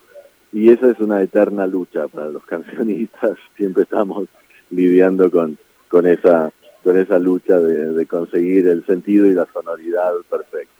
y 0.54 0.70
esa 0.70 0.88
es 0.88 1.00
una 1.00 1.20
eterna 1.20 1.66
lucha 1.66 2.06
para 2.06 2.28
los 2.28 2.44
cancionistas, 2.44 3.36
siempre 3.56 3.82
estamos 3.82 4.28
lidiando 4.70 5.28
con, 5.30 5.58
con, 5.88 6.06
esa, 6.06 6.52
con 6.84 6.96
esa 6.96 7.18
lucha 7.18 7.58
de, 7.58 8.06
conseguir 8.06 8.68
el 8.68 8.86
sentido 8.86 9.26
y 9.26 9.34
la 9.34 9.46
sonoridad 9.52 10.12
perfecta. 10.30 10.72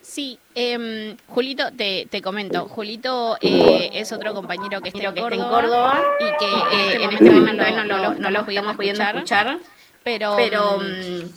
Sí, 0.00 0.38
em, 0.54 1.16
Julito, 1.26 1.64
te, 1.76 2.06
te 2.10 2.20
comento, 2.20 2.66
Julito 2.68 3.36
eh, 3.40 3.90
es 3.92 4.12
otro 4.12 4.34
compañero 4.34 4.80
que 4.80 4.88
está, 4.88 5.08
en, 5.08 5.14
Córdoba, 5.14 6.02
y 6.20 6.24
que 6.38 6.96
eh, 6.96 7.04
en 7.04 7.10
este 7.12 7.30
momento 7.30 7.64
no, 7.86 7.98
lo, 7.98 8.14
no, 8.14 8.30
lo 8.30 8.44
podíamos 8.44 8.76
escuchar, 8.78 9.58
pero, 10.02 10.34
pero 10.36 10.78
mm, 10.78 11.28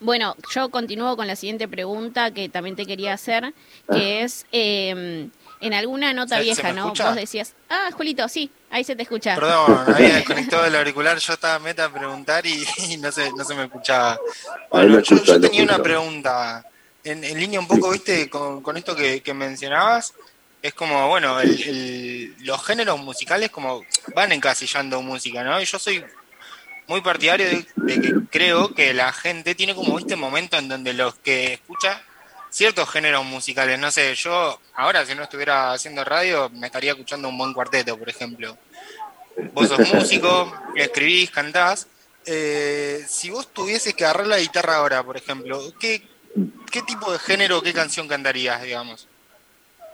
bueno, 0.00 0.36
yo 0.54 0.68
continúo 0.70 1.16
con 1.16 1.26
la 1.26 1.36
siguiente 1.36 1.68
pregunta 1.68 2.30
que 2.30 2.48
también 2.48 2.76
te 2.76 2.86
quería 2.86 3.14
hacer, 3.14 3.54
que 3.90 4.22
es 4.22 4.46
em, 4.52 5.30
en 5.60 5.74
alguna 5.74 6.12
nota 6.12 6.40
vieja, 6.40 6.72
¿no? 6.72 6.92
Vos 6.92 7.14
decías, 7.14 7.54
ah, 7.70 7.90
Julito, 7.92 8.28
sí, 8.28 8.50
ahí 8.70 8.84
se 8.84 8.94
te 8.94 9.02
escucha. 9.02 9.34
Perdón, 9.34 9.84
había 9.94 10.16
desconectado 10.16 10.66
el 10.66 10.76
auricular, 10.76 11.18
yo 11.18 11.32
estaba 11.32 11.58
meta 11.58 11.86
a 11.86 11.92
preguntar 11.92 12.44
y, 12.46 12.96
no, 12.98 13.10
se, 13.10 13.32
no 13.32 13.44
se 13.44 13.54
me 13.54 13.64
escuchaba. 13.64 14.18
Bueno, 14.70 15.00
yo, 15.00 15.40
tenía 15.40 15.62
una 15.62 15.82
pregunta, 15.82 16.64
en, 17.04 17.20
línea 17.38 17.60
un 17.60 17.68
poco, 17.68 17.90
viste, 17.90 18.28
con, 18.28 18.62
con 18.62 18.76
esto 18.76 18.94
que, 18.94 19.22
mencionabas, 19.34 20.14
es 20.62 20.74
como, 20.74 21.08
bueno, 21.08 21.38
los 22.40 22.66
géneros 22.66 22.98
musicales 22.98 23.50
como 23.50 23.82
van 24.14 24.32
encasillando 24.32 25.00
música, 25.00 25.44
¿no? 25.44 25.60
Y 25.60 25.64
yo 25.64 25.78
soy 25.78 26.04
muy 26.88 27.00
partidario 27.00 27.46
de, 27.46 27.66
de, 27.76 28.00
que 28.00 28.14
creo 28.30 28.74
que 28.74 28.94
la 28.94 29.12
gente 29.12 29.54
tiene 29.54 29.74
como 29.74 29.98
este 29.98 30.16
momento 30.16 30.56
en 30.56 30.68
donde 30.68 30.92
los 30.92 31.14
que 31.16 31.54
escucha 31.54 32.02
ciertos 32.50 32.88
géneros 32.88 33.24
musicales. 33.24 33.78
No 33.78 33.90
sé, 33.90 34.14
yo 34.14 34.58
ahora 34.74 35.04
si 35.04 35.14
no 35.14 35.22
estuviera 35.22 35.72
haciendo 35.72 36.04
radio 36.04 36.50
me 36.50 36.66
estaría 36.66 36.92
escuchando 36.92 37.28
un 37.28 37.36
buen 37.36 37.52
cuarteto, 37.52 37.98
por 37.98 38.08
ejemplo. 38.08 38.56
Vos 39.52 39.68
sos 39.68 39.92
músico, 39.92 40.52
escribís, 40.74 41.30
cantás. 41.30 41.88
Eh, 42.24 43.04
si 43.06 43.30
vos 43.30 43.48
tuvieses 43.48 43.94
que 43.94 44.04
agarrar 44.04 44.26
la 44.26 44.38
guitarra 44.38 44.76
ahora, 44.76 45.02
por 45.02 45.16
ejemplo, 45.16 45.60
¿qué, 45.78 46.02
qué 46.70 46.82
tipo 46.82 47.12
de 47.12 47.18
género, 47.18 47.62
qué 47.62 47.72
canción 47.72 48.08
cantarías, 48.08 48.62
digamos? 48.62 49.06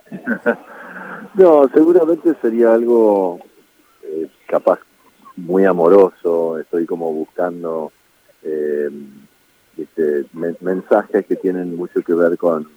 no, 1.33 1.69
seguramente 1.73 2.33
sería 2.41 2.73
algo 2.73 3.39
eh, 4.03 4.27
capaz 4.47 4.79
muy 5.37 5.65
amoroso. 5.65 6.59
Estoy 6.59 6.85
como 6.85 7.11
buscando... 7.11 7.91
Eh, 8.43 8.89
este, 9.77 10.25
mensajes 10.61 11.25
que 11.25 11.35
tienen 11.35 11.75
mucho 11.75 12.01
que 12.01 12.13
ver 12.13 12.37
con, 12.37 12.67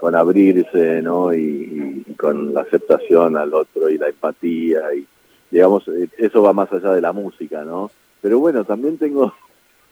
con 0.00 0.14
abrirse, 0.14 1.02
¿no? 1.02 1.34
Y, 1.34 2.04
con 2.16 2.54
la 2.54 2.62
aceptación 2.62 3.36
al 3.36 3.54
otro 3.54 3.88
y 3.88 3.96
la 3.96 4.08
empatía 4.08 4.94
y 4.94 5.06
digamos 5.50 5.88
eh, 5.88 6.08
eso 6.18 6.42
va 6.42 6.52
más 6.52 6.70
allá 6.72 6.92
de 6.92 7.00
la 7.00 7.12
música, 7.12 7.64
¿no? 7.64 7.90
Pero 8.20 8.38
bueno, 8.38 8.64
también 8.64 8.98
tengo 8.98 9.34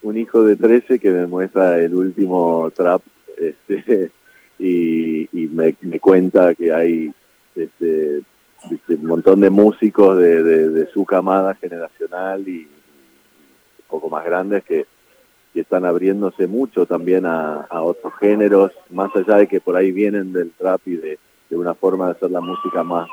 un 0.03 0.17
hijo 0.17 0.43
de 0.43 0.57
13 0.57 0.99
que 0.99 1.11
me 1.11 1.27
muestra 1.27 1.79
el 1.79 1.95
último 1.95 2.71
trap 2.75 3.03
este, 3.39 4.11
y, 4.59 5.29
me, 5.33 5.75
cuenta 6.01 6.55
que 6.55 6.73
hay 6.73 7.13
este, 7.55 8.23
un 8.89 9.07
montón 9.07 9.41
de 9.41 9.51
músicos 9.51 10.19
de, 10.19 10.43
de 10.43 10.91
su 10.91 11.05
camada 11.05 11.55
generacional 11.55 12.47
y 12.49 12.61
un 12.67 13.85
poco 13.89 14.09
más 14.11 14.25
grandes 14.25 14.65
que 14.65 14.87
que 15.53 15.61
están 15.61 15.85
abriéndose 15.85 16.47
mucho 16.47 16.87
también 16.87 17.27
a, 17.27 17.67
otros 17.71 18.13
géneros, 18.21 18.73
más 18.91 19.15
allá 19.17 19.37
de 19.37 19.47
que 19.47 19.61
por 19.61 19.77
ahí 19.77 19.93
vienen 19.93 20.33
del 20.33 20.51
trap 20.53 20.81
y 20.87 20.97
de, 20.97 21.19
una 21.51 21.75
forma 21.75 22.07
de 22.07 22.13
hacer 22.13 22.31
la 22.31 22.43
música 22.43 22.83
más, 22.83 23.09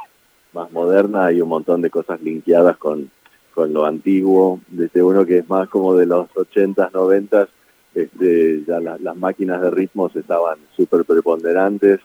más 0.53 0.69
moderna, 0.72 1.27
hay 1.27 1.39
un 1.39 1.47
montón 1.47 1.81
de 1.81 1.89
cosas 1.89 2.22
linkeadas 2.22 2.76
con, 2.77 3.09
con 3.53 3.72
lo 3.72 3.85
antiguo, 3.85 4.59
desde 4.67 5.01
uno 5.01 5.26
que 5.26 5.39
es 5.39 5.49
más 5.49 5.69
como 5.69 5.95
de 5.95 6.05
los 6.05 6.30
80s, 6.31 6.91
90s, 6.91 7.47
este, 7.93 8.63
ya 8.67 8.81
las 8.81 9.15
máquinas 9.15 9.61
de 9.61 9.72
ritmos 9.72 10.13
estaban 10.17 10.57
súper 10.76 11.05
preponderantes 11.05 12.01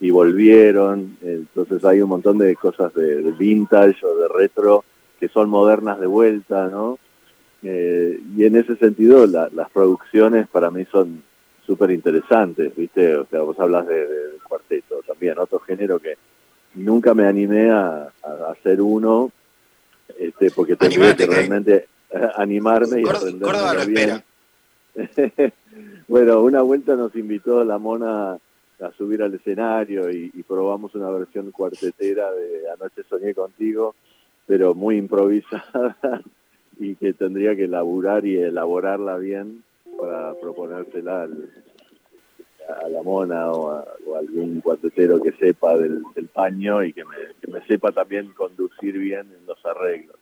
y 0.00 0.10
volvieron, 0.10 1.16
entonces 1.22 1.84
hay 1.84 2.00
un 2.02 2.08
montón 2.08 2.38
de 2.38 2.54
cosas 2.56 2.92
de, 2.94 3.22
de 3.22 3.32
vintage 3.32 4.04
o 4.04 4.16
de 4.16 4.28
retro 4.28 4.84
que 5.18 5.28
son 5.28 5.48
modernas 5.48 6.00
de 6.00 6.06
vuelta, 6.06 6.68
¿no? 6.68 6.98
Eh, 7.66 8.20
y 8.36 8.44
en 8.44 8.56
ese 8.56 8.76
sentido 8.76 9.26
las 9.26 9.70
producciones 9.70 10.46
para 10.48 10.70
mí 10.70 10.84
son 10.92 11.22
súper 11.66 11.92
interesantes, 11.92 12.76
¿viste? 12.76 13.16
O 13.16 13.24
sea, 13.24 13.40
vos 13.40 13.58
hablas 13.58 13.86
de, 13.86 14.06
cuarteto 14.46 15.00
también, 15.06 15.38
otro 15.38 15.60
género 15.60 15.98
que 15.98 16.18
nunca 16.74 17.14
me 17.14 17.26
animé 17.26 17.70
a, 17.70 18.12
hacer 18.50 18.82
uno, 18.82 19.32
este, 20.18 20.50
porque 20.50 20.76
tenía 20.76 21.16
que 21.16 21.24
realmente 21.24 21.88
animarme 22.36 23.00
y 23.00 23.08
aprender 23.08 23.86
bien. 23.86 24.22
bueno, 26.08 26.42
una 26.42 26.60
vuelta 26.60 26.96
nos 26.96 27.16
invitó 27.16 27.64
la 27.64 27.78
mona 27.78 28.36
a 28.80 28.90
subir 28.92 29.22
al 29.22 29.34
escenario 29.34 30.10
y, 30.10 30.30
y, 30.34 30.42
probamos 30.42 30.94
una 30.94 31.10
versión 31.10 31.50
cuartetera 31.52 32.30
de 32.32 32.70
Anoche 32.70 33.02
soñé 33.08 33.34
contigo, 33.34 33.94
pero 34.46 34.74
muy 34.74 34.96
improvisada 34.96 35.96
y 36.78 36.96
que 36.96 37.12
tendría 37.12 37.54
que 37.54 37.64
elaborar 37.64 38.26
y 38.26 38.36
elaborarla 38.36 39.16
bien 39.16 39.62
para 39.98 40.34
proponérsela 40.34 41.28
a 42.68 42.88
la 42.88 43.02
mona 43.02 43.50
o 43.50 43.70
a, 43.70 43.84
algún 44.18 44.60
cuartetero 44.60 45.20
que 45.20 45.32
sepa 45.32 45.76
del, 45.76 46.02
paño 46.32 46.82
y 46.82 46.92
que 46.92 47.04
me, 47.04 47.66
sepa 47.66 47.92
también 47.92 48.32
conducir 48.32 48.98
bien 48.98 49.28
en 49.38 49.46
los 49.46 49.64
arreglos. 49.64 50.16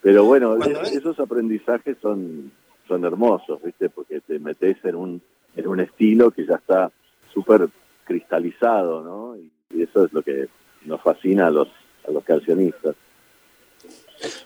Pero 0.00 0.24
bueno, 0.24 0.56
esos 0.56 1.18
aprendizajes 1.18 1.96
son, 2.00 2.52
son 2.86 3.04
hermosos, 3.04 3.60
¿viste? 3.62 3.88
Porque 3.88 4.20
te 4.20 4.38
metes 4.38 4.76
en 4.84 4.94
un, 4.94 5.22
en 5.56 5.66
un 5.66 5.80
estilo 5.80 6.30
que 6.30 6.46
ya 6.46 6.54
está 6.54 6.92
súper 7.32 7.68
cristalizado, 8.08 9.02
¿no? 9.02 9.36
Y, 9.36 9.52
eso 9.82 10.06
es 10.06 10.12
lo 10.14 10.22
que 10.22 10.48
nos 10.86 11.00
fascina 11.02 11.46
a 11.46 11.50
los, 11.50 11.68
a 12.08 12.10
los 12.10 12.24
cancionistas. 12.24 12.96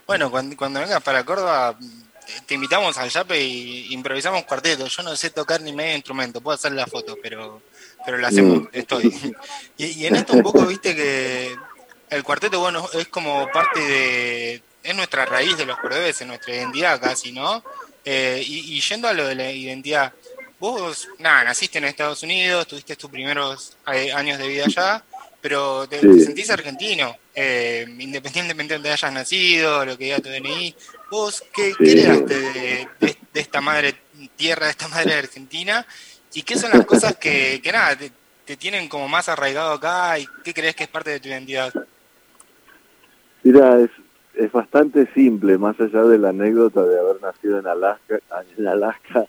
Bueno, 0.06 0.30
cuando, 0.30 0.56
cuando 0.56 0.80
vengas 0.80 1.02
para 1.02 1.24
Córdoba, 1.24 1.78
te 2.47 2.55
invitamos 2.55 2.98
al 2.98 3.09
Yape 3.09 3.40
y 3.40 3.93
improvisamos 3.94 4.44
cuarteto. 4.44 4.86
Yo 4.86 5.02
no 5.02 5.14
sé 5.16 5.30
tocar 5.30 5.60
ni 5.60 5.72
medio 5.72 5.94
instrumento, 5.94 6.40
puedo 6.40 6.56
hacer 6.56 6.72
la 6.72 6.86
foto, 6.86 7.16
pero, 7.22 7.62
pero 8.05 8.18
lo 8.18 8.26
hacemos, 8.26 8.62
mm. 8.62 8.68
estoy. 8.72 9.34
Y, 9.78 10.06
en 10.06 10.16
esto 10.16 10.34
un 10.34 10.43
poco, 10.43 10.66
viste 10.66 10.94
que 10.94 11.56
el 12.10 12.22
cuarteto, 12.24 12.60
bueno, 12.60 12.86
es 12.93 13.09
como 13.09 13.48
parte 13.52 13.80
de. 13.80 14.62
Es 14.82 14.97
nuestra 14.97 15.24
raíz 15.24 15.56
de 15.56 15.64
los 15.64 15.78
cordobeses, 15.78 16.26
nuestra 16.26 16.56
identidad 16.56 17.01
casi, 17.01 17.30
¿no? 17.30 17.62
Eh, 18.05 18.43
y, 18.44 18.80
yendo 18.80 19.06
a 19.06 19.12
lo 19.12 19.26
de 19.26 19.36
la 19.36 19.52
identidad, 19.52 20.12
vos, 20.62 21.09
nada, 21.18 21.43
naciste 21.43 21.78
en 21.78 21.84
Estados 21.86 22.22
Unidos, 22.22 22.68
tuviste 22.68 22.94
tus 22.94 23.10
primeros 23.10 23.76
eh, 23.93 24.12
años 24.12 24.39
de 24.39 24.47
vida 24.47 24.66
allá, 24.66 25.02
pero 25.40 25.89
te, 25.89 25.98
sentís 26.20 26.51
argentino, 26.51 27.16
eh, 27.34 27.84
independientemente 27.98 28.74
de 28.74 28.78
donde 28.78 28.93
hayas 28.93 29.12
nacido, 29.12 29.84
lo 29.84 29.98
que 29.98 30.05
diga 30.05 30.20
tu 30.20 30.28
DNI. 30.28 30.72
¿Vos 31.10 31.43
qué, 31.52 31.72
creaste 31.76 32.39
de, 32.39 32.89
esta 33.34 33.60
madre 33.60 33.97
tierra, 34.36 34.66
de 34.66 34.70
esta 34.70 34.86
madre 34.86 35.14
argentina? 35.14 35.84
¿Y 36.32 36.43
qué 36.43 36.56
son 36.56 36.70
las 36.70 36.86
cosas 36.86 37.16
que, 37.16 37.60
que 37.60 37.72
nada, 37.72 37.97
te, 37.97 38.56
tienen 38.56 38.89
como 38.89 39.09
más 39.09 39.28
arraigado 39.28 39.72
acá 39.72 40.16
y 40.20 40.28
qué 40.44 40.55
crees 40.55 40.76
que 40.76 40.84
es 40.84 40.90
parte 40.90 41.10
de 41.10 41.18
tu 41.18 41.26
identidad? 41.26 41.72
Mira, 43.43 43.80
es, 43.80 43.90
es 44.34 44.52
bastante 44.52 45.12
simple, 45.12 45.59
más 45.59 45.74
allá 45.80 46.05
de 46.05 46.18
la 46.18 46.28
anécdota 46.28 46.84
de 46.84 47.01
haber 47.01 47.20
nacido 47.20 47.59
en 47.59 47.66
Alaska, 47.66 48.20
en 48.56 48.68
Alaska 48.68 49.26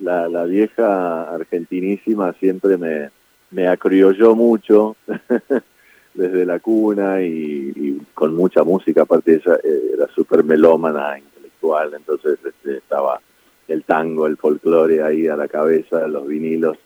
la, 0.00 0.28
la 0.28 0.44
vieja 0.44 1.34
argentinísima 1.34 2.32
siempre 2.34 2.76
me, 2.76 3.10
me 3.50 3.68
acriolló 3.68 4.34
mucho 4.34 4.96
desde 6.14 6.44
la 6.44 6.58
cuna 6.58 7.22
y, 7.22 8.00
con 8.14 8.34
mucha 8.34 8.64
música, 8.64 9.02
aparte 9.02 9.34
ella 9.34 9.56
eh, 9.62 9.92
era 9.94 10.08
súper 10.08 10.44
melómana, 10.44 11.18
intelectual, 11.18 11.94
entonces 11.94 12.38
este, 12.44 12.78
estaba 12.78 13.20
el 13.68 13.84
tango, 13.84 14.26
el 14.26 14.36
folclore 14.36 15.02
ahí 15.02 15.28
a 15.28 15.36
la 15.36 15.46
cabeza, 15.46 16.08
los 16.08 16.26
vinilos 16.26 16.76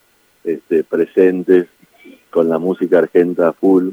este, 0.44 0.84
presentes 0.84 1.66
con 2.30 2.48
la 2.48 2.59
música 2.59 2.98
argenta 2.98 3.52
full. 3.52 3.90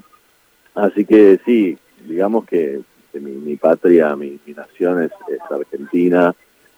Así 0.75 1.05
que 1.05 1.39
sí, 1.45 1.77
digamos 2.05 2.45
que, 2.45 2.81
mi, 3.13 3.55
patria, 3.55 4.15
mi, 4.15 4.39
nación 4.55 5.03
es, 5.03 5.11
Argentina, 5.49 6.35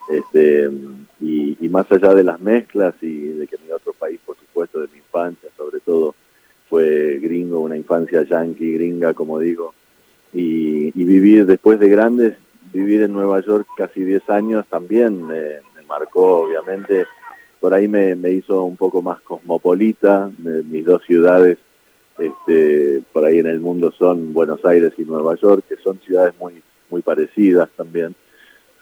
este, 0.08 0.70
y, 1.20 1.56
y, 1.60 1.68
más 1.68 1.90
allá 1.90 2.14
de 2.14 2.24
las 2.24 2.40
mezclas 2.40 2.94
y 3.00 3.28
de 3.28 3.46
que 3.46 3.56
mi 3.64 3.70
otro 3.70 3.92
país, 3.92 4.18
por 4.24 4.36
supuesto, 4.36 4.80
de 4.80 4.88
mi 4.88 4.98
infancia, 4.98 5.48
sobre 5.56 5.80
todo, 5.80 6.14
fue 6.68 7.18
gringo, 7.20 7.60
una 7.60 7.76
infancia 7.76 8.22
yankee, 8.22 8.72
gringa, 8.72 9.12
como 9.14 9.38
digo, 9.38 9.74
y, 10.32 10.90
vivir 10.92 11.46
después 11.46 11.78
de 11.78 11.88
grandes, 11.88 12.36
vivir 12.72 13.02
en 13.02 13.12
Nueva 13.12 13.40
York 13.40 13.66
casi 13.76 14.02
10 14.02 14.30
años 14.30 14.66
también 14.68 15.26
me, 15.26 15.60
marcó, 15.86 16.44
obviamente, 16.44 17.04
por 17.60 17.74
ahí 17.74 17.86
me, 17.88 18.14
hizo 18.30 18.64
un 18.64 18.78
poco 18.78 19.02
más 19.02 19.20
cosmopolita, 19.20 20.30
mis 20.38 20.86
dos 20.86 21.02
ciudades 21.04 21.58
este, 22.18 23.02
por 23.12 23.24
ahí 23.24 23.38
en 23.38 23.46
el 23.46 23.60
mundo 23.60 23.92
son 23.92 24.32
Buenos 24.32 24.64
Aires 24.64 24.92
y 24.96 25.02
Nueva 25.02 25.34
York, 25.36 25.64
que 25.68 25.76
son 25.76 25.98
ciudades 26.00 26.32
muy, 26.38 26.62
muy 26.88 27.02
parecidas 27.02 27.68
también, 27.76 28.14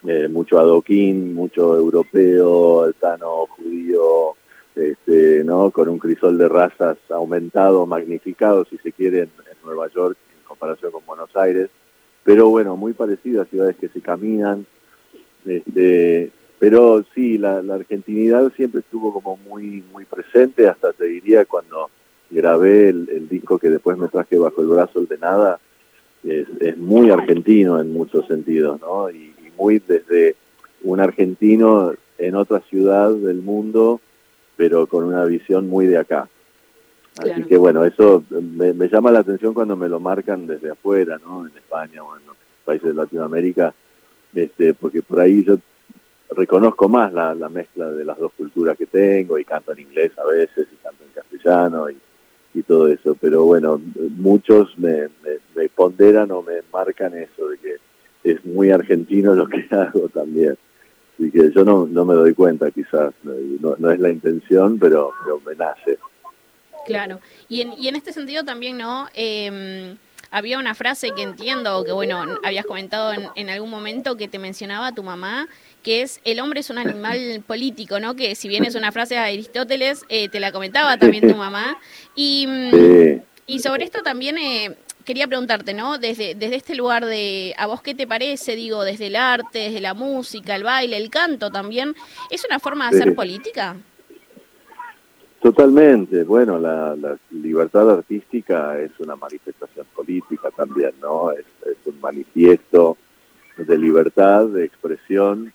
eh, 0.07 0.27
mucho 0.27 0.59
adoquín, 0.59 1.33
mucho 1.33 1.75
europeo, 1.75 2.83
altano 2.83 3.45
judío, 3.47 4.35
este, 4.75 5.43
¿no? 5.43 5.71
Con 5.71 5.89
un 5.89 5.99
crisol 5.99 6.37
de 6.37 6.49
razas 6.49 6.97
aumentado, 7.09 7.85
magnificado, 7.85 8.65
si 8.65 8.77
se 8.77 8.91
quiere, 8.91 9.21
en, 9.21 9.31
Nueva 9.63 9.89
York 9.89 10.17
en 10.35 10.43
comparación 10.43 10.91
con 10.91 11.05
Buenos 11.05 11.35
Aires. 11.35 11.69
Pero 12.23 12.49
bueno, 12.49 12.75
muy 12.75 12.93
parecido 12.93 13.41
a 13.43 13.45
ciudades 13.45 13.75
que 13.75 13.89
se 13.89 14.01
caminan. 14.01 14.65
Este, 15.45 16.31
pero 16.57 17.03
sí, 17.13 17.37
la, 17.37 17.61
la, 17.61 17.75
argentinidad 17.75 18.51
siempre 18.55 18.81
estuvo 18.81 19.13
como 19.13 19.37
muy, 19.37 19.83
muy 19.91 20.05
presente, 20.05 20.67
hasta 20.67 20.93
te 20.93 21.05
diría 21.05 21.45
cuando 21.45 21.89
grabé 22.31 22.89
el, 22.89 23.27
disco 23.27 23.59
que 23.59 23.69
después 23.69 23.97
me 23.97 24.07
traje 24.07 24.37
bajo 24.37 24.61
el 24.61 24.67
brazo, 24.67 24.99
el 24.99 25.07
de 25.07 25.17
nada, 25.17 25.59
es, 26.23 26.47
es 26.59 26.77
muy 26.77 27.09
argentino 27.11 27.79
en 27.79 27.91
muchos 27.91 28.25
sentidos, 28.27 28.79
¿no? 28.81 29.09
Y, 29.09 29.33
y 29.51 29.61
muy 29.61 29.79
desde 29.79 30.35
un 30.83 30.99
argentino 30.99 31.93
en 32.17 32.35
otra 32.35 32.59
ciudad 32.61 33.11
del 33.11 33.41
mundo 33.41 34.01
pero 34.61 34.85
con 34.85 35.05
una 35.05 35.25
visión 35.25 35.67
muy 35.67 35.87
de 35.87 35.97
acá. 35.97 36.29
Así 37.17 37.41
que 37.45 37.57
bueno, 37.57 37.83
eso 37.83 38.23
me, 38.29 38.87
llama 38.87 39.09
la 39.09 39.21
atención 39.21 39.55
cuando 39.55 39.75
me 39.75 39.89
lo 39.89 39.99
marcan 39.99 40.45
desde 40.45 40.69
afuera, 40.69 41.17
¿no? 41.17 41.47
En 41.47 41.57
España 41.57 42.03
o 42.03 42.15
en 42.15 42.21
países 42.63 42.89
de 42.89 42.93
Latinoamérica, 42.93 43.73
este, 44.35 44.75
porque 44.75 45.01
por 45.01 45.19
ahí 45.19 45.43
yo 45.43 45.57
reconozco 46.29 46.87
más 46.87 47.11
la, 47.11 47.33
mezcla 47.49 47.89
de 47.89 48.05
las 48.05 48.19
dos 48.19 48.33
culturas 48.33 48.77
que 48.77 48.85
tengo 48.85 49.39
y 49.39 49.45
canto 49.45 49.71
en 49.71 49.79
inglés 49.79 50.11
a 50.19 50.25
veces 50.25 50.67
y 50.71 50.75
canto 50.75 51.03
en 51.05 51.09
castellano 51.09 51.89
y, 51.89 51.97
todo 52.67 52.87
eso, 52.87 53.17
pero 53.19 53.45
bueno, 53.45 53.81
muchos 54.17 54.77
me, 54.77 55.09
me 55.55 55.69
ponderan 55.69 56.29
o 56.29 56.43
me 56.43 56.61
marcan 56.71 57.17
eso 57.17 57.47
de 57.49 57.57
que 57.57 57.77
es 58.23 58.43
muy 58.45 58.71
argentino 58.71 59.33
lo 59.35 59.47
que 59.47 59.65
hago 59.71 60.09
también. 60.09 60.57
Así 61.13 61.31
que 61.31 61.51
yo 61.51 61.63
no, 61.63 61.87
no 61.87 62.05
me 62.05 62.13
doy 62.13 62.33
cuenta 62.33 62.71
quizás, 62.71 63.13
no, 63.23 63.75
no 63.77 63.91
es 63.91 63.99
la 63.99 64.09
intención, 64.09 64.79
pero, 64.79 65.11
me 65.45 65.55
nace. 65.55 65.97
Claro, 66.85 67.19
y 67.47 67.61
en, 67.61 67.73
y 67.77 67.87
en 67.89 67.95
este 67.95 68.11
sentido 68.11 68.43
también, 68.43 68.77
¿no? 68.77 69.07
Em, 69.13 69.97
había 70.31 70.57
una 70.57 70.73
frase 70.73 71.11
que 71.11 71.21
entiendo, 71.21 71.83
que 71.83 71.91
bueno, 71.91 72.23
habías 72.43 72.65
comentado 72.65 73.13
en, 73.13 73.27
en, 73.35 73.49
algún 73.49 73.69
momento 73.69 74.17
que 74.17 74.27
te 74.27 74.39
mencionaba 74.39 74.93
tu 74.93 75.03
mamá, 75.03 75.47
que 75.83 76.01
es 76.01 76.21
el 76.23 76.39
hombre 76.39 76.61
es 76.61 76.69
un 76.69 76.77
animal 76.77 77.43
político, 77.47 77.99
¿no? 77.99 78.15
Que 78.15 78.35
si 78.35 78.47
bien 78.47 78.65
es 78.65 78.75
una 78.75 78.91
frase 78.91 79.15
de 79.15 79.19
Aristóteles, 79.19 80.05
eh, 80.09 80.29
te 80.29 80.39
la 80.39 80.51
comentaba 80.51 80.97
también 80.97 81.29
tu 81.29 81.35
mamá. 81.35 81.77
Y, 82.15 82.47
y 83.45 83.59
sobre 83.59 83.83
esto 83.83 84.01
también 84.01 84.37
eh, 84.37 84.75
quería 85.11 85.27
preguntarte, 85.27 85.73
¿no? 85.73 85.97
Desde, 85.97 86.35
desde 86.35 86.55
este 86.55 86.73
lugar 86.73 87.05
de, 87.05 87.53
¿a 87.57 87.67
vos 87.67 87.81
qué 87.81 87.93
te 87.93 88.07
parece? 88.07 88.55
Digo, 88.55 88.85
desde 88.85 89.07
el 89.07 89.17
arte, 89.17 89.59
desde 89.59 89.81
la 89.81 89.93
música, 89.93 90.55
el 90.55 90.63
baile, 90.63 90.95
el 90.95 91.09
canto 91.09 91.51
también, 91.51 91.93
¿es 92.29 92.45
una 92.45 92.59
forma 92.59 92.89
de 92.89 92.95
hacer 92.95 93.13
política? 93.13 93.75
Totalmente, 95.41 96.23
bueno, 96.23 96.57
la, 96.57 96.95
libertad 97.29 97.91
artística 97.91 98.79
es 98.79 98.91
una 98.99 99.17
manifestación 99.17 99.85
política 99.93 100.49
también, 100.55 100.93
¿no? 101.01 101.33
Es, 101.33 101.43
un 101.83 101.99
manifiesto 101.99 102.95
de 103.57 103.77
libertad, 103.77 104.45
de 104.45 104.63
expresión, 104.63 105.51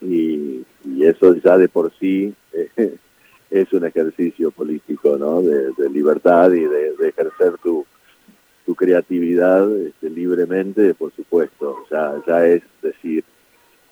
y, 0.00 0.64
eso 1.00 1.34
ya 1.34 1.58
de 1.58 1.68
por 1.68 1.92
sí 1.98 2.32
es 3.50 3.72
un 3.72 3.84
ejercicio 3.84 4.52
político, 4.52 5.16
¿no? 5.18 5.42
De, 5.42 5.90
libertad 5.90 6.52
y 6.52 6.60
de 6.60 7.08
ejercer 7.08 7.58
tu, 7.60 7.84
tu 8.64 8.74
creatividad 8.74 9.70
este, 9.76 10.10
libremente, 10.10 10.94
por 10.94 11.12
supuesto, 11.14 11.84
ya, 11.90 12.14
ya 12.26 12.46
es 12.46 12.62
decir, 12.80 13.24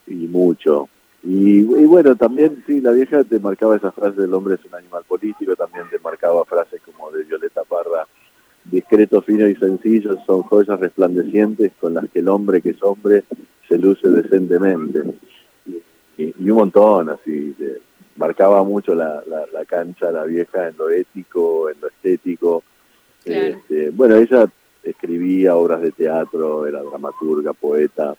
y 0.07 0.27
mucho. 0.27 0.89
Y, 1.23 1.63
bueno, 1.63 2.17
también, 2.17 2.63
sí, 2.67 2.81
la 2.81 2.93
vieja 2.93 3.25
te 3.25 3.39
marcaba 3.39 3.77
esa 3.77 3.93
frase 3.93 4.23
del 4.23 4.33
hombre 4.33 4.55
es 4.55 4.65
un 4.65 4.75
animal 4.75 5.05
político, 5.07 5.55
también 5.55 5.85
te 5.91 5.99
marcaba 5.99 6.45
frases 6.47 6.81
como 6.83 7.11
de 7.11 7.25
Violeta 7.25 7.63
Parra, 7.65 8.07
discreto, 8.65 9.21
fino 9.21 9.47
y 9.47 9.55
sencillo, 9.57 10.17
son 10.27 10.43
joyas 10.43 10.81
resplandecientes 10.81 11.73
con 11.79 11.95
las 11.95 12.09
que 12.09 12.21
el 12.21 12.29
hombre 12.29 12.63
que 12.63 12.71
es 12.71 12.83
hombre 12.83 13.25
se 13.69 13.77
luce 13.77 14.09
decentemente. 14.09 15.03
Y, 16.17 16.51
un 16.51 16.57
montón, 16.57 17.11
así, 17.11 17.55
marcaba 18.17 18.63
mucho 18.63 18.95
la, 18.95 19.23
la, 19.27 19.47
la 19.53 19.65
cancha, 19.65 20.11
la 20.11 20.25
vieja, 20.25 20.69
en 20.69 20.77
lo 20.77 20.91
ético, 20.91 21.71
en 21.71 21.81
lo 21.81 21.89
estético. 21.89 22.63
Este, 23.25 23.91
bueno, 23.91 24.17
ella 24.17 24.51
escribía 24.83 25.57
obras 25.57 25.83
de 25.83 25.93
teatro, 25.93 26.67
era 26.67 26.83
dramaturga, 26.83 27.53
poeta, 27.53 28.15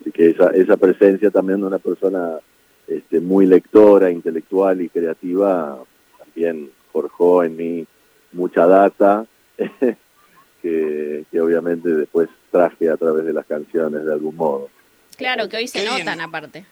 así 0.00 0.10
que 0.12 0.30
esa, 0.30 0.50
esa 0.50 0.76
presencia 0.76 1.30
también 1.30 1.60
de 1.60 1.66
una 1.66 1.78
persona 1.78 2.38
este, 2.86 3.20
muy 3.20 3.46
lectora, 3.46 4.10
intelectual 4.10 4.80
y 4.80 4.88
creativa 4.88 5.78
también 6.18 6.70
forjó 6.92 7.44
en 7.44 7.56
mí 7.56 7.86
mucha 8.32 8.66
data 8.66 9.26
que, 10.62 11.24
que 11.30 11.40
obviamente 11.40 11.88
después 11.90 12.28
traje 12.50 12.90
a 12.90 12.96
través 12.96 13.24
de 13.24 13.32
las 13.32 13.46
canciones 13.46 14.04
de 14.04 14.12
algún 14.12 14.36
modo. 14.36 14.68
Claro, 15.16 15.48
que 15.48 15.56
hoy 15.56 15.68
se 15.68 15.84
notan 15.84 16.20
aparte. 16.20 16.64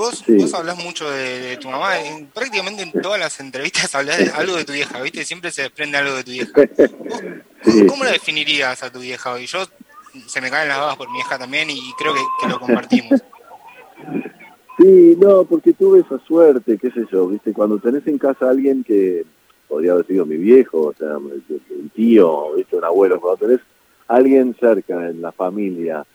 Vos, 0.00 0.24
vos 0.26 0.54
hablas 0.54 0.82
mucho 0.82 1.10
de, 1.10 1.58
tu 1.58 1.68
mamá, 1.68 1.90
prácticamente 2.32 2.82
en 2.84 3.02
todas 3.02 3.20
las 3.20 3.38
entrevistas 3.38 3.94
hablas 3.94 4.16
de 4.16 4.30
algo 4.30 4.56
de 4.56 4.64
tu 4.64 4.72
vieja, 4.72 4.98
¿viste? 5.02 5.26
Siempre 5.26 5.50
se 5.50 5.60
desprende 5.60 5.98
algo 5.98 6.14
de 6.14 6.24
tu 6.24 6.30
vieja. 6.30 6.52
¿Cómo 7.86 8.04
la 8.04 8.12
definirías 8.12 8.82
a 8.82 8.90
tu 8.90 9.00
vieja 9.00 9.30
hoy? 9.34 9.44
Yo 9.44 9.58
se 10.26 10.40
me 10.40 10.48
caen 10.48 10.70
las 10.70 10.78
babas 10.78 10.96
por 10.96 11.10
mi 11.10 11.16
vieja 11.16 11.38
también 11.38 11.68
y 11.68 11.92
creo 11.98 12.14
que, 12.14 12.48
lo 12.48 12.58
compartimos. 12.58 13.22
Sí, 14.78 15.18
no, 15.20 15.44
porque 15.44 15.74
tuve 15.74 16.00
esa 16.00 16.18
suerte, 16.20 16.78
qué 16.78 16.90
sé 16.92 17.04
yo, 17.12 17.28
¿viste? 17.28 17.52
Cuando 17.52 17.78
tenés 17.78 18.06
en 18.06 18.16
casa 18.16 18.46
a 18.46 18.50
alguien 18.52 18.82
que 18.82 19.26
podría 19.68 19.92
haber 19.92 20.06
sido 20.06 20.24
mi 20.24 20.38
viejo, 20.38 20.80
o 20.80 20.94
sea, 20.94 21.18
un 21.18 21.90
tío, 21.94 22.54
¿viste? 22.56 22.74
Un 22.74 22.84
abuelo, 22.84 23.20
cuando 23.20 23.46
tenés 23.46 23.60
a 24.08 24.16
alguien 24.16 24.56
cerca 24.58 25.10
en 25.10 25.20
la 25.20 25.32
familia 25.32 26.06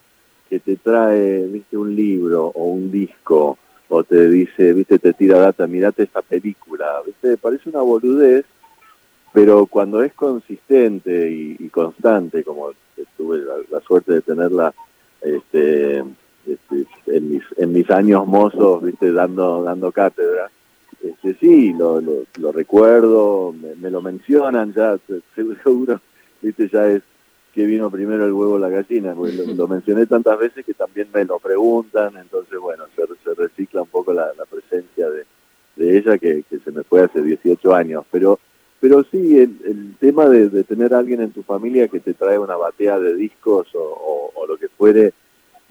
que 0.50 0.60
te 0.60 0.76
trae, 0.76 1.46
¿viste? 1.46 1.78
Un 1.78 1.96
libro 1.96 2.48
o 2.48 2.64
un 2.64 2.92
disco 2.92 3.60
o 3.90 4.04
te 4.04 4.30
dice, 4.30 4.74
viste, 4.74 5.00
te 5.00 5.14
tira 5.14 5.40
data, 5.40 5.68
mirate 5.68 6.04
esta 6.04 6.22
película, 6.22 7.02
viste, 7.06 7.38
parece 7.38 7.70
una 7.70 7.82
boludez, 7.82 8.46
pero 9.34 9.66
cuando 9.66 10.02
es 10.02 10.14
consistente 10.14 11.30
y, 11.30 11.70
constante, 11.70 12.44
como 12.44 12.72
tuve 13.18 13.40
la, 13.70 13.80
suerte 13.82 14.14
de 14.14 14.22
tenerla 14.22 14.74
este, 15.22 16.00
este, 16.00 16.86
en, 17.08 17.30
mis, 17.30 17.44
en 17.58 17.74
mis 17.74 17.90
años 17.92 18.26
mozos, 18.26 18.84
viste, 18.84 19.12
dando, 19.12 19.64
dando 19.64 19.92
cátedra, 19.92 20.50
este, 21.04 21.36
sí, 21.36 21.74
lo, 21.74 22.02
lo, 22.02 22.52
recuerdo, 22.52 23.54
me, 23.54 23.92
lo 23.92 24.02
mencionan 24.02 24.74
ya, 24.74 24.98
seguro, 25.36 26.00
viste, 26.42 26.70
ya 26.70 26.88
es 26.88 27.04
que 27.56 27.66
vino 27.66 27.90
primero 27.90 28.26
el 28.26 28.34
huevo 28.34 28.56
o 28.56 28.60
la 28.60 28.68
gallina, 28.68 29.16
lo, 29.16 29.68
mencioné 29.70 30.06
tantas 30.06 30.38
veces 30.38 30.66
que 30.66 30.74
también 30.74 31.08
me 31.14 31.24
lo 31.24 31.40
preguntan, 31.40 32.18
entonces 32.18 32.60
bueno, 32.60 32.84
se, 32.94 33.34
recicla 33.34 33.82
un 33.82 33.88
poco 33.88 34.12
la, 34.12 34.30
presencia 34.50 35.08
de, 35.10 35.26
ella 35.78 36.18
que, 36.18 36.44
se 36.50 36.72
me 36.72 36.84
fue 36.84 37.04
hace 37.04 37.22
18 37.22 37.74
años, 37.74 38.04
pero 38.12 38.40
pero 38.82 39.04
sí, 39.10 39.40
el, 39.40 39.96
tema 40.00 40.28
de, 40.28 40.64
tener 40.66 40.94
a 40.94 41.00
alguien 41.00 41.22
en 41.22 41.32
tu 41.32 41.44
familia 41.44 41.88
que 41.88 42.02
te 42.02 42.14
trae 42.14 42.38
una 42.38 42.58
batea 42.58 43.00
de 43.00 43.16
discos 43.16 43.68
o, 43.74 44.46
lo 44.48 44.58
que 44.58 44.68
fuere, 44.68 45.14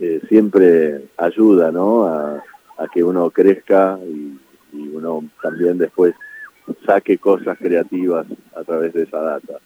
eh, 0.01 0.21
siempre 0.29 1.05
ayuda, 1.17 1.71
¿no? 1.71 2.07
A, 2.07 2.43
que 2.93 3.05
uno 3.05 3.31
crezca 3.31 3.99
y 4.03 4.89
uno 4.89 5.25
también 5.41 5.79
después 5.79 6.15
saque 6.85 7.19
cosas 7.19 7.57
creativas 7.59 8.27
a 8.57 8.65
través 8.65 8.93
de 8.95 9.05
esa 9.05 9.21
data. 9.21 9.61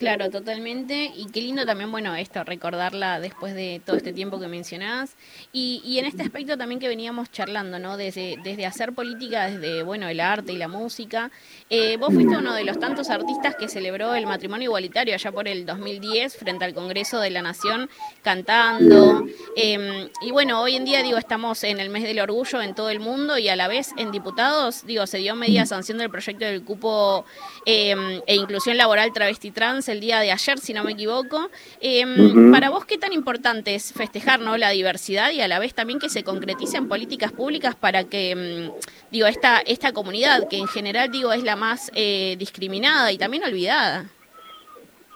Claro, 0.00 0.30
totalmente. 0.30 1.12
Y 1.14 1.26
qué 1.26 1.42
lindo 1.42 1.66
también, 1.66 1.92
bueno, 1.92 2.16
esto, 2.16 2.42
recordarla 2.42 3.20
después 3.20 3.54
de 3.54 3.82
todo 3.84 3.96
este 3.96 4.14
tiempo 4.14 4.40
que 4.40 4.48
mencionás. 4.48 5.14
Y, 5.52 5.98
en 5.98 6.06
este 6.06 6.22
aspecto 6.22 6.56
también 6.56 6.80
que 6.80 6.88
veníamos 6.88 7.30
charlando, 7.30 7.78
¿no? 7.78 7.98
Desde, 7.98 8.38
desde 8.42 8.64
hacer 8.64 8.94
política, 8.94 9.50
desde, 9.50 9.82
bueno, 9.82 10.08
el 10.08 10.20
arte 10.20 10.54
y 10.54 10.56
la 10.56 10.68
música. 10.68 11.30
Eh, 11.68 11.98
vos 11.98 12.14
fuiste 12.14 12.34
uno 12.34 12.54
de 12.54 12.64
los 12.64 12.78
tantos 12.78 13.10
artistas 13.10 13.56
que 13.56 13.68
celebró 13.68 14.14
el 14.14 14.24
matrimonio 14.24 14.68
igualitario 14.68 15.12
allá 15.12 15.32
por 15.32 15.46
el 15.46 15.66
2010 15.66 16.34
frente 16.34 16.64
al 16.64 16.72
Congreso 16.72 17.20
de 17.20 17.28
la 17.28 17.42
Nación, 17.42 17.90
cantando. 18.22 19.26
Em, 19.54 20.08
y 20.22 20.30
bueno, 20.30 20.62
hoy 20.62 20.76
en 20.76 20.86
día, 20.86 21.02
digo, 21.02 21.18
estamos 21.18 21.62
en 21.62 21.78
el 21.78 21.90
mes 21.90 22.04
del 22.04 22.20
orgullo 22.20 22.62
en 22.62 22.74
todo 22.74 22.88
el 22.88 23.00
mundo 23.00 23.36
y 23.36 23.50
a 23.50 23.56
la 23.56 23.68
vez 23.68 23.90
en 23.98 24.12
diputados, 24.12 24.86
digo, 24.86 25.06
se 25.06 25.18
dio 25.18 25.36
media 25.36 25.66
sanción 25.66 25.98
del 25.98 26.08
proyecto 26.08 26.46
del 26.46 26.64
cupo 26.64 27.26
em, 27.66 28.22
e 28.26 28.36
inclusión 28.36 28.78
laboral 28.78 29.12
travesti 29.12 29.50
trans 29.50 29.89
el 29.90 30.00
día 30.00 30.20
de 30.20 30.30
ayer, 30.30 30.58
si 30.58 30.72
no 30.72 30.84
me 30.84 30.92
equivoco. 30.92 31.50
Em, 31.80 32.50
para 32.52 32.70
vos, 32.70 32.84
¿qué 32.84 32.98
tan 32.98 33.12
importante 33.12 33.74
es 33.74 33.92
festejar 33.92 34.40
¿no? 34.40 34.56
la 34.56 34.70
diversidad 34.70 35.30
y 35.30 35.40
a 35.40 35.48
la 35.48 35.58
vez 35.58 35.74
también 35.74 35.98
que 35.98 36.08
se 36.08 36.24
concreticen 36.24 36.88
políticas 36.88 37.32
públicas 37.32 37.74
para 37.74 38.04
que, 38.04 38.30
em, 38.30 38.70
digo, 39.10 39.26
esta, 39.26 39.58
esta 39.60 39.92
comunidad, 39.92 40.48
que 40.48 40.58
en 40.58 40.68
general, 40.68 41.10
digo, 41.10 41.32
es 41.32 41.42
la 41.42 41.56
más 41.56 41.90
eh, 41.94 42.36
discriminada 42.38 43.12
y 43.12 43.18
también 43.18 43.44
olvidada? 43.44 44.06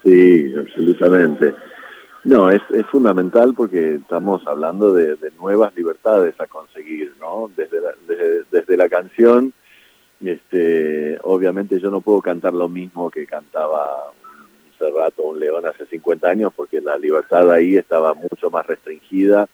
Sí, 0.02 0.52
absolutamente. 0.58 1.54
No, 2.24 2.50
es, 2.50 2.62
es 2.74 2.86
fundamental 2.86 3.54
porque 3.54 3.96
estamos 3.96 4.46
hablando 4.46 4.92
de, 4.92 5.16
nuevas 5.38 5.74
libertades 5.76 6.34
a 6.40 6.46
conseguir, 6.46 7.14
¿no? 7.20 7.50
Desde 7.54 7.80
la, 7.80 7.90
desde, 8.06 8.44
desde 8.50 8.76
la 8.76 8.88
canción 8.88 9.52
este, 10.20 11.18
obviamente 11.22 11.78
yo 11.80 11.90
no 11.90 12.00
puedo 12.00 12.20
cantar 12.20 12.54
lo 12.54 12.68
mismo 12.68 13.10
que 13.10 13.26
cantaba 13.26 14.12
hace 14.74 14.90
rato 14.90 15.22
un 15.22 15.40
león 15.40 15.66
hace 15.66 15.86
50 15.86 16.28
años 16.28 16.52
porque 16.54 16.80
la 16.80 16.96
libertad 16.96 17.50
ahí 17.50 17.76
estaba 17.76 18.14
mucho 18.14 18.50
más 18.50 18.66
restringida 18.66 19.48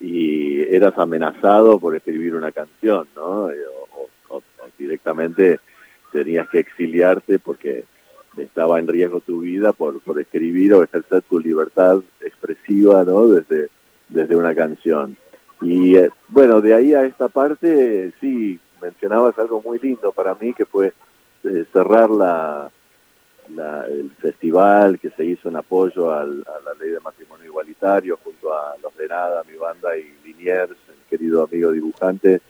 y 0.00 0.60
eras 0.74 0.94
amenazado 0.98 1.78
por 1.78 1.94
escribir 1.94 2.34
una 2.34 2.52
canción, 2.52 3.06
¿no? 3.14 3.50
Eh, 3.50 3.56
o, 4.28 4.42
directamente 4.78 5.60
tenías 6.10 6.48
que 6.48 6.58
exiliarte 6.58 7.38
porque 7.38 7.84
estaba 8.36 8.80
en 8.80 8.88
riesgo 8.88 9.20
tu 9.20 9.40
vida 9.40 9.72
por, 9.72 10.00
por 10.00 10.18
escribir 10.18 10.74
o 10.74 10.82
ejercer 10.82 11.22
tu 11.22 11.38
libertad 11.38 12.00
expresiva, 12.20 13.04
¿no? 13.04 13.28
Desde, 13.28 13.68
desde 14.08 14.34
una 14.34 14.54
canción. 14.54 15.16
Y 15.60 15.96
eh, 15.96 16.10
bueno, 16.28 16.60
de 16.60 16.74
ahí 16.74 16.94
a 16.94 17.04
esta 17.04 17.28
parte, 17.28 18.12
sí, 18.20 18.58
mencionabas 18.80 19.38
algo 19.38 19.62
muy 19.62 19.78
lindo 19.78 20.10
para 20.10 20.34
mí, 20.34 20.52
que 20.52 20.64
fue 20.64 20.92
eh, 21.44 21.64
cerrar 21.72 22.10
la, 22.10 22.70
el 23.48 24.10
festival 24.18 24.98
que 24.98 25.10
se 25.10 25.24
hizo 25.24 25.48
en 25.48 25.56
apoyo 25.56 26.12
a 26.12 26.24
la 26.24 26.74
ley 26.80 26.90
de 26.90 27.00
matrimonio 27.00 27.46
igualitario 27.46 28.18
junto 28.22 28.52
a 28.52 28.74
Los 28.82 28.96
de 28.96 29.08
Nada, 29.08 29.44
mi 29.50 29.56
banda 29.56 29.96
y 29.96 30.14
Liniers, 30.24 30.70
el 30.70 31.08
querido 31.10 31.44
amigo 31.44 31.72
dibujante. 31.72 32.40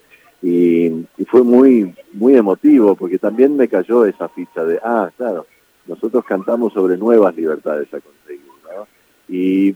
Y, 0.43 1.07
fue 1.27 1.43
muy, 1.43 1.95
muy 2.13 2.37
emotivo 2.37 2.95
porque 2.95 3.19
también 3.19 3.57
me 3.57 3.69
cayó 3.69 4.05
esa 4.05 4.29
ficha 4.29 4.65
de, 4.65 4.79
ah, 4.83 5.11
claro, 5.17 5.47
nosotros 5.87 6.25
cantamos 6.25 6.73
sobre 6.75 6.97
nuevas 6.99 7.35
libertades 7.35 7.89
a 7.95 8.01
conseguir. 8.01 8.43
¿no? 8.65 8.87
Y 9.29 9.75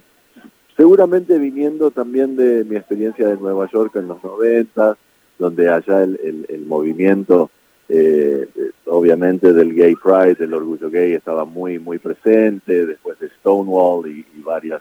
seguramente 0.77 1.39
viniendo 1.39 1.91
también 1.91 2.37
de 2.37 2.65
mi 2.65 2.77
experiencia 2.77 3.29
de 3.29 3.37
Nueva 3.37 3.69
York 3.71 3.97
en 3.97 4.09
los 4.09 4.23
90, 4.23 4.97
donde 5.39 5.69
allá 5.71 6.03
el, 6.03 6.65
movimiento, 6.67 7.51
eh, 7.89 8.49
obviamente 8.87 9.53
del 9.53 9.75
Gay 9.75 9.95
Pride, 9.97 10.35
del 10.35 10.55
orgullo 10.55 10.91
gay, 10.91 11.13
estaba 11.13 11.45
muy, 11.45 11.79
muy 11.79 11.99
presente, 11.99 12.87
después 12.87 13.19
de 13.21 13.29
Stonewall 13.41 14.09
y, 14.09 14.25
varias 14.43 14.81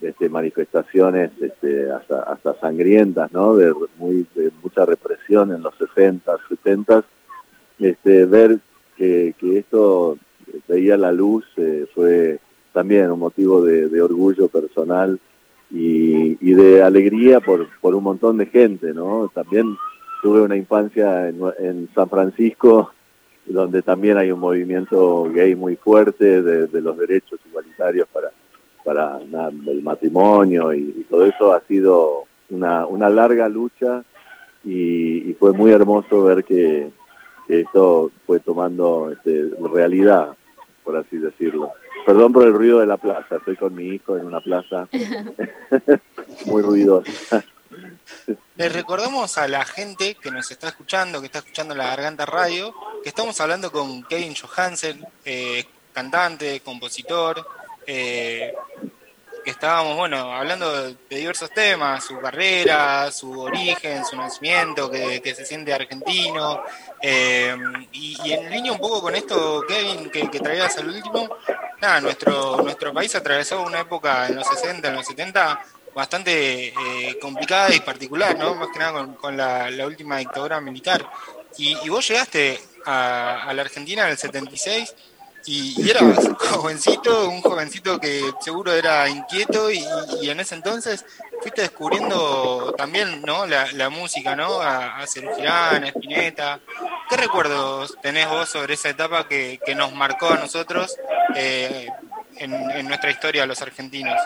este, 0.00 0.28
manifestaciones 0.28 1.32
este, 1.40 1.90
hasta, 1.90 2.22
hasta 2.22 2.54
sangrientas, 2.60 3.32
¿no? 3.32 3.56
De, 3.56 3.74
muy, 3.98 4.26
de 4.34 4.50
mucha 4.62 4.86
represión 4.86 5.52
en 5.52 5.62
los 5.62 5.74
60, 5.76 6.32
70, 6.48 7.04
este, 7.80 8.24
ver 8.24 8.60
que, 8.96 9.34
que 9.38 9.58
esto 9.58 10.16
veía 10.68 10.96
la 10.96 11.12
luz 11.12 11.44
eh, 11.56 11.86
fue 11.94 12.38
también 12.72 13.10
un 13.10 13.18
motivo 13.18 13.62
de, 13.62 13.88
de 13.88 14.02
orgullo 14.02 14.48
personal 14.48 15.18
y, 15.70 16.38
y, 16.40 16.54
de 16.54 16.82
alegría 16.82 17.40
por, 17.40 17.68
por 17.80 17.94
un 17.94 18.04
montón 18.04 18.38
de 18.38 18.46
gente, 18.46 18.92
¿no? 18.92 19.30
También 19.32 19.76
tuve 20.20 20.40
una 20.42 20.56
infancia 20.56 21.28
en, 21.28 21.88
San 21.94 22.08
Francisco, 22.08 22.92
donde 23.46 23.82
también 23.82 24.18
hay 24.18 24.30
un 24.30 24.40
movimiento 24.40 25.24
gay 25.32 25.54
muy 25.54 25.76
fuerte 25.76 26.42
de, 26.42 26.80
los 26.80 26.96
derechos 26.96 27.40
igualitarios 27.46 28.06
para, 28.12 28.30
para 28.84 29.18
el 29.18 29.82
matrimonio 29.82 30.72
y, 30.72 31.06
todo 31.08 31.26
eso 31.26 31.52
ha 31.52 31.60
sido 31.62 32.24
una, 32.50 32.86
una 32.86 33.08
larga 33.08 33.48
lucha 33.48 34.04
y, 34.64 35.34
fue 35.38 35.52
muy 35.52 35.72
hermoso 35.72 36.24
ver 36.24 36.44
que, 36.44 36.90
esto 37.48 38.12
fue 38.26 38.38
tomando 38.38 39.10
este, 39.10 39.50
realidad, 39.72 40.36
por 40.84 40.96
así 40.96 41.18
decirlo. 41.18 41.72
Perdón 42.06 42.32
por 42.32 42.46
el 42.46 42.52
ruido 42.52 42.78
de 42.78 42.86
la 42.86 42.96
plaza, 42.96 43.36
estoy 43.36 43.56
con 43.56 43.74
mi 43.74 43.88
hijo 43.88 44.16
en 44.16 44.26
una 44.26 44.40
plaza 44.40 44.88
muy 46.46 46.62
ruidosa. 46.62 47.44
Le 48.56 48.68
recordamos 48.68 49.38
a 49.38 49.48
la 49.48 49.64
gente 49.64 50.16
que 50.16 50.30
nos 50.30 50.50
está 50.50 50.68
escuchando, 50.68 51.20
que 51.20 51.26
está 51.26 51.38
escuchando 51.38 51.74
la 51.74 51.86
Garganta 51.86 52.26
Radio, 52.26 52.74
que 53.02 53.08
estamos 53.08 53.40
hablando 53.40 53.72
con 53.72 54.02
Kevin 54.04 54.34
Johansen, 54.34 55.06
eh, 55.24 55.64
cantante, 55.92 56.60
compositor, 56.60 57.46
eh, 57.86 58.52
que 59.42 59.50
estábamos, 59.50 59.96
bueno, 59.96 60.34
hablando 60.34 60.88
de, 60.88 60.96
diversos 61.08 61.50
temas, 61.50 62.04
su 62.04 62.20
carrera, 62.20 63.10
su 63.10 63.40
origen, 63.40 64.04
su 64.04 64.16
nacimiento, 64.16 64.90
que, 64.90 65.34
se 65.34 65.46
siente 65.46 65.72
argentino. 65.72 66.62
Eh, 67.00 67.56
y, 67.92 68.32
en 68.32 68.50
línea 68.50 68.72
un 68.72 68.78
poco 68.78 69.00
con 69.00 69.14
esto, 69.14 69.64
Kevin, 69.66 70.10
que, 70.10 70.30
que 70.30 70.40
traías 70.40 70.76
al 70.76 70.88
último, 70.88 71.36
nuestro, 72.02 72.58
nuestro 72.62 72.92
país 72.92 73.14
atravesó 73.14 73.62
una 73.62 73.80
época 73.80 74.26
en 74.26 74.36
los 74.36 74.46
60, 74.46 74.88
en 74.88 74.94
los 74.94 75.06
70, 75.06 75.64
bastante 75.94 76.68
eh, 76.68 77.18
complicada 77.20 77.74
y 77.74 77.80
particular, 77.80 78.36
¿no? 78.38 78.54
Más 78.54 78.68
que 78.72 78.78
nada 78.78 79.06
con, 79.20 79.36
la, 79.36 79.70
última 79.86 80.18
dictadura 80.18 80.60
militar. 80.60 81.08
Y, 81.58 81.88
vos 81.88 82.06
llegaste 82.06 82.60
a, 82.86 83.50
la 83.54 83.62
Argentina 83.62 84.04
en 84.04 84.10
el 84.10 84.18
76 84.18 84.94
y, 85.46 85.82
y, 85.82 85.90
eras 85.90 86.28
jovencito, 86.50 87.28
un 87.28 87.40
jovencito 87.40 87.98
que 87.98 88.22
seguro 88.40 88.72
era 88.72 89.08
inquieto 89.08 89.70
y, 89.70 89.84
en 90.22 90.40
ese 90.40 90.54
entonces 90.54 91.04
fuiste 91.40 91.62
descubriendo 91.62 92.74
también, 92.76 93.22
¿no? 93.22 93.46
La, 93.46 93.90
música, 93.90 94.36
¿no? 94.36 94.60
A, 94.60 94.98
a 94.98 95.02
a 95.02 95.04
Spinetta. 95.04 96.60
¿Qué 97.08 97.16
recuerdos 97.16 97.96
tenés 98.02 98.28
vos 98.28 98.48
sobre 98.48 98.74
esa 98.74 98.90
etapa 98.90 99.26
que, 99.26 99.58
nos 99.74 99.92
marcó 99.92 100.28
a 100.28 100.38
nosotros 100.38 100.96
eh, 101.34 101.88
en 102.36 102.86
nuestra 102.86 103.10
historia, 103.10 103.46
los 103.46 103.60
argentinos? 103.62 104.18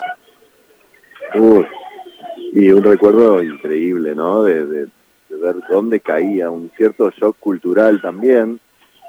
Y 2.53 2.71
un 2.71 2.83
recuerdo 2.83 3.43
increíble, 3.43 4.15
¿no? 4.15 4.43
De, 4.43 4.87
ver 5.29 5.55
dónde 5.69 5.99
caía, 5.99 6.49
un 6.49 6.71
cierto 6.77 7.09
shock 7.11 7.37
cultural 7.39 8.01
también. 8.01 8.59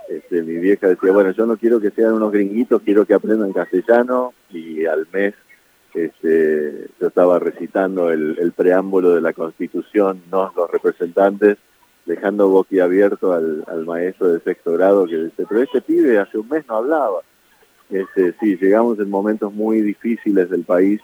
Este, 0.09 0.43
mi 0.43 0.56
vieja 0.56 0.88
decía, 0.88 1.12
bueno, 1.12 1.30
yo 1.30 1.47
no 1.47 1.56
quiero 1.56 1.80
que 1.80 1.90
sean 1.90 2.14
unos 2.14 2.32
gringuitos, 2.32 2.82
quiero 2.82 3.06
que 3.06 3.14
aprendan 3.14 3.52
castellano 3.52 4.34
y 4.51 4.84
al 4.86 5.06
mes 5.12 5.34
este, 5.94 6.88
yo 7.01 7.06
estaba 7.09 7.38
recitando 7.38 8.10
el, 8.10 8.52
preámbulo 8.55 9.14
de 9.14 9.20
la 9.20 9.32
Constitución, 9.32 10.22
no 10.30 10.52
los 10.55 10.70
representantes, 10.70 11.59
dejando 12.05 12.48
boquiabierto 12.48 13.32
al, 13.32 13.64
al 13.66 13.84
maestro 13.84 14.28
de 14.32 14.40
sexto 14.40 14.72
grado 14.72 15.06
que 15.06 15.16
dice, 15.16 15.44
pero 15.48 15.62
este 15.62 15.80
pibe 15.80 16.18
hace 16.18 16.38
un 16.38 16.48
mes 16.48 16.64
no 16.68 16.76
hablaba. 16.76 17.20
Este, 17.88 18.34
sí, 18.40 18.56
llegamos 18.60 18.98
en 18.98 19.09
momentos 19.09 19.52
muy 19.52 19.80
difíciles 19.80 20.51
del 20.51 20.64
país 20.64 21.01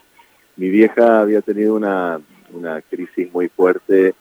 mi 0.55 0.69
vieja 0.69 1.21
había 1.21 1.41
tenido 1.41 1.75
una, 1.75 2.19
una 2.51 2.81
crisis 2.81 3.31
muy 3.33 3.49
fuerte 3.49 4.13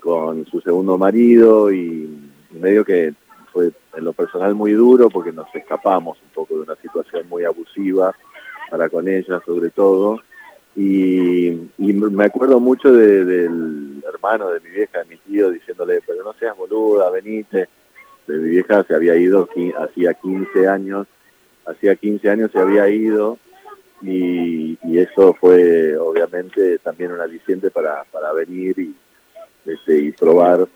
con 0.00 0.46
su 0.46 0.60
segundo 0.60 0.98
marido 0.98 1.72
y 1.72 2.30
medio 2.50 2.84
que 2.84 3.14
fue 3.52 3.72
en 3.96 4.04
lo 4.04 4.12
personal 4.12 4.54
muy 4.54 4.72
duro 4.72 5.08
porque 5.08 5.32
nos 5.32 5.52
escapamos 5.54 6.18
un 6.22 6.30
poco 6.30 6.54
de 6.54 6.62
una 6.62 6.76
situación 6.76 7.28
muy 7.28 7.44
abusiva 7.44 8.14
para 8.70 8.88
con 8.88 9.08
ella 9.08 9.40
sobre 9.44 9.70
todo 9.70 10.20
y, 10.76 11.70
me 11.78 12.24
acuerdo 12.24 12.60
mucho 12.60 12.92
del 12.92 14.02
hermano 14.06 14.50
de 14.50 14.60
mi 14.60 14.68
vieja, 14.68 14.98
de 14.98 15.04
mi 15.06 15.16
tío, 15.16 15.50
diciéndole, 15.50 16.02
pero 16.06 16.22
no 16.22 16.34
seas 16.34 16.54
boluda, 16.54 17.10
venite. 17.10 17.68
De 18.26 18.36
mi 18.36 18.50
vieja 18.50 18.84
se 18.84 18.94
había 18.94 19.16
ido 19.16 19.48
hacía 19.78 20.12
15 20.12 20.68
años, 20.68 21.06
hacía 21.64 21.96
15 21.96 22.28
años 22.28 22.50
se 22.52 22.58
había 22.58 22.88
ido 22.90 23.38
y, 24.02 24.78
eso 24.96 25.34
fue 25.34 25.96
obviamente 25.96 26.78
también 26.78 27.12
un 27.12 27.20
aliciente 27.20 27.70
para, 27.70 28.04
para 28.04 28.32
venir 28.32 28.78
y, 28.78 28.94
este, 29.66 29.98
y 29.98 30.12
probar 30.12 30.66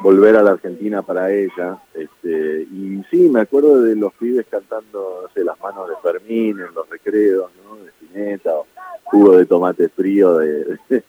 volver 0.00 0.36
a 0.36 0.42
la 0.42 0.52
Argentina 0.52 1.02
para 1.02 1.32
ella. 1.32 1.78
Este, 1.94 2.62
y 2.62 3.02
sí, 3.10 3.28
me 3.28 3.40
acuerdo 3.40 3.82
de 3.82 3.96
los 3.96 4.12
pibes 4.14 4.46
cantando, 4.50 5.22
no 5.22 5.28
sé, 5.34 5.44
las 5.44 5.58
manos 5.60 5.88
de 5.88 5.94
Fermín 6.02 6.60
en 6.60 6.74
los 6.74 6.88
recreos, 6.88 7.50
¿no? 7.64 7.76
De 7.76 7.90
Spinetta, 7.90 8.54
o 8.54 8.66
jugo 9.04 9.36
de 9.36 9.46
tomate 9.46 9.88
frío 9.88 10.38
de, 10.38 10.78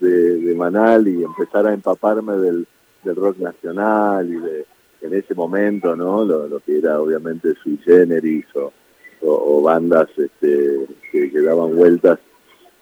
de, 0.00 0.54
Manal 0.56 1.06
y 1.08 1.22
empezar 1.22 1.66
a 1.66 1.74
empaparme 1.74 2.34
del, 2.34 2.66
del 3.02 3.16
rock 3.16 3.38
nacional 3.38 4.28
y 4.28 4.36
de 4.36 4.66
en 5.02 5.14
ese 5.14 5.34
momento, 5.34 5.94
¿no? 5.94 6.24
Lo, 6.24 6.48
lo 6.48 6.60
que 6.60 6.78
era 6.78 7.00
obviamente 7.00 7.54
sui 7.62 7.78
generis 7.84 8.46
o 8.56 8.72
o, 9.22 9.62
bandas 9.62 10.08
este, 10.16 10.86
que, 11.10 11.40
daban 11.40 11.74
vueltas 11.74 12.18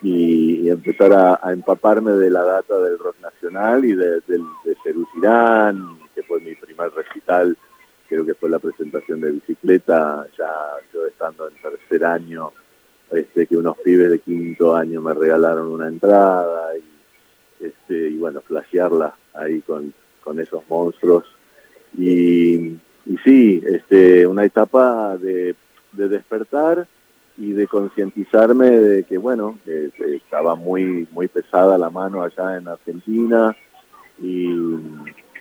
y, 0.03 0.69
empezar 0.69 1.13
a, 1.13 1.53
empaparme 1.53 2.13
de 2.13 2.31
la 2.31 2.43
data 2.43 2.79
del 2.79 2.99
rock 2.99 3.17
nacional 3.21 3.85
y 3.85 3.95
de, 3.95 4.21
de, 4.27 4.39
de 4.65 4.77
que 6.15 6.23
fue 6.23 6.41
mi 6.41 6.55
primer 6.55 6.91
recital, 6.93 7.57
creo 8.09 8.25
que 8.25 8.35
fue 8.35 8.51
la 8.51 8.59
presentación 8.59 9.21
de 9.21 9.33
bicicleta, 9.33 10.27
ya 10.37 10.53
yo 10.93 11.07
estando 11.07 11.49
en 11.49 11.55
tercer 11.55 12.05
año, 12.05 12.53
este, 13.11 13.47
que 13.47 13.57
unos 13.57 13.77
pibes 13.79 14.11
de 14.11 14.19
quinto 14.19 14.75
año 14.75 15.01
me 15.01 15.15
regalaron 15.15 15.69
una 15.69 15.89
entrada 15.89 16.77
y, 16.77 17.65
este, 17.65 18.09
y 18.11 18.19
bueno, 18.19 18.41
flashearla 18.41 19.15
ahí 19.35 19.61
con, 19.63 19.93
con 20.23 20.41
esos 20.41 20.63
monstruos. 20.69 21.25
Y, 21.97 22.77
y 23.07 23.19
sí, 23.25 23.63
este, 23.67 24.27
una 24.27 24.45
etapa 24.45 25.17
de 25.17 25.55
de 25.97 26.09
despertar 26.09 26.87
y 27.37 27.53
de 27.53 27.67
concientizarme 27.67 28.71
de 28.71 29.05
que, 29.05 29.19
bueno, 29.19 29.59
estaba 29.99 30.55
muy, 30.55 31.09
muy 31.11 31.29
pesada 31.29 31.77
la 31.77 31.91
mano 31.91 32.23
allá 32.23 32.57
en 32.57 32.69
Argentina 32.69 33.57
y, 34.21 34.55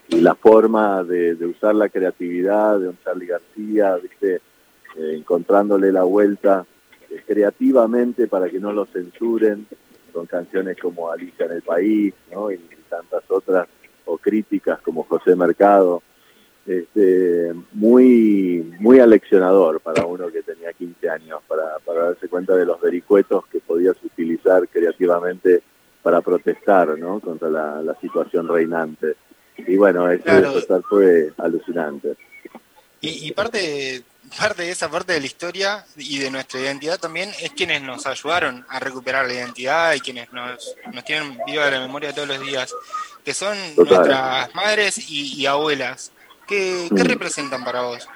la 0.09 0.35
forma 0.35 1.03
de, 1.03 1.33
usar 1.45 1.73
la 1.73 1.89
creatividad 1.89 2.79
de 2.79 2.89
un 2.89 2.97
Charlie 3.03 3.25
García, 3.25 3.95
¿viste? 3.95 4.41
Eh, 4.95 5.15
encontrándole 5.17 5.91
la 5.91 6.03
vuelta 6.03 6.65
eh, 7.09 7.23
creativamente 7.25 8.27
para 8.27 8.47
que 8.47 8.59
no 8.59 8.71
lo 8.71 8.85
censuren, 8.85 9.65
con 10.13 10.27
canciones 10.27 10.77
como 10.79 11.11
Alicia 11.11 11.47
en 11.47 11.53
el 11.53 11.61
País, 11.63 12.13
¿no? 12.31 12.51
y, 12.51 12.59
tantas 12.87 13.23
otras, 13.29 13.67
o 14.05 14.17
críticas 14.19 14.79
como 14.81 15.03
José 15.03 15.35
Mercado. 15.35 16.03
Este, 16.65 17.53
muy, 17.73 18.73
muy 18.79 18.99
aleccionador 18.99 19.81
para 19.81 20.05
uno 20.05 20.31
que 20.31 20.43
tenía 20.43 20.71
15 20.71 21.09
años, 21.09 21.41
para, 21.47 21.77
para 21.79 22.05
darse 22.05 22.29
cuenta 22.29 22.55
de 22.55 22.65
los 22.65 22.79
vericuetos 22.79 23.45
que 23.47 23.59
podías 23.59 23.97
utilizar 24.01 24.67
creativamente 24.69 25.61
para 26.01 26.21
protestar 26.21 26.97
¿no? 26.97 27.19
contra 27.19 27.49
la, 27.49 27.97
situación 27.99 28.47
reinante. 28.47 29.15
Y 29.57 29.75
bueno, 29.75 30.09
eso 30.09 30.81
fue 30.89 31.31
alucinante. 31.37 32.15
Y, 33.01 33.27
y, 33.27 33.31
parte, 33.33 34.03
parte 34.37 34.63
de 34.63 34.71
esa 34.71 34.89
parte 34.89 35.13
de 35.13 35.19
la 35.19 35.25
historia 35.25 35.85
y 35.97 36.19
de 36.19 36.31
nuestra 36.31 36.61
identidad 36.61 36.97
también 36.97 37.31
es 37.41 37.51
quienes 37.51 37.81
nos 37.81 38.05
ayudaron 38.05 38.65
a 38.69 38.79
recuperar 38.79 39.27
la 39.27 39.33
identidad 39.33 39.93
y 39.93 39.99
quienes 39.99 40.31
nos, 40.31 40.75
nos 40.93 41.03
tienen 41.03 41.37
viva 41.45 41.69
la 41.69 41.81
memoria 41.81 42.13
todos 42.13 42.29
los 42.29 42.39
días, 42.41 42.73
que 43.23 43.33
son 43.33 43.57
nuestras 43.75 44.53
madres 44.55 45.09
y, 45.09 45.45
abuelas. 45.45 46.12
¿Qué, 46.47 46.89
¿Qué, 46.95 47.03
representan 47.03 47.63
para 47.63 47.81
vos? 47.83 48.07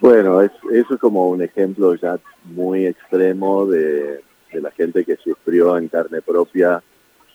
Bueno, 0.00 0.42
es, 0.42 0.52
eso 0.72 0.94
es 0.94 1.00
como 1.00 1.28
un 1.28 1.42
ejemplo 1.42 1.94
ya 1.94 2.18
muy 2.44 2.86
extremo 2.86 3.66
de, 3.66 4.22
de 4.52 4.60
la 4.60 4.70
gente 4.70 5.04
que 5.04 5.16
sufrió 5.16 5.76
en 5.78 5.88
carne 5.88 6.22
propia 6.22 6.82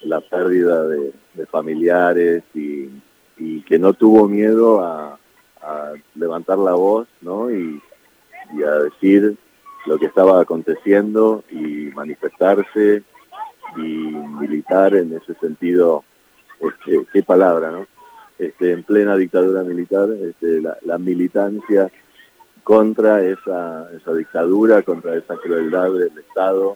la 0.03 0.21
pérdida 0.21 0.87
de, 0.87 1.13
familiares 1.49 2.43
y, 2.53 2.89
que 3.65 3.79
no 3.79 3.93
tuvo 3.93 4.27
miedo 4.27 4.81
a, 4.81 5.17
levantar 6.15 6.57
la 6.57 6.73
voz 6.73 7.07
¿no? 7.21 7.51
y, 7.51 7.81
a 8.63 8.71
decir 8.79 9.37
lo 9.85 9.97
que 9.97 10.07
estaba 10.07 10.41
aconteciendo 10.41 11.43
y 11.49 11.89
manifestarse 11.93 13.03
y 13.77 13.79
militar 13.79 14.95
en 14.95 15.15
ese 15.15 15.33
sentido, 15.35 16.03
este, 16.59 17.05
qué 17.13 17.23
palabra, 17.23 17.71
¿no? 17.71 17.87
Este, 18.41 18.71
en 18.71 18.81
plena 18.81 19.15
dictadura 19.15 19.61
militar, 19.61 20.09
este, 20.09 20.61
la, 20.61 20.97
militancia 20.97 21.91
contra 22.63 23.23
esa, 23.23 23.87
esa 23.95 24.13
dictadura, 24.15 24.81
contra 24.81 25.15
esa 25.15 25.37
crueldad 25.37 25.93
del 25.93 26.17
Estado, 26.17 26.75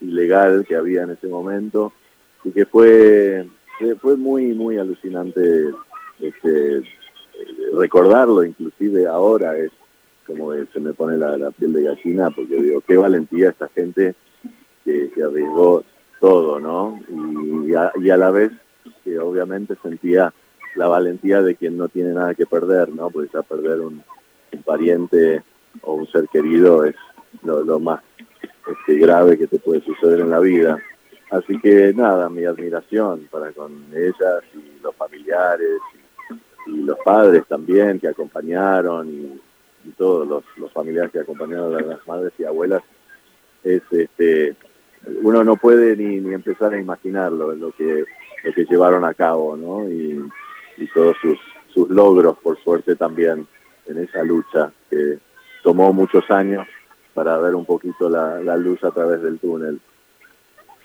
ilegal 0.00 0.64
que 0.64 0.76
había 0.76 1.02
en 1.02 1.10
ese 1.10 1.26
momento 1.26 1.92
y 2.44 2.52
que 2.52 2.64
fue 2.64 3.44
fue 4.00 4.16
muy 4.16 4.54
muy 4.54 4.78
alucinante 4.78 5.70
este, 6.20 6.82
recordarlo 7.74 8.44
inclusive 8.44 9.06
ahora 9.06 9.56
es 9.56 9.72
como 10.26 10.52
se 10.52 10.80
me 10.80 10.92
pone 10.92 11.16
la, 11.16 11.50
piel 11.50 11.72
de 11.72 11.82
gallina 11.82 12.30
porque 12.30 12.62
digo 12.62 12.80
qué 12.82 12.96
valentía 12.96 13.50
esta 13.50 13.68
gente 13.68 14.14
que, 14.84 15.10
arriesgó 15.24 15.84
todo 16.20 16.60
no 16.60 17.00
y 17.66 17.74
a, 17.74 17.92
y 18.00 18.10
a 18.10 18.16
la 18.16 18.30
vez 18.30 18.52
que 19.04 19.18
obviamente 19.18 19.76
sentía 19.82 20.32
la 20.74 20.88
valentía 20.88 21.42
de 21.42 21.54
quien 21.54 21.76
no 21.76 21.88
tiene 21.88 22.12
nada 22.14 22.34
que 22.34 22.46
perder 22.46 22.88
no 22.90 23.10
porque 23.10 23.30
ya 23.32 23.42
perder 23.42 23.80
un, 23.80 24.02
pariente 24.64 25.42
o 25.80 25.94
un 25.94 26.06
ser 26.08 26.28
querido 26.28 26.84
es 26.84 26.94
lo, 27.42 27.80
más 27.80 28.02
este, 28.70 28.98
grave 28.98 29.38
que 29.38 29.46
te 29.46 29.58
puede 29.58 29.80
suceder 29.80 30.20
en 30.20 30.30
la 30.30 30.40
vida. 30.40 30.78
Así 31.30 31.58
que 31.58 31.94
nada, 31.94 32.28
mi 32.28 32.44
admiración 32.44 33.28
para 33.30 33.50
con 33.52 33.86
ellas 33.94 34.42
y 34.54 34.82
los 34.82 34.94
familiares 34.94 35.78
y, 36.66 36.82
los 36.84 36.98
padres 37.04 37.44
también 37.48 37.98
que 37.98 38.08
acompañaron 38.08 39.08
y, 39.08 39.40
todos 39.96 40.44
los, 40.56 40.72
familiares 40.72 41.10
que 41.10 41.20
acompañaron 41.20 41.74
a 41.74 41.80
las 41.80 42.06
madres 42.06 42.32
y 42.38 42.44
abuelas. 42.44 42.82
Es 43.64 43.82
este, 43.90 44.54
uno 45.22 45.42
no 45.42 45.56
puede 45.56 45.96
ni, 45.96 46.20
ni 46.20 46.34
empezar 46.34 46.72
a 46.74 46.80
imaginarlo 46.80 47.54
lo 47.54 47.72
que 47.72 48.04
lo 48.42 48.52
que 48.52 48.64
llevaron 48.64 49.04
a 49.04 49.14
cabo, 49.14 49.56
¿no? 49.56 49.88
Y, 49.88 50.22
y 50.82 50.88
todos 50.88 51.16
sus, 51.20 51.38
sus 51.72 51.88
logros, 51.88 52.36
por 52.38 52.62
suerte 52.62 52.96
también 52.96 53.46
en 53.86 53.98
esa 53.98 54.22
lucha 54.22 54.72
que 54.90 55.18
tomó 55.62 55.92
muchos 55.92 56.30
años 56.30 56.66
para 57.14 57.36
ver 57.38 57.54
un 57.54 57.64
poquito 57.64 58.08
la, 58.08 58.56
luz 58.56 58.82
a 58.84 58.90
través 58.90 59.22
del 59.22 59.38
túnel. 59.38 59.80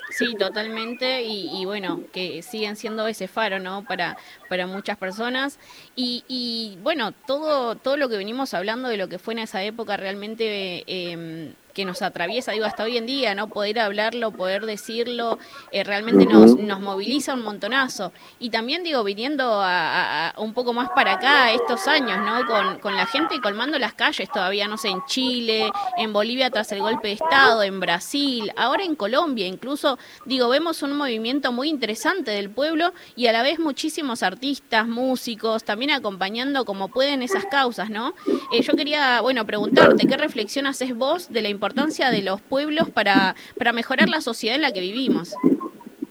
Sí, 0.10 0.36
totalmente, 0.36 1.24
y, 1.24 1.66
bueno, 1.66 2.04
que 2.14 2.42
siguen 2.42 2.78
siendo 2.78 3.08
ese 3.08 3.28
faro, 3.28 3.60
¿no? 3.60 3.84
Para, 3.84 4.18
para 4.50 4.66
muchas 4.66 4.98
personas. 4.98 5.60
Y, 5.98 6.24
y 6.30 6.78
bueno, 6.82 7.12
todo, 7.12 7.76
todo 7.76 7.98
lo 7.98 8.08
que 8.08 8.16
venimos 8.16 8.54
hablando 8.54 8.88
de 8.88 8.96
lo 8.96 9.10
que 9.10 9.20
fue 9.20 9.34
en 9.34 9.40
esa 9.40 9.64
época 9.64 9.98
realmente... 9.98 10.84
Eh, 10.88 11.54
que 11.78 11.86
nos 11.86 12.02
atraviesa, 12.02 12.54
digo, 12.54 12.66
hasta 12.66 12.84
hoy 12.84 12.98
en 12.98 13.06
día, 13.06 13.36
¿no? 13.36 13.50
Poder 13.50 13.78
hablarlo, 13.78 14.32
poder 14.32 14.66
decirlo, 14.66 15.38
eh, 15.72 15.84
realmente 15.84 16.26
nos, 16.26 16.58
nos 16.58 16.80
moviliza 16.80 17.36
un 17.36 17.44
montonazo. 17.44 18.12
Y 18.40 18.50
también, 18.50 18.82
digo, 18.82 19.04
viniendo 19.04 19.62
a, 19.62 20.34
un 20.38 20.56
poco 20.56 20.74
más 20.74 20.90
para 20.96 21.14
acá 21.14 21.52
estos 21.52 21.88
años, 21.88 22.18
¿no? 22.18 22.48
Con, 22.48 22.80
con 22.80 22.96
la 22.96 23.06
gente 23.06 23.40
colmando 23.44 23.78
las 23.78 23.94
calles 23.94 24.28
todavía, 24.28 24.68
no 24.68 24.80
sé, 24.80 24.88
en 24.88 25.06
Chile, 25.06 25.72
en 25.98 26.14
Bolivia 26.14 26.50
tras 26.50 26.72
el 26.72 26.82
golpe 26.82 27.10
de 27.10 27.14
Estado, 27.14 27.62
en 27.62 27.80
Brasil, 27.80 28.52
ahora 28.58 28.84
en 28.84 28.96
Colombia, 28.96 29.46
incluso, 29.46 30.00
digo, 30.26 30.50
vemos 30.50 30.82
un 30.82 30.98
movimiento 30.98 31.52
muy 31.52 31.70
interesante 31.70 32.32
del 32.32 32.50
pueblo 32.50 32.92
y 33.16 33.28
a 33.28 33.34
la 33.34 33.44
vez 33.44 33.60
muchísimos 33.60 34.24
artistas, 34.24 34.88
músicos, 34.88 35.64
también 35.64 35.92
acompañando 35.92 36.66
como 36.66 36.88
pueden 36.88 37.22
esas 37.22 37.46
causas, 37.46 37.92
¿no? 37.92 38.16
Eh, 38.52 38.64
yo 38.64 38.74
quería, 38.74 39.22
bueno, 39.22 39.46
preguntarte, 39.46 40.08
¿qué 40.08 40.18
reflexión 40.18 40.66
haces 40.66 40.96
vos 40.96 41.30
de 41.30 41.44
la 41.44 41.50
importancia 41.50 41.67
importancia 41.68 42.12
de 42.12 42.22
los 42.22 42.40
pueblos 42.40 42.90
para, 42.90 43.36
para 43.58 43.74
mejorar 43.74 44.08
la 44.08 44.22
sociedad 44.22 44.56
en 44.56 44.62
la 44.62 44.72
que 44.72 44.80
vivimos. 44.80 45.36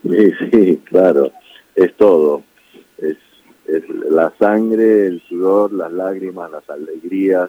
Sí, 0.02 0.32
sí, 0.52 0.82
claro, 0.84 1.32
es 1.74 1.96
todo. 1.96 2.42
Es, 2.98 3.16
la 4.10 4.32
sangre, 4.38 5.06
el 5.06 5.22
sudor, 5.28 5.72
las 5.72 5.90
lágrimas, 5.90 6.50
las 6.50 6.68
alegrías, 6.68 7.48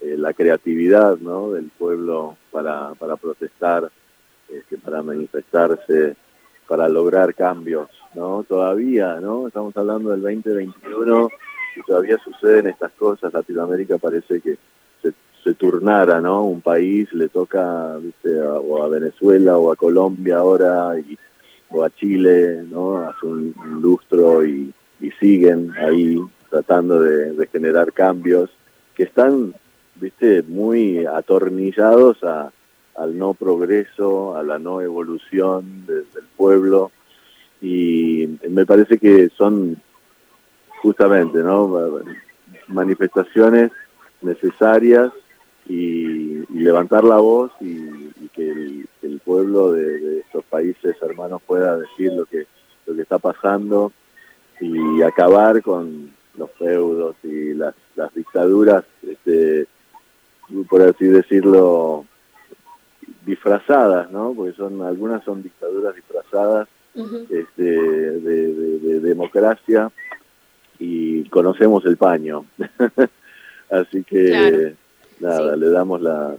eh, 0.00 0.14
la 0.16 0.32
creatividad 0.32 1.18
¿no? 1.18 1.50
del 1.50 1.66
pueblo 1.76 2.36
para, 2.52 2.94
para 2.94 3.16
protestar, 3.16 3.90
este, 4.48 4.78
para 4.78 5.02
manifestarse, 5.02 6.14
para 6.68 6.88
lograr 6.88 7.34
cambios. 7.34 7.88
¿no? 8.14 8.44
Todavía, 8.44 9.18
¿no? 9.20 9.48
Estamos 9.48 9.76
hablando 9.76 10.10
del 10.10 10.22
2021 10.22 11.28
y 11.76 11.82
todavía 11.82 12.18
suceden 12.18 12.68
estas 12.68 12.92
cosas. 12.92 13.32
Latinoamérica 13.32 13.98
parece 13.98 14.40
que 14.40 14.56
se 15.42 15.54
turnara, 15.54 16.20
¿no? 16.20 16.44
Un 16.44 16.60
país 16.60 17.12
le 17.12 17.28
toca, 17.28 17.96
¿viste? 17.96 18.40
A, 18.40 18.54
o 18.54 18.82
a 18.82 18.88
Venezuela 18.88 19.58
o 19.58 19.72
a 19.72 19.76
Colombia 19.76 20.38
ahora 20.38 20.98
y, 20.98 21.18
o 21.70 21.82
a 21.82 21.90
Chile, 21.90 22.64
¿no? 22.70 22.98
Hace 22.98 23.26
un, 23.26 23.54
lustro 23.80 24.44
y, 24.44 24.72
siguen 25.18 25.72
ahí 25.72 26.16
tratando 26.48 27.00
de, 27.00 27.46
generar 27.48 27.92
cambios 27.92 28.50
que 28.94 29.02
están, 29.02 29.52
¿viste? 29.96 30.44
Muy 30.44 31.04
atornillados 31.06 32.22
a, 32.22 32.52
al 32.94 33.18
no 33.18 33.34
progreso, 33.34 34.36
a 34.36 34.44
la 34.44 34.60
no 34.60 34.80
evolución 34.80 35.86
del 35.86 36.04
pueblo 36.36 36.92
y 37.60 38.38
me 38.48 38.64
parece 38.64 38.98
que 38.98 39.28
son 39.36 39.76
justamente, 40.82 41.38
¿no? 41.38 42.00
Manifestaciones 42.68 43.72
necesarias 44.20 45.12
y, 45.68 46.42
levantar 46.52 47.02
la 47.04 47.16
voz 47.16 47.50
y, 47.60 48.28
que, 48.34 48.84
el, 49.02 49.20
pueblo 49.24 49.72
de, 49.72 50.20
estos 50.20 50.44
países 50.44 50.96
hermanos 51.02 51.42
pueda 51.46 51.76
decir 51.76 52.12
lo 52.12 52.24
que, 52.24 52.46
lo 52.86 52.94
que 52.94 53.02
está 53.02 53.18
pasando 53.18 53.92
y 54.60 55.02
acabar 55.02 55.62
con 55.62 56.10
los 56.36 56.50
feudos 56.52 57.16
y 57.22 57.54
las, 57.54 57.74
dictaduras, 58.14 58.84
este, 59.06 59.66
por 60.68 60.82
así 60.82 61.06
decirlo, 61.06 62.06
disfrazadas, 63.26 64.10
¿no? 64.10 64.32
Porque 64.34 64.52
son 64.56 64.82
algunas 64.82 65.24
son 65.24 65.42
dictaduras 65.42 65.94
disfrazadas 65.94 66.68
este, 67.30 67.62
de, 67.62 69.00
democracia 69.00 69.90
y 70.78 71.24
conocemos 71.28 71.84
el 71.86 71.96
paño. 71.96 72.44
Así 73.70 74.04
que 74.04 74.76
nada, 75.22 75.56
le 75.56 75.70
damos 75.70 76.02
la, 76.02 76.36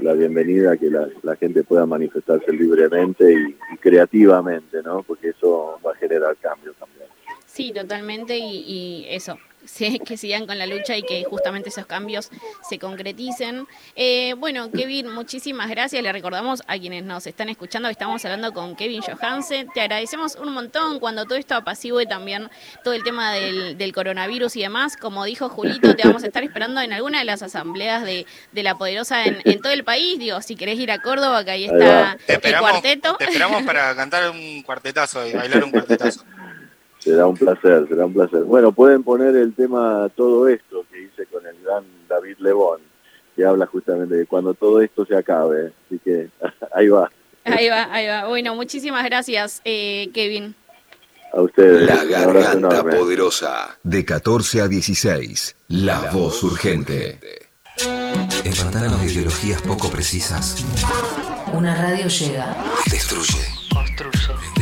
la, 0.00 0.12
bienvenida 0.12 0.72
a 0.72 0.76
que 0.76 0.90
la, 0.90 1.36
gente 1.36 1.64
pueda 1.64 1.86
manifestarse 1.86 2.52
libremente 2.52 3.32
y, 3.32 3.76
creativamente, 3.78 4.82
¿no? 4.82 5.02
Porque 5.02 5.28
eso 5.30 5.78
va 5.84 5.92
a 5.92 5.94
generar 5.94 6.36
cambios 6.36 6.76
también. 6.76 7.08
Sí, 7.46 7.72
totalmente, 7.72 8.36
y, 8.38 9.06
eso, 9.08 9.38
que 10.04 10.16
sigan 10.16 10.46
con 10.46 10.58
la 10.58 10.66
lucha 10.66 10.96
y 10.96 11.02
que 11.02 11.24
justamente 11.24 11.68
esos 11.68 11.86
cambios 11.86 12.30
se 12.68 12.78
concreticen. 12.78 13.66
Eh, 13.94 14.34
bueno, 14.38 14.70
Kevin, 14.70 15.10
muchísimas 15.12 15.68
gracias. 15.68 16.02
Le 16.02 16.12
recordamos 16.12 16.62
a 16.66 16.78
quienes 16.78 17.04
nos 17.04 17.26
están 17.26 17.48
escuchando 17.48 17.88
que 17.88 17.92
estamos 17.92 18.24
hablando 18.24 18.52
con 18.52 18.76
Kevin 18.76 19.02
Johansen. 19.02 19.68
Te 19.74 19.80
agradecemos 19.80 20.36
un 20.36 20.52
montón 20.52 21.00
cuando 21.00 21.24
todo 21.24 21.36
esto 21.36 21.54
apacigüe 21.54 22.06
también 22.06 22.48
todo 22.84 22.94
el 22.94 23.02
tema 23.02 23.32
del, 23.32 23.92
coronavirus 23.92 24.56
y 24.56 24.62
demás. 24.62 24.96
Como 24.96 25.24
dijo 25.24 25.48
Julito, 25.48 25.94
te 25.94 26.06
vamos 26.06 26.22
a 26.22 26.26
estar 26.26 26.42
esperando 26.42 26.80
en 26.80 26.92
alguna 26.92 27.20
de 27.20 27.24
las 27.24 27.42
asambleas 27.42 28.04
de, 28.04 28.26
La 28.52 28.76
Poderosa 28.76 29.24
en, 29.24 29.60
todo 29.60 29.72
el 29.72 29.84
país. 29.84 30.18
Digo, 30.18 30.40
si 30.42 30.56
querés 30.56 30.78
ir 30.78 30.90
a 30.90 31.00
Córdoba, 31.00 31.44
que 31.44 31.50
ahí 31.50 31.64
está 31.64 32.16
el 32.26 32.58
cuarteto. 32.58 33.16
Te 33.16 33.24
esperamos 33.24 33.62
para 33.62 33.94
cantar 33.94 34.30
un 34.30 34.62
cuartetazo 34.62 35.26
y 35.26 35.32
bailar 35.32 35.64
un 35.64 35.70
cuartetazo. 35.70 36.24
Será 37.06 37.28
un 37.28 37.36
placer, 37.36 37.86
será 37.88 38.04
un 38.04 38.12
placer. 38.12 38.42
Bueno, 38.42 38.72
pueden 38.72 39.04
poner 39.04 39.36
el 39.36 39.54
tema 39.54 40.10
Todo 40.16 40.48
esto 40.48 40.84
que 40.90 41.02
hice 41.02 41.24
con 41.26 41.46
el 41.46 41.54
gran 41.62 41.84
David 42.08 42.34
Lebón, 42.40 42.80
que 43.36 43.44
habla 43.44 43.64
justamente 43.66 44.16
de 44.16 44.26
cuando 44.26 44.54
todo 44.54 44.80
esto 44.80 45.06
se 45.06 45.14
acabe. 45.14 45.72
Así 45.86 46.00
que 46.00 46.30
ahí 46.74 46.88
va. 46.88 47.08
Ahí 47.44 47.68
va, 47.68 47.94
ahí 47.94 48.08
va. 48.08 48.26
Bueno, 48.26 48.56
muchísimas 48.56 49.04
gracias, 49.04 49.62
eh, 49.64 50.10
Kevin. 50.12 50.56
A 51.32 51.42
ustedes. 51.42 51.82
La 51.82 52.04
garganta 52.04 52.82
poderosa. 52.82 53.78
De 53.84 54.04
14 54.04 54.62
a 54.62 54.66
16. 54.66 55.56
La, 55.68 56.10
voz 56.10 56.42
urgente. 56.42 57.20
Espantaron 58.44 58.98
de 59.00 59.12
ideologías 59.12 59.62
poco 59.62 59.90
precisas. 59.90 60.66
Una 61.52 61.80
radio 61.80 62.08
llega. 62.08 62.56
Destruye. 62.90 63.44
Construye 63.72 64.55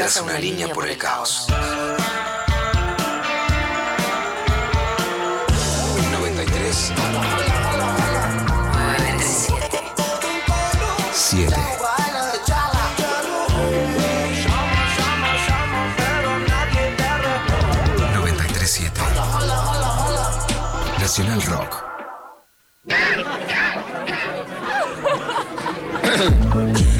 traza 0.00 0.22
una 0.22 0.38
línea 0.38 0.66
por 0.68 0.88
el 0.88 0.96
caos. 0.96 1.46
93 6.10 6.92
97 8.50 9.82
7 11.12 11.54
937 18.14 19.00
Nacional 20.98 21.42
Rock. 21.42 21.84
¿A 26.02 26.99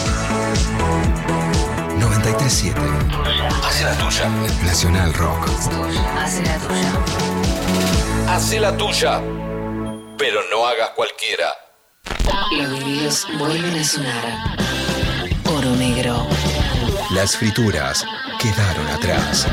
937. 2.31 2.79
Hace 3.65 3.83
la 3.83 3.97
tuya. 3.97 4.29
Nacional 4.63 5.13
Rock. 5.13 5.49
Hace 6.17 6.41
la 6.43 6.57
tuya. 6.57 8.33
Hace 8.33 8.59
la 8.59 8.77
tuya. 8.77 9.21
Pero 10.17 10.39
no 10.49 10.65
hagas 10.65 10.91
cualquiera. 10.91 11.49
Los 12.51 12.69
vinilos 12.69 13.27
vuelven 13.37 13.77
a 13.77 13.83
sonar. 13.83 14.57
Oro 15.45 15.75
negro. 15.75 16.27
Las 17.11 17.35
frituras 17.35 18.05
quedaron 18.39 18.87
atrás. 18.87 19.47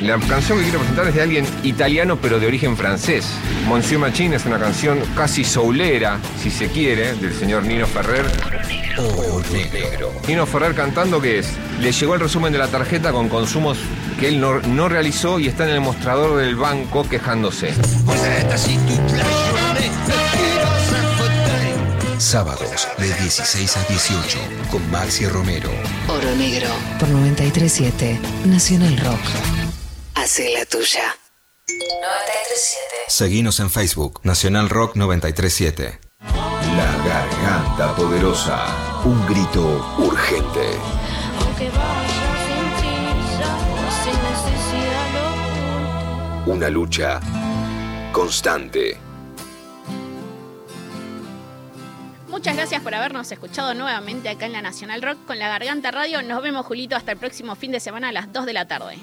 La 0.00 0.16
canción 0.20 0.58
que 0.58 0.64
quiero 0.64 0.78
presentar 0.78 1.08
es 1.08 1.14
de 1.14 1.22
alguien 1.22 1.46
italiano 1.64 2.18
pero 2.22 2.38
de 2.38 2.46
origen 2.46 2.76
francés. 2.76 3.26
Monsieur 3.66 3.98
Machine 4.00 4.36
es 4.36 4.46
una 4.46 4.58
canción 4.58 5.00
casi 5.16 5.42
soulera, 5.42 6.18
si 6.40 6.50
se 6.50 6.68
quiere, 6.68 7.14
del 7.14 7.34
señor 7.34 7.64
Nino 7.64 7.86
Ferrer. 7.86 8.24
Oh, 8.96 9.42
negro. 9.52 10.12
Nino 10.28 10.46
Ferrer 10.46 10.74
cantando 10.74 11.20
que 11.20 11.40
es, 11.40 11.48
le 11.80 11.90
llegó 11.90 12.14
el 12.14 12.20
resumen 12.20 12.52
de 12.52 12.58
la 12.58 12.68
tarjeta 12.68 13.10
con 13.10 13.28
consumos 13.28 13.78
que 14.20 14.28
él 14.28 14.40
no, 14.40 14.60
no 14.60 14.88
realizó 14.88 15.40
y 15.40 15.48
está 15.48 15.64
en 15.64 15.70
el 15.74 15.80
mostrador 15.80 16.38
del 16.38 16.54
banco 16.54 17.08
quejándose. 17.08 17.74
Sábados 22.18 22.88
de 22.98 23.06
16 23.06 23.76
a 23.76 23.82
18 23.84 24.38
con 24.70 24.90
Maxi 24.90 25.26
Romero. 25.26 25.70
Oro 26.08 26.36
Negro 26.36 26.68
por 27.00 27.08
937 27.08 28.20
Nacional 28.44 28.96
Rock. 28.98 29.67
Hace 30.28 30.52
la 30.52 30.66
tuya. 30.66 31.16
937. 31.68 32.94
Seguinos 33.08 33.60
en 33.60 33.70
Facebook, 33.70 34.20
Nacional 34.24 34.68
Rock 34.68 34.94
937. 34.94 35.98
La 36.76 36.96
garganta 37.02 37.96
poderosa. 37.96 39.02
Un 39.06 39.26
grito 39.26 39.96
urgente. 39.96 40.76
Una 46.44 46.68
lucha 46.68 47.20
constante. 48.12 48.98
Muchas 52.28 52.54
gracias 52.54 52.82
por 52.82 52.94
habernos 52.94 53.32
escuchado 53.32 53.72
nuevamente 53.72 54.28
acá 54.28 54.44
en 54.44 54.52
la 54.52 54.60
Nacional 54.60 55.00
Rock 55.00 55.24
con 55.26 55.38
la 55.38 55.48
Garganta 55.48 55.90
Radio. 55.90 56.20
Nos 56.20 56.42
vemos, 56.42 56.66
Julito, 56.66 56.96
hasta 56.96 57.12
el 57.12 57.18
próximo 57.18 57.56
fin 57.56 57.72
de 57.72 57.80
semana 57.80 58.10
a 58.10 58.12
las 58.12 58.30
2 58.30 58.44
de 58.44 58.52
la 58.52 58.68
tarde. 58.68 58.98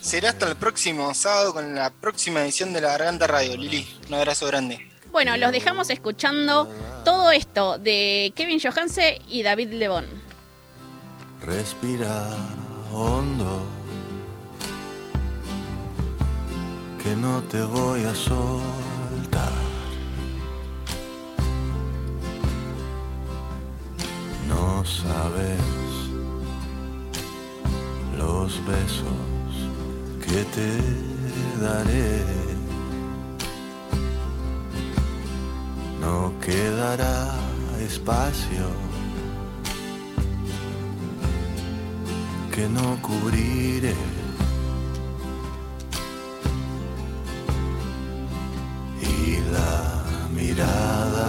Será 0.00 0.30
hasta 0.30 0.48
el 0.48 0.56
próximo 0.56 1.12
sábado 1.12 1.52
con 1.52 1.74
la 1.74 1.90
próxima 1.90 2.40
edición 2.40 2.72
de 2.72 2.80
La 2.80 2.88
Garganta 2.92 3.26
Radio. 3.26 3.56
Lili, 3.56 3.86
un 4.08 4.14
abrazo 4.14 4.46
grande. 4.46 4.90
Bueno, 5.12 5.36
los 5.36 5.52
dejamos 5.52 5.90
escuchando 5.90 6.68
todo 7.04 7.30
esto 7.32 7.78
de 7.78 8.32
Kevin 8.34 8.60
Johansen 8.60 9.18
y 9.28 9.42
David 9.42 9.72
Lebón. 9.72 10.06
Respira 11.42 12.28
hondo, 12.92 13.66
que 17.02 17.14
no 17.16 17.42
te 17.42 17.60
voy 17.62 18.04
a 18.04 18.14
soltar. 18.14 19.52
No 24.48 24.82
sabes 24.84 25.60
los 28.16 28.66
besos 28.66 29.39
que 30.30 30.44
te 30.56 30.70
daré. 31.60 32.24
No 36.00 36.32
quedará 36.40 37.34
espacio 37.80 38.66
que 42.54 42.68
no 42.68 42.86
cubriré. 43.02 43.96
Y 49.02 49.38
la 49.56 50.04
mirada 50.38 51.28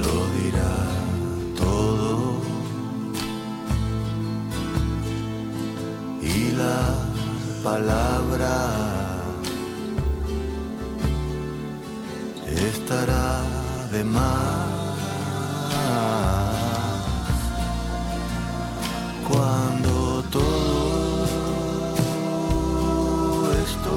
lo 0.00 0.14
dirá 0.36 1.01
la 6.56 6.94
palabra. 7.62 8.54
Estará 12.46 13.42
de 13.90 14.04
más 14.04 14.82
cuando 19.28 20.22
todo 20.30 21.24
esto 23.66 23.94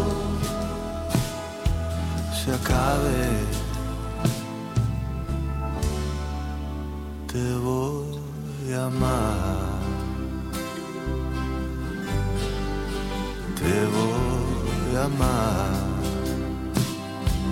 se 2.40 2.53
acabe. 2.53 3.23
Te 7.32 7.45
voy 7.57 8.73
a 8.73 8.86
amar 8.86 9.55
te 13.66 13.86
voy 13.86 14.96
a 14.96 15.06
amar. 15.06 15.85